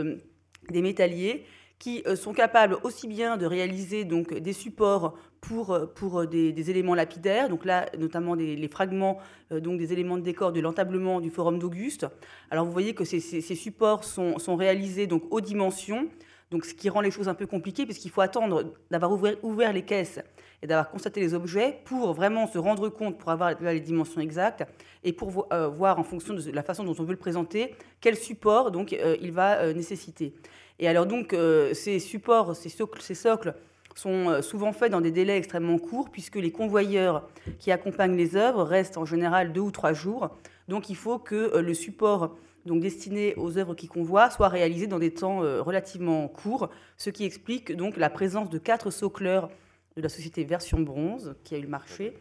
des 0.71 0.81
métalliers 0.81 1.45
qui 1.79 2.01
euh, 2.07 2.15
sont 2.15 2.33
capables 2.33 2.77
aussi 2.83 3.07
bien 3.07 3.37
de 3.37 3.45
réaliser 3.45 4.03
donc 4.03 4.33
des 4.33 4.53
supports 4.53 5.15
pour, 5.41 5.71
euh, 5.71 5.85
pour 5.85 6.21
euh, 6.21 6.25
des, 6.25 6.69
éléments 6.69 6.95
lapidaires, 6.95 7.49
donc 7.49 7.65
là 7.65 7.85
notamment 7.97 8.35
des, 8.35 8.55
les 8.55 8.67
fragments 8.67 9.19
donc 9.51 9.77
des 9.77 9.93
éléments 9.93 10.17
de 10.17 10.23
décor 10.23 10.51
de 10.51 10.59
l'entablement 10.59 11.21
du 11.21 11.29
Forum 11.29 11.59
d'Auguste. 11.59 12.05
Alors 12.51 12.65
vous 12.65 12.71
voyez 12.71 12.93
que 12.93 13.05
ces, 13.05 13.19
supports 13.41 14.03
sont, 14.03 14.39
sont, 14.39 14.55
réalisés 14.55 15.07
donc 15.07 15.23
aux 15.31 15.39
dimensions, 15.39 16.09
donc 16.51 16.65
ce 16.65 16.73
qui 16.73 16.89
rend 16.89 16.99
les 16.99 17.11
choses 17.11 17.29
un 17.29 17.33
peu 17.33 17.45
compliquées 17.45 17.85
puisqu'il 17.85 18.11
faut 18.11 18.21
attendre 18.21 18.73
d'avoir 18.91 19.11
ouvert, 19.11 19.35
ouvert, 19.43 19.71
les 19.71 19.83
caisses 19.83 20.19
et 20.61 20.67
d'avoir 20.67 20.89
constaté 20.89 21.21
les 21.21 21.33
objets 21.33 21.79
pour 21.85 22.13
vraiment 22.13 22.47
se 22.47 22.57
rendre 22.57 22.89
compte, 22.89 23.17
pour 23.17 23.29
avoir 23.29 23.53
les 23.61 23.79
dimensions 23.79 24.19
exactes 24.19 24.65
et 25.05 25.13
pour 25.13 25.29
voir 25.29 25.99
en 25.99 26.03
fonction 26.03 26.33
de 26.33 26.51
la 26.51 26.63
façon 26.63 26.83
dont 26.83 26.95
on 26.99 27.03
veut 27.03 27.11
le 27.11 27.17
présenter 27.17 27.75
quel 28.01 28.17
support 28.17 28.71
donc 28.71 28.93
il 29.21 29.31
va 29.31 29.71
nécessiter. 29.73 30.33
Et 30.79 30.87
alors 30.87 31.05
donc, 31.05 31.33
euh, 31.33 31.73
ces 31.73 31.99
supports, 31.99 32.55
ces 32.55 32.69
socles, 32.69 33.53
sont 33.95 34.29
euh, 34.29 34.41
souvent 34.41 34.73
faits 34.73 34.91
dans 34.91 35.01
des 35.01 35.11
délais 35.11 35.37
extrêmement 35.37 35.79
courts, 35.79 36.09
puisque 36.11 36.35
les 36.35 36.51
convoyeurs 36.51 37.27
qui 37.57 37.71
accompagnent 37.71 38.15
les 38.15 38.35
œuvres 38.35 38.63
restent 38.63 38.97
en 38.97 39.05
général 39.05 39.53
deux 39.53 39.61
ou 39.61 39.71
trois 39.71 39.93
jours. 39.93 40.29
Donc 40.67 40.89
il 40.89 40.95
faut 40.95 41.17
que 41.17 41.55
euh, 41.55 41.61
le 41.61 41.73
support 41.73 42.37
donc 42.65 42.81
destiné 42.81 43.33
aux 43.37 43.57
œuvres 43.57 43.73
qui 43.73 43.87
convoient 43.87 44.29
soit 44.29 44.49
réalisé 44.49 44.87
dans 44.87 44.99
des 44.99 45.13
temps 45.13 45.39
relativement 45.39 46.27
courts, 46.27 46.69
ce 46.97 47.09
qui 47.09 47.23
explique 47.23 47.73
donc 47.73 47.95
la 47.95 48.09
présence 48.09 48.49
de 48.49 48.57
quatre 48.57 48.91
socleurs 48.91 49.49
de 49.95 50.01
la 50.01 50.09
société 50.09 50.43
Version 50.43 50.81
Bronze 50.81 51.35
qui 51.45 51.55
a 51.55 51.59
eu 51.59 51.61
le 51.61 51.69
marché. 51.69 52.13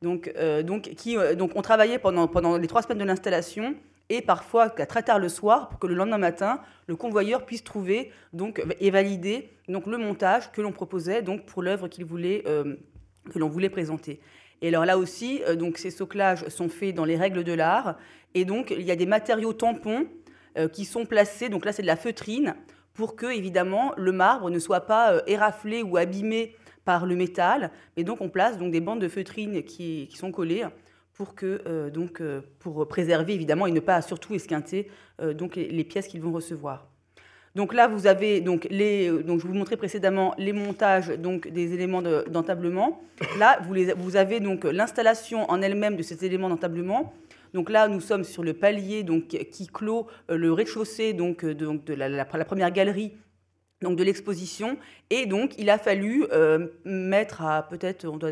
Donc, 0.00 0.32
qui, 0.96 1.16
donc 1.36 1.50
on 1.56 1.62
travaillait 1.62 1.98
pendant, 1.98 2.28
pendant 2.28 2.56
les 2.58 2.68
trois 2.68 2.82
semaines 2.82 2.98
de 2.98 3.04
l'installation 3.04 3.74
et 4.10 4.22
parfois 4.22 4.70
très 4.70 5.02
tard 5.02 5.18
le 5.18 5.28
soir 5.28 5.68
pour 5.68 5.78
que 5.78 5.86
le 5.86 5.94
lendemain 5.94 6.18
matin, 6.18 6.60
le 6.86 6.96
convoyeur 6.96 7.44
puisse 7.44 7.62
trouver 7.62 8.10
donc, 8.32 8.62
et 8.80 8.90
valider 8.90 9.50
donc, 9.68 9.86
le 9.86 9.98
montage 9.98 10.50
que 10.50 10.62
l'on 10.62 10.72
proposait 10.72 11.22
donc, 11.22 11.44
pour 11.44 11.62
l'œuvre 11.62 11.88
qu'il 11.88 12.04
voulait, 12.06 12.42
euh, 12.46 12.76
que 13.30 13.38
l'on 13.38 13.48
voulait 13.48 13.68
présenter. 13.68 14.20
Et 14.62 14.68
alors 14.68 14.86
là 14.86 14.96
aussi, 14.96 15.42
euh, 15.46 15.56
donc, 15.56 15.76
ces 15.76 15.90
soclages 15.90 16.48
sont 16.48 16.68
faits 16.68 16.94
dans 16.94 17.04
les 17.04 17.16
règles 17.16 17.44
de 17.44 17.52
l'art. 17.52 17.96
Et 18.34 18.44
donc, 18.44 18.70
il 18.70 18.82
y 18.82 18.90
a 18.90 18.96
des 18.96 19.06
matériaux 19.06 19.52
tampons 19.52 20.06
euh, 20.56 20.68
qui 20.68 20.86
sont 20.86 21.04
placés. 21.04 21.50
Donc 21.50 21.64
là, 21.66 21.72
c'est 21.72 21.82
de 21.82 21.86
la 21.86 21.96
feutrine 21.96 22.54
pour 22.94 23.14
que, 23.14 23.26
évidemment, 23.26 23.92
le 23.96 24.10
marbre 24.10 24.50
ne 24.50 24.58
soit 24.58 24.86
pas 24.86 25.22
éraflé 25.26 25.82
ou 25.82 25.98
abîmé 25.98 26.56
par 26.86 27.04
le 27.04 27.14
métal. 27.14 27.70
Mais 27.96 28.04
donc, 28.04 28.22
on 28.22 28.30
place 28.30 28.56
donc, 28.56 28.72
des 28.72 28.80
bandes 28.80 29.00
de 29.00 29.08
feutrine 29.08 29.62
qui, 29.62 30.08
qui 30.10 30.16
sont 30.16 30.32
collées 30.32 30.64
pour, 31.18 31.34
que, 31.34 31.62
euh, 31.66 31.90
donc, 31.90 32.20
euh, 32.20 32.40
pour 32.60 32.86
préserver 32.86 33.34
évidemment 33.34 33.66
et 33.66 33.72
ne 33.72 33.80
pas 33.80 34.00
surtout 34.02 34.34
esquinter 34.34 34.88
euh, 35.20 35.34
donc, 35.34 35.56
les, 35.56 35.84
pièces 35.84 36.06
qu'ils 36.06 36.22
vont 36.22 36.30
recevoir. 36.30 36.86
Donc 37.56 37.74
là, 37.74 37.88
vous 37.88 38.06
avez 38.06 38.40
donc 38.40 38.68
les, 38.70 39.10
donc 39.24 39.40
je 39.40 39.46
vous 39.48 39.54
montrais 39.54 39.76
précédemment 39.76 40.32
les 40.38 40.52
montages 40.52 41.08
donc 41.08 41.48
des 41.48 41.74
éléments 41.74 42.02
d'entablement. 42.02 43.02
là, 43.36 43.58
vous, 43.64 43.74
les, 43.74 43.94
vous 43.94 44.14
avez 44.14 44.38
donc 44.38 44.62
l'installation 44.62 45.50
en 45.50 45.60
elle-même 45.60 45.96
de 45.96 46.02
ces 46.02 46.24
éléments 46.24 46.48
d'entablement. 46.48 47.12
Donc 47.52 47.68
là, 47.68 47.88
nous 47.88 48.00
sommes 48.00 48.22
sur 48.22 48.44
le 48.44 48.54
palier 48.54 49.02
donc 49.02 49.26
qui 49.26 49.66
clôt 49.66 50.06
le 50.28 50.52
rez-de-chaussée 50.52 51.14
donc, 51.14 51.44
donc 51.44 51.84
de 51.84 51.94
la, 51.94 52.08
la, 52.08 52.24
première 52.26 52.70
galerie 52.70 53.14
donc 53.80 53.96
de 53.96 54.04
l'exposition. 54.04 54.76
Et 55.10 55.26
donc, 55.26 55.54
il 55.58 55.70
a 55.70 55.78
fallu 55.78 56.26
mettre 56.84 57.42
à 57.42 57.62
peut-être, 57.62 58.06
on 58.06 58.18
doit 58.18 58.30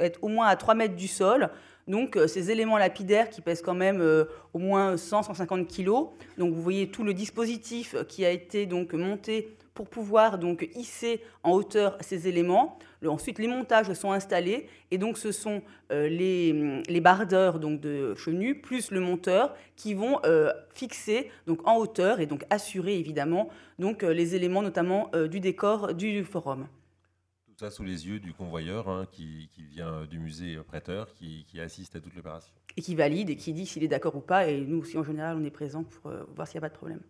être 0.00 0.22
au 0.22 0.28
moins 0.28 0.46
à 0.46 0.56
3 0.56 0.74
mètres 0.74 0.96
du 0.96 1.08
sol, 1.08 1.50
donc 1.88 2.16
euh, 2.16 2.26
ces 2.26 2.50
éléments 2.50 2.78
lapidaires 2.78 3.30
qui 3.30 3.40
pèsent 3.40 3.62
quand 3.62 3.74
même 3.74 4.00
euh, 4.00 4.24
au 4.52 4.58
moins 4.58 4.94
100-150 4.94 5.66
kg. 5.66 6.10
Donc 6.38 6.54
vous 6.54 6.62
voyez 6.62 6.88
tout 6.88 7.04
le 7.04 7.14
dispositif 7.14 7.96
qui 8.08 8.24
a 8.24 8.30
été 8.30 8.66
donc 8.66 8.92
monté 8.94 9.56
pour 9.74 9.88
pouvoir 9.88 10.38
donc 10.38 10.68
hisser 10.74 11.22
en 11.42 11.52
hauteur 11.52 11.96
ces 12.00 12.28
éléments. 12.28 12.78
ensuite, 13.06 13.38
les 13.38 13.48
montages 13.48 13.92
sont 13.94 14.12
installés 14.12 14.66
et 14.90 14.98
donc 14.98 15.16
ce 15.16 15.32
sont 15.32 15.62
euh, 15.90 16.08
les, 16.08 17.00
bardeurs 17.00 17.58
donc 17.58 17.80
de 17.80 18.14
chenus 18.14 18.60
plus 18.62 18.90
le 18.90 19.00
monteur 19.00 19.54
qui 19.76 19.94
vont 19.94 20.20
fixer 20.74 21.30
donc 21.46 21.66
en 21.66 21.76
hauteur 21.78 22.20
et 22.20 22.26
donc 22.26 22.44
assurer 22.50 22.98
évidemment 22.98 23.48
donc 23.78 24.02
les 24.02 24.36
éléments 24.36 24.62
notamment 24.62 25.10
du 25.28 25.40
décor 25.40 25.94
du 25.94 26.22
forum 26.22 26.68
sous 27.70 27.84
les 27.84 28.06
yeux 28.06 28.20
du 28.20 28.32
convoyeur 28.32 28.88
hein, 28.88 29.06
qui, 29.10 29.48
vient 29.70 30.04
du 30.04 30.18
musée 30.18 30.56
prêteur, 30.66 31.12
qui, 31.14 31.46
assiste 31.60 31.96
à 31.96 32.00
toute 32.00 32.14
l'opération. 32.14 32.52
Et 32.76 32.82
qui 32.82 32.94
valide 32.94 33.30
et 33.30 33.36
qui 33.36 33.52
dit 33.52 33.66
s'il 33.66 33.84
est 33.84 33.88
d'accord 33.88 34.16
ou 34.16 34.20
pas. 34.20 34.48
Et 34.48 34.60
nous 34.60 34.78
aussi, 34.78 34.96
en 34.98 35.04
général, 35.04 35.36
on 35.40 35.44
est 35.44 35.50
présent 35.50 35.84
pour 35.84 36.10
euh, 36.10 36.24
voir 36.34 36.48
s'il 36.48 36.58
n'y 36.58 36.64
a 36.64 36.68
pas 36.68 36.72
de 36.72 36.78
problème. 36.78 37.00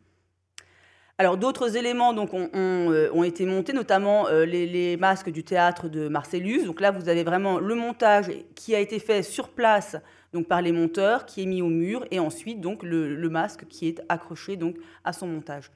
Alors 1.19 1.37
d'autres 1.37 1.77
éléments 1.77 2.15
donc, 2.15 2.35
ont, 2.35 2.49
euh, 2.55 3.23
été 3.23 3.47
montés, 3.47 3.73
notamment 3.73 4.29
euh, 4.29 4.45
les, 4.45 4.97
masques 4.97 5.31
du 5.31 5.45
théâtre 5.45 5.89
de 5.89 6.09
Marcellus. 6.09 6.65
Donc 6.65 6.81
là, 6.81 6.91
vous 6.91 7.09
avez 7.09 7.23
vraiment 7.23 7.59
le 7.59 7.75
montage 7.75 8.31
qui 8.55 8.75
a 8.75 8.81
été 8.81 8.99
fait 8.99 9.23
sur 9.23 9.51
place 9.51 9.97
donc, 10.33 10.49
par 10.49 10.63
les 10.63 10.73
monteurs, 10.73 11.27
qui 11.27 11.43
est 11.43 11.47
mis 11.47 11.63
au 11.63 11.69
mur, 11.69 12.05
et 12.11 12.19
ensuite 12.19 12.61
donc, 12.61 12.83
le, 12.83 13.15
le 13.15 13.29
masque 13.29 13.67
qui 13.69 13.87
est 13.87 14.03
accroché 14.09 14.57
donc, 14.57 14.77
à 15.05 15.13
son 15.13 15.27
montage. 15.27 15.71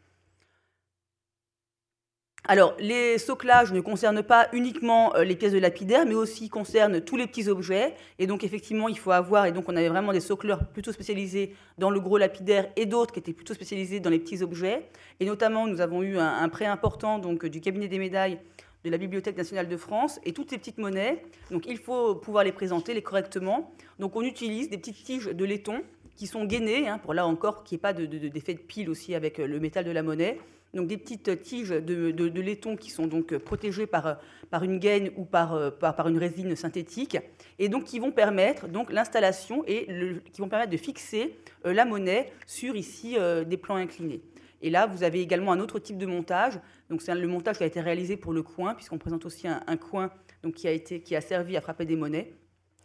Alors, 2.48 2.76
les 2.78 3.18
soclages 3.18 3.72
ne 3.72 3.80
concernent 3.80 4.22
pas 4.22 4.48
uniquement 4.52 5.16
euh, 5.16 5.24
les 5.24 5.34
pièces 5.34 5.52
de 5.52 5.58
lapidaire, 5.58 6.06
mais 6.06 6.14
aussi 6.14 6.48
concernent 6.48 7.00
tous 7.00 7.16
les 7.16 7.26
petits 7.26 7.48
objets. 7.48 7.94
Et 8.20 8.28
donc, 8.28 8.44
effectivement, 8.44 8.88
il 8.88 8.96
faut 8.96 9.10
avoir, 9.10 9.46
et 9.46 9.52
donc 9.52 9.68
on 9.68 9.74
avait 9.74 9.88
vraiment 9.88 10.12
des 10.12 10.20
socleurs 10.20 10.64
plutôt 10.68 10.92
spécialisés 10.92 11.56
dans 11.76 11.90
le 11.90 11.98
gros 11.98 12.18
lapidaire 12.18 12.70
et 12.76 12.86
d'autres 12.86 13.12
qui 13.12 13.18
étaient 13.18 13.32
plutôt 13.32 13.54
spécialisés 13.54 13.98
dans 13.98 14.10
les 14.10 14.20
petits 14.20 14.44
objets. 14.44 14.86
Et 15.18 15.24
notamment, 15.24 15.66
nous 15.66 15.80
avons 15.80 16.04
eu 16.04 16.18
un, 16.18 16.48
prêt 16.48 16.66
important 16.66 17.18
donc, 17.18 17.46
du 17.46 17.60
cabinet 17.60 17.88
des 17.88 17.98
médailles 17.98 18.38
de 18.84 18.90
la 18.90 18.98
Bibliothèque 18.98 19.36
nationale 19.36 19.66
de 19.66 19.76
France 19.76 20.20
et 20.24 20.32
toutes 20.32 20.50
ces 20.50 20.58
petites 20.58 20.78
monnaies. 20.78 21.24
Donc, 21.50 21.66
il 21.66 21.78
faut 21.78 22.14
pouvoir 22.14 22.44
les 22.44 22.52
présenter 22.52 22.94
les 22.94 23.02
correctement. 23.02 23.72
Donc, 23.98 24.14
on 24.14 24.22
utilise 24.22 24.70
des 24.70 24.78
petites 24.78 25.02
tiges 25.02 25.26
de 25.26 25.44
laiton 25.44 25.82
qui 26.14 26.28
sont 26.28 26.44
gainées, 26.44 26.86
hein, 26.86 26.98
pour 26.98 27.12
là 27.12 27.26
encore 27.26 27.64
qu'il 27.64 27.74
n'y 27.74 27.80
ait 27.80 27.82
pas 27.82 27.92
d'effet 27.92 28.54
de, 28.54 28.58
de 28.58 28.64
pile 28.64 28.88
aussi 28.88 29.16
avec 29.16 29.38
le 29.38 29.58
métal 29.58 29.84
de 29.84 29.90
la 29.90 30.04
monnaie 30.04 30.38
donc 30.76 30.86
des 30.86 30.96
petites 30.96 31.42
tiges 31.42 31.70
de, 31.70 32.40
laiton 32.40 32.76
qui 32.76 32.90
sont 32.90 33.06
donc 33.06 33.36
protégées 33.38 33.86
par, 33.86 34.18
par 34.50 34.62
une 34.62 34.78
gaine 34.78 35.10
ou 35.16 35.24
par, 35.24 35.76
par, 35.78 36.08
une 36.08 36.18
résine 36.18 36.54
synthétique, 36.54 37.18
et 37.58 37.68
donc 37.68 37.84
qui 37.84 37.98
vont 37.98 38.12
permettre 38.12 38.68
donc 38.68 38.92
l'installation 38.92 39.64
et 39.66 39.88
qui 40.32 40.40
vont 40.40 40.48
permettre 40.48 40.70
de 40.70 40.76
fixer 40.76 41.36
euh, 41.64 41.72
la 41.72 41.84
monnaie 41.84 42.32
sur 42.46 42.76
ici 42.76 43.16
euh, 43.18 43.44
des 43.44 43.56
plans 43.56 43.76
inclinés. 43.76 44.20
Et 44.62 44.70
là, 44.70 44.86
vous 44.86 45.02
avez 45.02 45.20
également 45.20 45.52
un 45.52 45.60
autre 45.60 45.78
type 45.78 45.98
de 45.98 46.06
montage. 46.06 46.58
Donc 46.88 47.02
c'est 47.02 47.14
le 47.14 47.28
montage 47.28 47.58
qui 47.58 47.64
a 47.64 47.66
été 47.66 47.80
réalisé 47.80 48.16
pour 48.16 48.32
le 48.32 48.42
coin, 48.42 48.74
puisqu'on 48.74 48.98
présente 48.98 49.26
aussi 49.26 49.48
un, 49.48 49.62
un 49.66 49.76
coin 49.76 50.10
donc, 50.42 50.54
qui, 50.54 50.68
a 50.68 50.72
été, 50.72 51.00
qui 51.00 51.14
a 51.14 51.20
servi 51.20 51.56
à 51.56 51.60
frapper 51.60 51.84
des 51.84 51.96
monnaies. 51.96 52.32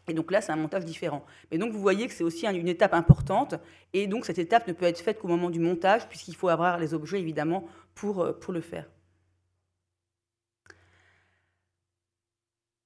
Et 0.08 0.14
donc 0.14 0.32
là, 0.32 0.42
c'est 0.42 0.52
un 0.52 0.58
montage 0.58 0.86
différent. 0.86 1.24
Mais 1.52 1.58
donc 1.58 1.72
vous 1.72 1.80
voyez 1.80 2.08
que 2.08 2.14
c'est 2.14 2.24
aussi 2.24 2.48
une 2.48 2.68
étape 2.68 2.94
importante. 2.94 3.56
Et 3.94 4.08
donc 4.08 4.26
cette 4.26 4.40
étape 4.40 4.68
ne 4.68 4.74
peut 4.74 4.86
être 4.86 5.00
faite 5.00 5.20
qu'au 5.20 5.28
moment 5.28 5.50
du 5.50 5.60
montage, 5.60 6.08
puisqu'il 6.08 6.36
faut 6.36 6.50
avoir 6.50 6.80
les 6.80 6.94
objets 6.94 7.20
évidemment 7.20 7.66
pour, 7.94 8.22
euh, 8.22 8.34
pour 8.34 8.54
le 8.54 8.62
faire. 8.62 8.90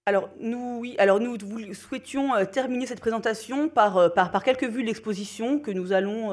Alors 0.08 0.30
nous, 0.40 0.84
alors 1.00 1.20
nous, 1.20 1.36
souhaitions 1.74 2.36
euh, 2.36 2.46
terminer 2.46 2.86
cette 2.86 3.00
présentation 3.00 3.70
par, 3.70 3.98
euh, 3.98 4.10
par, 4.10 4.30
par 4.30 4.44
quelques 4.44 4.66
vues 4.66 4.84
de 4.84 4.88
l'exposition 4.88 5.58
que 5.58 5.72
nous 5.72 5.94
allons 5.94 6.30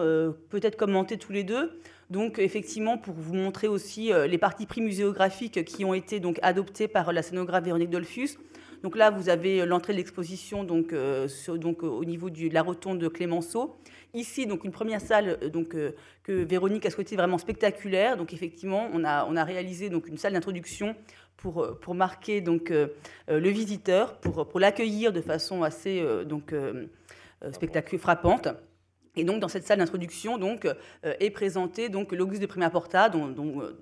peut-être 0.51 0.77
commenter 0.77 1.17
tous 1.17 1.33
les 1.33 1.45
deux. 1.45 1.81
Donc 2.11 2.39
effectivement, 2.39 2.99
pour 2.99 3.15
vous 3.15 3.35
montrer 3.35 3.69
aussi 3.69 4.11
les 4.29 4.37
parties 4.37 4.67
prix 4.67 4.83
muséographiques 4.83 5.65
qui 5.65 5.87
ont 5.87 5.95
été 5.95 6.21
donc 6.21 6.39
adoptées 6.43 6.89
par 6.89 7.11
la 7.13 7.23
scénographe 7.23 7.65
Véronique 7.65 7.89
Dolphus. 7.89 8.37
Donc 8.83 8.97
là, 8.97 9.11
vous 9.11 9.29
avez 9.29 9.65
l'entrée 9.65 9.93
de 9.93 9.99
l'exposition 9.99 10.65
donc, 10.65 10.95
donc, 11.49 11.83
au 11.83 12.05
niveau 12.05 12.31
de 12.31 12.53
la 12.53 12.63
rotonde 12.63 12.99
de 12.99 13.09
Clémenceau. 13.09 13.77
Ici, 14.15 14.47
donc 14.47 14.65
une 14.65 14.73
première 14.73 15.01
salle 15.01 15.39
que 16.23 16.33
Véronique 16.33 16.85
a 16.87 16.91
souhaité 16.91 17.17
vraiment 17.17 17.39
spectaculaire. 17.39 18.17
Donc 18.17 18.33
effectivement, 18.33 18.89
on 18.93 19.05
a, 19.05 19.25
on 19.29 19.37
a 19.37 19.45
réalisé 19.45 19.87
une 19.87 20.19
salle 20.19 20.33
d'introduction 20.33 20.97
pour, 21.37 21.79
pour 21.81 21.95
marquer 21.95 22.41
donc, 22.41 22.71
le 23.29 23.49
visiteur, 23.49 24.19
pour, 24.19 24.61
l'accueillir 24.61 25.13
de 25.13 25.21
façon 25.21 25.63
assez 25.63 26.05
donc, 26.27 26.55
frappante. 27.99 28.49
Et 29.15 29.25
donc, 29.25 29.41
dans 29.41 29.49
cette 29.49 29.67
salle 29.67 29.79
d'introduction, 29.79 30.39
donc, 30.39 30.65
euh, 30.65 30.75
est 31.21 31.31
présenté 31.31 31.91
donc 31.91 32.13
l'Auguste 32.13 32.41
de 32.41 32.47
Prima 32.47 32.71
Porta, 32.71 33.11
euh, 33.15 33.73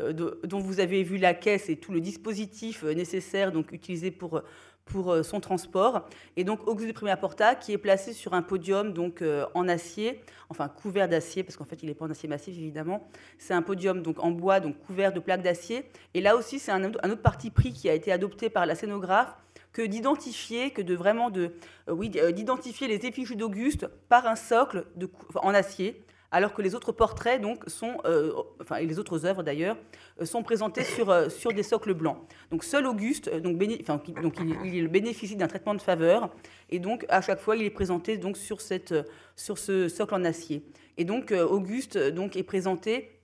euh, 0.00 0.12
dont, 0.12 0.58
vous 0.60 0.80
avez 0.80 1.02
vu 1.02 1.18
la 1.18 1.34
caisse 1.34 1.68
et 1.68 1.76
tout 1.76 1.92
le 1.92 2.00
dispositif 2.00 2.82
nécessaire 2.82 3.52
donc 3.52 3.72
utilisé 3.72 4.10
pour 4.10 4.42
pour 4.84 5.24
son 5.24 5.38
transport. 5.38 6.08
Et 6.36 6.42
donc 6.42 6.66
Auguste 6.66 6.88
de 6.88 6.92
Prima 6.92 7.16
Porta, 7.16 7.54
qui 7.54 7.72
est 7.72 7.78
placé 7.78 8.12
sur 8.12 8.34
un 8.34 8.42
podium 8.42 8.92
donc 8.92 9.22
en 9.54 9.68
acier, 9.68 10.20
enfin 10.48 10.68
couvert 10.68 11.08
d'acier, 11.08 11.44
parce 11.44 11.56
qu'en 11.56 11.64
fait 11.64 11.84
il 11.84 11.86
n'est 11.86 11.94
pas 11.94 12.04
en 12.04 12.10
acier 12.10 12.28
massif 12.28 12.58
évidemment. 12.58 13.08
C'est 13.38 13.54
un 13.54 13.62
podium 13.62 14.02
donc 14.02 14.22
en 14.22 14.32
bois, 14.32 14.58
donc 14.58 14.76
couvert 14.80 15.12
de 15.12 15.20
plaques 15.20 15.42
d'acier. 15.42 15.84
Et 16.14 16.20
là 16.20 16.34
aussi 16.36 16.58
c'est 16.58 16.72
un, 16.72 16.82
autre 16.84 17.22
parti 17.22 17.50
pris 17.50 17.72
qui 17.72 17.88
a 17.88 17.94
été 17.94 18.10
adopté 18.10 18.50
par 18.50 18.66
la 18.66 18.74
scénographe 18.74 19.36
que 19.72 19.82
d'identifier, 19.82 20.70
que 20.70 20.82
de 20.82 20.94
vraiment 20.94 21.30
de, 21.30 21.52
euh, 21.88 21.92
oui, 21.92 22.10
euh, 22.16 22.32
d'identifier 22.32 22.88
les 22.88 23.06
effigies 23.06 23.36
d'Auguste 23.36 23.86
par 24.08 24.26
un 24.26 24.36
socle 24.36 24.86
de, 24.96 25.08
en 25.36 25.54
acier, 25.54 26.02
alors 26.30 26.54
que 26.54 26.62
les 26.62 26.74
autres 26.74 26.92
portraits 26.92 27.40
donc 27.40 27.62
sont, 27.66 27.98
euh, 28.04 28.32
enfin 28.60 28.76
et 28.76 28.86
les 28.86 28.98
autres 28.98 29.26
œuvres 29.26 29.42
d'ailleurs, 29.42 29.76
sont 30.22 30.42
présentées 30.42 30.84
sur, 30.84 31.30
sur 31.30 31.52
des 31.52 31.62
socles 31.62 31.92
blancs. 31.94 32.18
Donc 32.50 32.64
seul 32.64 32.86
Auguste, 32.86 33.34
donc, 33.40 33.58
donc 33.58 34.38
il, 34.40 34.74
il, 34.74 34.88
bénéficie 34.88 35.36
d'un 35.36 35.48
traitement 35.48 35.74
de 35.74 35.82
faveur, 35.82 36.30
et 36.70 36.78
donc 36.78 37.04
à 37.10 37.20
chaque 37.20 37.40
fois 37.40 37.56
il 37.56 37.62
est 37.62 37.70
présenté 37.70 38.16
donc 38.16 38.38
sur 38.38 38.62
cette, 38.62 38.94
sur 39.36 39.58
ce 39.58 39.88
socle 39.88 40.14
en 40.14 40.24
acier. 40.24 40.62
Et 40.96 41.04
donc 41.04 41.32
Auguste 41.32 41.98
donc 41.98 42.36
est 42.36 42.42
présenté 42.42 43.21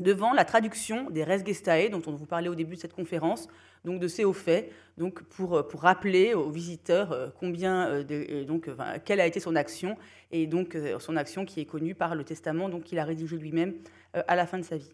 devant 0.00 0.32
la 0.32 0.44
traduction 0.44 1.10
des 1.10 1.22
Res 1.22 1.44
Gestae, 1.44 1.90
dont 1.90 2.02
on 2.06 2.12
vous 2.12 2.26
parlait 2.26 2.48
au 2.48 2.54
début 2.54 2.74
de 2.74 2.80
cette 2.80 2.94
conférence, 2.94 3.48
donc 3.84 4.00
de 4.00 4.08
ces 4.08 4.24
hauts 4.24 4.32
faits, 4.32 4.72
donc 4.98 5.22
pour, 5.22 5.56
euh, 5.56 5.62
pour 5.62 5.82
rappeler 5.82 6.34
aux 6.34 6.50
visiteurs 6.50 7.12
euh, 7.12 7.28
combien, 7.38 7.88
euh, 7.88 8.44
donc, 8.44 8.68
quelle 9.04 9.20
a 9.20 9.26
été 9.26 9.40
son 9.40 9.54
action, 9.56 9.96
et 10.32 10.46
donc 10.46 10.76
son 11.00 11.16
action 11.16 11.44
qui 11.44 11.60
est 11.60 11.64
connue 11.64 11.94
par 11.94 12.14
le 12.14 12.24
testament 12.24 12.70
qu'il 12.80 12.98
a 12.98 13.04
rédigé 13.04 13.36
lui-même 13.36 13.74
à 14.12 14.36
la 14.36 14.46
fin 14.46 14.58
de 14.58 14.64
sa 14.64 14.76
vie. 14.76 14.92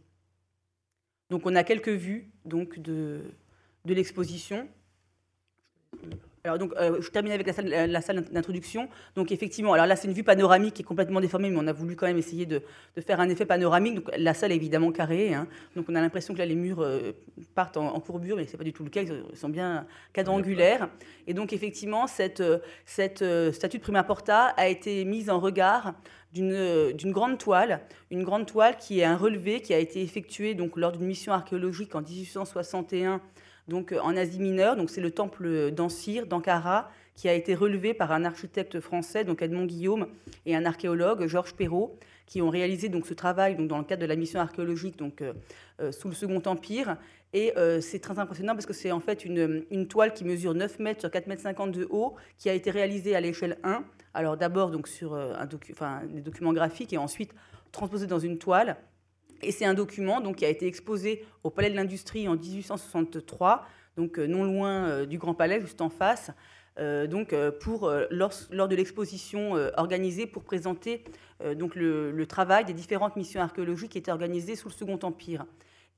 Donc 1.31 1.43
on 1.45 1.55
a 1.55 1.63
quelques 1.63 1.91
vues 1.91 2.31
donc 2.45 2.79
de, 2.79 3.21
de 3.85 3.95
l'exposition. 3.95 4.67
Alors 6.47 6.59
donc, 6.59 6.73
euh, 6.77 7.01
je 7.01 7.11
termine 7.11 7.33
avec 7.33 7.47
la 7.47 8.01
salle, 8.01 8.25
d'introduction. 8.31 8.89
Donc 9.15 9.33
effectivement, 9.33 9.73
alors 9.73 9.87
là 9.87 9.97
c'est 9.97 10.07
une 10.07 10.15
vue 10.15 10.23
panoramique 10.23 10.75
qui 10.75 10.83
est 10.83 10.85
complètement 10.85 11.21
déformée, 11.21 11.51
mais 11.51 11.59
on 11.59 11.67
a 11.67 11.73
voulu 11.73 11.97
quand 11.97 12.07
même 12.07 12.19
essayer 12.19 12.47
de, 12.47 12.63
faire 13.05 13.21
un 13.21 13.29
effet 13.29 13.47
panoramique. 13.47 13.97
Donc 13.97 14.11
la 14.17 14.35
salle 14.35 14.53
est 14.53 14.57
évidemment 14.57 14.93
carrée, 14.93 15.35
hein. 15.35 15.49
donc 15.75 15.87
on 15.89 15.95
a 15.95 16.01
l'impression 16.01 16.35
que 16.35 16.39
là 16.39 16.47
les 16.47 16.55
murs 16.55 16.81
euh, 16.81 17.13
partent 17.55 17.77
en, 17.77 17.99
courbure, 18.01 18.37
mais 18.37 18.47
c'est 18.47 18.57
pas 18.57 18.65
du 18.65 18.73
tout 18.73 18.85
le 18.85 18.91
cas. 18.91 19.03
Ils 19.03 19.37
sont 19.37 19.49
bien 19.49 19.87
quadrangulaires. 20.13 20.89
Et 21.27 21.35
donc 21.35 21.53
effectivement, 21.53 22.07
cette, 22.07 22.43
cette 22.85 23.23
euh, 23.23 23.53
statue 23.53 23.79
de 23.79 23.83
Prima 23.83 24.05
Porta 24.05 24.55
a 24.57 24.69
été 24.69 25.05
mise 25.05 25.31
en 25.31 25.41
regard 25.41 25.95
d'une 26.33 27.13
grande 27.13 27.39
toile, 27.39 27.81
une 28.11 28.23
grande 28.23 28.47
toile 28.47 28.77
qui 28.77 29.01
est 29.01 29.05
un 29.05 29.17
relevé 29.17 29.63
qui 29.63 29.73
a 29.73 29.79
été 29.79 30.03
effectué 30.03 30.55
donc 30.55 30.77
lors 30.77 30.93
d'une 30.93 31.07
mission 31.07 31.33
archéologique 31.33 31.95
en 31.95 32.03
1861 32.03 33.21
donc 33.69 33.93
euh, 33.93 34.01
en 34.01 34.17
Asie 34.17 34.41
mineure. 34.41 34.77
Donc 34.77 34.91
c'est 34.91 35.01
le 35.01 35.11
temple 35.11 35.71
d'Ansir, 35.71 36.27
d'Ankara, 36.27 36.91
qui 37.15 37.29
a 37.29 37.35
été 37.35 37.55
relevé 37.55 37.95
par 37.95 38.13
un 38.13 38.25
architecte 38.25 38.81
français, 38.81 39.25
donc 39.25 39.43
Edmond 39.43 39.67
Guillaume, 39.67 40.09
et 40.45 40.55
un 40.55 40.65
archéologue, 40.65 41.27
Georges 41.27 41.55
Perrault, 41.55 41.99
qui 42.27 42.43
ont 42.43 42.51
réalisé 42.51 42.89
donc 42.89 43.07
ce 43.07 43.15
travail 43.15 43.57
donc 43.57 43.69
dans 43.69 43.79
le 43.79 43.85
cadre 43.85 44.03
de 44.03 44.07
la 44.07 44.17
mission 44.17 44.41
archéologique 44.41 44.99
donc 44.99 45.23
euh, 45.23 45.33
euh, 45.81 45.93
sous 45.93 46.09
le 46.09 46.15
Second 46.15 46.43
Empire. 46.47 46.97
Et 47.33 47.53
c'est 47.83 47.99
très 47.99 48.19
impressionnant 48.19 48.55
parce 48.55 48.65
que 48.65 48.73
c'est 48.73 48.93
en 48.93 49.01
fait 49.01 49.27
une, 49.27 49.67
une, 49.71 49.89
toile 49.89 50.15
qui 50.15 50.25
mesure 50.25 50.55
9 50.55 50.79
mètres 50.79 51.01
sur 51.01 51.11
4 51.11 51.27
mètres 51.27 51.43
50 51.43 51.71
de 51.71 51.87
haut, 51.91 52.15
qui 52.39 52.49
a 52.49 52.55
été 52.55 52.71
réalisée 52.71 53.15
à 53.15 53.21
l'échelle 53.21 53.59
1. 53.63 53.85
Alors 54.15 54.39
d'abord 54.39 54.71
donc 54.71 54.89
sur 54.89 55.19
des 56.09 56.23
documents 56.23 56.55
graphiques 56.55 56.95
et 56.95 56.97
ensuite 56.97 57.35
transposée 57.73 58.07
dans 58.07 58.21
une 58.21 58.39
toile. 58.39 58.79
Et 59.43 59.53
c'est 59.53 59.65
un 59.65 59.75
document 59.75 60.21
donc, 60.21 60.37
qui 60.37 60.45
a 60.45 60.49
été 60.49 60.67
exposé 60.67 61.25
au 61.45 61.51
Palais 61.51 61.71
de 61.71 61.77
l'Industrie 61.77 62.29
en 62.29 62.37
1863, 62.37 63.67
donc 63.97 64.19
euh, 64.19 64.27
non 64.27 64.45
loin 64.45 64.89
euh, 64.89 65.07
du 65.07 65.19
Grand 65.19 65.35
Palais, 65.35 65.61
juste 65.61 65.81
en 65.81 65.91
face, 65.91 66.31
euh, 66.79 67.07
donc, 67.07 67.35
pour, 67.61 67.91
lors, 68.11 68.33
lors, 68.51 68.69
de 68.69 68.77
l'exposition 68.77 69.55
organisée 69.77 70.27
pour 70.27 70.45
présenter 70.45 71.05
donc 71.57 71.75
le, 71.75 72.27
travail 72.27 72.67
des 72.67 72.75
différentes 72.75 73.17
missions 73.17 73.41
archéologiques 73.41 73.93
qui 73.93 73.99
étaient 73.99 74.11
organisées 74.11 74.57
sous 74.57 74.69
le 74.69 74.75
Second 74.75 74.99
Empire. 75.03 75.47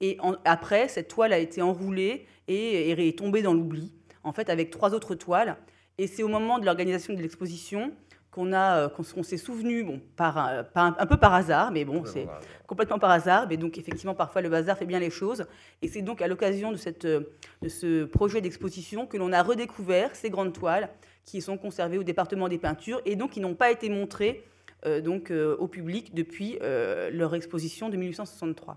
Et 0.00 0.18
après, 0.44 0.86
cette 0.86 1.08
toile 1.08 1.32
a 1.32 1.38
été 1.38 1.62
enroulée 1.62 2.26
et, 2.46 2.90
et 2.90 3.08
est 3.08 3.18
tombée 3.18 3.42
dans 3.42 3.52
l'oubli, 3.52 3.92
en 4.22 4.32
fait, 4.32 4.48
avec 4.50 4.70
trois 4.70 4.94
autres 4.94 5.16
toiles. 5.16 5.56
Et 5.98 6.06
c'est 6.06 6.22
au 6.22 6.28
moment 6.28 6.60
de 6.60 6.64
l'organisation 6.64 7.12
de 7.12 7.20
l'exposition 7.20 7.92
qu'on 8.30 8.52
a, 8.52 8.84
euh, 8.84 8.88
qu'on 8.88 9.22
s'est 9.22 9.36
souvenu, 9.36 9.84
bon, 9.84 10.00
par, 10.16 10.38
un, 10.38 10.66
un, 10.74 11.06
peu 11.06 11.16
par 11.16 11.34
hasard, 11.34 11.70
mais 11.70 11.84
bon, 11.84 12.04
c'est 12.04 12.26
complètement 12.66 12.98
par 12.98 13.10
hasard. 13.10 13.46
Mais 13.48 13.56
donc 13.56 13.78
effectivement, 13.78 14.14
parfois 14.14 14.42
le 14.42 14.52
hasard 14.52 14.76
fait 14.76 14.86
bien 14.86 14.98
les 14.98 15.10
choses. 15.10 15.46
Et 15.82 15.88
c'est 15.88 16.02
donc 16.02 16.20
à 16.20 16.28
l'occasion 16.28 16.70
de, 16.70 16.76
cette, 16.76 17.04
euh, 17.04 17.34
de 17.62 17.68
ce 17.68 18.04
projet 18.04 18.40
d'exposition 18.40 19.06
que 19.06 19.16
l'on 19.16 19.32
a 19.32 19.42
redécouvert 19.42 20.14
ces 20.14 20.30
grandes 20.30 20.52
toiles 20.52 20.88
qui 21.24 21.40
sont 21.40 21.58
conservées 21.58 21.98
au 21.98 22.04
département 22.04 22.48
des 22.48 22.58
peintures 22.58 23.02
et 23.04 23.16
donc 23.16 23.32
qui 23.32 23.40
n'ont 23.40 23.54
pas 23.54 23.70
été 23.70 23.88
montrées 23.90 24.44
euh, 24.86 25.00
donc, 25.00 25.30
au 25.30 25.66
public 25.66 26.14
depuis 26.14 26.58
leur 26.60 27.34
exposition 27.34 27.88
de 27.88 27.96
1863. 27.96 28.76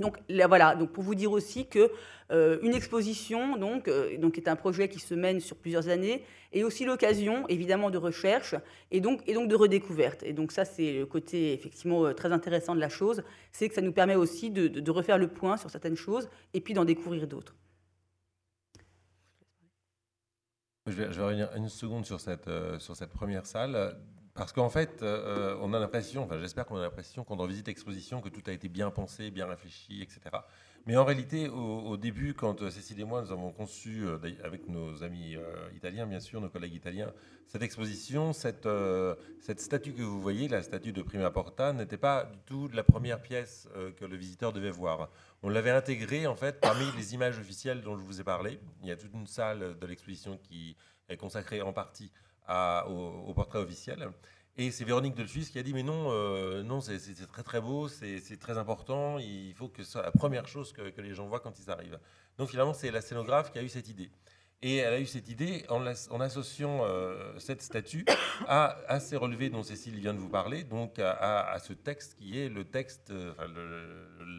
Donc 0.00 0.18
voilà, 0.46 0.74
donc 0.74 0.92
pour 0.92 1.02
vous 1.02 1.14
dire 1.14 1.32
aussi 1.32 1.66
que 1.66 1.90
euh, 2.30 2.58
une 2.62 2.74
exposition 2.74 3.58
euh, 3.58 4.18
donc 4.18 4.36
est 4.36 4.48
un 4.48 4.56
projet 4.56 4.88
qui 4.88 4.98
se 4.98 5.14
mène 5.14 5.40
sur 5.40 5.56
plusieurs 5.56 5.88
années 5.88 6.24
et 6.52 6.62
aussi 6.62 6.84
l'occasion 6.84 7.48
évidemment 7.48 7.90
de 7.90 7.96
recherche 7.96 8.54
et 8.90 9.00
donc, 9.00 9.22
et 9.26 9.32
donc 9.32 9.48
de 9.48 9.56
redécouverte. 9.56 10.22
Et 10.24 10.34
donc 10.34 10.52
ça 10.52 10.64
c'est 10.64 10.98
le 10.98 11.06
côté 11.06 11.54
effectivement 11.54 12.04
euh, 12.04 12.12
très 12.12 12.32
intéressant 12.32 12.74
de 12.74 12.80
la 12.80 12.90
chose, 12.90 13.22
c'est 13.52 13.68
que 13.68 13.74
ça 13.74 13.80
nous 13.80 13.92
permet 13.92 14.14
aussi 14.14 14.50
de, 14.50 14.90
refaire 14.90 15.18
le 15.18 15.28
point 15.28 15.56
sur 15.56 15.70
certaines 15.70 15.96
choses 15.96 16.28
et 16.52 16.60
puis 16.60 16.74
d'en 16.74 16.84
découvrir 16.84 17.26
d'autres. 17.26 17.54
Je 20.86 20.92
vais, 20.92 21.12
je 21.12 21.18
vais, 21.18 21.24
revenir 21.26 21.50
une 21.54 21.68
seconde 21.68 22.06
sur 22.06 22.20
cette, 22.20 22.48
sur 22.78 22.96
cette 22.96 23.12
première 23.12 23.44
salle. 23.44 23.94
Parce 24.38 24.52
qu'en 24.52 24.70
fait, 24.70 25.02
euh, 25.02 25.58
on 25.60 25.74
a 25.74 25.80
l'impression, 25.80 26.22
enfin 26.22 26.38
j'espère 26.38 26.64
qu'on 26.64 26.76
a 26.76 26.82
l'impression 26.82 27.24
quand 27.24 27.40
on 27.40 27.46
visite 27.46 27.66
l'exposition 27.66 28.20
que 28.20 28.28
tout 28.28 28.42
a 28.46 28.52
été 28.52 28.68
bien 28.68 28.88
pensé, 28.88 29.32
bien 29.32 29.46
réfléchi, 29.46 30.00
etc. 30.00 30.20
Mais 30.86 30.96
en 30.96 31.04
réalité, 31.04 31.48
au, 31.48 31.96
début, 31.96 32.34
quand 32.34 32.62
euh, 32.62 32.70
Cécile 32.70 33.00
et 33.00 33.04
moi, 33.04 33.20
nous 33.20 33.32
avons 33.32 33.50
conçu, 33.50 34.04
euh, 34.06 34.16
avec 34.44 34.68
nos 34.68 35.02
amis 35.02 35.36
italiens, 35.74 36.06
bien 36.06 36.20
sûr, 36.20 36.40
nos 36.40 36.48
collègues 36.48 36.74
italiens, 36.74 37.12
cette 37.48 37.62
exposition, 37.62 38.32
cette, 38.32 38.68
cette 39.40 39.60
statue 39.60 39.92
que 39.92 40.02
vous 40.02 40.20
voyez, 40.20 40.46
la 40.46 40.62
statue 40.62 40.92
de 40.92 41.02
Prima 41.02 41.32
Porta, 41.32 41.72
n'était 41.72 41.96
pas 41.96 42.24
du 42.24 42.38
tout 42.46 42.68
la 42.72 42.84
première 42.84 43.20
pièce 43.20 43.68
que 43.96 44.04
le 44.04 44.16
visiteur 44.16 44.52
devait 44.52 44.70
voir. 44.70 45.10
On 45.42 45.48
l'avait 45.48 45.70
intégrée, 45.70 46.28
en 46.28 46.36
fait, 46.36 46.60
parmi 46.60 46.84
les 46.96 47.14
images 47.14 47.38
officielles 47.38 47.80
dont 47.80 47.96
je 47.96 48.02
vous 48.02 48.20
ai 48.20 48.24
parlé. 48.24 48.60
Il 48.82 48.88
y 48.88 48.92
a 48.92 48.96
toute 48.96 49.14
une 49.14 49.26
salle 49.26 49.76
de 49.78 49.86
l'exposition 49.86 50.38
qui 50.38 50.76
est 51.08 51.16
consacrée 51.16 51.60
en 51.60 51.72
partie 51.72 52.12
au, 52.48 53.32
portrait 53.34 53.58
officiel. 53.58 54.10
Et 54.60 54.72
c'est 54.72 54.84
Véronique 54.84 55.14
Delfus 55.14 55.44
qui 55.52 55.58
a 55.60 55.62
dit 55.62 55.72
mais 55.72 55.84
non, 55.84 56.08
euh, 56.10 56.64
non, 56.64 56.80
c'est 56.80 56.98
très 57.28 57.44
très 57.44 57.60
beau, 57.60 57.86
c'est 57.86 58.38
très 58.40 58.58
important, 58.58 59.18
il 59.18 59.54
faut 59.54 59.68
que 59.68 59.84
ce 59.84 59.92
soit 59.92 60.02
la 60.02 60.10
première 60.10 60.48
chose 60.48 60.72
que, 60.72 61.00
les 61.00 61.14
gens 61.14 61.28
voient 61.28 61.38
quand 61.38 61.60
ils 61.60 61.70
arrivent. 61.70 62.00
Donc 62.38 62.50
finalement, 62.50 62.74
c'est 62.74 62.90
la 62.90 63.00
scénographe 63.00 63.52
qui 63.52 63.58
a 63.60 63.62
eu 63.62 63.68
cette 63.68 63.88
idée. 63.88 64.10
Et 64.60 64.78
elle 64.78 64.94
a 64.94 64.98
eu 64.98 65.06
cette 65.06 65.28
idée 65.28 65.64
en, 65.68 65.86
associant 65.86 66.80
euh, 66.82 67.38
cette 67.38 67.62
statue 67.62 68.04
à, 68.48 68.76
à, 68.88 68.98
ces 68.98 69.16
relevés 69.16 69.48
dont 69.48 69.62
Cécile 69.62 69.94
vient 70.00 70.12
de 70.12 70.18
vous 70.18 70.28
parler, 70.28 70.64
donc 70.64 70.98
à, 70.98 71.56
ce 71.64 71.72
texte 71.72 72.16
qui 72.16 72.40
est 72.40 72.48
le 72.48 72.64
texte, 72.64 73.10
euh, 73.10 73.32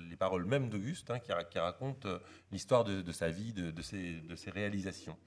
les 0.10 0.18
paroles 0.18 0.44
mêmes 0.44 0.70
d'Auguste, 0.70 1.12
hein, 1.12 1.20
qui, 1.20 1.32
raconte 1.32 2.06
l'histoire 2.52 2.84
de, 2.84 3.12
sa 3.14 3.30
vie, 3.30 3.54
de, 3.54 3.82
ses, 3.82 4.20
de 4.20 4.36
ses 4.36 4.52
réalisations. 4.52 5.18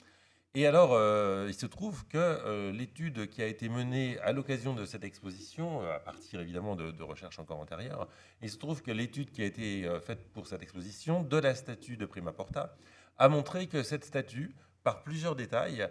Et 0.55 0.67
alors, 0.67 0.93
euh, 0.93 1.47
il 1.49 1.55
se 1.55 1.65
trouve 1.65 2.07
que 2.09 2.19
euh, 2.19 2.73
l'étude 2.73 3.31
qui 3.31 3.41
a 3.43 3.47
été 3.47 3.71
menée 3.71 4.19
à 4.19 4.33
l'occasion 4.33 4.75
de 4.75 4.85
cette 4.85 5.03
exposition, 5.03 5.83
euh, 5.83 5.97
à 5.97 5.99
partir 5.99 6.41
évidemment 6.41 6.77
de, 6.77 7.03
recherches 7.03 7.39
encore 7.39 7.59
antérieures, 7.59 8.07
il 8.43 8.51
se 8.51 8.59
trouve 8.59 8.83
que 8.83 8.91
l'étude 8.91 9.31
qui 9.31 9.41
a 9.43 9.47
été 9.47 9.89
faite 10.05 10.31
pour 10.35 10.47
cette 10.47 10.63
exposition 10.63 11.23
de 11.23 11.39
la 11.39 11.55
statue 11.55 11.97
de 11.97 12.05
Prima 12.05 12.33
Porta 12.33 12.77
a 13.17 13.29
montré 13.31 13.67
que 13.67 13.83
cette 13.83 14.05
statue, 14.05 14.55
par 14.83 15.03
plusieurs 15.03 15.37
détails, 15.37 15.89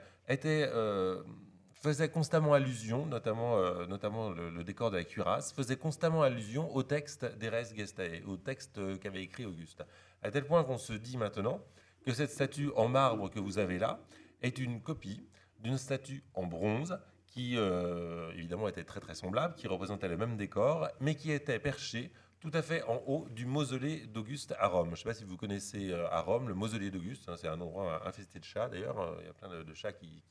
faisait 1.73 2.09
constamment 2.09 2.53
allusion, 2.53 3.07
notamment, 3.07 3.57
le, 3.57 4.63
décor 4.63 4.91
de 4.91 4.97
la 4.97 5.03
cuirasse, 5.03 5.53
faisait 5.53 5.77
constamment 5.77 6.21
allusion 6.21 6.73
au 6.75 6.83
texte 6.83 7.25
des 7.37 7.49
Res 7.49 7.73
Gestae, 7.75 8.21
au 8.27 8.37
texte 8.37 8.79
qu'avait 8.99 9.23
écrit 9.23 9.45
Auguste. 9.45 9.83
À 10.21 10.29
tel 10.29 10.45
point 10.45 10.63
qu'on 10.63 10.77
se 10.77 10.93
dit 10.93 11.17
maintenant 11.17 11.61
que 12.05 12.13
cette 12.13 12.31
statue 12.31 12.69
en 12.75 12.87
marbre 12.87 13.29
que 13.29 13.39
vous 13.39 13.57
avez 13.57 13.79
là, 13.79 13.99
est 14.41 14.57
une 14.57 14.81
copie 14.81 15.27
d'une 15.59 15.77
statue 15.77 16.23
en 16.33 16.45
bronze 16.45 16.99
qui 17.27 17.57
évidemment 18.35 18.67
était 18.67 18.83
très 18.83 18.99
très 18.99 19.15
semblable, 19.15 19.55
qui 19.55 19.67
représentait 19.67 20.09
le 20.09 20.17
même 20.17 20.35
décor, 20.35 20.89
mais 20.99 21.15
qui 21.15 21.31
était 21.31 21.59
perchée 21.59 22.11
tout 22.41 22.51
à 22.53 22.61
fait 22.61 22.83
en 22.83 23.01
haut 23.05 23.27
du 23.29 23.45
mausolée 23.45 24.07
d'Auguste 24.07 24.53
à 24.59 24.67
Rome. 24.67 24.87
Je 24.87 24.91
ne 24.91 24.95
sais 24.97 25.03
pas 25.03 25.13
si 25.13 25.23
vous 25.23 25.37
connaissez 25.37 25.93
à 25.93 26.19
Rome 26.21 26.49
le 26.49 26.55
mausolée 26.55 26.89
d'Auguste, 26.89 27.29
hein, 27.29 27.35
c'est 27.37 27.47
un 27.47 27.61
endroit 27.61 28.05
infesté 28.05 28.39
de 28.39 28.43
chats 28.43 28.67
d'ailleurs, 28.67 29.15
il 29.21 29.27
y 29.27 29.29
a 29.29 29.33
plein 29.33 29.63
de, 29.63 29.73
chats 29.73 29.93
qui, 29.93 30.23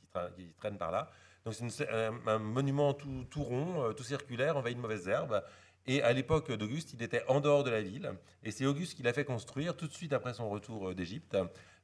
traînent 0.59 0.77
par 0.77 0.91
là. 0.91 1.11
Donc 1.45 1.55
c'est 1.55 1.89
un, 1.89 2.39
monument 2.39 2.93
tout, 2.93 3.43
rond, 3.43 3.95
tout 3.95 4.03
circulaire, 4.03 4.57
envahi 4.57 4.75
de 4.75 4.81
mauvaises 4.81 5.09
herbes. 5.09 5.43
Et 5.87 6.03
à 6.03 6.13
l'époque 6.13 6.53
d'Auguste, 6.53 6.93
il 6.93 7.03
était 7.03 7.25
en 7.29 7.41
dehors 7.41 7.65
de 7.65 7.71
la 7.71 7.81
ville. 7.81 8.13
Et 8.43 8.51
c'est 8.51 8.67
Auguste 8.67 8.95
qui 8.95 9.03
l'a 9.03 9.13
fait 9.13 9.25
construire 9.25 9.77
tout 9.77 9.87
de 9.87 9.93
suite 9.93 10.13
après 10.13 10.35
son 10.35 10.49
retour 10.51 10.91
euh, 10.91 10.95
d'Égypte, 10.95 11.37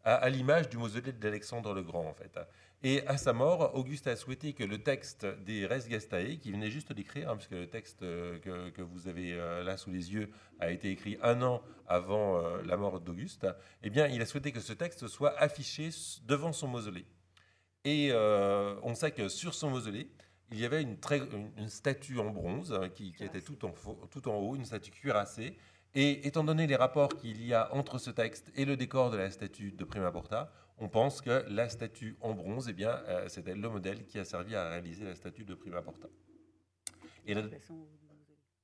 à, 0.07 0.31
l'image 0.31 0.69
du 0.69 0.78
mausolée 0.78 1.12
d'Alexandre 1.12 1.74
le 1.74 1.83
Grand, 1.83 2.07
en 2.07 2.15
fait. 2.15 2.39
Et 2.83 3.05
à 3.07 3.16
sa 3.16 3.33
mort, 3.33 3.74
Auguste 3.74 4.07
a 4.07 4.15
souhaité 4.15 4.53
que 4.53 4.62
le 4.62 4.78
texte 4.78 5.27
des 5.45 5.66
Res 5.66 5.89
Gestae, 5.89 6.39
qui 6.41 6.53
venait 6.53 6.70
juste 6.70 6.93
d'écrire, 6.93 7.31
hein, 7.31 7.37
puisque 7.37 7.53
le 7.53 7.66
texte 7.66 8.03
euh, 8.03 8.39
que, 8.39 8.83
vous 8.83 9.09
avez 9.09 9.33
euh, 9.33 9.65
là 9.65 9.77
sous 9.77 9.91
les 9.91 10.12
yeux 10.12 10.31
a 10.61 10.70
été 10.70 10.91
écrit 10.91 11.19
un 11.23 11.43
an 11.43 11.61
avant 11.89 12.41
la 12.65 12.77
mort 12.77 13.01
d'Auguste, 13.01 13.47
eh 13.83 13.91
bien, 13.91 14.07
il 14.07 14.20
a 14.23 14.27
souhaité 14.27 14.53
que 14.53 14.61
ce 14.61 14.73
texte 14.73 15.07
soit 15.07 15.37
affiché 15.39 15.91
devant 16.24 16.53
son 16.53 16.69
mausolée. 16.69 17.07
Et 17.85 18.12
on 18.12 18.95
sait 18.95 19.12
que 19.12 19.28
sur 19.28 19.55
son 19.55 19.70
mausolée, 19.70 20.11
il 20.51 20.59
y 20.61 20.65
avait 20.65 20.83
une, 20.83 20.97
une, 21.57 21.69
statue 21.69 22.19
en 22.19 22.31
bronze 22.31 22.73
hein, 22.73 22.89
qui, 22.89 23.15
était 23.20 23.41
tout 23.41 23.65
en, 23.65 23.73
tout 24.11 24.28
en, 24.28 24.37
haut, 24.37 24.57
une 24.57 24.65
statue 24.65 24.91
cuirassée. 24.91 25.57
Et 25.98 26.27
étant 26.27 26.44
donné 26.44 26.66
les 26.66 26.77
rapports 26.77 27.16
qu'il 27.16 27.43
y 27.43 27.55
a 27.55 27.74
entre 27.74 27.97
ce 27.97 28.10
texte 28.10 28.52
et 28.55 28.66
le 28.66 28.77
décor 28.77 29.10
de 29.10 29.16
la 29.16 29.31
statue 29.31 29.73
de 29.73 29.82
Prima 29.82 30.12
Porta, 30.12 30.52
on 30.77 30.90
pense 30.90 31.23
que 31.23 31.43
la 31.48 31.70
statue 31.70 32.18
en 32.20 32.35
bronze, 32.35 32.68
eh 32.68 32.74
bien, 32.74 32.90
euh, 33.09 33.31
c'était 33.31 33.55
le 33.55 33.70
modèle 33.70 34.05
qui 34.05 34.18
a 34.18 34.27
servi 34.27 34.55
à 34.55 34.68
réaliser 34.68 35.06
la 35.06 35.14
statue 35.14 35.47
de 35.47 35.55
Prima 35.55 35.81
Porta. 35.81 36.09
Et, 37.27 37.35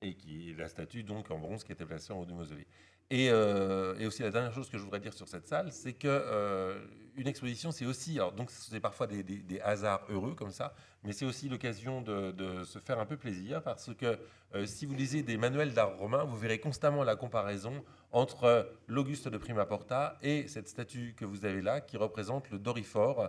et 0.03 0.15
qui 0.15 0.53
la 0.53 0.69
statue 0.69 1.05
donc 1.05 1.31
en 1.31 1.39
bronze 1.39 1.65
qui 1.65 1.73
était 1.73 1.87
placée 1.87 2.13
en 2.13 2.21
haut 2.21 2.27
du 2.27 2.35
mausolée. 2.35 2.67
Euh, 3.13 3.95
et, 3.99 4.07
aussi 4.07 4.23
la 4.23 4.31
dernière 4.31 4.53
chose 4.53 4.71
que 4.71 4.79
je 4.79 4.83
voudrais 4.83 5.01
dire 5.01 5.13
sur 5.13 5.29
cette 5.29 5.47
salle, 5.47 5.71
c'est 5.71 5.93
que 5.93 6.09
euh, 6.09 6.83
une 7.17 7.27
exposition, 7.27 7.71
c'est 7.71 7.85
aussi, 7.85 8.19
alors 8.19 8.33
donc 8.33 8.51
c'est 8.51 8.81
parfois 8.81 9.07
des, 9.07 9.61
hasards 9.63 10.03
heureux 10.09 10.35
comme 10.35 10.51
ça, 10.51 10.75
mais 11.05 11.13
c'est 11.13 11.27
aussi 11.27 11.49
l'occasion 11.49 12.01
de, 12.01 12.65
se 12.65 12.79
faire 12.79 12.99
un 12.99 13.05
peu 13.05 13.19
plaisir 13.19 13.63
parce 13.63 13.95
que 13.95 14.19
euh, 14.55 14.65
si 14.65 14.87
vous 14.87 14.95
lisez 14.95 15.23
des 15.23 15.37
manuels 15.37 15.75
d'art 15.75 15.99
romain, 15.99 16.25
vous 16.25 16.39
verrez 16.39 16.59
constamment 16.59 17.05
la 17.05 17.17
comparaison 17.17 17.85
entre 18.13 18.71
l'Auguste 18.87 19.29
de 19.29 19.37
Prima 19.37 19.67
Porta 19.67 20.19
et 20.23 20.49
cette 20.49 20.69
statue 20.69 21.15
que 21.17 21.27
vous 21.27 21.45
avez 21.45 21.61
là, 21.61 21.83
qui 21.83 21.99
représente 21.99 22.51
le 22.51 22.59
Doriphore, 22.59 23.29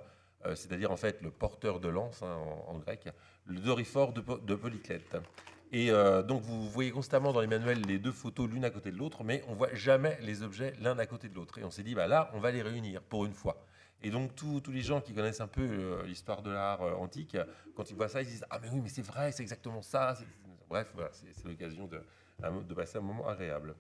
c'est-à-dire 0.56 0.92
en 0.92 0.98
fait 0.98 1.22
le 1.22 1.32
porteur 1.32 1.80
de 1.80 1.88
lance 1.88 2.22
hein, 2.22 2.38
en, 2.68 2.78
grec, 2.78 3.08
le 3.46 3.62
Doriphore 3.62 4.12
de, 4.12 4.22
de 4.22 4.56
Polyclète. 4.56 5.16
Et 5.76 5.90
euh, 5.90 6.22
donc 6.22 6.44
vous 6.44 6.70
voyez 6.70 6.92
constamment 6.92 7.34
dans 7.34 7.42
les 7.42 7.48
manuels 7.48 7.82
les 7.82 7.98
deux 7.98 8.12
photos 8.12 8.48
l'une 8.48 8.64
à 8.64 8.70
côté 8.70 8.92
de 8.92 8.98
l'autre, 8.98 9.24
mais 9.24 9.44
on 9.48 9.56
voit 9.56 9.74
jamais 9.74 10.20
les 10.22 10.44
objets 10.44 10.76
l'un 10.80 10.98
à 11.00 11.08
côté 11.08 11.30
de 11.30 11.34
l'autre. 11.34 11.58
Et 11.58 11.64
on 11.64 11.72
s'est 11.72 11.82
dit, 11.82 11.96
bah 11.96 12.08
là, 12.08 12.30
on 12.36 12.40
va 12.40 12.52
les 12.52 12.62
réunir 12.62 13.02
pour 13.02 13.26
une 13.26 13.34
fois. 13.34 13.66
Et 14.04 14.12
donc 14.12 14.36
tous, 14.36 14.62
les 14.72 14.84
gens 14.84 15.02
qui 15.02 15.16
connaissent 15.16 15.42
un 15.42 15.48
peu 15.48 15.64
euh, 15.64 16.04
l'histoire 16.04 16.44
de 16.44 16.52
l'art 16.52 16.84
euh, 16.84 16.94
antique, 16.94 17.36
quand 17.76 17.90
ils 17.90 17.96
voient 17.96 18.08
ça, 18.08 18.22
ils 18.22 18.28
disent, 18.28 18.46
ah 18.52 18.60
mais 18.62 18.70
oui, 18.72 18.82
mais 18.84 18.90
c'est 18.90 19.02
vrai, 19.02 19.32
c'est 19.32 19.42
exactement 19.42 19.82
ça. 19.82 20.16
Bref, 20.70 20.94
c'est 21.12 21.46
l'occasion 21.46 21.88
de 21.88 22.74
passer 22.76 23.00
un 23.00 23.02
moment 23.02 23.28
agréable. 23.28 23.76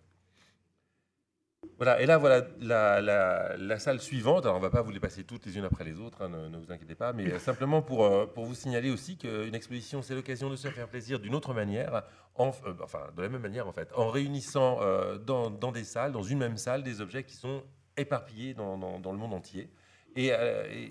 Voilà, 1.78 2.02
et 2.02 2.06
là, 2.06 2.18
voilà 2.18 2.46
la, 2.60 3.80
salle 3.80 4.00
suivante. 4.00 4.46
Alors, 4.46 4.56
on 4.56 4.60
ne 4.60 4.64
va 4.64 4.70
pas 4.70 4.82
vous 4.82 4.92
les 4.92 5.00
passer 5.00 5.24
toutes 5.24 5.46
les 5.46 5.58
unes 5.58 5.66
après 5.66 5.84
les 5.84 6.00
autres, 6.00 6.22
hein, 6.22 6.30
ne, 6.30 6.58
vous 6.58 6.72
inquiétez 6.72 6.96
pas, 6.96 7.14
mais 7.14 7.40
simplement 7.40 7.82
pour, 7.82 8.06
euh, 8.06 8.26
pour 8.26 8.46
vous 8.46 8.56
signaler 8.56 8.90
aussi 8.92 9.18
qu'une 9.18 9.56
exposition, 9.56 10.02
c'est 10.02 10.16
l'occasion 10.16 10.50
de 10.50 10.56
se 10.56 10.68
faire 10.70 10.88
plaisir 10.88 11.20
d'une 11.20 11.36
autre 11.36 11.54
manière, 11.54 12.04
en, 12.36 12.52
euh, 12.66 12.74
enfin, 12.82 13.02
de 13.16 13.22
la 13.22 13.30
même 13.30 13.42
manière 13.42 13.68
en 13.68 13.74
fait, 13.74 13.90
en 13.96 14.10
réunissant 14.10 14.80
euh, 14.82 15.18
dans, 15.18 15.50
des 15.72 15.84
salles, 15.84 16.12
dans 16.12 16.24
une 16.24 16.40
même 16.40 16.58
salle, 16.58 16.84
des 16.84 17.02
objets 17.02 17.24
qui 17.24 17.36
sont 17.36 17.64
éparpillés 17.98 18.54
dans, 18.54 18.78
le 18.78 19.18
monde 19.18 19.34
entier. 19.34 19.70
Et, 20.16 20.32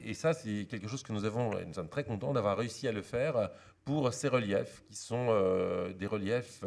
et, 0.04 0.14
ça, 0.14 0.32
c'est 0.34 0.66
quelque 0.68 0.88
chose 0.88 1.04
que 1.04 1.12
nous 1.12 1.24
avons, 1.24 1.52
nous 1.64 1.74
sommes 1.74 1.88
très 1.88 2.02
contents 2.02 2.32
d'avoir 2.32 2.58
réussi 2.58 2.88
à 2.88 2.92
le 2.92 3.02
faire 3.02 3.50
pour 3.84 4.12
ces 4.12 4.26
reliefs, 4.26 4.82
qui 4.88 4.96
sont 4.96 5.26
des 5.96 6.06
reliefs 6.06 6.64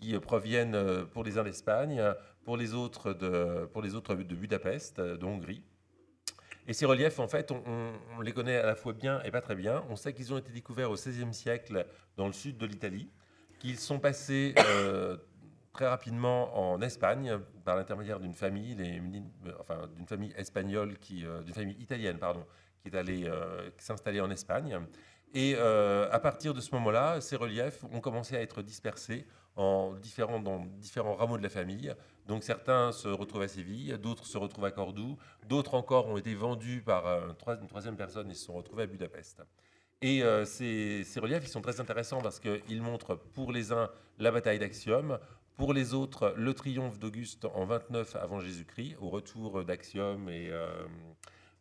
qui 0.00 0.18
proviennent 0.18 1.04
pour 1.12 1.24
les 1.24 1.36
uns 1.36 1.44
d'Espagne, 1.44 2.02
pour 2.44 2.56
les 2.56 2.74
autres 2.74 3.12
de, 3.12 3.66
pour 3.72 3.82
les 3.82 3.94
autres 3.94 4.14
de 4.14 4.34
Budapest, 4.34 4.98
euh, 4.98 5.16
de 5.16 5.24
Hongrie. 5.24 5.62
Et 6.66 6.72
ces 6.72 6.86
reliefs, 6.86 7.18
en 7.18 7.28
fait, 7.28 7.50
on, 7.52 8.20
les 8.22 8.32
connaît 8.32 8.56
à 8.56 8.66
la 8.66 8.74
fois 8.74 8.94
bien 8.94 9.22
et 9.22 9.30
pas 9.30 9.42
très 9.42 9.54
bien. 9.54 9.84
On 9.90 9.96
sait 9.96 10.14
qu'ils 10.14 10.32
ont 10.32 10.38
été 10.38 10.50
découverts 10.50 10.90
au 10.90 10.94
XVIe 10.94 11.34
siècle 11.34 11.86
dans 12.16 12.26
le 12.26 12.32
sud 12.32 12.56
de 12.56 12.64
l'Italie, 12.64 13.10
qu'ils 13.58 13.78
sont 13.78 13.98
passés 13.98 14.54
euh, 14.58 15.18
très 15.74 15.86
rapidement 15.86 16.72
en 16.72 16.80
Espagne 16.80 17.38
par 17.66 17.76
l'intermédiaire 17.76 18.18
d'une 18.18 18.32
famille, 18.32 18.74
enfin 19.60 19.88
d'une 19.94 20.06
famille 20.06 20.32
espagnole 20.38 20.98
qui, 20.98 21.26
euh, 21.26 21.42
d'une 21.42 21.52
famille 21.52 21.76
italienne, 21.80 22.16
pardon, 22.16 22.46
qui 22.80 22.88
est 22.88 22.96
allée 22.96 23.30
s'installer 23.76 24.20
en 24.20 24.30
Espagne. 24.30 24.80
Et 25.34 25.56
à 25.56 26.18
partir 26.20 26.54
de 26.54 26.60
ce 26.60 26.74
moment-là, 26.76 27.20
ces 27.20 27.36
reliefs 27.36 27.84
ont 27.92 28.00
commencé 28.00 28.36
à 28.36 28.40
être 28.40 28.62
dispersés 28.62 29.26
en 29.56 29.94
différents, 29.94 30.40
dans 30.40 30.64
différents 30.78 31.14
rameaux 31.14 31.38
de 31.38 31.42
la 31.42 31.48
famille. 31.48 31.94
Donc 32.26 32.42
certains 32.42 32.92
se 32.92 33.08
retrouvent 33.08 33.42
à 33.42 33.48
Séville, 33.48 33.98
d'autres 34.02 34.26
se 34.26 34.38
retrouvent 34.38 34.64
à 34.64 34.70
Cordoue, 34.70 35.16
d'autres 35.46 35.74
encore 35.74 36.06
ont 36.06 36.16
été 36.16 36.34
vendus 36.34 36.82
par 36.82 37.06
une 37.06 37.66
troisième 37.66 37.96
personne 37.96 38.30
et 38.30 38.34
se 38.34 38.46
sont 38.46 38.54
retrouvés 38.54 38.84
à 38.84 38.86
Budapest. 38.86 39.42
Et 40.02 40.22
euh, 40.22 40.44
ces, 40.44 41.04
reliefs, 41.16 41.46
sont 41.46 41.60
très 41.60 41.80
intéressants 41.80 42.20
parce 42.20 42.40
qu'ils 42.40 42.82
montrent 42.82 43.14
pour 43.14 43.52
les 43.52 43.72
uns 43.72 43.90
la 44.18 44.30
bataille 44.30 44.58
d'Axiom, 44.58 45.18
pour 45.56 45.72
les 45.72 45.94
autres 45.94 46.34
le 46.36 46.52
triomphe 46.54 46.98
d'Auguste 46.98 47.44
en 47.44 47.64
29 47.64 48.16
avant 48.16 48.40
Jésus-Christ, 48.40 48.96
au 49.00 49.08
retour 49.08 49.64
d'Axiom 49.64 50.28
et 50.28 50.50
euh, 50.50 50.68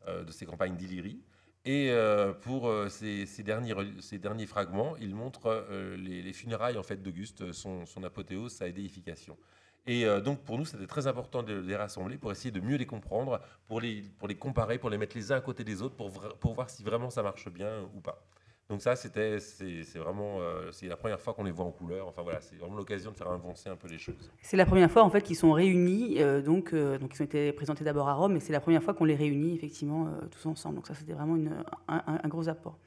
euh, 0.07 0.23
de 0.23 0.31
ses 0.31 0.45
campagnes 0.45 0.76
d'Illyrie. 0.76 1.22
Et 1.65 1.91
euh, 1.91 2.34
pour 2.34 2.68
euh, 2.68 2.90
ces, 2.90 3.26
derniers, 3.44 4.45
fragments, 4.45 4.98
il 4.98 5.15
montre 5.15 5.45
euh, 5.45 5.95
les, 5.95 6.34
funérailles 6.34 6.77
en 6.77 6.84
fait 6.84 7.02
d'Auguste, 7.02 7.53
son, 7.53 7.85
son, 7.85 8.03
apothéose, 8.03 8.52
sa 8.52 8.69
déification. 8.69 9.38
Et 9.85 10.05
donc 10.22 10.43
pour 10.45 10.57
nous, 10.57 10.65
c'était 10.65 10.88
très 10.88 11.07
important 11.07 11.43
de 11.43 11.55
les 11.55 11.76
rassembler 11.76 12.18
pour 12.18 12.31
essayer 12.31 12.51
de 12.51 12.61
mieux 12.61 12.77
les 12.77 12.85
comprendre, 12.85 13.41
pour 13.68 13.81
les, 13.81 14.03
pour 14.18 14.30
les 14.30 14.35
comparer, 14.35 14.77
pour 14.77 14.89
les 14.89 14.97
mettre 14.97 15.18
les 15.18 15.31
uns 15.31 15.35
à 15.35 15.41
côté 15.41 15.65
des 15.65 15.81
autres, 15.81 15.95
pour, 15.95 16.10
pour 16.11 16.53
voir 16.53 16.69
si 16.69 16.84
vraiment 16.84 17.10
ça 17.10 17.22
marche 17.22 17.49
bien 17.49 17.81
ou 17.93 17.99
pas. 17.99 18.23
Donc 18.69 18.81
ça, 18.81 18.95
c'était, 18.95 19.39
c'est 19.39 19.99
vraiment, 19.99 20.39
euh, 20.39 20.72
c'est 20.72 20.88
la 20.88 20.95
première 20.95 21.19
fois 21.19 21.34
qu'on 21.34 21.43
les 21.43 21.51
voit 21.51 21.65
en 21.65 21.72
couleur. 21.72 22.07
Enfin 22.07 22.22
voilà, 22.22 22.39
c'est 22.39 22.55
vraiment 22.55 22.77
l'occasion 22.77 23.11
de 23.11 23.15
faire 23.15 23.30
avancer 23.30 23.69
un 23.69 23.76
peu 23.76 23.88
les 23.88 23.97
choses. 23.97 24.31
C'est 24.41 24.57
la 24.57 24.65
première 24.65 24.89
fois 24.89 25.03
en 25.03 25.10
fait 25.10 25.22
qu'ils 25.22 25.35
sont 25.35 25.51
réunis, 25.51 26.22
euh, 26.22 26.41
donc, 26.41 26.73
euh, 26.73 26.97
donc 26.97 27.14
ils 27.14 27.22
ont 27.22 27.26
été 27.26 27.51
présentés 27.51 27.84
d'abord 27.84 28.07
à 28.07 28.14
Rome, 28.14 28.34
mais 28.34 28.39
c'est 28.39 28.53
la 28.53 28.61
première 28.61 28.81
fois 28.81 28.93
qu'on 28.93 29.03
les 29.05 29.15
réunit 29.15 29.53
effectivement 29.53 30.10
tous 30.31 30.45
ensemble. 30.47 30.76
Donc 30.77 30.88
ça, 30.88 30.93
c'était 30.93 31.14
vraiment 31.14 31.35
une, 31.35 31.51
un, 31.88 32.27
gros 32.30 32.47
apport. 32.47 32.77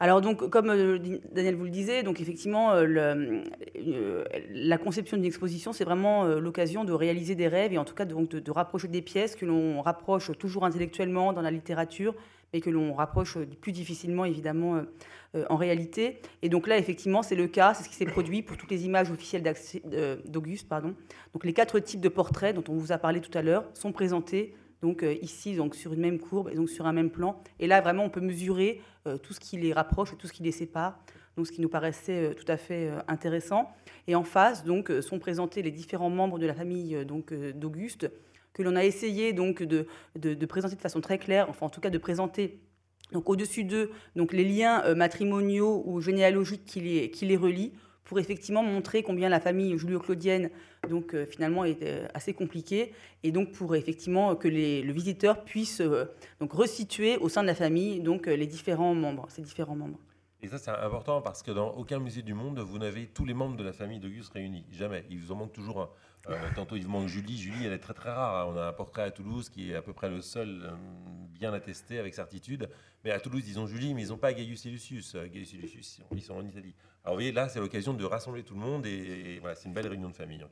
Alors 0.00 0.20
donc, 0.20 0.50
comme 0.50 0.66
Daniel 1.32 1.54
vous 1.54 1.64
le 1.64 1.70
disait, 1.70 2.02
donc 2.02 2.20
effectivement, 2.20 2.74
le, 2.80 3.44
la 4.50 4.76
conception 4.78 5.16
d'une 5.16 5.26
exposition, 5.26 5.72
c'est 5.72 5.84
vraiment 5.84 6.26
l'occasion 6.26 6.84
de 6.84 6.92
réaliser 6.92 7.34
des 7.34 7.48
rêves 7.48 7.72
et 7.72 7.78
en 7.78 7.84
tout 7.84 7.94
cas 7.94 8.04
donc, 8.04 8.28
de, 8.28 8.40
de 8.40 8.50
rapprocher 8.50 8.88
des 8.88 9.02
pièces 9.02 9.36
que 9.36 9.46
l'on 9.46 9.80
rapproche 9.82 10.36
toujours 10.38 10.64
intellectuellement 10.64 11.32
dans 11.32 11.42
la 11.42 11.50
littérature, 11.50 12.14
et 12.54 12.60
que 12.60 12.70
l'on 12.70 12.94
rapproche 12.94 13.36
plus 13.60 13.72
difficilement 13.72 14.24
évidemment 14.24 14.76
euh, 14.76 14.82
euh, 15.34 15.44
en 15.50 15.56
réalité. 15.56 16.20
Et 16.40 16.48
donc 16.48 16.68
là, 16.68 16.78
effectivement, 16.78 17.22
c'est 17.22 17.34
le 17.34 17.48
cas, 17.48 17.74
c'est 17.74 17.82
ce 17.82 17.88
qui 17.88 17.96
s'est 17.96 18.04
produit 18.06 18.42
pour 18.42 18.56
toutes 18.56 18.70
les 18.70 18.86
images 18.86 19.10
officielles 19.10 19.42
d'Auguste. 20.26 20.70
Donc 20.70 21.44
les 21.44 21.52
quatre 21.52 21.80
types 21.80 22.00
de 22.00 22.08
portraits 22.08 22.54
dont 22.54 22.64
on 22.72 22.76
vous 22.76 22.92
a 22.92 22.98
parlé 22.98 23.20
tout 23.20 23.36
à 23.36 23.42
l'heure 23.42 23.64
sont 23.74 23.92
présentés 23.92 24.54
donc 24.84 25.02
euh, 25.02 25.14
ici 25.22 25.56
donc 25.56 25.74
sur 25.74 25.92
une 25.94 26.00
même 26.00 26.18
courbe 26.18 26.50
et 26.52 26.54
donc 26.54 26.68
sur 26.68 26.86
un 26.86 26.92
même 26.92 27.10
plan. 27.10 27.40
Et 27.58 27.66
là, 27.66 27.80
vraiment, 27.80 28.04
on 28.04 28.10
peut 28.10 28.20
mesurer 28.20 28.80
tout 29.22 29.34
ce 29.34 29.40
qui 29.40 29.58
les 29.58 29.74
rapproche 29.74 30.14
et 30.14 30.16
tout 30.16 30.26
ce 30.26 30.32
qui 30.32 30.42
les 30.42 30.52
sépare. 30.52 30.98
Donc, 31.36 31.46
ce 31.46 31.52
qui 31.52 31.60
nous 31.60 31.68
paraissait 31.68 32.34
tout 32.34 32.46
à 32.48 32.56
fait 32.56 32.90
intéressant. 33.06 33.70
Et 34.06 34.14
en 34.14 34.24
face, 34.24 34.64
donc, 34.64 34.90
sont 35.02 35.18
présentés 35.18 35.60
les 35.60 35.70
différents 35.70 36.08
membres 36.08 36.38
de 36.38 36.46
la 36.46 36.54
famille 36.54 37.04
donc 37.04 37.34
d'Auguste 37.34 38.08
que 38.54 38.62
l'on 38.62 38.76
a 38.76 38.84
essayé 38.84 39.32
donc 39.32 39.62
de, 39.62 39.86
de, 40.16 40.46
présenter 40.46 40.76
de 40.76 40.80
façon 40.80 41.00
très 41.00 41.18
claire, 41.18 41.50
enfin 41.50 41.66
en 41.66 41.70
tout 41.70 41.80
cas 41.80 41.90
de 41.90 41.98
présenter 41.98 42.60
donc 43.12 43.28
au-dessus 43.28 43.64
d'eux 43.64 43.90
donc 44.16 44.32
les 44.32 44.44
liens 44.44 44.82
euh, 44.84 44.94
matrimoniaux 44.94 45.82
ou 45.84 46.00
généalogiques 46.00 46.64
qui 46.64 46.80
les, 46.80 47.10
qui 47.10 47.26
les 47.26 47.36
relient 47.36 47.72
pour 48.04 48.18
effectivement 48.18 48.62
montrer 48.62 49.02
combien 49.02 49.28
la 49.28 49.40
famille 49.40 49.76
julio-claudienne 49.76 50.50
donc 50.86 51.14
euh, 51.14 51.26
finalement 51.26 51.64
est 51.64 51.82
euh, 51.82 52.06
assez 52.14 52.34
compliquée 52.34 52.92
et 53.22 53.32
donc 53.32 53.52
pour 53.52 53.74
effectivement 53.74 54.36
que 54.36 54.48
le 54.48 54.92
visiteur 54.92 55.44
puisse 55.44 55.80
donc 56.40 56.52
resituer 56.52 57.16
au 57.16 57.28
sein 57.28 57.42
de 57.42 57.46
la 57.46 57.54
famille 57.54 58.00
donc 58.00 58.26
les 58.26 58.46
différents 58.46 58.94
membres, 58.94 59.26
ces 59.28 59.42
différents 59.42 59.76
membres. 59.76 59.98
Et 60.42 60.48
ça, 60.48 60.58
c'est 60.58 60.70
important 60.70 61.22
parce 61.22 61.42
que 61.42 61.50
dans 61.50 61.70
aucun 61.70 61.98
musée 61.98 62.20
du 62.20 62.34
monde, 62.34 62.58
vous 62.58 62.76
n'avez 62.76 63.06
tous 63.06 63.24
les 63.24 63.32
membres 63.32 63.56
de 63.56 63.64
la 63.64 63.72
famille 63.72 63.98
d'Auguste 63.98 64.34
réunis. 64.34 64.66
Jamais. 64.72 65.06
Il 65.08 65.18
vous 65.18 65.32
en 65.32 65.36
manque 65.36 65.54
toujours 65.54 65.80
un. 65.80 65.88
Euh, 66.30 66.36
tantôt, 66.54 66.76
il 66.76 66.88
manque 66.88 67.08
Julie. 67.08 67.36
Julie, 67.38 67.66
elle 67.66 67.72
est 67.72 67.78
très 67.78 67.94
très 67.94 68.10
rare. 68.10 68.48
On 68.48 68.56
a 68.56 68.66
un 68.66 68.72
portrait 68.72 69.02
à 69.02 69.10
Toulouse 69.10 69.48
qui 69.48 69.70
est 69.70 69.74
à 69.74 69.82
peu 69.82 69.92
près 69.92 70.08
le 70.08 70.20
seul 70.20 70.62
euh, 70.64 70.70
bien 71.30 71.52
attesté 71.52 71.98
avec 71.98 72.14
certitude. 72.14 72.68
Mais 73.04 73.10
à 73.10 73.20
Toulouse, 73.20 73.42
ils 73.46 73.58
ont 73.58 73.66
Julie, 73.66 73.94
mais 73.94 74.02
ils 74.02 74.08
n'ont 74.08 74.16
pas 74.16 74.32
Gaius 74.32 74.64
et 74.66 74.70
Lucius. 74.70 75.14
Euh, 75.14 75.26
Gaius 75.26 75.52
et 75.54 75.58
Lucius, 75.58 76.00
ils 76.12 76.22
sont 76.22 76.34
en 76.34 76.44
Italie. 76.44 76.74
Alors 77.04 77.14
vous 77.14 77.20
voyez, 77.20 77.32
là, 77.32 77.48
c'est 77.48 77.60
l'occasion 77.60 77.92
de 77.92 78.04
rassembler 78.04 78.42
tout 78.42 78.54
le 78.54 78.60
monde 78.60 78.86
et, 78.86 79.38
voilà, 79.40 79.54
c'est 79.54 79.68
une 79.68 79.74
belle 79.74 79.88
réunion 79.88 80.08
de 80.08 80.14
famille. 80.14 80.42
En 80.42 80.48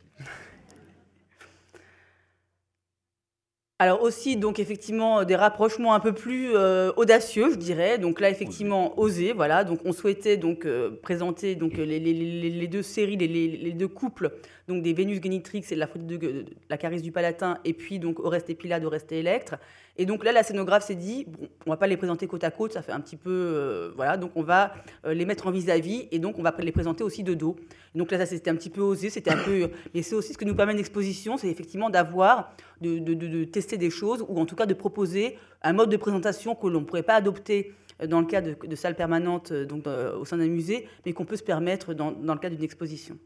Alors 3.83 4.03
aussi, 4.03 4.37
donc 4.37 4.61
effectivement, 4.61 5.25
des 5.25 5.35
rapprochements 5.35 5.93
un 5.93 5.99
peu 5.99 6.13
plus 6.13 6.55
euh, 6.55 6.93
audacieux, 6.97 7.51
je 7.51 7.57
dirais. 7.57 7.99
Donc 7.99 8.21
là, 8.21 8.31
effectivement, 8.31 8.97
osé. 8.97 9.33
Voilà. 9.33 9.65
Donc 9.65 9.81
on 9.85 9.93
souhaitait 9.93 10.37
donc 10.37 10.67
euh, 10.67 11.01
présenter 11.03 11.57
donc 11.57 11.77
les, 11.79 12.69
deux 12.69 12.83
séries, 12.83 13.17
les, 13.17 13.73
deux 13.73 13.89
couples, 13.89 14.31
donc 14.69 14.85
des 14.85 14.93
Vénus 14.93 15.21
Genitrix 15.21 15.65
et 15.69 15.75
de 15.75 15.81
la, 15.81 15.89
de, 15.97 17.01
du 17.01 17.11
Palatin, 17.11 17.59
et 17.65 17.73
puis 17.73 17.99
donc 17.99 18.21
Oreste 18.21 18.51
et 18.51 18.55
Pilade, 18.55 18.85
Oreste 18.85 19.11
et 19.11 19.19
Electre. 19.19 19.57
Et 19.99 20.07
donc 20.07 20.25
là, 20.25 20.33
la 20.33 20.43
scénographe 20.43 20.85
s'est 20.85 20.95
dit, 20.95 21.27
bon, 21.29 21.49
on 21.67 21.71
va 21.71 21.77
pas 21.77 21.87
les 21.87 21.99
présenter 21.99 22.27
côte 22.27 22.45
à 22.45 22.51
côte, 22.51 22.73
ça 22.73 22.81
fait 22.81 22.93
un 22.93 23.01
petit 23.01 23.17
peu, 23.17 23.31
euh, 23.31 23.93
voilà, 23.95 24.17
donc 24.17 24.33
on 24.37 24.43
va 24.43 24.73
euh, 25.05 25.13
les 25.13 25.27
mettre 25.27 25.47
en 25.47 25.51
vis-à-vis 25.51 26.09
et 26.11 26.19
donc 26.19 26.39
on 26.39 26.43
va 26.43 26.55
les 26.61 26.73
présenter 26.73 27.05
aussi 27.05 27.23
de 27.23 27.35
dos. 27.35 27.57
donc 27.95 28.11
là, 28.11 28.19
ça 28.19 28.25
c'était 28.25 28.49
un 28.49 28.57
petit 28.57 28.71
peu 28.71 28.81
osé, 28.81 29.11
c'était 29.11 29.31
un 29.31 29.37
peu, 29.37 29.69
mais 29.95 30.01
c'est 30.01 30.15
aussi 30.15 30.33
ce 30.33 30.39
que 30.39 30.47
nous 30.47 30.55
permet 30.55 30.73
l'exposition, 30.73 31.37
c'est 31.37 31.49
effectivement 31.49 31.91
d'avoir, 31.91 32.55
de, 32.81 33.45
tester 33.45 33.77
des 33.77 33.91
choses 33.91 34.25
ou 34.29 34.41
en 34.41 34.47
tout 34.47 34.57
cas 34.57 34.65
de 34.65 34.75
proposer 34.75 35.37
un 35.63 35.75
mode 35.75 35.91
de 35.91 35.99
présentation 35.99 36.55
que 36.55 36.67
l'on 36.69 36.81
ne 36.81 36.87
pourrait 36.87 37.03
pas 37.03 37.15
adopter 37.15 37.75
dans 38.09 38.21
le 38.21 38.27
cadre 38.27 38.67
de, 38.67 38.77
salles 38.77 38.97
permanentes 38.97 39.53
donc, 39.53 39.85
au 39.87 40.25
sein 40.25 40.39
d'un 40.39 40.49
musée, 40.49 40.89
mais 41.05 41.13
qu'on 41.13 41.27
peut 41.27 41.37
se 41.37 41.43
permettre 41.43 41.93
dans, 41.93 42.13
dans 42.13 42.33
le 42.33 42.41
cadre 42.41 42.57
d'une 42.57 42.65
exposition. 42.65 43.19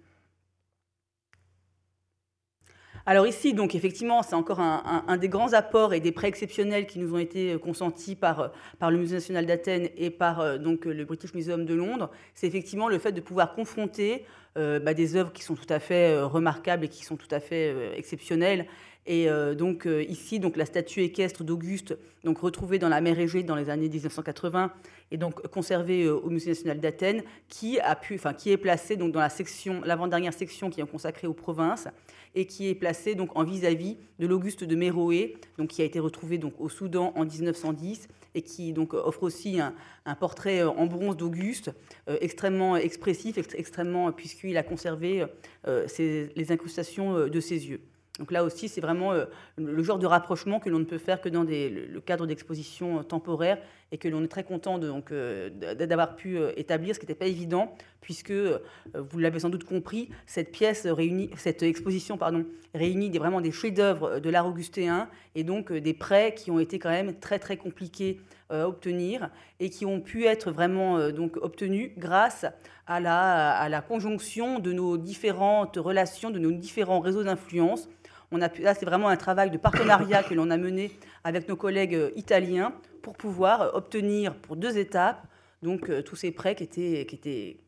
Alors 3.08 3.28
ici, 3.28 3.54
donc 3.54 3.76
effectivement, 3.76 4.24
c'est 4.24 4.34
encore 4.34 4.58
un, 4.58 5.16
des 5.16 5.28
grands 5.28 5.52
apports 5.52 5.94
et 5.94 6.00
des 6.00 6.10
prêts 6.10 6.26
exceptionnels 6.26 6.86
qui 6.86 6.98
nous 6.98 7.14
ont 7.14 7.18
été 7.18 7.52
euh, 7.52 7.58
consentis 7.58 8.16
par, 8.16 8.40
euh, 8.40 8.48
par 8.80 8.90
le 8.90 8.98
Musée 8.98 9.14
national 9.14 9.46
d'Athènes 9.46 9.90
et 9.96 10.10
par 10.10 10.40
euh, 10.40 10.58
donc, 10.58 10.86
le 10.86 11.04
British 11.04 11.32
Museum 11.32 11.64
de 11.64 11.74
Londres. 11.74 12.10
C'est 12.34 12.48
effectivement 12.48 12.88
le 12.88 12.98
fait 12.98 13.12
de 13.12 13.20
pouvoir 13.20 13.54
confronter 13.54 14.24
bah, 14.56 14.94
des 14.94 15.16
œuvres 15.16 15.34
qui 15.34 15.42
sont 15.42 15.54
tout 15.54 15.66
à 15.68 15.78
fait 15.78 16.18
remarquables 16.18 16.86
et 16.86 16.88
qui 16.88 17.04
sont 17.04 17.16
tout 17.16 17.28
à 17.30 17.40
fait 17.40 17.92
exceptionnelles 17.98 18.66
et 19.06 19.28
donc 19.56 19.88
ici, 20.08 20.40
donc 20.40 20.56
la 20.56 20.66
statue 20.66 21.00
équestre 21.02 21.44
d'Auguste, 21.44 21.96
donc 22.24 22.38
retrouvée 22.38 22.78
dans 22.78 22.88
la 22.88 23.00
mer 23.00 23.18
Égée 23.18 23.42
dans 23.42 23.54
les 23.54 23.70
années 23.70 23.88
1980 23.88 24.72
et 25.10 25.16
donc 25.16 25.46
conservée 25.48 26.08
au 26.08 26.28
Musée 26.28 26.50
national 26.50 26.80
d'Athènes, 26.80 27.22
qui 27.48 27.78
a 27.78 27.94
pu, 27.94 28.14
enfin 28.16 28.34
qui 28.34 28.50
est 28.50 28.56
placée 28.56 28.96
donc 28.96 29.12
dans 29.12 29.20
la 29.20 29.28
section, 29.28 29.80
l'avant-dernière 29.84 30.32
section 30.32 30.70
qui 30.70 30.80
est 30.80 30.86
consacrée 30.86 31.26
aux 31.26 31.34
provinces 31.34 31.88
et 32.34 32.46
qui 32.46 32.68
est 32.68 32.74
placé 32.74 33.14
donc 33.14 33.36
en 33.36 33.42
vis-à-vis 33.42 33.96
de 34.18 34.26
l'Auguste 34.26 34.62
de 34.62 34.76
Méroé, 34.76 35.36
donc 35.58 35.68
qui 35.68 35.82
a 35.82 35.84
été 35.84 35.98
retrouvé 35.98 36.38
donc 36.38 36.54
au 36.60 36.68
Soudan 36.68 37.12
en 37.16 37.24
1910 37.24 38.08
et 38.34 38.42
qui 38.42 38.72
donc 38.72 38.92
offre 38.92 39.22
aussi 39.22 39.58
un, 39.58 39.74
portrait 40.14 40.60
euh, 40.60 40.68
en 40.68 40.86
bronze 40.86 41.16
d'Auguste 41.16 41.72
euh, 42.08 42.18
extrêmement 42.20 42.76
expressif, 42.76 43.38
extrêmement 43.38 44.12
puisqu'il 44.12 44.56
a 44.58 44.62
conservé 44.62 45.24
euh, 45.66 45.86
les 45.98 46.52
incrustations 46.52 47.26
de 47.26 47.40
ses 47.40 47.68
yeux. 47.68 47.80
Donc 48.18 48.30
là 48.32 48.44
aussi, 48.44 48.68
c'est 48.68 48.80
vraiment 48.80 49.12
euh, 49.12 49.26
le 49.56 49.82
genre 49.82 49.98
de 49.98 50.06
rapprochement 50.06 50.58
que 50.58 50.70
l'on 50.70 50.78
ne 50.78 50.84
peut 50.84 50.98
faire 50.98 51.20
que 51.20 51.28
dans 51.28 51.42
le 51.42 52.00
cadre 52.00 52.26
d'exposition 52.26 53.00
euh, 53.00 53.02
temporaire 53.02 53.58
et 53.92 53.98
que 53.98 54.08
l'on 54.08 54.24
est 54.24 54.28
très 54.28 54.44
content 54.44 54.80
euh, 54.82 55.50
d'avoir 55.50 56.16
pu 56.16 56.38
établir, 56.56 56.94
ce 56.94 57.00
qui 57.00 57.04
n'était 57.04 57.18
pas 57.18 57.26
évident, 57.26 57.76
puisque, 58.00 58.32
vous 58.32 59.18
l'avez 59.18 59.40
sans 59.40 59.48
doute 59.48 59.64
compris, 59.64 60.08
cette 60.26 60.50
pièce 60.50 60.86
réunit, 60.86 61.30
cette 61.36 61.62
exposition 61.62 62.16
pardon, 62.16 62.46
réunit 62.74 63.16
vraiment 63.16 63.40
des 63.40 63.52
chefs-d'œuvre 63.52 64.18
de 64.18 64.30
l'art 64.30 64.46
augustéen 64.46 65.08
et 65.34 65.44
donc 65.44 65.72
des 65.72 65.94
prêts 65.94 66.34
qui 66.34 66.50
ont 66.50 66.58
été 66.58 66.78
quand 66.78 66.90
même 66.90 67.18
très 67.18 67.38
très 67.38 67.56
compliqués 67.56 68.20
à 68.48 68.68
obtenir 68.68 69.30
et 69.60 69.70
qui 69.70 69.86
ont 69.86 70.00
pu 70.00 70.24
être 70.24 70.50
vraiment 70.52 71.10
donc 71.10 71.36
obtenus 71.36 71.92
grâce 71.96 72.46
à 72.86 73.00
la 73.00 73.84
conjonction 73.86 74.58
de 74.58 74.72
nos 74.72 74.96
différentes 74.96 75.76
relations, 75.76 76.30
de 76.30 76.38
nos 76.38 76.52
différents 76.52 77.00
réseaux 77.00 77.24
d'influence 77.24 77.88
on 78.30 78.40
a 78.40 78.48
là, 78.58 78.74
c'est 78.74 78.84
vraiment 78.84 79.08
un 79.08 79.16
travail 79.16 79.50
de 79.50 79.58
partenariat 79.58 80.22
que 80.22 80.34
l'on 80.34 80.50
a 80.50 80.56
mené 80.56 80.96
avec 81.24 81.48
nos 81.48 81.56
collègues 81.56 81.94
euh, 81.94 82.10
italiens 82.16 82.72
pour 83.02 83.16
pouvoir 83.16 83.62
euh, 83.62 83.70
obtenir 83.72 84.34
pour 84.36 84.56
deux 84.56 84.78
étapes 84.78 85.26
donc 85.62 85.88
euh, 85.88 86.02
tous 86.02 86.16
ces 86.16 86.32
prêts 86.32 86.54
qui 86.54 86.64
étaient, 86.64 87.06
qui 87.06 87.14
étaient 87.14 87.60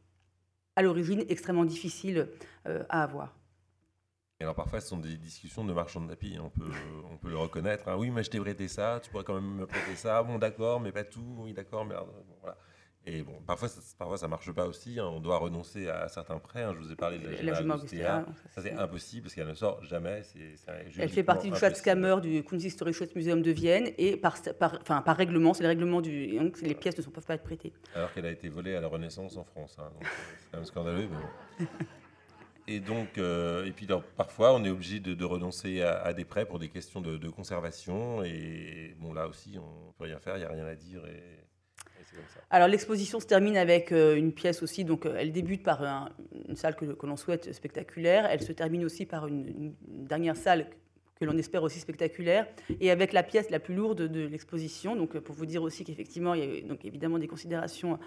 à 0.76 0.82
l'origine 0.82 1.24
extrêmement 1.28 1.64
difficiles 1.64 2.28
à 2.64 3.02
avoir. 3.02 3.34
Alors 4.40 4.54
parfois, 4.54 4.80
ce 4.80 4.88
sont 4.88 4.98
des 4.98 5.16
discussions 5.16 5.64
de 5.64 5.72
marchands 5.72 6.00
de 6.00 6.08
tapis, 6.08 6.38
on 6.40 6.50
peut, 6.50 6.70
on 7.10 7.16
peut 7.16 7.30
le 7.30 7.36
reconnaître. 7.36 7.88
Hein. 7.88 7.96
Oui, 7.98 8.10
mais 8.10 8.22
je 8.22 8.30
t'ai 8.30 8.38
prêté 8.38 8.68
ça, 8.68 9.00
tu 9.02 9.10
pourrais 9.10 9.24
quand 9.24 9.34
même 9.34 9.56
me 9.56 9.66
prêter 9.66 9.96
ça. 9.96 10.22
Bon, 10.22 10.38
d'accord, 10.38 10.78
mais 10.78 10.92
pas 10.92 11.02
tout. 11.02 11.34
Oui, 11.38 11.52
d'accord, 11.52 11.84
mais. 11.84 11.96
Et 13.06 13.22
bon, 13.22 13.40
parfois, 13.46 13.68
ça, 13.68 13.80
parfois 13.98 14.18
ça 14.18 14.28
marche 14.28 14.52
pas 14.52 14.66
aussi. 14.66 15.00
Hein. 15.00 15.06
On 15.06 15.20
doit 15.20 15.38
renoncer 15.38 15.88
à 15.88 16.08
certains 16.08 16.38
prêts. 16.38 16.62
Hein. 16.62 16.74
Je 16.74 16.84
vous 16.84 16.92
ai 16.92 16.96
parlé 16.96 17.18
de 17.18 17.28
la, 17.28 17.60
la 17.62 18.24
Ça, 18.50 18.62
c'est 18.62 18.72
impossible 18.72 19.22
parce 19.22 19.34
qu'elle 19.34 19.46
ne 19.46 19.54
sort 19.54 19.82
jamais. 19.84 20.22
Elle 20.98 21.08
fait 21.08 21.22
partie 21.22 21.50
du 21.50 21.56
Schatzkammer 21.56 22.16
du 22.20 22.44
Kunsthistorisches 22.44 23.14
Museum 23.14 23.40
de 23.40 23.50
Vienne. 23.50 23.90
Et 23.96 24.16
par, 24.16 24.36
par, 24.58 24.78
enfin, 24.82 25.00
par 25.00 25.16
règlement, 25.16 25.54
c'est 25.54 25.62
le 25.62 25.70
règlement 25.70 26.00
du. 26.02 26.36
Donc, 26.36 26.60
les 26.60 26.74
pièces 26.74 26.98
ne 26.98 27.02
peuvent 27.04 27.24
pas 27.24 27.34
être 27.34 27.44
prêtées. 27.44 27.72
Alors 27.94 28.12
qu'elle 28.12 28.26
a 28.26 28.30
été 28.30 28.48
volée 28.48 28.74
à 28.74 28.80
la 28.80 28.88
Renaissance 28.88 29.36
en 29.36 29.44
France. 29.44 29.76
Hein. 29.78 29.90
Euh, 30.02 30.06
c'est 30.38 30.50
quand 30.50 30.58
même 30.58 30.66
scandaleux. 30.66 31.08
Et 32.70 32.80
donc, 32.80 33.16
euh, 33.16 33.64
et 33.64 33.72
puis 33.72 33.88
parfois, 34.14 34.52
on 34.52 34.62
est 34.62 34.68
obligé 34.68 35.00
de, 35.00 35.24
renoncer 35.24 35.80
à, 35.80 36.12
des 36.12 36.26
prêts 36.26 36.44
pour 36.44 36.58
des 36.58 36.68
questions 36.68 37.00
de, 37.00 37.16
de, 37.16 37.30
conservation. 37.30 38.22
Et 38.22 38.94
bon, 39.00 39.14
là 39.14 39.26
aussi, 39.26 39.58
on 39.58 39.92
peut 39.92 40.04
rien 40.04 40.18
faire, 40.18 40.36
il 40.36 40.40
n'y 40.40 40.44
a 40.44 40.50
rien 40.50 40.66
à 40.66 40.74
dire. 40.74 41.00
Et 41.06 41.37
alors 42.50 42.68
l'exposition 42.68 43.20
se 43.20 43.26
termine 43.26 43.56
avec 43.56 43.92
euh, 43.92 44.16
une 44.16 44.32
pièce 44.32 44.62
aussi, 44.62 44.84
donc 44.84 45.04
euh, 45.04 45.16
elle 45.18 45.32
débute 45.32 45.62
par 45.62 46.10
une 46.48 46.56
salle 46.56 46.76
que, 46.76 46.84
l'on 46.84 47.16
souhaite 47.16 47.52
spectaculaire, 47.52 48.26
elle 48.30 48.42
se 48.42 48.52
termine 48.52 48.84
aussi 48.84 49.04
par 49.04 49.26
une, 49.26 49.74
dernière 49.86 50.36
salle 50.36 50.66
que 51.18 51.24
l'on 51.24 51.36
espère 51.36 51.62
aussi 51.62 51.80
spectaculaire, 51.80 52.46
et 52.80 52.90
avec 52.90 53.12
la 53.12 53.22
pièce 53.22 53.50
la 53.50 53.58
plus 53.58 53.74
lourde 53.74 54.02
de 54.02 54.26
l'exposition. 54.26 54.96
Donc, 54.96 55.16
euh, 55.16 55.20
pour 55.20 55.34
vous 55.34 55.46
dire 55.46 55.62
aussi 55.62 55.84
qu'effectivement, 55.84 56.34
il 56.34 56.44
y 56.44 56.58
a 56.58 56.60
donc 56.62 56.84
évidemment 56.84 57.18
des 57.18 57.28
considérations 57.28 57.98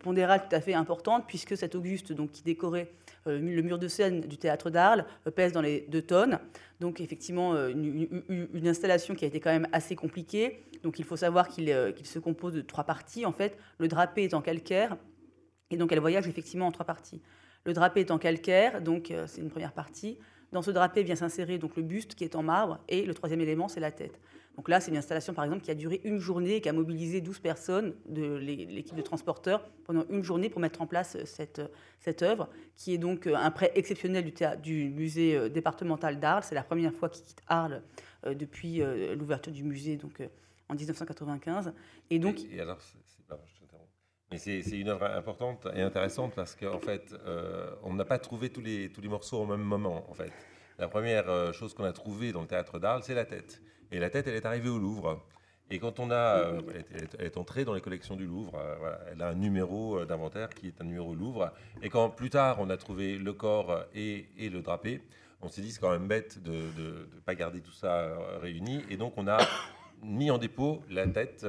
pondérales 0.00 0.46
tout 0.48 0.56
à 0.56 0.60
fait 0.60 0.74
importantes, 0.74 1.24
puisque 1.26 1.56
cet 1.56 1.74
Auguste, 1.74 2.12
donc 2.12 2.32
qui 2.32 2.42
décorait 2.42 2.90
le 3.26 3.62
mur 3.62 3.78
de 3.78 3.88
scène 3.88 4.20
du 4.20 4.36
théâtre 4.36 4.68
d'Arles, 4.68 5.06
pèse 5.34 5.52
dans 5.52 5.62
les 5.62 5.86
deux 5.88 6.02
tonnes. 6.02 6.38
Donc, 6.80 7.00
effectivement, 7.00 7.54
une, 7.68 8.68
installation 8.68 9.14
qui 9.14 9.24
a 9.24 9.28
été 9.28 9.40
quand 9.40 9.50
même 9.50 9.68
assez 9.72 9.96
compliquée. 9.96 10.64
Donc 10.84 10.98
il 10.98 11.04
faut 11.04 11.16
savoir 11.16 11.48
euh, 11.58 11.92
qu'il 11.92 12.06
se 12.06 12.18
compose 12.18 12.52
de 12.52 12.60
trois 12.60 12.84
parties. 12.84 13.24
En 13.24 13.32
fait, 13.32 13.58
le 13.78 13.88
drapé 13.88 14.24
est 14.24 14.34
en 14.34 14.42
calcaire, 14.42 14.96
et 15.70 15.76
donc 15.76 15.90
elle 15.90 15.98
voyage 15.98 16.28
effectivement 16.28 16.66
en 16.66 16.72
trois 16.72 16.86
parties. 16.86 17.20
Le 17.64 17.72
drapé 17.72 18.00
est 18.00 18.10
en 18.10 18.18
calcaire, 18.18 18.82
donc 18.82 19.10
euh, 19.10 19.24
c'est 19.26 19.40
une 19.40 19.50
première 19.50 19.72
partie. 19.72 20.18
Dans 20.54 20.62
ce 20.62 20.70
drapé 20.70 21.02
vient 21.02 21.16
s'insérer 21.16 21.58
donc 21.58 21.74
le 21.74 21.82
buste 21.82 22.14
qui 22.14 22.22
est 22.22 22.36
en 22.36 22.44
marbre, 22.44 22.78
et 22.88 23.04
le 23.04 23.12
troisième 23.12 23.40
élément, 23.40 23.66
c'est 23.66 23.80
la 23.80 23.90
tête. 23.90 24.20
Donc 24.54 24.68
là, 24.68 24.78
c'est 24.78 24.92
une 24.92 24.96
installation, 24.96 25.34
par 25.34 25.44
exemple, 25.44 25.62
qui 25.62 25.72
a 25.72 25.74
duré 25.74 26.00
une 26.04 26.20
journée 26.20 26.54
et 26.54 26.60
qui 26.60 26.68
a 26.68 26.72
mobilisé 26.72 27.20
12 27.20 27.40
personnes 27.40 27.92
de 28.06 28.36
l'équipe 28.36 28.94
de 28.94 29.02
transporteurs 29.02 29.68
pendant 29.84 30.04
une 30.10 30.22
journée 30.22 30.48
pour 30.48 30.60
mettre 30.60 30.80
en 30.80 30.86
place 30.86 31.16
euh, 31.16 31.24
cette, 31.24 31.60
cette 31.98 32.22
œuvre, 32.22 32.48
qui 32.76 32.94
est 32.94 32.98
donc 32.98 33.26
un 33.26 33.50
prêt 33.50 33.72
exceptionnel 33.74 34.32
du, 34.62 34.90
musée 34.90 35.50
départemental 35.50 36.20
d'Arles. 36.20 36.44
C'est 36.44 36.54
la 36.54 36.62
première 36.62 36.94
fois 36.94 37.08
qu'il 37.08 37.24
quitte 37.24 37.42
Arles 37.48 37.82
depuis 38.24 38.80
l'ouverture 39.16 39.52
du 39.52 39.64
musée 39.64 39.96
donc, 39.96 40.22
en 40.68 40.74
1995. 40.76 41.72
Et 42.10 42.20
donc. 42.20 42.36
Une 44.72 44.88
œuvre 44.88 45.04
importante 45.06 45.66
et 45.74 45.82
intéressante 45.82 46.34
parce 46.34 46.54
qu'en 46.54 46.80
fait, 46.80 47.14
euh, 47.26 47.70
on 47.82 47.94
n'a 47.94 48.04
pas 48.04 48.18
trouvé 48.18 48.50
tous 48.50 48.60
les, 48.60 48.90
tous 48.90 49.00
les 49.00 49.08
morceaux 49.08 49.38
au 49.38 49.46
même 49.46 49.62
moment. 49.62 50.04
En 50.10 50.14
fait, 50.14 50.32
la 50.78 50.88
première 50.88 51.28
euh, 51.28 51.52
chose 51.52 51.74
qu'on 51.74 51.84
a 51.84 51.92
trouvée 51.92 52.32
dans 52.32 52.42
le 52.42 52.46
théâtre 52.46 52.78
d'Arles, 52.78 53.02
c'est 53.02 53.14
la 53.14 53.24
tête. 53.24 53.62
Et 53.92 53.98
la 53.98 54.10
tête, 54.10 54.26
elle 54.26 54.34
est 54.34 54.46
arrivée 54.46 54.68
au 54.68 54.78
Louvre. 54.78 55.24
Et 55.70 55.78
quand 55.78 55.98
on 55.98 56.10
a, 56.10 56.14
euh, 56.14 56.60
elle, 57.18 57.26
est, 57.26 57.36
entrée 57.38 57.64
dans 57.64 57.74
les 57.74 57.80
collections 57.80 58.16
du 58.16 58.26
Louvre. 58.26 58.60
elle 59.10 59.22
a 59.22 59.28
un 59.28 59.34
numéro 59.34 60.04
d'inventaire 60.04 60.50
qui 60.50 60.66
est 60.68 60.80
un 60.80 60.84
numéro 60.84 61.14
Louvre. 61.14 61.52
Et 61.82 61.88
quand 61.88 62.10
plus 62.10 62.30
tard 62.30 62.58
on 62.60 62.68
a 62.70 62.76
trouvé 62.76 63.16
le 63.16 63.32
corps 63.32 63.84
et, 63.94 64.26
et 64.36 64.50
le 64.50 64.60
drapé, 64.60 65.00
on 65.40 65.48
s'est 65.48 65.62
dit 65.62 65.72
c'est 65.72 65.80
quand 65.80 65.90
même 65.90 66.06
bête 66.06 66.42
de 66.42 66.52
ne 66.52 67.20
pas 67.24 67.34
garder 67.34 67.60
tout 67.60 67.72
ça 67.72 68.14
réuni. 68.42 68.84
Et 68.90 68.96
donc 68.98 69.14
on 69.16 69.26
a 69.26 69.38
mis 70.02 70.30
en 70.30 70.36
dépôt 70.36 70.82
la 70.90 71.06
tête, 71.06 71.46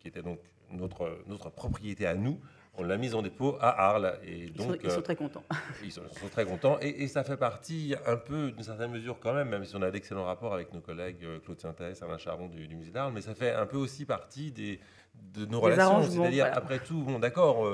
qui 0.00 0.08
était 0.08 0.22
donc 0.22 0.38
notre, 0.70 1.18
notre 1.26 1.50
propriété 1.50 2.06
à 2.06 2.14
nous. 2.14 2.40
on 2.78 2.84
l'a 2.84 2.96
mise 2.98 3.14
en 3.14 3.22
dépôt 3.22 3.56
à 3.60 3.88
Arles. 3.88 4.18
Et 4.24 4.50
donc, 4.50 4.78
ils, 4.84 4.90
sont, 4.90 5.02
très 5.02 5.16
contents. 5.16 5.44
Ils 5.82 5.92
sont, 5.92 6.02
très 6.30 6.44
contents. 6.44 6.78
Et, 6.80 7.08
ça 7.08 7.24
fait 7.24 7.36
partie 7.36 7.94
un 8.06 8.16
peu, 8.16 8.50
d'une 8.50 8.62
certaine 8.62 8.90
mesure 8.90 9.18
quand 9.20 9.34
même, 9.34 9.48
même 9.48 9.64
si 9.64 9.74
on 9.76 9.82
a 9.82 9.90
d'excellents 9.90 10.24
rapports 10.24 10.54
avec 10.54 10.72
nos 10.72 10.80
collègues 10.80 11.24
Claude 11.44 11.60
Synthèse, 11.60 12.02
Alain 12.02 12.18
Charon 12.18 12.48
du, 12.48 12.68
Musée 12.74 12.90
d'Arles, 12.90 13.12
mais 13.14 13.22
ça 13.22 13.34
fait 13.34 13.52
un 13.52 13.66
peu 13.66 13.76
aussi 13.76 14.04
partie 14.04 14.52
des, 14.52 14.80
de 15.14 15.46
nos 15.46 15.60
relations. 15.60 16.02
C'est-à-dire, 16.02 16.50
après 16.52 16.80
tout, 16.80 17.02
bon, 17.02 17.18
d'accord, 17.18 17.66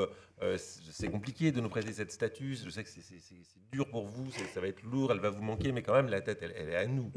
c'est 0.56 1.10
compliqué 1.10 1.52
de 1.52 1.60
nous 1.60 1.68
prêter 1.68 1.92
cette 1.92 2.12
statue. 2.12 2.56
Je 2.56 2.70
sais 2.70 2.84
que 2.84 2.88
c'est 2.88 3.02
dur 3.72 3.88
pour 3.88 4.06
vous, 4.06 4.30
ça 4.30 4.60
va 4.60 4.68
être 4.68 4.82
lourd, 4.82 5.12
elle 5.12 5.20
va 5.20 5.30
vous 5.30 5.42
manquer, 5.42 5.72
mais 5.72 5.82
quand 5.82 5.94
même, 5.94 6.08
la 6.08 6.20
tête, 6.20 6.40
elle, 6.42 6.54
elle 6.56 6.68
est 6.68 6.76
à 6.76 6.86
nous. 6.86 7.10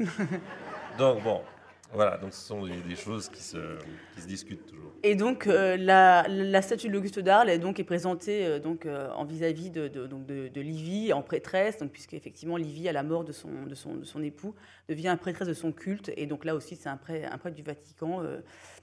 donc, 0.98 1.22
bon, 1.22 1.42
voilà, 1.92 2.18
donc 2.18 2.32
ce 2.32 2.40
sont 2.40 2.66
des, 2.66 2.96
choses 2.96 3.28
qui 3.28 3.42
se, 3.42 3.78
qui 4.14 4.20
se, 4.20 4.26
discutent 4.26 4.66
toujours. 4.66 4.92
Et 5.02 5.14
donc 5.14 5.46
euh, 5.46 5.76
la, 5.76 6.26
la, 6.28 6.62
statue 6.62 6.88
de 6.88 6.92
l'Auguste 6.92 7.20
d'Arles 7.20 7.48
est, 7.48 7.62
est 7.62 7.84
présentée 7.84 8.44
euh, 8.44 8.58
donc, 8.58 8.86
euh, 8.86 9.10
en 9.12 9.24
vis-à-vis 9.24 9.70
de, 9.70 9.88
de, 9.88 10.06
donc 10.06 10.26
de, 10.26 10.60
Livy 10.60 11.12
en 11.12 11.22
prêtresse, 11.22 11.78
donc, 11.78 11.92
puisque 11.92 12.14
effectivement 12.14 12.56
Livy, 12.56 12.88
à 12.88 12.92
la 12.92 13.02
mort 13.02 13.24
de 13.24 13.32
son, 13.32 13.66
de, 13.66 13.74
son, 13.74 13.94
de 13.94 14.04
son 14.04 14.22
époux, 14.22 14.54
devient 14.88 15.16
prêtresse 15.20 15.48
de 15.48 15.54
son 15.54 15.72
culte. 15.72 16.10
Et 16.16 16.26
donc 16.26 16.44
là 16.44 16.54
aussi, 16.54 16.76
c'est 16.76 16.88
un 16.88 16.96
prêtre, 16.96 17.28
un 17.32 17.38
prêtre 17.38 17.56
du 17.56 17.62
Vatican 17.62 18.22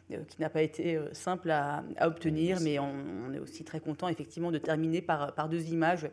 qui 0.10 0.42
n'a 0.42 0.50
pas 0.50 0.62
été 0.62 1.00
simple 1.12 1.50
à, 1.52 1.84
à 1.98 2.08
obtenir, 2.08 2.60
mais 2.62 2.80
on, 2.80 2.94
on, 3.28 3.34
est 3.34 3.40
aussi 3.40 3.64
très 3.64 3.80
content 3.80 4.08
effectivement 4.08 4.52
de 4.52 4.58
terminer 4.58 5.02
par, 5.02 5.34
par 5.34 5.50
deux 5.50 5.72
images 5.72 6.10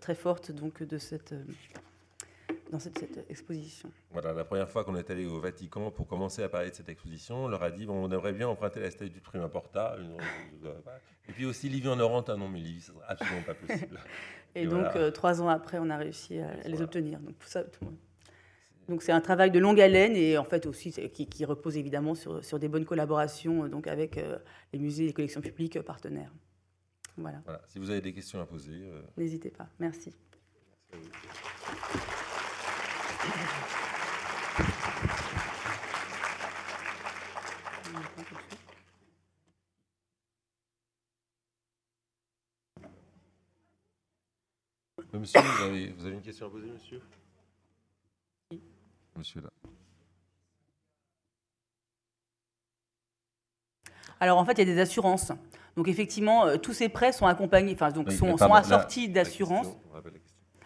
très 0.00 0.14
fortes 0.14 0.52
donc, 0.52 0.82
de 0.82 0.98
cette 0.98 1.34
dans 2.70 2.78
cette, 2.78 3.24
exposition. 3.28 3.90
Voilà, 4.10 4.32
la 4.32 4.44
première 4.44 4.68
fois 4.68 4.84
qu'on 4.84 4.96
est 4.96 5.10
allé 5.10 5.26
au 5.26 5.40
Vatican 5.40 5.90
pour 5.90 6.06
commencer 6.06 6.42
à 6.42 6.48
parler 6.48 6.70
de 6.70 6.74
cette 6.74 6.88
exposition, 6.88 7.44
on 7.44 7.48
leur 7.48 7.62
a 7.62 7.70
dit 7.70 7.86
bon, 7.86 7.94
on 7.94 8.10
aimerait 8.10 8.32
bien 8.32 8.48
emprunter 8.48 8.80
la 8.80 8.90
statue 8.90 9.10
de 9.10 9.20
Prima 9.20 9.48
Porta. 9.48 9.96
et 11.28 11.32
puis 11.32 11.46
aussi 11.46 11.68
Livy 11.68 11.88
en 11.88 11.98
Orante, 11.98 12.28
non, 12.30 12.48
mais 12.48 12.60
Livy, 12.60 12.80
ce 12.80 12.92
sera 12.92 13.04
absolument 13.08 13.42
pas 13.42 13.54
possible. 13.54 13.98
et, 14.54 14.66
donc, 14.66 14.86
euh, 14.96 15.10
trois 15.10 15.42
ans 15.42 15.48
après, 15.48 15.78
on 15.78 15.90
a 15.90 15.96
réussi 15.96 16.38
à, 16.38 16.68
les 16.68 16.80
obtenir. 16.80 17.18
Donc, 17.20 17.34
ça, 17.44 17.64
Donc 18.88 19.02
c'est 19.02 19.12
un 19.12 19.20
travail 19.20 19.50
de 19.50 19.58
longue 19.58 19.80
haleine 19.80 20.14
et 20.14 20.38
en 20.38 20.44
fait 20.44 20.66
aussi 20.66 20.92
qui, 20.92 21.26
qui 21.26 21.44
repose 21.44 21.76
évidemment 21.76 22.14
sur, 22.14 22.44
sur, 22.44 22.58
des 22.58 22.68
bonnes 22.68 22.86
collaborations 22.86 23.68
donc 23.68 23.86
avec 23.86 24.16
euh, 24.16 24.38
les 24.72 24.78
musées 24.78 25.04
et 25.04 25.06
les 25.08 25.12
collections 25.12 25.40
publiques 25.40 25.76
euh, 25.76 25.82
partenaires. 25.82 26.32
Voilà. 27.16 27.42
voilà. 27.44 27.60
Si 27.66 27.78
vous 27.78 27.90
avez 27.90 28.00
des 28.00 28.12
questions 28.12 28.40
à 28.40 28.46
poser. 28.46 28.88
N'hésitez 29.16 29.50
pas. 29.50 29.68
Merci. 29.78 30.14
Monsieur, 45.20 45.38
vous 45.42 45.64
avez, 45.64 45.94
vous 45.98 46.06
avez, 46.06 46.14
une 46.14 46.22
question 46.22 46.46
à 46.46 46.50
poser, 46.50 46.68
monsieur? 46.70 47.02
Monsieur 49.14 49.42
là. 49.42 49.50
Alors 54.18 54.38
en 54.38 54.44
fait, 54.46 54.52
il 54.52 54.58
y 54.60 54.62
a 54.62 54.74
des 54.74 54.80
assurances. 54.80 55.30
Donc 55.76 55.88
effectivement, 55.88 56.46
euh, 56.46 56.56
tous 56.56 56.72
ces 56.72 56.88
prêts 56.88 57.12
sont 57.12 57.26
accompagnés, 57.26 57.74
enfin 57.74 57.90
donc 57.90 58.10
sont, 58.12 58.38
sont 58.38 58.54
assortis 58.54 59.10
d'assurances. 59.10 59.68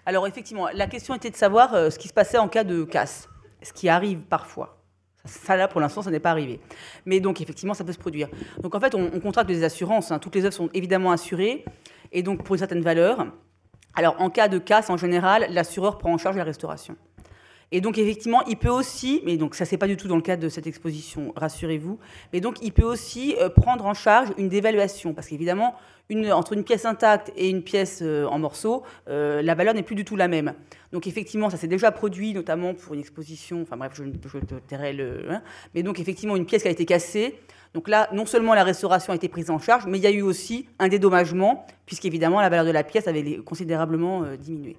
Alors 0.07 0.29
effectivement, 0.29 0.69
la 0.73 0.87
question 0.87 1.17
était 1.17 1.31
de 1.31 1.37
savoir 1.37 1.75
euh, 1.75 1.91
ce 1.91 1.99
qui 1.99 2.07
se 2.07 2.15
passait 2.15 2.39
en 2.39 2.49
cas 2.49 2.63
de 2.63 2.85
casse, 2.85 3.29
ce 3.61 3.73
qui 3.73 3.89
arrive 3.89 4.21
parfois. 4.21 4.85
Ça, 5.25 5.57
là, 5.57 5.67
pour 5.67 5.81
l'instant, 5.81 6.03
ça 6.03 6.11
n'est 6.11 6.21
pas 6.21 6.31
arrivé. 6.31 6.61
Mais 7.07 7.19
donc, 7.19 7.41
effectivement, 7.41 7.73
ça 7.73 7.83
peut 7.83 7.95
se 7.95 7.99
produire. 7.99 8.29
Donc, 8.61 8.75
en 8.75 8.81
fait, 8.81 8.95
on, 8.95 9.09
contracte 9.21 9.49
des 9.49 9.65
assurances. 9.65 10.13
Hein. 10.13 10.19
Toutes 10.19 10.35
les 10.35 10.45
œuvres 10.45 10.55
sont 10.55 10.69
évidemment 10.75 11.13
assurées, 11.13 11.65
et 12.13 12.23
donc 12.23 12.45
pour 12.45 12.55
une 12.55 12.59
certaine 12.59 12.83
valeur. 12.83 13.27
Alors, 13.97 14.21
en 14.21 14.31
cas 14.31 14.49
de 14.49 14.59
casse, 14.59 14.91
en 14.91 14.97
général, 14.97 15.47
l'assureur 15.51 15.99
prend 15.99 16.13
en 16.13 16.19
charge 16.19 16.37
la 16.37 16.45
restauration. 16.45 16.97
Et 17.75 17.81
donc, 17.81 17.99
effectivement, 17.99 18.45
il 18.47 18.57
peut 18.57 18.69
aussi, 18.69 19.21
mais 19.25 19.37
donc 19.37 19.57
ça, 19.57 19.65
c'est 19.65 19.77
pas 19.77 19.89
du 19.89 19.97
tout 19.97 20.07
dans 20.07 20.15
le 20.15 20.23
cadre 20.23 20.41
de 20.41 20.49
cette 20.49 20.69
exposition, 20.69 21.33
rassurez-vous, 21.35 21.99
mais 22.33 22.41
donc, 22.41 22.59
il 22.63 22.73
peut 22.73 22.85
aussi 22.85 23.35
euh, 23.41 23.49
prendre 23.49 23.85
en 23.85 23.95
charge 23.95 24.29
une 24.39 24.49
dévaluation, 24.49 25.13
parce 25.13 25.27
qu'évidemment, 25.27 25.75
entre 26.31 26.53
une 26.53 26.63
pièce 26.63 26.85
intacte 26.85 27.33
et 27.37 27.51
une 27.51 27.65
pièce 27.65 27.99
euh, 28.01 28.27
en 28.27 28.39
morceaux, 28.39 28.85
euh, 29.09 29.43
la 29.43 29.57
valeur 29.57 29.75
n'est 29.75 29.83
plus 29.83 29.97
du 29.97 30.05
tout 30.05 30.15
la 30.15 30.29
même. 30.29 30.55
Donc, 30.93 31.09
effectivement, 31.09 31.51
ça 31.51 31.57
s'est 31.57 31.67
déjà 31.67 31.91
produit, 31.91 32.33
notamment 32.33 32.75
pour 32.75 32.95
une 32.95 33.01
exposition, 33.01 33.63
enfin 33.63 33.77
bref, 33.77 33.91
je, 33.95 34.05
je 34.05 34.39
te 34.39 34.55
tairai 34.55 34.93
le. 34.93 35.29
Hein, 35.29 35.43
mais 35.75 35.83
donc, 35.83 35.99
effectivement, 35.99 36.37
une 36.37 36.47
pièce 36.47 36.63
qui 36.63 36.69
a 36.69 36.71
été 36.71 36.85
cassée. 36.85 37.41
Donc 37.73 37.89
là, 37.89 38.09
non 38.13 38.25
seulement 38.25 38.55
la 38.55 38.63
restauration 38.63 39.13
a 39.13 39.17
été 39.17 39.29
prise 39.29 39.51
en 39.51 39.59
charge, 39.59 39.87
mais 39.89 39.99
il 39.99 40.05
y 40.05 40.07
a 40.07 40.13
eu 40.13 40.23
aussi 40.23 40.69
un 40.79 40.87
dédommagement, 40.87 41.67
puisqu'évidemment, 41.87 42.41
la 42.41 42.51
valeur 42.51 42.67
de 42.67 42.71
la 42.71 42.85
pièce 42.85 43.09
avait 43.09 43.39
considérablement 43.39 44.23
diminué. 44.39 44.77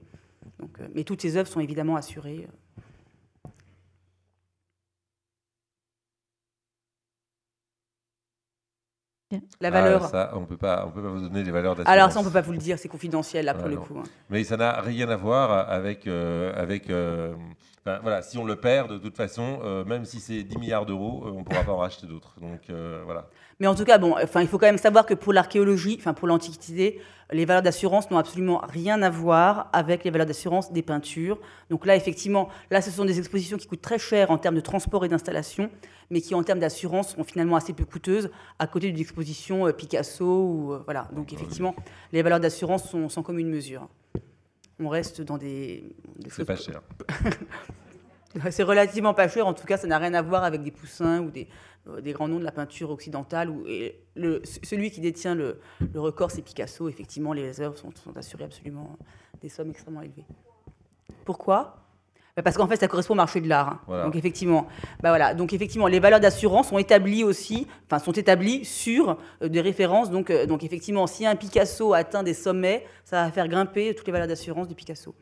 Donc, 0.59 0.77
mais 0.93 1.03
toutes 1.03 1.21
ces 1.21 1.35
œuvres 1.35 1.49
sont 1.49 1.59
évidemment 1.59 1.97
assurées. 1.97 2.47
La 9.59 9.71
valeur. 9.71 10.03
Ah, 10.05 10.07
ça, 10.07 10.31
on 10.35 10.41
ne 10.41 10.45
peut 10.45 10.57
pas 10.57 10.85
vous 10.93 11.01
donner 11.01 11.43
les 11.43 11.51
valeurs 11.51 11.75
d'assurance. 11.75 11.93
Alors 11.93 12.11
ça, 12.11 12.19
on 12.19 12.23
ne 12.23 12.27
peut 12.27 12.33
pas 12.33 12.41
vous 12.41 12.51
le 12.51 12.57
dire, 12.59 12.77
c'est 12.77 12.87
confidentiel 12.87 13.45
là 13.45 13.53
pour 13.53 13.67
le 13.67 13.77
coup. 13.77 13.97
Hein. 13.97 14.03
Mais 14.29 14.43
ça 14.43 14.55
n'a 14.55 14.81
rien 14.81 15.09
à 15.09 15.15
voir 15.15 15.69
avec... 15.69 16.07
Euh, 16.07 16.53
avec 16.55 16.89
euh, 16.89 17.33
voilà, 17.85 18.21
si 18.21 18.37
on 18.37 18.45
le 18.45 18.55
perd, 18.55 18.91
de 18.91 18.97
toute 18.97 19.15
façon, 19.15 19.59
euh, 19.63 19.85
même 19.85 20.05
si 20.05 20.19
c'est 20.19 20.43
10 20.43 20.57
milliards 20.57 20.85
d'euros, 20.85 21.23
on 21.25 21.39
ne 21.39 21.43
pourra 21.43 21.63
pas 21.63 21.71
en 21.71 21.77
racheter 21.77 22.07
d'autres. 22.07 22.35
Donc 22.41 22.61
voilà. 23.05 23.29
Mais 23.59 23.67
en 23.67 23.75
tout 23.75 23.85
cas, 23.85 23.97
bon, 23.97 24.15
enfin, 24.21 24.41
il 24.41 24.47
faut 24.47 24.57
quand 24.57 24.65
même 24.65 24.77
savoir 24.77 25.05
que 25.05 25.13
pour 25.13 25.31
l'archéologie, 25.31 25.95
enfin 25.99 26.13
pour 26.13 26.27
l'Antiquité, 26.27 26.99
les 27.31 27.45
valeurs 27.45 27.63
d'assurance 27.63 28.11
n'ont 28.11 28.17
absolument 28.17 28.61
rien 28.67 29.01
à 29.01 29.09
voir 29.09 29.69
avec 29.73 30.03
les 30.03 30.11
valeurs 30.11 30.27
d'assurance 30.27 30.71
des 30.71 30.81
peintures. 30.81 31.39
Donc 31.69 31.85
là, 31.85 31.95
effectivement, 31.95 32.49
là, 32.69 32.81
ce 32.81 32.91
sont 32.91 33.05
des 33.05 33.17
expositions 33.17 33.57
qui 33.57 33.67
coûtent 33.67 33.81
très 33.81 33.97
cher 33.97 34.29
en 34.29 34.37
termes 34.37 34.55
de 34.55 34.61
transport 34.61 35.05
et 35.05 35.09
d'installation, 35.09 35.69
mais 36.11 36.21
qui, 36.21 36.35
en 36.35 36.43
termes 36.43 36.59
d'assurance, 36.59 37.15
sont 37.15 37.23
finalement 37.23 37.55
assez 37.55 37.73
peu 37.73 37.85
coûteuses 37.85 38.29
à 38.59 38.67
côté 38.67 38.91
d'une 38.91 39.01
exposition 39.01 39.67
euh, 39.67 39.71
Picasso. 39.71 40.25
Ou, 40.25 40.73
euh, 40.73 40.81
voilà. 40.85 41.07
Donc 41.13 41.33
effectivement, 41.33 41.75
les 42.11 42.21
valeurs 42.21 42.39
d'assurance 42.39 42.87
sont 42.89 43.09
sans 43.09 43.23
commune 43.23 43.49
mesure. 43.49 43.87
On 44.79 44.89
reste 44.89 45.21
dans 45.21 45.37
des. 45.37 45.95
des 46.17 46.29
C'est 46.29 46.45
pas 46.45 46.55
cher. 46.55 46.81
C'est 48.51 48.63
relativement 48.63 49.13
pas 49.13 49.29
cher, 49.29 49.47
en 49.47 49.53
tout 49.53 49.65
cas, 49.65 49.77
ça 49.77 49.87
n'a 49.87 49.97
rien 49.97 50.13
à 50.13 50.21
voir 50.21 50.43
avec 50.43 50.61
des 50.61 50.71
poussins 50.71 51.21
ou 51.21 51.31
des, 51.31 51.47
des 52.01 52.11
grands 52.11 52.27
noms 52.27 52.39
de 52.39 52.43
la 52.43 52.51
peinture 52.51 52.91
occidentale. 52.91 53.49
Où, 53.49 53.63
le, 54.15 54.41
celui 54.43 54.91
qui 54.91 54.99
détient 54.99 55.35
le, 55.35 55.57
record, 55.95 56.31
c'est 56.31 56.41
Picasso. 56.41 56.89
Effectivement, 56.89 57.31
les 57.31 57.61
œuvres 57.61 57.77
sont, 57.77 57.91
sont 57.95 58.17
assurées 58.17 58.43
absolument 58.43 58.97
des 59.41 59.47
sommes 59.47 59.69
extrêmement 59.69 60.01
élevées. 60.01 60.25
Pourquoi? 61.23 61.84
Bah, 62.35 62.43
parce 62.43 62.57
qu'en 62.57 62.67
fait, 62.67 62.75
ça 62.75 62.89
correspond 62.89 63.13
au 63.13 63.17
marché 63.17 63.39
de 63.39 63.47
l'art. 63.47 63.79
Hein. 63.87 64.03
Donc 64.03 64.17
effectivement, 64.17 64.67
bah 65.01 65.09
voilà. 65.09 65.33
Donc 65.33 65.53
effectivement, 65.53 65.87
les 65.87 66.01
valeurs 66.01 66.19
d'assurance 66.19 66.67
sont 66.67 66.77
établies 66.77 67.23
aussi, 67.23 67.65
enfin 67.85 67.97
sont 67.97 68.11
établies 68.11 68.65
sur 68.65 69.17
euh, 69.41 69.47
des 69.47 69.61
références. 69.61 70.11
Donc, 70.11 70.29
euh, 70.29 70.45
donc 70.45 70.61
effectivement, 70.65 71.07
si 71.07 71.25
un 71.25 71.37
Picasso 71.37 71.93
atteint 71.93 72.23
des 72.23 72.33
sommets, 72.33 72.85
ça 73.05 73.23
va 73.23 73.31
faire 73.31 73.47
grimper 73.47 73.95
toutes 73.95 74.07
les 74.07 74.11
valeurs 74.11 74.27
d'assurance 74.27 74.67
du 74.67 74.75
Picasso. 74.75 75.15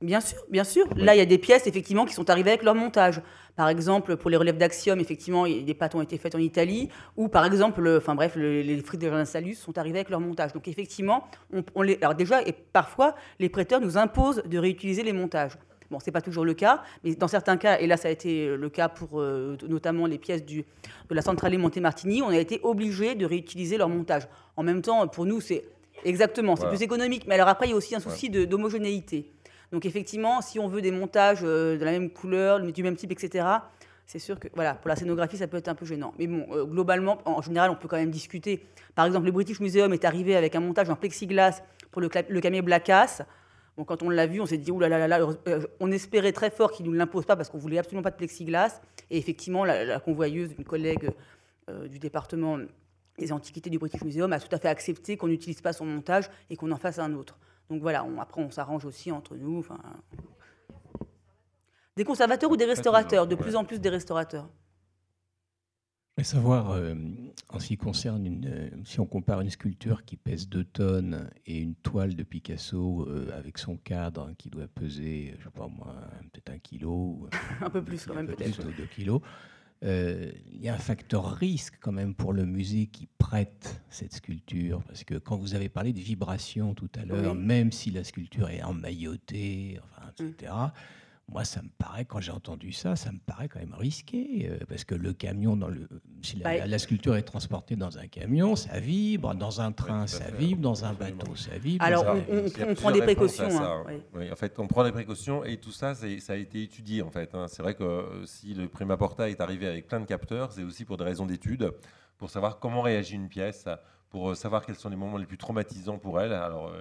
Bien 0.00 0.20
sûr, 0.20 0.38
bien 0.48 0.62
sûr. 0.62 0.86
Là, 0.96 1.16
il 1.16 1.18
y 1.18 1.20
a 1.20 1.26
des 1.26 1.38
pièces 1.38 1.66
effectivement 1.66 2.04
qui 2.04 2.14
sont 2.14 2.30
arrivées 2.30 2.50
avec 2.50 2.62
leur 2.62 2.76
montage. 2.76 3.20
Par 3.56 3.68
exemple, 3.68 4.16
pour 4.16 4.30
les 4.30 4.36
relèves 4.36 4.56
d'Axiom, 4.56 5.00
effectivement, 5.00 5.44
des 5.44 5.74
pâtes 5.74 5.96
ont 5.96 6.02
été 6.02 6.18
faites 6.18 6.36
en 6.36 6.38
Italie. 6.38 6.88
Ou 7.16 7.26
par 7.26 7.44
exemple, 7.44 7.96
enfin 7.98 8.14
bref, 8.14 8.36
les 8.36 8.80
frites 8.80 9.00
de 9.00 9.24
Salus 9.24 9.56
sont 9.56 9.76
arrivées 9.76 9.98
avec 9.98 10.10
leur 10.10 10.20
montage. 10.20 10.52
Donc 10.52 10.68
effectivement, 10.68 11.26
on, 11.74 11.82
les, 11.82 11.98
alors 12.00 12.14
déjà, 12.14 12.42
et 12.42 12.52
parfois, 12.52 13.16
les 13.40 13.48
prêteurs 13.48 13.80
nous 13.80 13.98
imposent 13.98 14.40
de 14.44 14.58
réutiliser 14.58 15.02
les 15.02 15.12
montages. 15.12 15.58
Bon, 15.90 15.98
c'est 15.98 16.12
pas 16.12 16.20
toujours 16.20 16.44
le 16.44 16.54
cas, 16.54 16.82
mais 17.02 17.16
dans 17.16 17.28
certains 17.28 17.56
cas, 17.56 17.80
et 17.80 17.86
là 17.86 17.96
ça 17.96 18.08
a 18.08 18.10
été 18.10 18.54
le 18.54 18.68
cas 18.68 18.90
pour 18.90 19.20
euh, 19.20 19.56
notamment 19.66 20.06
les 20.06 20.18
pièces 20.18 20.44
du, 20.44 20.66
de 21.08 21.14
la 21.14 21.22
centrale 21.22 21.56
Montemartini, 21.56 22.20
on 22.20 22.28
a 22.28 22.36
été 22.36 22.60
obligé 22.62 23.14
de 23.14 23.24
réutiliser 23.24 23.78
leur 23.78 23.88
montage. 23.88 24.28
En 24.56 24.62
même 24.62 24.82
temps, 24.82 25.08
pour 25.08 25.24
nous, 25.24 25.40
c'est 25.40 25.64
exactement, 26.04 26.56
c'est 26.56 26.68
plus 26.68 26.82
économique. 26.82 27.24
Mais 27.26 27.34
alors 27.34 27.48
après, 27.48 27.66
il 27.66 27.70
y 27.70 27.72
a 27.72 27.76
aussi 27.76 27.96
un 27.96 28.00
souci 28.00 28.28
d'homogénéité. 28.28 29.32
Donc 29.72 29.84
effectivement, 29.84 30.40
si 30.40 30.58
on 30.58 30.68
veut 30.68 30.80
des 30.80 30.90
montages 30.90 31.40
euh, 31.42 31.76
de 31.76 31.84
la 31.84 31.90
même 31.90 32.10
couleur, 32.10 32.60
du 32.60 32.82
même 32.82 32.96
type, 32.96 33.12
etc., 33.12 33.46
c'est 34.06 34.18
sûr 34.18 34.40
que 34.40 34.48
voilà, 34.54 34.74
pour 34.74 34.88
la 34.88 34.96
scénographie, 34.96 35.36
ça 35.36 35.46
peut 35.46 35.58
être 35.58 35.68
un 35.68 35.74
peu 35.74 35.84
gênant. 35.84 36.14
Mais 36.18 36.26
bon, 36.26 36.46
euh, 36.50 36.64
globalement, 36.64 37.18
en 37.26 37.42
général, 37.42 37.70
on 37.70 37.74
peut 37.74 37.88
quand 37.88 37.98
même 37.98 38.10
discuter. 38.10 38.64
Par 38.94 39.04
exemple, 39.04 39.26
le 39.26 39.32
British 39.32 39.60
Museum 39.60 39.92
est 39.92 40.04
arrivé 40.06 40.34
avec 40.34 40.54
un 40.54 40.60
montage 40.60 40.88
en 40.88 40.96
plexiglas 40.96 41.62
pour 41.90 42.00
le, 42.00 42.08
le 42.28 42.60
Blackass. 42.62 43.22
Quand 43.86 44.02
on 44.02 44.10
l'a 44.10 44.26
vu, 44.26 44.40
on 44.40 44.46
s'est 44.46 44.58
dit, 44.58 44.72
là 44.72 45.20
euh, 45.46 45.66
on 45.78 45.92
espérait 45.92 46.32
très 46.32 46.50
fort 46.50 46.72
qu'il 46.72 46.86
ne 46.86 46.90
nous 46.90 46.96
l'impose 46.96 47.26
pas 47.26 47.36
parce 47.36 47.48
qu'on 47.48 47.58
voulait 47.58 47.78
absolument 47.78 48.02
pas 48.02 48.10
de 48.10 48.16
plexiglas. 48.16 48.80
Et 49.10 49.18
effectivement, 49.18 49.64
la, 49.64 50.00
convoyeuse, 50.00 50.50
une 50.58 50.64
collègue 50.64 51.10
du 51.90 51.98
département 51.98 52.58
des 53.18 53.32
antiquités 53.32 53.68
du 53.68 53.78
British 53.78 54.02
Museum, 54.02 54.32
a 54.32 54.40
tout 54.40 54.54
à 54.54 54.58
fait 54.58 54.68
accepté 54.68 55.16
qu'on 55.16 55.28
n'utilise 55.28 55.60
pas 55.60 55.72
son 55.72 55.84
montage 55.84 56.30
et 56.50 56.56
qu'on 56.56 56.70
en 56.70 56.76
fasse 56.76 56.98
un 56.98 57.12
autre. 57.14 57.38
Donc 57.70 57.82
voilà, 57.82 58.06
après 58.18 58.42
on 58.42 58.50
s'arrange 58.50 58.84
aussi 58.84 59.12
entre 59.12 59.36
nous. 59.36 59.64
Des 61.96 62.04
conservateurs 62.04 62.50
ou 62.50 62.56
des 62.56 62.64
restaurateurs 62.64 63.26
De 63.26 63.34
plus 63.34 63.56
en 63.56 63.64
plus 63.64 63.80
des 63.80 63.88
restaurateurs. 63.88 64.48
Je 66.18 66.24
savoir, 66.24 66.72
euh, 66.72 66.94
en 67.48 67.60
ce 67.60 67.68
qui 67.68 67.76
concerne, 67.76 68.26
une, 68.26 68.44
euh, 68.44 68.70
si 68.84 68.98
on 68.98 69.06
compare 69.06 69.40
une 69.40 69.50
sculpture 69.50 70.04
qui 70.04 70.16
pèse 70.16 70.48
2 70.48 70.64
tonnes 70.64 71.30
et 71.46 71.60
une 71.60 71.76
toile 71.76 72.16
de 72.16 72.24
Picasso 72.24 73.06
euh, 73.08 73.30
avec 73.38 73.56
son 73.56 73.76
cadre 73.76 74.32
qui 74.36 74.50
doit 74.50 74.66
peser, 74.66 75.36
je 75.38 75.44
sais 75.44 75.50
pas 75.50 75.68
moi, 75.68 75.94
peut-être 76.32 76.50
un 76.50 76.58
kilo. 76.58 77.28
un 77.60 77.70
peu 77.70 77.84
plus 77.84 78.04
quand 78.04 78.14
même, 78.14 78.26
peut-être. 78.26 78.64
2 78.64 78.86
kilos. 78.86 79.20
Il 79.82 80.60
y 80.60 80.68
a 80.68 80.74
un 80.74 80.78
facteur 80.78 81.34
risque 81.34 81.78
quand 81.80 81.92
même 81.92 82.14
pour 82.14 82.32
le 82.32 82.44
musée 82.44 82.86
qui 82.86 83.08
prête 83.18 83.80
cette 83.90 84.12
sculpture, 84.12 84.82
parce 84.84 85.04
que 85.04 85.14
quand 85.14 85.36
vous 85.36 85.54
avez 85.54 85.68
parlé 85.68 85.92
de 85.92 86.00
vibration 86.00 86.74
tout 86.74 86.90
à 86.96 87.04
l'heure, 87.04 87.34
même 87.34 87.70
si 87.72 87.90
la 87.90 88.02
sculpture 88.04 88.48
est 88.48 88.62
emmaillotée, 88.62 89.78
enfin, 89.84 90.10
etc., 90.18 90.52
moi, 91.30 91.44
ça 91.44 91.60
me 91.60 91.68
paraît, 91.68 92.06
quand 92.06 92.20
j'ai 92.20 92.32
entendu 92.32 92.72
ça, 92.72 92.96
ça 92.96 93.12
me 93.12 93.18
paraît 93.18 93.48
quand 93.48 93.58
même 93.58 93.74
risqué, 93.74 94.48
euh, 94.50 94.64
parce 94.66 94.84
que 94.84 94.94
le 94.94 95.12
camion, 95.12 95.56
dans 95.56 95.68
le, 95.68 95.86
si 96.22 96.36
la, 96.36 96.66
bah, 96.66 96.78
sculpture 96.78 97.16
est 97.16 97.22
transportée 97.22 97.76
dans 97.76 97.98
un 97.98 98.06
camion, 98.06 98.56
ça 98.56 98.80
vibre, 98.80 99.34
dans 99.34 99.60
un 99.60 99.72
train, 99.72 100.06
ça 100.06 100.30
vibre, 100.30 100.62
dans 100.62 100.86
un 100.86 100.94
bateau, 100.94 101.36
ça 101.36 101.58
vibre. 101.58 101.84
Alors, 101.84 102.16
on, 102.30 102.74
prend 102.74 102.92
des 102.92 103.02
précautions. 103.02 103.50
Hein, 103.50 103.84
oui. 104.14 104.32
en 104.32 104.36
fait, 104.36 104.58
on 104.58 104.66
prend 104.66 104.84
des 104.84 104.92
précautions, 104.92 105.44
et 105.44 105.58
tout 105.58 105.70
ça, 105.70 105.94
ça 105.94 106.32
a 106.32 106.36
été 106.36 106.62
étudié, 106.62 107.02
en 107.02 107.10
fait. 107.10 107.34
Hein. 107.34 107.46
C'est 107.48 107.62
vrai 107.62 107.74
que 107.74 107.84
euh, 107.84 108.24
si 108.24 108.54
le 108.54 108.66
Prima 108.66 108.96
Porta 108.96 109.28
est 109.28 109.42
arrivé 109.42 109.66
avec 109.66 109.86
plein 109.86 110.00
de 110.00 110.06
capteurs, 110.06 110.52
c'est 110.52 110.62
aussi 110.62 110.86
pour 110.86 110.96
des 110.96 111.04
raisons 111.04 111.26
d'études, 111.26 111.72
pour 112.16 112.30
savoir 112.30 112.58
comment 112.58 112.80
réagit 112.80 113.16
une 113.16 113.28
pièce, 113.28 113.66
pour 114.08 114.30
euh, 114.30 114.34
savoir 114.34 114.64
quels 114.64 114.76
sont 114.76 114.88
les 114.88 114.96
moments 114.96 115.18
les 115.18 115.26
plus 115.26 115.38
traumatisants 115.38 115.98
pour 115.98 116.22
elle. 116.22 116.32
Alors, 116.32 116.72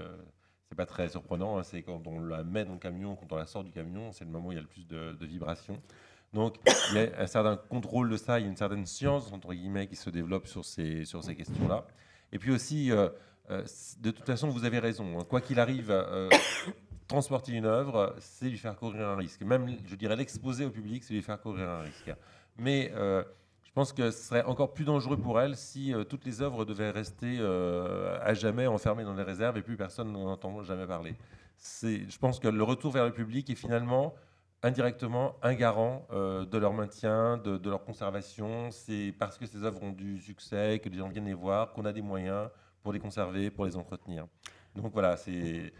c'est 0.69 0.76
pas 0.76 0.85
très 0.85 1.10
surprenant. 1.10 1.57
Hein, 1.57 1.64
c'est 1.64 1.81
quand 1.81 2.06
on 2.07 2.19
la 2.19 2.44
met 2.44 2.65
dans 2.65 2.73
le 2.73 2.80
camion, 2.80 3.15
quand 3.15 3.31
on 3.31 3.38
la 3.38 3.48
sort 3.48 3.64
du 3.64 3.72
camion, 3.72 4.11
c'est 4.11 4.26
le 4.26 4.31
moment 4.31 4.49
où 4.49 4.52
il 4.52 4.56
y 4.56 4.60
a 4.60 4.61
le 4.61 4.68
plus 4.68 4.88
de, 4.88 5.15
vibrations. 5.22 5.81
Donc, 6.34 6.57
il 6.91 6.98
y 6.98 6.99
a 6.99 7.22
un 7.22 7.27
certain 7.27 7.56
contrôle 7.56 8.10
de 8.10 8.18
ça, 8.18 8.39
il 8.39 8.44
y 8.44 8.45
a 8.45 8.49
une 8.49 8.57
certaine 8.57 8.85
science, 8.85 9.31
entre 9.31 9.53
guillemets, 9.53 9.88
qui 9.88 9.95
se 9.95 10.10
développe 10.10 10.48
sur 10.48 10.65
ces, 10.65 11.06
sur 11.06 11.23
ces 11.23 11.35
questions-là. 11.35 11.85
Et 12.34 12.39
puis 12.39 12.52
aussi, 12.52 12.91
euh, 12.91 13.10
euh, 13.49 13.64
de 14.02 14.11
toute 14.11 14.26
façon, 14.26 14.49
vous 14.49 14.65
avez 14.65 14.80
raison. 14.80 15.19
Hein. 15.19 15.23
quoi 15.23 15.39
qu'il 15.39 15.60
arrive, 15.60 15.89
euh, 15.89 16.30
transporter 17.07 17.53
une 17.53 17.65
œuvre, 17.65 18.14
c'est 18.19 18.49
lui 18.49 18.57
faire 18.57 18.76
courir 18.76 19.07
un 19.07 19.15
risque. 19.15 19.41
Même, 19.41 19.77
je 19.85 19.95
dirais, 19.95 20.18
l'exposer 20.18 20.65
au 20.65 20.69
public, 20.69 21.03
c'est 21.03 21.14
lui 21.14 21.22
faire 21.22 21.39
courir 21.39 21.69
un 21.69 21.81
risque. 21.84 22.11
Mais 22.57 22.91
pense 23.78 23.94
que 23.94 24.10
ce 24.10 24.24
serait 24.24 24.44
encore 24.45 24.74
plus 24.74 24.86
dangereux 24.86 25.18
pour 25.18 25.40
elle 25.40 25.56
si 25.56 25.94
euh, 25.94 26.04
toutes 26.04 26.26
les 26.26 26.41
œuvres 26.41 26.66
devaient 26.66 26.90
rester 26.90 27.38
euh, 27.40 28.18
à 28.24 28.34
jamais 28.34 28.66
enfermées 28.66 29.04
dans 29.04 29.14
les 29.14 29.22
réserves 29.22 29.56
et 29.56 29.62
plus 29.62 29.78
personne 29.78 30.12
n'en 30.12 30.32
entend 30.32 30.64
jamais 30.64 30.88
parler. 30.88 31.14
Je 31.84 32.18
pense 32.18 32.40
que 32.40 32.48
le 32.48 32.64
retour 32.64 32.91
vers 32.91 33.06
le 33.06 33.14
public 33.14 33.52
est 33.52 33.56
finalement 33.56 34.16
indirectement 34.64 35.36
un 35.44 35.54
garant 35.54 36.08
euh, 36.12 36.44
de 36.44 36.58
leur 36.58 36.74
maintien, 36.74 37.38
de, 37.38 37.58
de 37.58 37.70
leur 37.70 37.84
conservation. 37.84 38.72
C'est 38.72 39.14
parce 39.20 39.38
que 39.38 39.45
ces 39.45 39.64
œuvres 39.64 39.84
ont 39.84 39.91
du 39.91 40.18
succès, 40.22 40.80
que 40.80 40.90
les 40.90 40.98
gens 40.98 41.10
viennent 41.10 41.26
les 41.26 41.36
voir, 41.36 41.72
qu'on 41.74 41.86
a 41.86 41.94
des 41.94 42.02
moyens 42.02 42.49
pour 42.82 42.94
les 42.94 42.99
conserver, 42.99 43.52
pour 43.52 43.66
les 43.66 43.78
entretenir. 43.78 44.26
Donc 44.76 44.91
voilà, 44.91 45.18
c'est 45.18 45.72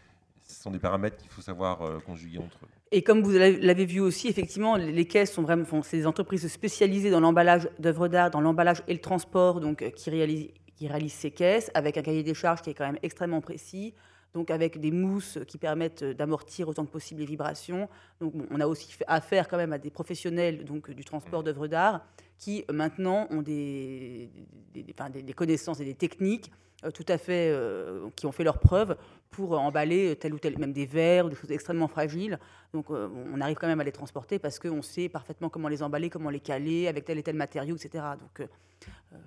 ce 0.48 0.64
sont 0.64 0.72
des 0.72 0.80
paramètres 0.80 1.18
qu'il 1.18 1.30
faut 1.30 1.41
savoir 1.41 1.82
euh, 1.82 1.99
conjuguer 1.99 2.40
entre 2.40 2.57
eux. 2.64 2.69
Et 2.91 3.03
comme 3.03 3.22
vous 3.22 3.32
l'avez 3.32 3.86
vu 3.86 3.99
aussi, 3.99 4.28
effectivement, 4.28 4.78
les 4.78 5.06
caisses 5.06 5.34
sont 5.34 5.41
vraiment, 5.41 5.65
c'est 5.84 5.98
des 5.98 6.07
entreprises 6.07 6.48
spécialisées 6.48 7.10
dans 7.10 7.19
l'emballage 7.19 7.69
d'œuvres 7.80 8.07
d'art, 8.07 8.32
dans 8.32 8.40
l'emballage 8.40 8.82
et 8.88 8.94
le 8.94 9.02
transport, 9.02 9.60
donc 9.60 9.82
euh, 9.82 9.90
qui 9.90 10.10
réalisent, 10.10 10.52
qui 10.76 10.88
réalisent 10.88 11.14
ces 11.14 11.32
caisses 11.32 11.69
avec 11.74 11.98
un 11.98 12.02
cahier 12.02 12.24
des 12.24 12.34
charges 12.34 12.61
qui 12.61 12.69
est 12.69 12.74
quand 12.74 12.86
même 12.86 12.99
extrêmement 13.03 13.41
précis. 13.41 13.94
Donc 14.34 14.52
avec 14.52 14.80
des 14.80 14.91
mousses 14.91 15.40
qui 15.48 15.57
permettent 15.57 16.03
d'amortir 16.03 16.68
autant 16.68 16.86
que 16.86 16.91
possible 16.91 17.22
les 17.22 17.26
vibrations. 17.26 17.90
Donc 18.19 18.34
on 18.52 18.60
a 18.60 18.68
aussi 18.68 18.95
affaire 19.07 19.48
quand 19.48 19.57
même 19.57 19.74
à 19.74 19.80
des 19.80 19.90
professionnels 19.90 20.64
donc 20.64 20.91
du 20.91 21.03
transport 21.03 21.41
mmh. 21.41 21.45
d'œuvres 21.45 21.68
d'art 21.68 22.06
qui 22.38 22.64
maintenant 22.72 23.28
ont 23.32 23.41
des, 23.41 24.30
des, 24.74 24.84
des, 24.84 25.34
connaissances 25.34 25.80
et 25.80 25.86
des 25.86 25.95
techniques 25.95 26.52
euh, 26.52 26.66
tout 26.94 27.06
à 27.08 27.18
fait, 27.18 27.49
euh, 27.52 28.10
qui 28.16 28.26
ont 28.26 28.32
fait 28.32 28.44
leurs 28.44 28.60
preuves 28.60 28.95
pour 29.32 29.60
emballer 29.60 30.16
tel 30.16 30.34
ou 30.34 30.40
tel, 30.40 30.58
même 30.60 30.74
des 30.74 30.86
verres 30.86 31.26
ou 31.26 31.30
des 31.30 31.36
choses 31.36 31.52
extrêmement 31.52 31.88
fragiles. 31.88 32.40
Donc 32.74 32.91
euh, 32.91 33.10
on 33.34 33.41
arrive 33.41 33.58
quand 33.58 33.68
même 33.68 33.80
à 33.80 33.84
les 33.84 33.91
transporter 33.91 34.38
parce 34.38 34.60
qu'on 34.60 34.82
sait 34.82 35.10
parfaitement 35.10 35.49
comment 35.49 35.70
les 35.70 35.82
emballer, 35.82 36.10
comment 36.10 36.30
les 36.30 36.40
caler 36.40 36.88
avec 36.88 37.06
tel 37.06 37.18
et 37.18 37.24
tel 37.24 37.36
matériau, 37.36 37.76
etc. 37.76 38.06
Donc 38.20 38.48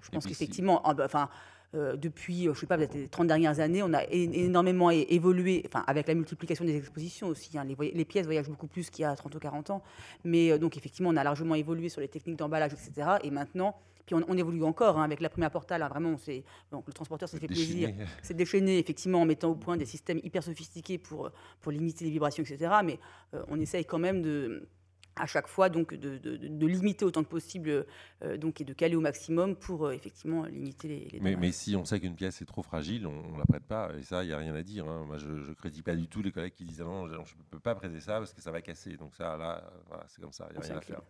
je 0.02 0.10
pense 0.10 0.26
qu'effectivement, 0.26 0.82
enfin. 0.84 1.28
depuis, 1.72 2.48
je 2.52 2.58
sais 2.58 2.66
pas, 2.66 2.76
les 2.76 3.08
30 3.08 3.28
dernières 3.28 3.60
années, 3.60 3.80
on 3.84 3.92
a 3.94 4.02
énormément 4.10 4.90
évolué, 4.90 5.62
enfin, 5.66 5.84
avec 5.86 6.08
la 6.08 6.14
multiplication 6.14 6.64
des 6.64 6.76
expositions 6.76 7.28
aussi. 7.28 7.56
Hein. 7.56 7.64
les, 7.64 7.92
les, 7.92 8.04
pièces 8.04 8.26
voyagent 8.26 8.48
beaucoup 8.48 8.66
plus 8.66 8.90
qu'il 8.90 9.04
y 9.04 9.06
a 9.06 9.14
30 9.14 9.32
ou 9.36 9.38
40 9.38 9.70
ans. 9.70 9.82
Mais 10.24 10.58
donc, 10.58 10.76
effectivement, 10.76 11.10
on 11.10 11.16
a 11.16 11.22
largement 11.22 11.54
évolué 11.54 11.88
sur 11.88 12.00
les 12.00 12.08
techniques 12.08 12.38
d'emballage, 12.38 12.72
etc. 12.72 13.18
Et 13.22 13.30
maintenant, 13.30 13.76
puis 14.10 14.24
on, 14.28 14.36
évolue 14.36 14.64
encore 14.64 14.98
hein, 14.98 15.04
avec 15.04 15.20
la 15.20 15.28
première 15.28 15.50
portale. 15.50 15.82
Hein, 15.82 15.88
vraiment, 15.88 16.16
c'est 16.18 16.44
donc 16.72 16.86
le 16.86 16.92
transporteur 16.92 17.28
s'est 17.28 17.38
fait 17.38 17.46
plaisir, 17.46 17.90
c'est 18.22 18.34
déchaîné 18.34 18.78
effectivement 18.78 19.20
en 19.22 19.24
mettant 19.24 19.50
au 19.50 19.54
point 19.54 19.76
des 19.76 19.86
systèmes 19.86 20.20
hyper 20.22 20.42
sophistiqués 20.42 20.98
pour 20.98 21.30
pour 21.60 21.72
limiter 21.72 22.04
les 22.04 22.10
vibrations, 22.10 22.42
etc. 22.42 22.72
Mais 22.84 22.98
euh, 23.34 23.42
on 23.48 23.60
essaye 23.60 23.84
quand 23.84 23.98
même 23.98 24.22
de 24.22 24.68
à 25.16 25.26
chaque 25.26 25.48
fois 25.48 25.68
donc 25.68 25.92
de, 25.92 26.18
de, 26.18 26.66
limiter 26.66 27.04
autant 27.04 27.22
que 27.22 27.28
possible 27.28 27.84
euh, 28.22 28.36
donc 28.36 28.60
et 28.60 28.64
de 28.64 28.72
caler 28.72 28.94
au 28.94 29.00
maximum 29.00 29.56
pour 29.56 29.86
euh, 29.86 29.92
effectivement 29.92 30.44
limiter 30.44 30.88
les, 30.88 31.20
mais, 31.20 31.36
mais, 31.36 31.52
si 31.52 31.74
on 31.76 31.84
sait 31.84 32.00
qu'une 32.00 32.14
pièce 32.14 32.40
est 32.40 32.46
trop 32.46 32.62
fragile 32.62 33.06
on, 33.08 33.32
ne 33.32 33.38
la 33.38 33.44
prête 33.44 33.64
pas 33.64 33.90
et 33.98 34.02
ça 34.02 34.22
il 34.22 34.30
y 34.30 34.32
a 34.32 34.38
rien 34.38 34.54
à 34.54 34.62
dire 34.62 34.88
hein. 34.88 35.04
moi 35.06 35.18
je, 35.18 35.28
ne 35.28 35.52
critique 35.54 35.84
pas 35.84 35.96
du 35.96 36.06
tout 36.06 36.22
les 36.22 36.30
collègues 36.30 36.54
qui 36.54 36.64
disent 36.64 36.80
ah 36.80 36.84
non 36.84 37.08
je, 37.08 37.16
ne 37.16 37.42
peux 37.50 37.58
pas 37.58 37.74
prêter 37.74 38.00
ça 38.00 38.18
parce 38.18 38.32
que 38.32 38.40
ça 38.40 38.52
va 38.52 38.62
casser 38.62 38.96
donc 38.96 39.14
ça 39.16 39.36
là 39.36 39.70
voilà, 39.88 40.04
c'est 40.06 40.22
comme 40.22 40.32
ça 40.32 40.48
il 40.52 40.56
y 40.56 40.58
a 40.58 40.62
rien 40.62 40.78
à 40.78 40.80
faire 40.80 41.02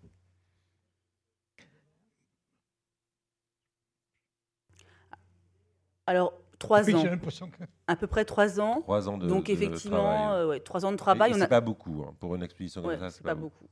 Alors, 6.11 6.33
trois 6.59 6.91
ans. 6.91 7.05
À 7.87 7.95
peu 7.95 8.09
près 8.09 8.25
trois 8.25 8.61
ans. 8.61 8.81
Trois 8.81 9.09
ans 9.09 9.17
de 9.17 9.29
Donc, 9.29 9.49
effectivement, 9.49 10.33
euh, 10.33 10.59
trois 10.59 10.85
ans 10.85 10.91
de 10.91 10.97
travail. 10.97 11.33
C'est 11.35 11.47
pas 11.47 11.61
beaucoup 11.61 12.05
hein, 12.05 12.15
pour 12.19 12.35
une 12.35 12.43
expédition 12.43 12.83
comme 12.83 12.99
ça. 12.99 13.11
C'est 13.11 13.23
pas, 13.23 13.37
beaucoup. 13.37 13.69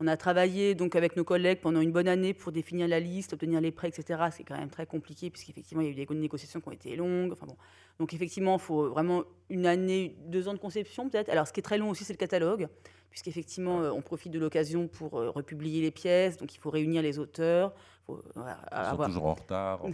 On 0.00 0.06
a 0.06 0.16
travaillé 0.16 0.74
donc 0.74 0.96
avec 0.96 1.16
nos 1.16 1.22
collègues 1.22 1.60
pendant 1.60 1.82
une 1.82 1.92
bonne 1.92 2.08
année 2.08 2.32
pour 2.32 2.50
définir 2.50 2.88
la 2.88 2.98
liste, 2.98 3.34
obtenir 3.34 3.60
les 3.60 3.72
prêts, 3.72 3.88
etc. 3.88 4.22
C'est 4.30 4.42
quand 4.42 4.56
même 4.56 4.70
très 4.70 4.86
compliqué 4.86 5.28
puisqu'effectivement 5.28 5.82
il 5.82 5.86
y 5.86 5.90
a 5.90 5.92
eu 5.92 6.06
des 6.06 6.14
négociations 6.14 6.62
qui 6.62 6.68
ont 6.68 6.72
été 6.72 6.96
longues. 6.96 7.32
Enfin 7.32 7.46
bon. 7.46 7.58
Donc 7.98 8.14
effectivement, 8.14 8.54
il 8.54 8.60
faut 8.62 8.88
vraiment 8.88 9.24
une 9.50 9.66
année, 9.66 10.16
deux 10.24 10.48
ans 10.48 10.54
de 10.54 10.58
conception 10.58 11.10
peut-être. 11.10 11.28
Alors 11.28 11.46
ce 11.46 11.52
qui 11.52 11.60
est 11.60 11.62
très 11.62 11.76
long 11.76 11.90
aussi, 11.90 12.04
c'est 12.04 12.14
le 12.14 12.18
catalogue, 12.18 12.68
puisqu'effectivement 13.10 13.82
euh, 13.82 13.90
on 13.92 14.00
profite 14.00 14.32
de 14.32 14.38
l'occasion 14.38 14.88
pour 14.88 15.20
euh, 15.20 15.28
republier 15.28 15.82
les 15.82 15.90
pièces. 15.90 16.38
Donc 16.38 16.54
il 16.54 16.58
faut 16.58 16.70
réunir 16.70 17.02
les 17.02 17.18
auteurs. 17.18 17.74
Faut, 18.06 18.18
Ils 18.34 18.90
sont 18.90 19.04
toujours 19.04 19.26
en 19.26 19.34
retard. 19.34 19.82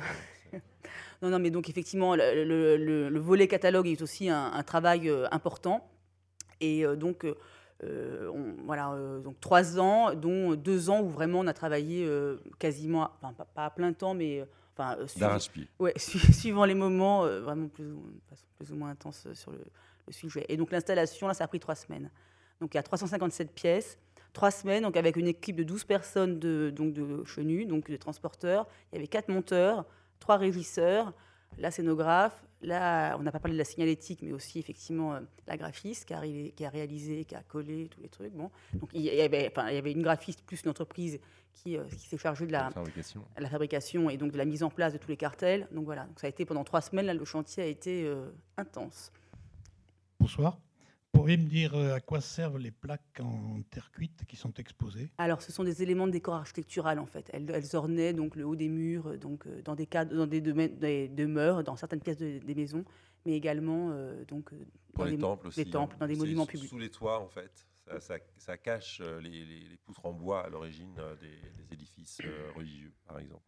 Non, 1.22 1.30
non, 1.30 1.38
mais 1.38 1.50
donc 1.50 1.68
effectivement, 1.68 2.14
le, 2.14 3.18
volet 3.18 3.48
catalogue 3.48 3.88
est 3.88 4.02
aussi 4.02 4.28
un, 4.28 4.62
travail 4.62 5.08
euh, 5.08 5.26
important. 5.30 5.88
Et 6.60 6.84
euh, 6.84 6.96
donc, 6.96 7.26
euh, 7.84 8.30
voilà, 8.64 8.96
donc 9.22 9.40
trois 9.40 9.78
ans, 9.78 10.14
dont 10.14 10.54
deux 10.54 10.90
ans 10.90 11.00
où 11.00 11.08
vraiment 11.08 11.40
on 11.40 11.46
a 11.46 11.54
travaillé 11.54 12.08
quasiment, 12.58 13.10
enfin, 13.20 13.34
pas, 13.54 13.66
à 13.66 13.70
plein 13.70 13.92
temps, 13.92 14.14
mais 14.14 14.44
enfin, 14.76 14.96
ouais, 15.78 15.94
suivant 15.96 16.64
les 16.64 16.74
moments, 16.74 17.22
vraiment 17.22 17.68
plus 17.68 17.90
ou, 17.90 18.04
plus 18.56 18.72
ou, 18.72 18.76
moins 18.76 18.90
intense 18.90 19.26
sur 19.32 19.52
le, 19.52 19.58
sujet. 20.10 20.46
Et 20.48 20.56
donc 20.56 20.72
l'installation, 20.72 21.28
là, 21.28 21.34
ça 21.34 21.44
a 21.44 21.48
pris 21.48 21.60
trois 21.60 21.74
semaines. 21.74 22.10
Donc 22.62 22.72
il 22.72 22.78
y 22.78 22.80
a 22.80 22.82
357 22.82 23.52
pièces 23.52 23.98
trois 24.32 24.50
semaines, 24.50 24.84
donc 24.84 24.96
avec 24.96 25.16
une 25.16 25.26
équipe 25.26 25.56
de 25.56 25.64
12 25.64 25.84
personnes 25.84 26.38
de, 26.38 26.70
donc 26.70 26.92
de 26.92 27.24
chenus, 27.24 27.66
donc 27.66 27.90
de 27.90 27.96
transporteurs. 27.96 28.66
Il 28.92 28.96
y 28.96 28.98
avait 28.98 29.08
quatre 29.08 29.28
monteurs, 29.28 29.84
trois 30.18 30.36
régisseurs, 30.36 31.12
la 31.58 31.70
scénographe, 31.70 32.44
là, 32.62 33.16
on 33.18 33.22
n'a 33.22 33.32
pas 33.32 33.38
parlé 33.38 33.54
de 33.54 33.58
la 33.58 33.64
signalétique, 33.64 34.20
mais 34.22 34.32
aussi 34.32 34.58
effectivement 34.58 35.14
euh, 35.14 35.20
la 35.46 35.56
graphiste 35.56 36.06
qui 36.06 36.14
a, 36.14 36.22
qui 36.22 36.64
a, 36.64 36.70
réalisé, 36.70 37.24
qui 37.24 37.34
a 37.34 37.42
collé 37.42 37.88
tous 37.88 38.00
les 38.00 38.08
trucs. 38.08 38.32
Bon. 38.32 38.50
Donc 38.74 38.90
il 38.92 39.02
y, 39.02 39.20
avait, 39.20 39.48
enfin, 39.50 39.68
il 39.68 39.74
y 39.74 39.78
avait 39.78 39.92
une 39.92 40.02
graphiste 40.02 40.42
plus 40.42 40.62
une 40.62 40.70
entreprise 40.70 41.18
qui, 41.52 41.76
euh, 41.76 41.84
qui 41.84 42.08
s'est 42.08 42.18
chargée 42.18 42.46
de 42.46 42.52
la, 42.52 42.70
fabrication. 42.70 43.24
la, 43.36 43.48
fabrication. 43.48 44.10
et 44.10 44.16
donc 44.16 44.32
de 44.32 44.38
la 44.38 44.44
mise 44.44 44.62
en 44.62 44.70
place 44.70 44.92
de 44.92 44.98
tous 44.98 45.08
les 45.08 45.16
cartels. 45.16 45.68
Donc 45.72 45.84
voilà, 45.84 46.04
donc 46.04 46.20
ça 46.20 46.26
a 46.26 46.30
été 46.30 46.44
pendant 46.44 46.64
trois 46.64 46.80
semaines, 46.80 47.06
là, 47.06 47.14
le 47.14 47.24
chantier 47.24 47.62
a 47.62 47.66
été 47.66 48.04
euh, 48.06 48.30
intense. 48.56 49.12
Bonsoir 50.20 50.58
pourriez 51.12 51.36
me 51.36 51.48
dire 51.48 51.74
euh, 51.74 51.94
à 51.94 52.00
quoi 52.00 52.20
servent 52.20 52.58
les 52.58 52.70
plaques 52.70 53.20
en 53.20 53.62
terre 53.70 53.90
cuite 53.92 54.24
qui 54.26 54.36
sont 54.36 54.52
exposées? 54.54 55.10
Alors, 55.18 55.42
ce 55.42 55.52
sont 55.52 55.64
des 55.64 55.82
éléments 55.82 56.06
de 56.06 56.12
décor 56.12 56.34
architectural 56.34 56.98
en 56.98 57.06
fait. 57.06 57.28
Elles, 57.32 57.50
elles 57.50 57.76
ornaient 57.76 58.12
donc 58.12 58.36
le 58.36 58.44
haut 58.44 58.56
des 58.56 58.68
murs, 58.68 59.08
euh, 59.08 59.16
donc 59.16 59.46
euh, 59.46 59.62
dans 59.62 59.74
des 59.74 59.86
cadres, 59.86 60.14
dans 60.16 60.26
des, 60.26 60.40
demeures, 61.08 61.64
dans 61.64 61.76
certaines 61.76 62.00
pièces 62.00 62.18
des 62.18 62.54
maisons, 62.54 62.84
mais 63.26 63.32
également 63.32 63.92
donc 64.28 64.52
dans 64.94 65.04
les 65.04 65.18
temples 65.18 65.48
aussi. 65.48 65.68
temples, 65.68 65.96
dans 65.98 66.06
des 66.06 66.16
monuments 66.16 66.46
publics. 66.46 66.68
Sous 66.68 66.78
les 66.78 66.90
toits 66.90 67.20
en 67.20 67.28
fait. 67.28 67.66
Ça, 68.36 68.56
cache 68.58 69.00
les, 69.22 69.78
poutres 69.84 70.04
en 70.04 70.12
bois 70.12 70.44
à 70.44 70.48
l'origine 70.50 70.94
des, 71.20 71.74
édifices 71.74 72.20
religieux, 72.54 72.92
par 73.06 73.18
exemple. 73.18 73.42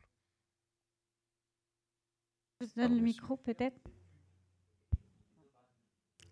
Je 2.61 2.67
vous 2.67 2.73
donne 2.77 2.97
le 2.97 3.03
micro 3.03 3.37
peut-être? 3.37 3.81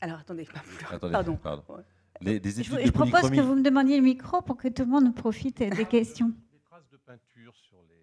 Alors 0.00 0.18
attendez, 0.20 0.46
pardon. 1.12 1.36
pardon. 1.36 1.62
Les, 2.20 2.40
des 2.40 2.60
études 2.60 2.72
Je, 2.74 2.80
de 2.80 2.86
je 2.86 2.90
propose 2.90 3.10
polychromie. 3.12 3.36
que 3.36 3.42
vous 3.42 3.54
me 3.54 3.62
demandiez 3.62 3.96
le 3.96 4.02
micro 4.02 4.42
pour 4.42 4.56
que 4.56 4.68
tout 4.68 4.82
le 4.82 4.88
monde 4.90 5.14
profite 5.14 5.58
des 5.62 5.84
questions. 5.84 6.32
Des 6.52 6.58
traces 6.60 6.88
de 6.90 6.96
peinture 6.96 7.54
sur 7.54 7.78
les. 7.88 7.94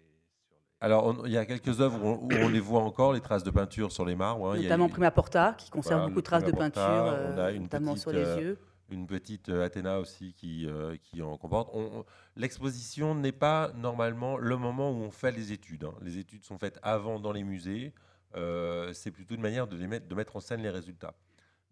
sur 0.46 0.56
les- 0.56 0.76
Alors, 0.80 1.06
on- 1.06 1.26
il 1.26 1.32
y 1.32 1.36
a 1.36 1.44
quelques 1.44 1.80
œuvres 1.80 2.02
où 2.02 2.06
on, 2.08 2.14
où 2.24 2.44
on 2.44 2.48
les 2.48 2.60
voit 2.60 2.80
encore, 2.82 3.12
les 3.12 3.20
traces 3.20 3.42
de 3.44 3.50
peinture 3.50 3.92
sur 3.92 4.04
les 4.06 4.16
marbres. 4.16 4.52
hein. 4.52 4.54
Il 4.56 4.62
y 4.62 4.66
a- 4.66 4.68
Notamment 4.70 4.88
Prima 4.88 5.10
Porta, 5.10 5.54
qui 5.58 5.70
conserve 5.70 6.00
Voilà, 6.00 6.08
beaucoup 6.08 6.20
de 6.20 6.24
traces 6.24 6.44
de 6.44 6.50
Prima 6.50 6.64
peinture, 6.70 6.82
Porta, 6.82 7.12
euh, 7.12 7.34
on 7.34 7.38
a 7.38 7.50
une 7.52 7.62
notamment 7.64 7.92
petite, 7.92 8.02
sur 8.02 8.12
les 8.12 8.24
euh, 8.24 8.40
yeux. 8.40 8.58
une 8.90 9.06
petite 9.06 9.48
euh, 9.50 9.64
Athéna 9.66 10.00
aussi 10.00 10.32
qui, 10.32 10.66
euh, 10.66 10.96
qui 11.02 11.20
en 11.20 11.36
comporte. 11.36 11.68
On- 11.74 11.98
on- 11.98 12.04
L'exposition 12.36 13.14
n'est 13.14 13.32
pas 13.32 13.70
normalement 13.74 14.36
le 14.38 14.56
moment 14.56 14.90
où 14.92 14.96
on 15.02 15.10
fait 15.10 15.32
les 15.32 15.52
études. 15.52 15.84
hein. 15.84 15.94
Les 16.02 16.16
études 16.18 16.44
sont 16.44 16.56
faites 16.58 16.78
avant 16.82 17.18
dans 17.20 17.32
les 17.32 17.44
musées. 17.44 17.92
Euh, 18.34 18.92
c'est 18.92 19.10
plutôt 19.10 19.34
une 19.34 19.40
manière 19.40 19.66
de, 19.66 19.76
les 19.76 19.86
mettre, 19.86 20.06
de 20.08 20.14
mettre 20.14 20.36
en 20.36 20.40
scène 20.40 20.62
les 20.62 20.70
résultats. 20.70 21.14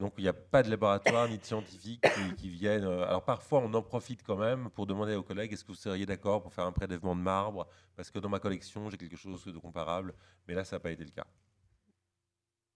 Donc 0.01 0.15
il 0.19 0.23
n'y 0.23 0.29
a 0.29 0.33
pas 0.33 0.63
de 0.63 0.71
laboratoire 0.71 1.29
ni 1.29 1.39
de 1.39 1.45
scientifiques 1.45 2.05
qui, 2.37 2.49
viennent. 2.49 2.85
euh, 2.85 3.07
Alors 3.07 3.25
parfois 3.25 3.61
on 3.61 3.73
en 3.75 3.83
profite 3.83 4.23
quand 4.23 4.37
même 4.37 4.71
pour 4.71 4.87
demander 4.87 5.15
aux 5.15 5.23
collègues 5.23 5.53
est-ce 5.53 5.63
que 5.63 5.69
vous 5.69 5.77
seriez 5.79 6.05
d'accord 6.05 6.43
pour 6.43 6.53
faire 6.53 6.65
un 6.65 6.73
prélèvement 6.73 7.15
de 7.15 7.21
marbre? 7.21 7.69
Parce 7.95 8.11
que 8.11 8.19
dans 8.19 8.29
ma 8.29 8.41
collection 8.41 8.91
j'ai 8.91 8.97
quelque 8.97 9.17
chose 9.17 9.45
de 9.45 9.59
comparable. 9.59 10.15
Mais 10.49 10.55
là 10.55 10.65
ça 10.65 10.77
n'a 10.77 10.81
pas 10.81 10.91
été 10.91 11.05
le 11.05 11.11
cas. 11.11 11.27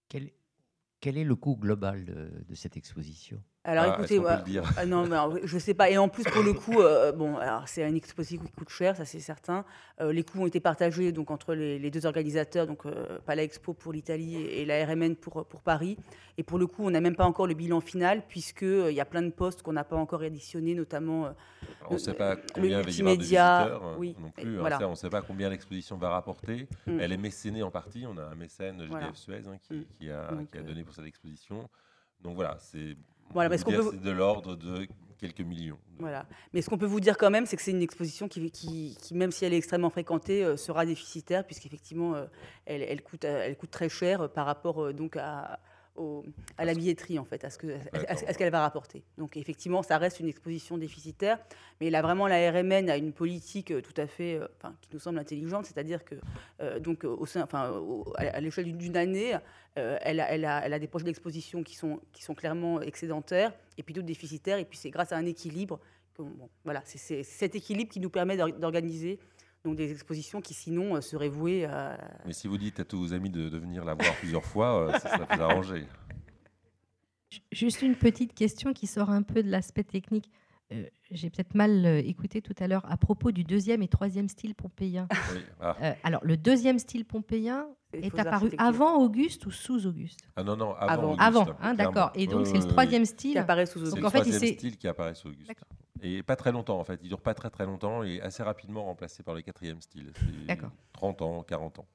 Quel, 0.07 1.17
est 1.17 1.23
le 1.23 1.35
coût 1.35 1.55
global 1.55 2.43
de 2.47 2.55
cette 2.55 2.77
exposition? 2.77 3.43
Alors 3.69 3.85
Ah, 3.87 3.97
écoutez, 3.99 4.19
moi- 4.19 4.37
dire 4.37 4.63
ah 4.77 4.85
non, 4.85 5.05
mais 5.05 5.15
alors, 5.15 5.37
je 5.43 5.57
sais 5.59 5.73
pas. 5.73 5.89
Et 5.89 5.97
en 5.97 6.09
plus, 6.09 6.23
pour 6.23 6.41
le 6.43 6.53
coup, 6.53 6.79
euh, 6.81 7.11
bon, 7.11 7.37
alors 7.37 7.67
c'est 7.67 7.87
une 7.87 7.95
exposition 7.95 8.43
qui 8.43 8.51
coûte 8.51 8.69
cher, 8.69 8.95
ça 8.95 9.05
c'est 9.05 9.19
certain. 9.19 9.63
Euh, 10.01 10.11
les 10.11 10.23
coûts 10.23 10.41
ont 10.41 10.47
été 10.47 10.59
partagés 10.59 11.11
donc 11.11 11.29
entre 11.29 11.53
les, 11.53 11.77
les 11.77 11.91
deux 11.91 12.05
organisateurs, 12.05 12.65
donc 12.65 12.85
euh, 12.85 13.19
Palais 13.25 13.43
Expo 13.43 13.73
pour 13.73 13.93
l'Italie 13.93 14.35
et, 14.37 14.65
la 14.65 14.85
RMN 14.85 15.15
pour 15.15 15.45
pour 15.45 15.61
Paris. 15.61 15.97
Et 16.37 16.43
pour 16.43 16.57
le 16.57 16.67
coup, 16.67 16.85
on 16.85 16.89
n'a 16.89 17.01
même 17.01 17.15
pas 17.17 17.25
encore 17.25 17.47
le 17.47 17.53
bilan 17.53 17.81
final 17.81 18.23
puisque 18.27 18.63
euh, 18.63 18.89
il 18.89 18.95
y 18.95 19.01
a 19.01 19.05
plein 19.05 19.21
de 19.21 19.29
postes 19.29 19.61
qu'on 19.61 19.73
n'a 19.73 19.83
pas 19.83 19.97
encore 19.97 20.23
éditionnés, 20.23 20.73
notamment. 20.73 21.25
euh, 21.25 21.31
On 21.89 21.93
ne 21.95 21.99
sait 21.99 22.13
pas 22.13 22.37
combien 22.37 22.47
il 22.55 22.61
va 22.61 22.67
y 22.69 22.73
avoir 22.73 22.81
de 22.81 22.87
multimédia, 22.87 23.57
visiteurs 23.63 23.85
euh, 23.87 23.95
oui, 23.97 24.15
non 24.19 24.31
et 24.37 24.41
plus. 24.43 24.55
hein. 24.55 24.59
voilà. 24.61 24.79
Ça, 24.79 24.87
on 24.87 24.91
ne 24.91 24.95
sait 24.95 25.09
pas 25.09 25.21
combien 25.21 25.49
l'exposition 25.49 25.97
va 25.97 26.09
rapporter. 26.09 26.67
Mm. 26.87 26.99
Elle 27.01 27.11
est 27.11 27.17
mécénée 27.17 27.61
en 27.61 27.69
partie. 27.71 28.05
On 28.07 28.17
a 28.17 28.23
un 28.23 28.35
mécène, 28.35 28.75
GDF 28.77 28.89
Voilà. 28.89 29.09
Suez, 29.13 29.41
hein, 29.47 29.57
qui, 29.61 29.73
Mm. 29.73 29.83
qui 29.99 30.09
a, 30.09 30.27
Donc, 30.31 30.49
qui 30.49 30.57
a 30.57 30.61
euh, 30.61 30.63
donné 30.63 30.83
pour 30.83 30.93
cette 30.95 31.05
exposition. 31.05 31.69
Donc 32.21 32.35
voilà, 32.35 32.55
c'est 32.59 32.95
Voilà, 33.33 33.49
parce 33.49 33.63
qu'on 33.63 33.71
peut- 33.71 33.89
c'est 33.91 34.01
de 34.01 34.11
l'ordre 34.11 34.55
de 34.55 34.87
quelques 35.19 35.41
millions. 35.41 35.77
Voilà. 35.99 36.25
Mais 36.53 36.61
ce 36.61 36.69
qu'on 36.69 36.77
peut 36.77 36.85
vous 36.85 37.01
dire 37.01 37.17
quand 37.17 37.29
même, 37.29 37.45
c'est 37.45 37.57
que 37.57 37.61
c'est 37.61 37.71
une 37.71 37.81
exposition 37.81 38.27
qui, 38.27 38.49
qui, 38.51 38.97
qui, 39.01 39.13
même 39.13 39.31
si 39.31 39.43
elle 39.45 39.53
est 39.53 39.57
extrêmement 39.57 39.89
fréquentée, 39.89 40.43
euh, 40.43 40.55
sera 40.57 40.85
déficitaire, 40.85 41.45
puisqu'effectivement, 41.45 42.15
euh, 42.15 42.25
elle, 42.65 42.81
elle, 42.83 43.01
coûte, 43.03 43.25
euh, 43.25 43.43
elle 43.45 43.57
coûte 43.57 43.71
très 43.71 43.89
cher 43.89 44.21
euh, 44.21 44.27
par 44.29 44.45
rapport 44.45 44.93
donc 44.93 45.17
à, 45.17 45.59
au- 45.99 46.23
à 46.57 46.65
la 46.65 46.73
billetterie, 46.73 47.19
en 47.19 47.25
fait, 47.25 47.43
à 47.43 47.49
ce 47.49 47.57
qu'elle 47.57 48.51
va 48.51 48.61
rapporter. 48.61 49.03
Donc 49.17 49.37
effectivement, 49.37 49.83
ça 49.83 49.97
reste 49.97 50.19
une 50.19 50.27
exposition 50.27 50.77
déficitaire, 50.77 51.37
mais 51.81 51.89
là, 51.89 52.01
vraiment, 52.01 52.27
la 52.27 52.51
RMN 52.51 52.89
a 52.89 52.97
une 52.97 53.11
politique 53.13 53.71
euh, 53.71 53.81
tout 53.81 53.99
à 54.01 54.07
fait, 54.07 54.35
euh, 54.35 54.47
enfin, 54.57 54.75
qui 54.81 54.89
nous 54.93 54.99
semble 54.99 55.19
intelligente, 55.19 55.65
c'est-à-dire 55.65 56.03
que, 56.05 56.15
euh, 56.61 56.79
donc, 56.79 57.03
au 57.03 57.25
sein, 57.25 57.41
enfin, 57.43 57.71
au- 57.71 58.11
à 58.17 58.39
l'échelle 58.39 58.75
d'une- 58.77 58.97
année, 58.97 59.35
euh, 59.77 59.97
elle, 60.01 60.19
a, 60.19 60.31
elle, 60.31 60.45
a, 60.45 60.65
elle 60.65 60.73
a 60.73 60.79
des 60.79 60.87
projets 60.87 61.05
d'exposition 61.05 61.63
qui 61.63 61.75
sont, 61.75 61.99
qui 62.11 62.23
sont 62.23 62.33
clairement 62.33 62.81
excédentaires 62.81 63.53
et 63.77 63.83
puis 63.83 63.93
d'autres 63.93 64.07
déficitaires. 64.07 64.57
Et 64.57 64.65
puis 64.65 64.77
c'est 64.77 64.89
grâce 64.89 65.11
à 65.11 65.17
un 65.17 65.25
équilibre, 65.25 65.79
que, 66.15 66.23
bon, 66.23 66.49
voilà, 66.65 66.81
c'est 66.85 67.23
cet 67.23 67.55
équilibre 67.55 67.91
qui 67.91 67.99
nous 67.99 68.09
permet 68.09 68.35
d'or- 68.35 68.51
d'organiser 68.51 69.19
donc 69.63 69.75
des 69.75 69.91
expositions 69.91 70.41
qui 70.41 70.53
sinon 70.53 70.95
euh, 70.95 71.01
seraient 71.01 71.29
vouées 71.29 71.65
à... 71.65 71.97
Mais 72.25 72.33
si 72.33 72.47
vous 72.47 72.57
dites 72.57 72.79
à 72.79 72.85
tous 72.85 72.97
vos 72.97 73.13
amis 73.13 73.29
de, 73.29 73.49
de 73.49 73.57
venir 73.57 73.83
la 73.85 73.93
voir 73.93 74.15
plusieurs 74.17 74.45
fois, 74.45 74.87
euh, 74.87 74.91
ça, 74.99 75.09
ça 75.09 75.25
peut 75.25 75.41
arranger. 75.41 75.85
Juste 77.51 77.81
une 77.81 77.95
petite 77.95 78.33
question 78.33 78.73
qui 78.73 78.87
sort 78.87 79.09
un 79.09 79.21
peu 79.21 79.43
de 79.43 79.49
l'aspect 79.51 79.83
technique. 79.83 80.31
Euh, 80.71 80.85
J'ai 81.11 81.29
peut-être 81.29 81.55
mal 81.55 81.85
euh, 81.85 81.97
écouté 81.97 82.41
tout 82.41 82.53
à 82.59 82.67
l'heure 82.67 82.85
à 82.91 82.95
propos 82.95 83.31
du 83.31 83.43
deuxième 83.43 83.81
et 83.81 83.87
troisième 83.87 84.29
style 84.29 84.53
pompéien. 84.55 85.07
Oui. 85.33 85.41
Ah. 85.59 85.75
Euh, 85.81 85.93
alors, 86.03 86.21
le 86.23 86.37
deuxième 86.37 86.77
style 86.79 87.05
pompéien 87.05 87.67
C'est 87.91 88.05
est 88.05 88.19
apparu 88.19 88.51
avant 88.57 88.97
Auguste 88.97 89.45
ou 89.47 89.51
sous 89.51 89.87
Auguste? 89.87 90.19
Ah 90.35 90.43
non, 90.43 90.55
non, 90.55 90.73
Avant. 90.75 91.15
avant. 91.17 91.47
Hein, 91.61 91.73
d'accord. 91.73 92.11
Et 92.15 92.27
donc, 92.27 92.45
c'est 92.47 92.57
le 92.57 92.67
troisième 92.67 93.01
qui 93.03 93.07
style. 93.07 93.37
apparaît 93.39 93.65
sous 93.65 93.79
C'est 93.79 93.93
Auguste. 93.93 94.03
le 94.03 94.09
fait, 94.09 94.17
il 94.19 94.29
troisième 94.31 94.57
style 94.57 94.77
qui 94.77 94.87
apparaît 94.87 95.15
sous 95.15 95.29
Auguste. 95.29 95.51
Et 96.01 96.23
pas 96.23 96.35
très 96.35 96.51
longtemps 96.51 96.79
en 96.79 96.83
fait. 96.83 96.99
Il 97.03 97.09
dure 97.09 97.21
pas 97.21 97.33
très 97.33 97.49
très 97.49 97.65
longtemps 97.65 98.03
et 98.03 98.21
assez 98.21 98.43
rapidement 98.43 98.85
remplacé 98.85 99.23
par 99.23 99.35
le 99.35 99.41
quatrième 99.41 99.81
style. 99.81 100.11
C'est 100.15 100.45
D'accord. 100.47 100.71
30 100.93 101.21
ans, 101.21 101.43
40 101.43 101.79
ans. 101.79 101.87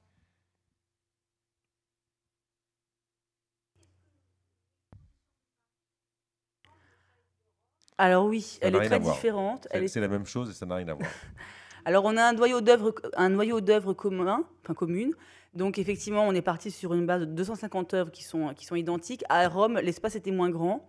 Alors 7.97 8.27
oui, 8.27 8.41
Ça 8.41 8.59
elle 8.63 8.75
est 8.75 8.87
très 8.87 9.01
différente. 9.01 9.69
C'est 9.71 9.85
est 9.85 9.89
c'est 9.89 10.01
la 10.01 10.09
même 10.09 10.27
chose 10.27 10.51
et 10.51 10.53
ça 10.53 10.67
n'a 10.67 10.75
rien 10.77 10.89
à 10.89 10.95
voir. 10.95 11.09
Alors, 11.87 12.05
on 12.07 12.17
a 12.17 12.25
un 12.25 12.33
noyau 12.33 12.61
d'œuvres, 12.63 12.95
un 13.17 13.29
noyau 13.29 13.61
d'œuvres 13.61 13.93
commun, 13.93 14.45
enfin 14.63 14.75
commune. 14.75 15.13
Donc, 15.53 15.79
effectivement, 15.79 16.27
on 16.27 16.33
est 16.33 16.43
parti 16.43 16.71
sur 16.71 16.95
une 16.95 17.07
base 17.07 17.21
de 17.21 17.27
250 17.27 17.95
œuvres 17.95 18.11
qui 18.11 18.25
sont, 18.25 18.55
qui 18.55 18.65
sont 18.65 18.75
identiques. 18.75 19.23
À 19.29 19.47
Rome, 19.49 19.79
l'espace 19.83 20.17
était 20.17 20.31
moins 20.31 20.51
grand. 20.51 20.89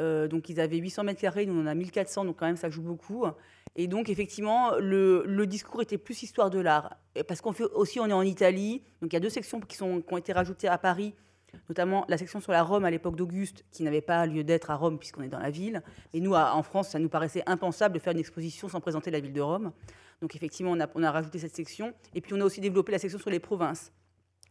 Euh, 0.00 0.28
donc, 0.28 0.48
ils 0.48 0.60
avaient 0.60 0.76
800 0.76 1.04
mètres 1.04 1.20
carrés, 1.20 1.46
nous 1.46 1.60
en 1.60 1.66
a 1.66 1.74
1400, 1.74 2.24
donc 2.24 2.36
quand 2.38 2.46
même, 2.46 2.56
ça 2.56 2.70
joue 2.70 2.82
beaucoup. 2.82 3.24
Et 3.76 3.86
donc, 3.86 4.08
effectivement, 4.08 4.72
le, 4.78 5.44
discours 5.46 5.82
était 5.82 5.98
plus 5.98 6.22
histoire 6.22 6.50
de 6.50 6.58
l'art. 6.58 6.96
Parce 7.28 7.40
qu'on 7.40 7.52
fait 7.52 7.64
aussi, 7.64 8.00
on 8.00 8.06
est 8.06 8.12
en 8.12 8.22
Italie, 8.22 8.82
donc 9.00 9.12
il 9.12 9.14
y 9.14 9.16
a 9.16 9.20
deux 9.20 9.30
sections 9.30 9.60
qui, 9.60 9.82
ont 9.82 10.16
été 10.16 10.32
rajoutées 10.32 10.68
à 10.68 10.78
Paris, 10.78 11.14
notamment 11.68 12.04
la 12.08 12.18
section 12.18 12.40
sur 12.40 12.52
la 12.52 12.62
Rome 12.62 12.84
à 12.84 12.90
l'époque 12.90 13.16
d'Auguste, 13.16 13.64
qui 13.70 13.82
n'avait 13.82 14.00
pas 14.00 14.26
lieu 14.26 14.44
d'être 14.44 14.70
à 14.70 14.76
Rome 14.76 14.98
puisqu'on 14.98 15.22
est 15.22 15.28
dans 15.28 15.38
la 15.38 15.50
ville. 15.50 15.82
Et 16.12 16.20
nous, 16.20 16.34
en 16.34 16.62
France, 16.62 16.88
ça 16.88 16.98
nous 16.98 17.08
paraissait 17.08 17.42
impensable 17.46 17.94
de 17.94 18.00
faire 18.00 18.12
une 18.12 18.18
exposition 18.18 18.68
sans 18.68 18.80
présenter 18.80 19.10
la 19.10 19.20
ville 19.20 19.32
de 19.32 19.40
Rome. 19.40 19.72
Donc 20.20 20.34
effectivement, 20.34 20.72
on 20.94 21.02
a 21.02 21.10
rajouté 21.10 21.38
cette 21.38 21.54
section. 21.54 21.92
Et 22.14 22.20
puis 22.20 22.32
on 22.34 22.40
a 22.40 22.44
aussi 22.44 22.60
développé 22.60 22.92
la 22.92 22.98
section 22.98 23.18
sur 23.18 23.30
les 23.30 23.40
provinces. 23.40 23.92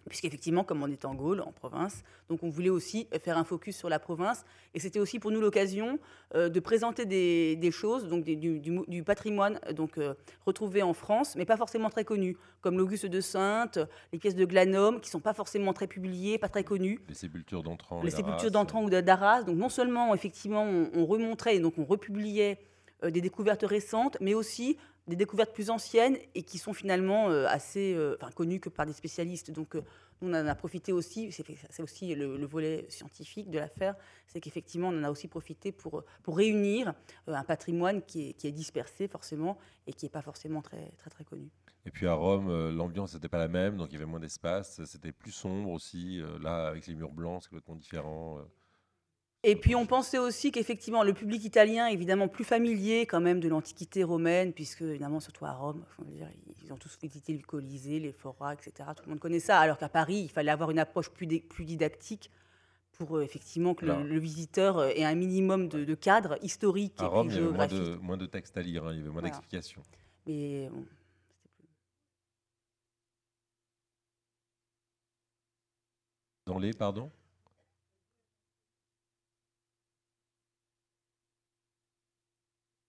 Puisqu'effectivement, 0.10 0.64
comme 0.66 0.84
on 0.84 0.88
est 0.92 1.06
en 1.06 1.16
Gaule, 1.16 1.40
en 1.42 1.52
province, 1.54 2.04
donc 2.30 2.44
on 2.44 2.50
voulait 2.50 2.70
aussi 2.70 3.08
faire 3.24 3.38
un 3.38 3.44
focus 3.46 3.78
sur 3.78 3.88
la 3.88 4.00
province. 4.00 4.44
Et 4.74 4.80
c'était 4.80 5.00
aussi 5.00 5.18
pour 5.18 5.32
nous 5.32 5.40
l'occasion 5.40 5.98
euh, 6.36 6.50
de 6.50 6.60
présenter 6.60 7.06
des, 7.06 7.56
des 7.56 7.72
choses, 7.72 8.08
donc 8.08 8.24
des- 8.26 8.36
du, 8.36 8.60
du- 8.60 8.82
du 8.88 9.04
patrimoine 9.04 9.60
euh, 9.68 9.72
donc, 9.74 9.98
euh, 9.98 10.14
retrouvé 10.46 10.82
en 10.82 10.94
France, 10.94 11.36
mais 11.38 11.46
pas 11.46 11.56
forcément 11.58 11.90
très 11.90 12.04
connu, 12.04 12.36
comme 12.62 12.78
l'Auguste 12.78 13.06
de 13.06 13.22
Sainte, 13.22 13.80
les 14.12 14.20
pièces 14.20 14.36
de 14.36 14.44
Glanum, 14.46 15.00
qui 15.00 15.10
sont 15.10 15.22
pas 15.22 15.34
forcément 15.34 15.72
très 15.74 15.88
publiées, 15.88 16.38
pas 16.38 16.50
très 16.50 16.64
connues 16.66 17.00
Les 17.08 17.16
sépultures 17.16 17.64
d'entrant. 17.64 18.02
les 18.04 18.12
sépultures 18.12 18.52
d'Antran 18.52 18.84
ou 18.84 18.90
d'Arras. 18.90 19.44
Donc 19.44 19.56
non 19.58 19.70
seulement 19.70 20.14
effectivement 20.14 20.64
on, 20.64 20.90
on 20.94 21.06
remontrait 21.06 21.56
et 21.56 21.60
donc 21.60 21.76
on 21.78 21.86
republiait 21.86 22.58
euh, 23.04 23.10
des 23.10 23.22
découvertes 23.22 23.64
récentes, 23.66 24.18
mais 24.22 24.34
aussi 24.34 24.78
des 25.08 25.16
découvertes 25.16 25.54
plus 25.54 25.70
anciennes 25.70 26.18
et 26.34 26.44
qui 26.44 26.58
sont 26.58 26.74
finalement 26.74 27.30
euh, 27.30 27.46
assez 27.48 27.94
euh, 27.94 28.16
connues 28.36 28.60
que 28.60 28.70
par 28.70 28.86
des 28.86 28.94
spécialistes. 28.94 29.52
Donc 29.52 29.76
euh, 29.76 29.82
on 30.22 30.30
en 30.30 30.48
a 30.48 30.56
profité 30.56 30.94
aussi, 30.94 31.32
c'est 31.32 31.84
aussi 31.84 32.16
le, 32.16 32.38
le 32.38 32.46
volet 32.46 32.86
scientifique 32.90 33.50
de 33.50 33.60
l'affaire, 33.60 33.96
c'est 34.28 34.40
qu'effectivement 34.40 34.88
on 34.88 35.00
en 35.00 35.04
a 35.04 35.12
aussi 35.12 35.28
profité 35.28 35.74
pour, 35.74 36.04
pour 36.22 36.38
réunir 36.38 36.94
un 37.28 37.44
patrimoine 37.44 38.02
qui 38.02 38.30
est, 38.30 38.34
qui 38.34 38.48
est 38.48 38.54
dispersé 38.54 39.10
forcément 39.10 39.58
et 39.86 39.92
qui 39.92 40.06
n'est 40.06 40.12
pas 40.12 40.22
forcément 40.22 40.62
très 40.62 40.92
très 40.98 41.10
très 41.10 41.26
connu. 41.26 41.50
Et 41.86 41.92
puis 41.92 42.08
à 42.08 42.14
Rome, 42.14 42.70
l'ambiance 42.70 43.14
n'était 43.14 43.28
pas 43.28 43.40
la 43.40 43.50
même, 43.50 43.76
donc 43.76 43.90
il 43.90 43.94
y 43.94 43.98
avait 43.98 44.06
moins 44.06 44.22
d'espace. 44.22 44.82
C'était 44.86 45.12
plus 45.12 45.34
sombre 45.34 45.72
aussi. 45.72 46.22
là, 46.40 46.68
avec 46.68 46.88
les 46.88 46.96
murs 46.96 47.12
blancs, 47.12 47.44
c'est 47.44 47.50
complètement 47.50 47.76
différent. 47.76 48.40
Et 49.45 49.57
puis 49.57 49.76
on 49.76 49.86
pensait 49.86 50.20
aussi 50.20 50.52
qu'effectivement 50.52 51.03
le 51.03 51.14
public 51.14 51.44
italien, 51.44 51.88
évidemment 51.88 52.30
plus 52.30 52.45
familier 52.45 53.06
quand 53.06 53.20
même 53.20 53.41
de 53.41 53.49
l'Antiquité 53.49 54.03
romaine, 54.06 54.53
puisque 54.53 54.82
évidemment 54.82 55.20
surtout 55.20 55.45
à 55.45 55.52
Rome, 55.52 55.84
ils 56.64 56.72
ont 56.72 56.78
tous 56.78 56.98
visité 57.02 57.34
le 57.34 57.44
Colisée, 57.44 57.99
les 57.99 58.14
forats, 58.14 58.53
etc. 58.53 58.90
Tout 58.95 59.03
le 59.06 59.10
monde 59.10 59.20
connaît 59.20 59.41
ça. 59.41 59.60
Alors 59.60 59.78
qu'à 59.78 59.90
Paris, 59.90 60.22
il 60.24 60.30
fallait 60.30 60.52
avoir 60.52 60.72
une 60.72 60.80
approche 60.80 61.10
plus, 61.10 61.28
didactique 61.28 62.32
pour 62.94 63.18
euh, 63.18 63.22
effectivement 63.22 63.74
que 63.74 63.86
le, 63.86 64.20
visiteur 64.20 64.78
euh, 64.78 64.90
ait 64.90 65.03
un 65.03 65.15
minimum 65.15 65.68
de, 65.68 65.84
de 65.84 65.95
cadre 65.95 66.38
historique 66.41 66.94
À 66.99 67.06
et 67.06 67.07
Rome, 67.07 67.28
puis 67.28 67.38
il 67.38 67.41
y 67.41 67.44
avait 67.44 67.53
moins 67.53 67.68
de, 67.68 67.95
moins 67.95 68.18
de 68.18 68.26
textes 68.28 68.56
à 68.56 68.61
lire, 68.61 68.86
hein, 68.86 68.91
il 68.94 68.98
y 68.98 69.02
avait 69.02 69.10
moins 69.10 69.22
Voilà. 69.22 69.30
d'explications. 69.36 69.82
Mais 70.26 70.70
bon, 70.72 70.86
Dans 76.45 76.60
les, 76.60 76.74
pardon? 76.74 77.11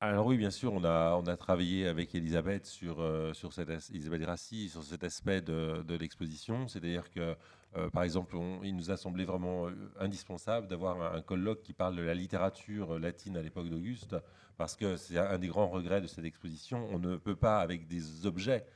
Alors 0.06 0.26
oui, 0.26 0.36
bien 0.36 0.50
sûr, 0.50 0.74
on 0.74 0.84
a, 0.84 1.36
travaillé 1.38 1.86
avec 1.88 2.14
Elisabeth 2.14 2.66
sur, 2.66 3.00
euh, 3.00 3.32
sur 3.32 3.54
cet, 3.54 3.70
as- 3.70 3.88
Elisabeth 3.88 4.20
Grassi, 4.20 4.68
sur 4.68 4.82
cet 4.82 5.02
aspect 5.02 5.40
de, 5.40 5.96
l'exposition. 5.96 6.68
C'est-à-dire 6.68 7.10
que, 7.10 7.34
euh, 7.74 7.88
par 7.88 8.02
exemple, 8.02 8.36
il 8.62 8.76
nous 8.76 8.90
a 8.90 8.98
semblé 8.98 9.24
vraiment 9.24 9.66
euh, 9.66 9.70
indispensable 9.98 10.68
d'avoir 10.68 11.14
un, 11.14 11.22
colloque 11.22 11.62
qui 11.62 11.72
parle 11.72 11.96
de 11.96 12.02
la 12.02 12.12
littérature 12.12 12.98
latine 12.98 13.38
à 13.38 13.42
l'époque 13.42 13.70
d'Auguste, 13.70 14.14
parce 14.58 14.76
que 14.76 14.98
c'est 14.98 15.16
un 15.16 15.38
des 15.38 15.48
grands 15.48 15.68
regrets 15.68 16.02
de 16.02 16.06
cette 16.06 16.26
exposition. 16.26 16.86
On 16.90 16.98
ne 16.98 17.16
peut 17.16 17.36
pas, 17.36 17.60
avec 17.60 17.86
des 17.88 18.26
objets, 18.26 18.66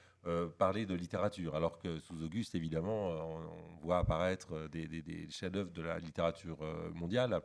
parler 0.57 0.87
de 0.87 0.95
littérature, 0.95 1.55
alors 1.55 1.79
que 1.79 1.99
sous 2.01 2.23
Auguste, 2.23 2.55
évidemment, 2.55 3.11
on, 3.11 3.77
voit 3.83 3.99
apparaître 3.99 4.69
des, 4.69 4.87
des- 4.89 5.29
chefs-d'œuvre 5.31 5.73
de 5.73 5.83
la 5.83 5.99
littérature 5.99 6.59
mondiale. 6.95 7.41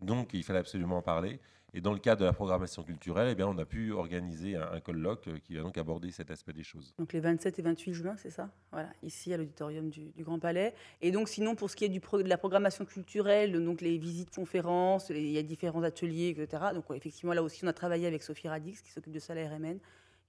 Donc, 0.00 0.30
il 0.32 0.42
fallait 0.42 0.58
absolument 0.58 0.98
en 0.98 1.02
parler. 1.02 1.40
Et 1.72 1.80
dans 1.80 1.92
le 1.92 1.98
cadre 1.98 2.20
de 2.20 2.26
la 2.26 2.32
programmation 2.32 2.82
culturelle, 2.82 3.28
eh 3.30 3.34
bien, 3.34 3.46
on 3.46 3.56
a 3.58 3.64
pu 3.64 3.92
organiser 3.92 4.56
un, 4.56 4.80
colloque 4.80 5.28
euh, 5.28 5.38
qui 5.38 5.54
va 5.54 5.62
donc 5.62 5.78
aborder 5.78 6.10
cet 6.10 6.30
aspect 6.30 6.52
des 6.52 6.64
choses. 6.64 6.94
Donc 6.98 7.12
les 7.12 7.20
27 7.20 7.58
et 7.58 7.62
28 7.62 7.94
juin, 7.94 8.16
c'est 8.16 8.30
ça? 8.30 8.50
Voilà, 8.72 8.90
ici 9.02 9.32
à 9.32 9.36
l'auditorium 9.36 9.88
du, 9.88 10.12
Grand 10.18 10.38
Palais. 10.38 10.74
Et 11.00 11.12
donc 11.12 11.28
sinon, 11.28 11.54
pour 11.54 11.70
ce 11.70 11.76
qui 11.76 11.84
est 11.84 11.88
du 11.88 12.00
de 12.00 12.28
la 12.28 12.38
programmation 12.38 12.84
culturelle, 12.84 13.52
donc 13.64 13.80
les 13.80 13.98
visites 13.98 14.34
conférences, 14.34 15.10
il 15.10 15.30
y 15.30 15.38
a 15.38 15.42
différents 15.42 15.82
ateliers, 15.82 16.34
etc. 16.36 16.64
Donc 16.74 16.84
effectivement, 16.92 17.32
là 17.32 17.42
aussi, 17.42 17.64
on 17.64 17.68
a 17.68 17.72
travaillé 17.72 18.06
avec 18.06 18.22
Sophie 18.22 18.48
Radix, 18.48 18.82
qui 18.82 18.90
s'occupe 18.90 19.12
de 19.12 19.18
ça 19.18 19.32
à 19.32 19.36
la 19.36 19.48
RMN. 19.48 19.78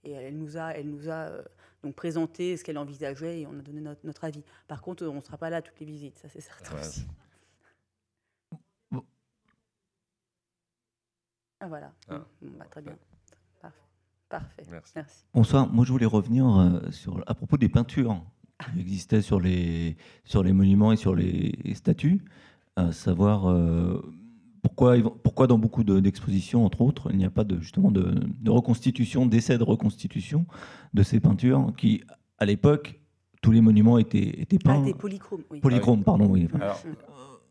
Et 0.03 0.11
elle 0.11 0.37
nous 0.37 0.57
a, 0.57 0.71
elle 0.71 0.89
nous 0.89 1.09
a 1.09 1.27
euh, 1.27 1.43
donc 1.83 1.95
présenté 1.95 2.57
ce 2.57 2.63
qu'elle 2.63 2.77
envisageait 2.77 3.41
et 3.41 3.47
on 3.47 3.57
a 3.57 3.61
donné 3.61 3.81
notre, 4.03 4.23
avis. 4.23 4.43
Par 4.67 4.81
contre, 4.81 5.05
on 5.05 5.15
ne 5.15 5.21
sera 5.21 5.37
pas 5.37 5.49
là 5.49 5.57
à 5.57 5.61
toutes 5.61 5.79
les 5.79 5.85
visites, 5.85 6.17
ça 6.19 6.27
c'est 6.29 6.41
certain 6.41 6.79
aussi. 6.79 7.05
Ah 11.63 11.67
voilà, 11.67 11.93
ah. 12.09 12.25
Bah, 12.41 12.65
très 12.71 12.81
bien. 12.81 12.93
Parfait. 14.29 14.63
Merci. 14.71 15.25
Bonsoir, 15.33 15.71
moi 15.71 15.85
je 15.85 15.91
voulais 15.91 16.05
revenir 16.05 16.47
euh, 16.47 16.89
sur, 16.89 17.21
à 17.27 17.35
propos 17.35 17.57
des 17.57 17.69
peintures 17.69 18.23
qui 18.73 18.79
existaient 18.79 19.21
sur 19.21 19.39
les, 19.39 19.95
sur 20.23 20.41
les 20.41 20.53
monuments 20.53 20.91
et 20.91 20.95
sur 20.95 21.13
les 21.13 21.53
statues, 21.75 22.23
à 22.77 22.91
savoir 22.93 23.47
euh, 23.47 24.01
pourquoi, 24.63 24.95
pourquoi 25.21 25.45
dans 25.47 25.59
beaucoup 25.59 25.83
d'expositions, 25.83 26.65
entre 26.65 26.81
autres, 26.81 27.11
il 27.11 27.17
n'y 27.17 27.25
a 27.25 27.29
pas 27.29 27.43
de, 27.43 27.59
justement 27.59 27.91
de, 27.91 28.49
reconstitution, 28.49 29.27
d'essai 29.27 29.57
de 29.57 29.63
reconstitution 29.63 30.47
de 30.95 31.03
ces 31.03 31.19
peintures 31.19 31.73
qui, 31.77 32.03
à 32.39 32.45
l'époque, 32.45 32.99
tous 33.43 33.51
les 33.51 33.61
monuments 33.61 33.99
étaient, 33.99 34.41
étaient 34.41 34.59
peints. 34.59 34.81
Ah, 34.83 34.87
étaient 34.87 34.97
polychromes, 34.97 35.43
oui. 35.51 35.59
Polychromes, 35.59 36.03
pardon, 36.03 36.27
oui. 36.27 36.47
Alors, 36.53 36.81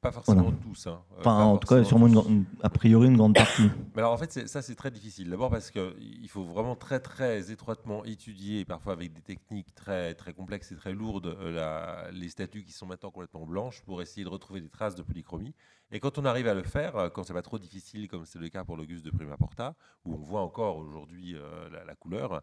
pas 0.01 0.12
forcément 0.12 0.51
tous. 0.52 0.86
Hein. 0.86 1.02
Euh, 1.12 1.16
enfin, 1.20 1.43
en 1.44 1.59
tout 1.59 1.68
cas, 1.68 1.85
sûrement 1.85 2.24
a 2.62 2.70
priori 2.70 3.09
une 3.09 3.16
grande 3.16 3.35
partie. 3.35 3.68
Mais 3.94 4.01
alors 4.01 4.12
en 4.12 4.16
fait, 4.16 4.48
ça 4.48 4.62
c'est 4.62 4.74
très 4.74 4.90
difficile. 4.90 5.28
D'abord 5.28 5.51
parce 5.51 5.70
qu'il 5.70 6.28
faut 6.28 6.44
vraiment 6.44 6.74
très 6.74 7.01
très 7.01 7.51
étroitement 7.51 8.05
étudier, 8.05 8.64
parfois 8.64 8.94
avec 8.94 9.12
des 9.12 9.20
techniques 9.20 9.74
très 9.74 10.14
très 10.14 10.32
complexes 10.32 10.72
et 10.72 10.77
très 10.77 10.93
lourdes, 10.93 11.27
euh, 11.27 11.52
la, 11.52 12.10
les 12.12 12.31
statues 12.31 12.64
qui 12.64 12.72
sont 12.72 12.86
maintenant 12.86 13.10
complètement 13.10 13.44
blanches 13.44 13.82
pour 13.82 14.01
essayer 14.01 14.24
de 14.24 14.31
retrouver 14.31 14.60
des 14.60 14.70
traces 14.70 14.94
de 14.94 15.02
polychromie. 15.02 15.55
Et 15.93 16.01
quand 16.01 16.18
on 16.18 16.24
arrive 16.24 16.47
à 16.47 16.55
le 16.55 16.62
faire, 16.62 16.97
euh, 16.97 17.09
quand 17.10 17.24
c'est 17.24 17.35
pas 17.35 17.43
trop 17.43 17.59
difficile, 17.59 18.09
comme 18.09 18.24
c'est 18.24 18.39
le 18.39 18.48
cas 18.48 18.64
pour 18.64 18.77
l'Auguste 18.77 19.05
de 19.05 19.10
Prima 19.10 19.36
Porta, 19.36 19.74
où 20.05 20.14
on 20.14 20.22
voit 20.22 20.40
encore 20.40 20.77
aujourd'hui 20.77 21.36
la, 21.72 21.85
la 21.85 21.94
couleur, 21.94 22.43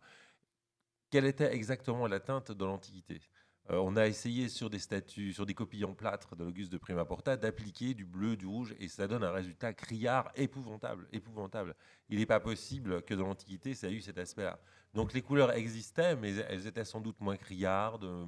quelle 1.09 1.25
était 1.25 1.53
exactement 1.55 2.05
la 2.07 2.19
teinte 2.19 2.51
de 2.51 2.65
l'Antiquité? 2.65 3.21
Euh, 3.69 3.77
on 3.77 3.97
a 3.97 4.07
essayé 4.07 4.47
sur 4.47 4.69
des 4.69 4.79
statues, 4.79 5.33
sur 5.33 5.45
des 5.45 5.53
copies 5.53 5.83
en 5.83 5.93
plâtre 5.93 6.35
de 6.35 6.43
l'Auguste 6.43 6.71
de 6.71 6.77
Prima 6.77 7.03
Porta, 7.03 7.35
d'appliquer 7.35 7.93
du 7.93 8.05
bleu, 8.05 8.37
du 8.37 8.45
rouge, 8.45 8.73
et 8.79 8.87
ça 8.87 9.07
donne 9.07 9.23
un 9.23 9.31
résultat 9.31 9.73
criard 9.73 10.31
épouvantable, 10.35 11.07
épouvantable. 11.11 11.75
Il 12.09 12.19
n'est 12.19 12.25
pas 12.25 12.39
possible 12.39 13.01
que 13.01 13.13
dans 13.13 13.27
l'Antiquité, 13.27 13.73
ça 13.73 13.87
ait 13.87 13.93
eu 13.93 14.01
cet 14.01 14.17
aspect-là. 14.17 14.59
Donc 14.93 15.13
les 15.13 15.21
couleurs 15.21 15.51
existaient, 15.51 16.15
mais 16.15 16.33
elles 16.35 16.65
étaient 16.65 16.85
sans 16.85 17.01
doute 17.01 17.19
moins 17.19 17.35
criardes. 17.35 18.05
Euh, 18.05 18.25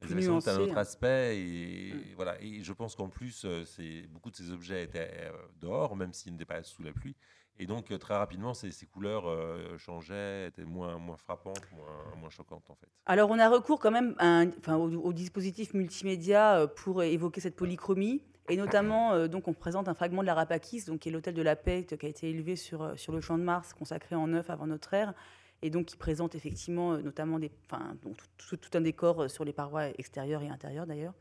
elles 0.00 0.12
avaient 0.12 0.22
sans 0.22 0.36
doute 0.36 0.48
un 0.48 0.58
autre 0.58 0.78
aspect. 0.78 1.38
Et, 1.38 1.94
mm. 1.94 2.14
voilà. 2.14 2.40
et 2.40 2.62
je 2.62 2.72
pense 2.72 2.94
qu'en 2.94 3.08
plus, 3.08 3.44
euh, 3.44 3.64
beaucoup 4.10 4.30
de 4.30 4.36
ces 4.36 4.52
objets 4.52 4.84
étaient 4.84 5.32
dehors, 5.60 5.96
même 5.96 6.12
s'ils 6.12 6.32
n'étaient 6.32 6.44
pas 6.44 6.62
sous 6.62 6.84
la 6.84 6.92
pluie. 6.92 7.16
Et 7.62 7.66
donc, 7.66 7.92
euh, 7.92 7.98
très 7.98 8.16
rapidement, 8.16 8.54
ces, 8.54 8.72
couleurs 8.86 9.28
euh, 9.28 9.78
changeaient, 9.78 10.48
étaient 10.48 10.64
moins, 10.64 10.98
moins 10.98 11.16
frappantes, 11.16 11.62
moins, 11.76 12.16
moins, 12.18 12.28
choquantes, 12.28 12.68
en 12.68 12.74
fait. 12.74 12.88
Alors, 13.06 13.30
on 13.30 13.38
a 13.38 13.48
recours 13.48 13.78
quand 13.78 13.92
même 13.92 14.16
enfin, 14.18 14.74
au, 14.76 15.12
dispositif 15.12 15.72
multimédia 15.72 16.56
euh, 16.56 16.66
pour 16.66 17.04
évoquer 17.04 17.40
cette 17.40 17.54
polychromie. 17.54 18.24
Et 18.48 18.56
notamment, 18.56 19.28
donc, 19.28 19.46
on 19.46 19.54
présente 19.54 19.86
un 19.86 19.94
fragment 19.94 20.22
de 20.22 20.26
la 20.26 20.34
Rapakis, 20.34 20.86
donc, 20.86 20.98
qui 20.98 21.08
est 21.08 21.12
l'hôtel 21.12 21.34
de 21.34 21.42
la 21.42 21.54
paix, 21.54 21.84
qui 21.84 22.04
a 22.04 22.08
été 22.08 22.28
élevé 22.28 22.56
sur, 22.56 22.98
sur 22.98 23.12
le 23.12 23.20
champ 23.20 23.38
de 23.38 23.44
Mars, 23.44 23.72
consacré 23.72 24.16
en 24.16 24.26
neuf 24.26 24.50
avant 24.50 24.66
notre 24.66 24.92
ère. 24.94 25.14
Et 25.62 25.70
donc, 25.70 25.86
qui 25.86 25.96
présente 25.96 26.34
effectivement, 26.34 26.98
notamment, 26.98 27.38
des, 27.38 27.52
enfin, 27.70 27.94
tout, 28.02 28.58
un 28.74 28.80
décor 28.80 29.30
sur 29.30 29.44
les 29.44 29.52
parois 29.52 29.90
extérieures 29.96 30.42
et 30.42 30.48
intérieures, 30.48 30.88
d'ailleurs. 30.88 31.14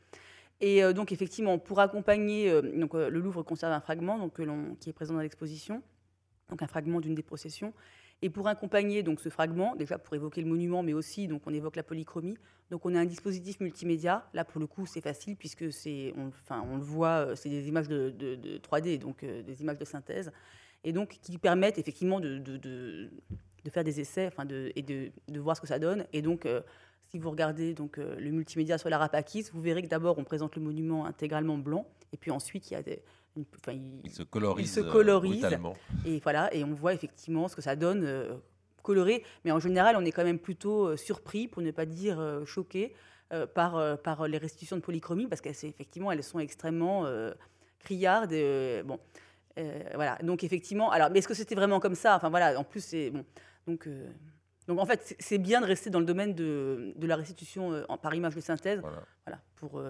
Et 0.61 0.81
donc, 0.93 1.11
effectivement, 1.11 1.59
pour 1.59 1.79
accompagner, 1.79 2.59
donc, 2.75 2.95
le 2.95 3.19
Louvre 3.19 3.43
conserve 3.43 3.73
un 3.73 3.81
fragment 3.81 4.17
donc, 4.17 4.41
qui 4.79 4.89
est 4.89 4.93
présent 4.93 5.13
dans 5.13 5.21
l'exposition 5.21 5.83
donc 6.51 6.61
un 6.61 6.67
fragment 6.67 6.99
d'une 6.99 7.15
des 7.15 7.23
processions. 7.23 7.73
Et 8.21 8.29
pour 8.29 8.47
accompagner 8.47 9.01
donc 9.01 9.19
ce 9.19 9.29
fragment, 9.29 9.75
déjà 9.75 9.97
pour 9.97 10.13
évoquer 10.13 10.41
le 10.41 10.47
monument, 10.47 10.83
mais 10.83 10.93
aussi 10.93 11.27
donc 11.27 11.41
on 11.47 11.53
évoque 11.53 11.75
la 11.75 11.83
polychromie. 11.83 12.37
Donc 12.69 12.85
on 12.85 12.93
a 12.93 12.99
un 12.99 13.05
dispositif 13.05 13.59
multimédia. 13.59 14.27
Là 14.33 14.45
pour 14.45 14.59
le 14.59 14.67
coup 14.67 14.85
c'est 14.85 15.01
facile 15.01 15.35
puisque 15.35 15.73
c'est, 15.73 16.13
on, 16.15 16.27
enfin 16.27 16.63
on 16.69 16.77
le 16.77 16.83
voit, 16.83 17.25
euh, 17.29 17.35
c'est 17.35 17.49
des 17.49 17.67
images 17.67 17.87
de, 17.87 18.59
3D, 18.59 18.99
donc 18.99 19.23
euh, 19.23 19.41
des 19.41 19.61
images 19.61 19.79
de 19.79 19.85
synthèse, 19.85 20.31
et 20.83 20.93
donc 20.93 21.17
qui 21.21 21.39
permettent 21.39 21.79
effectivement 21.79 22.19
de, 22.19 23.09
faire 23.71 23.83
des 23.83 23.99
essais, 23.99 24.27
enfin 24.27 24.47
et 24.75 24.83
de, 24.83 25.39
voir 25.39 25.55
ce 25.55 25.61
que 25.61 25.67
ça 25.67 25.79
donne. 25.79 26.05
Et 26.13 26.21
donc 26.21 26.45
euh, 26.45 26.61
si 27.09 27.17
vous 27.17 27.31
regardez 27.31 27.73
donc 27.73 27.97
le 27.97 28.31
multimédia 28.31 28.77
sur 28.77 28.89
la 28.89 28.99
Rapakis, 28.99 29.47
vous 29.51 29.61
verrez 29.61 29.81
que 29.81 29.87
d'abord 29.87 30.17
on 30.19 30.23
présente 30.23 30.55
le 30.55 30.61
monument 30.61 31.05
intégralement 31.05 31.57
blanc, 31.57 31.87
et 32.13 32.17
puis 32.17 32.29
ensuite 32.29 32.69
il 32.69 32.75
y 32.75 32.77
a 32.77 32.83
des 32.83 33.01
il, 33.35 34.11
se 34.11 34.23
colorise, 34.23 34.65
il 34.65 34.69
se 34.69 34.81
colorise 34.81 35.47
et 36.05 36.19
voilà, 36.19 36.53
et 36.53 36.63
on 36.63 36.73
voit 36.73 36.93
effectivement 36.93 37.47
ce 37.47 37.55
que 37.55 37.61
ça 37.61 37.75
donne 37.75 38.03
euh, 38.03 38.35
coloré. 38.83 39.23
Mais 39.45 39.51
en 39.51 39.59
général, 39.59 39.95
on 39.95 40.03
est 40.03 40.11
quand 40.11 40.23
même 40.23 40.39
plutôt 40.39 40.87
euh, 40.87 40.97
surpris, 40.97 41.47
pour 41.47 41.61
ne 41.61 41.71
pas 41.71 41.85
dire 41.85 42.19
euh, 42.19 42.45
choqué, 42.45 42.93
par, 43.53 43.97
par 43.99 44.27
les 44.27 44.37
restitutions 44.37 44.75
de 44.75 44.81
polychromie, 44.81 45.25
parce 45.25 45.39
qu'effectivement, 45.39 46.11
elles 46.11 46.21
sont 46.21 46.39
extrêmement 46.39 47.05
criardes. 47.79 48.35
bon, 48.83 48.99
voilà. 49.95 50.17
Donc 50.21 50.43
effectivement, 50.43 50.91
alors, 50.91 51.09
mais 51.09 51.19
est-ce 51.19 51.29
que 51.29 51.33
c'était 51.33 51.55
vraiment 51.55 51.79
comme 51.79 51.95
ça? 51.95 52.17
Enfin 52.17 52.29
voilà, 52.29 52.59
en 52.59 52.65
plus 52.65 52.83
c'est 52.83 53.09
bon. 53.09 53.23
Donc 53.67 53.87
donc 54.67 54.79
en 54.79 54.85
fait, 54.85 55.15
c'est 55.17 55.37
bien 55.37 55.61
de 55.61 55.65
rester 55.65 55.89
dans 55.89 56.01
le 56.01 56.05
domaine 56.05 56.35
de, 56.35 56.91
de 56.97 57.07
la 57.07 57.15
restitution 57.15 57.85
par 58.01 58.13
image 58.13 58.35
de 58.35 58.41
synthèse. 58.41 58.81
Voilà. 58.81 59.41
pour. 59.55 59.81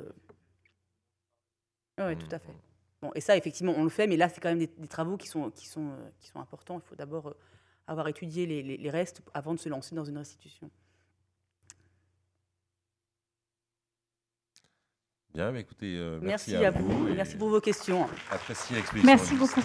Oui, 1.97 2.15
tout 2.19 2.35
à 2.35 2.37
fait. 2.37 2.53
Bon, 3.01 3.11
et 3.15 3.21
ça, 3.21 3.35
effectivement, 3.35 3.73
on 3.75 3.83
le 3.83 3.89
fait, 3.89 4.05
mais 4.05 4.15
là, 4.17 4.29
c'est 4.29 4.39
quand 4.39 4.49
même 4.49 4.59
des, 4.59 4.87
travaux 4.87 5.17
qui 5.17 5.27
sont, 5.27 5.49
qui, 5.49 5.67
sont, 5.67 5.89
euh, 5.89 6.09
qui 6.19 6.27
sont 6.27 6.39
importants. 6.39 6.79
Il 6.83 6.87
faut 6.87 6.95
d'abord 6.95 7.29
euh, 7.29 7.37
avoir 7.87 8.07
étudié 8.07 8.45
les, 8.45 8.61
les, 8.77 8.89
restes 8.91 9.21
avant 9.33 9.55
de 9.55 9.59
se 9.59 9.69
lancer 9.69 9.95
dans 9.95 10.05
une 10.05 10.17
restitution. 10.17 10.69
Bien, 15.33 15.51
mais 15.51 15.61
écoutez, 15.61 15.97
euh, 15.97 16.19
merci, 16.21 16.55
à, 16.55 16.69
vous. 16.69 17.07
Merci 17.15 17.37
pour 17.37 17.49
vos 17.49 17.61
questions. 17.61 18.07
Merci 19.03 19.35
beaucoup. 19.35 19.63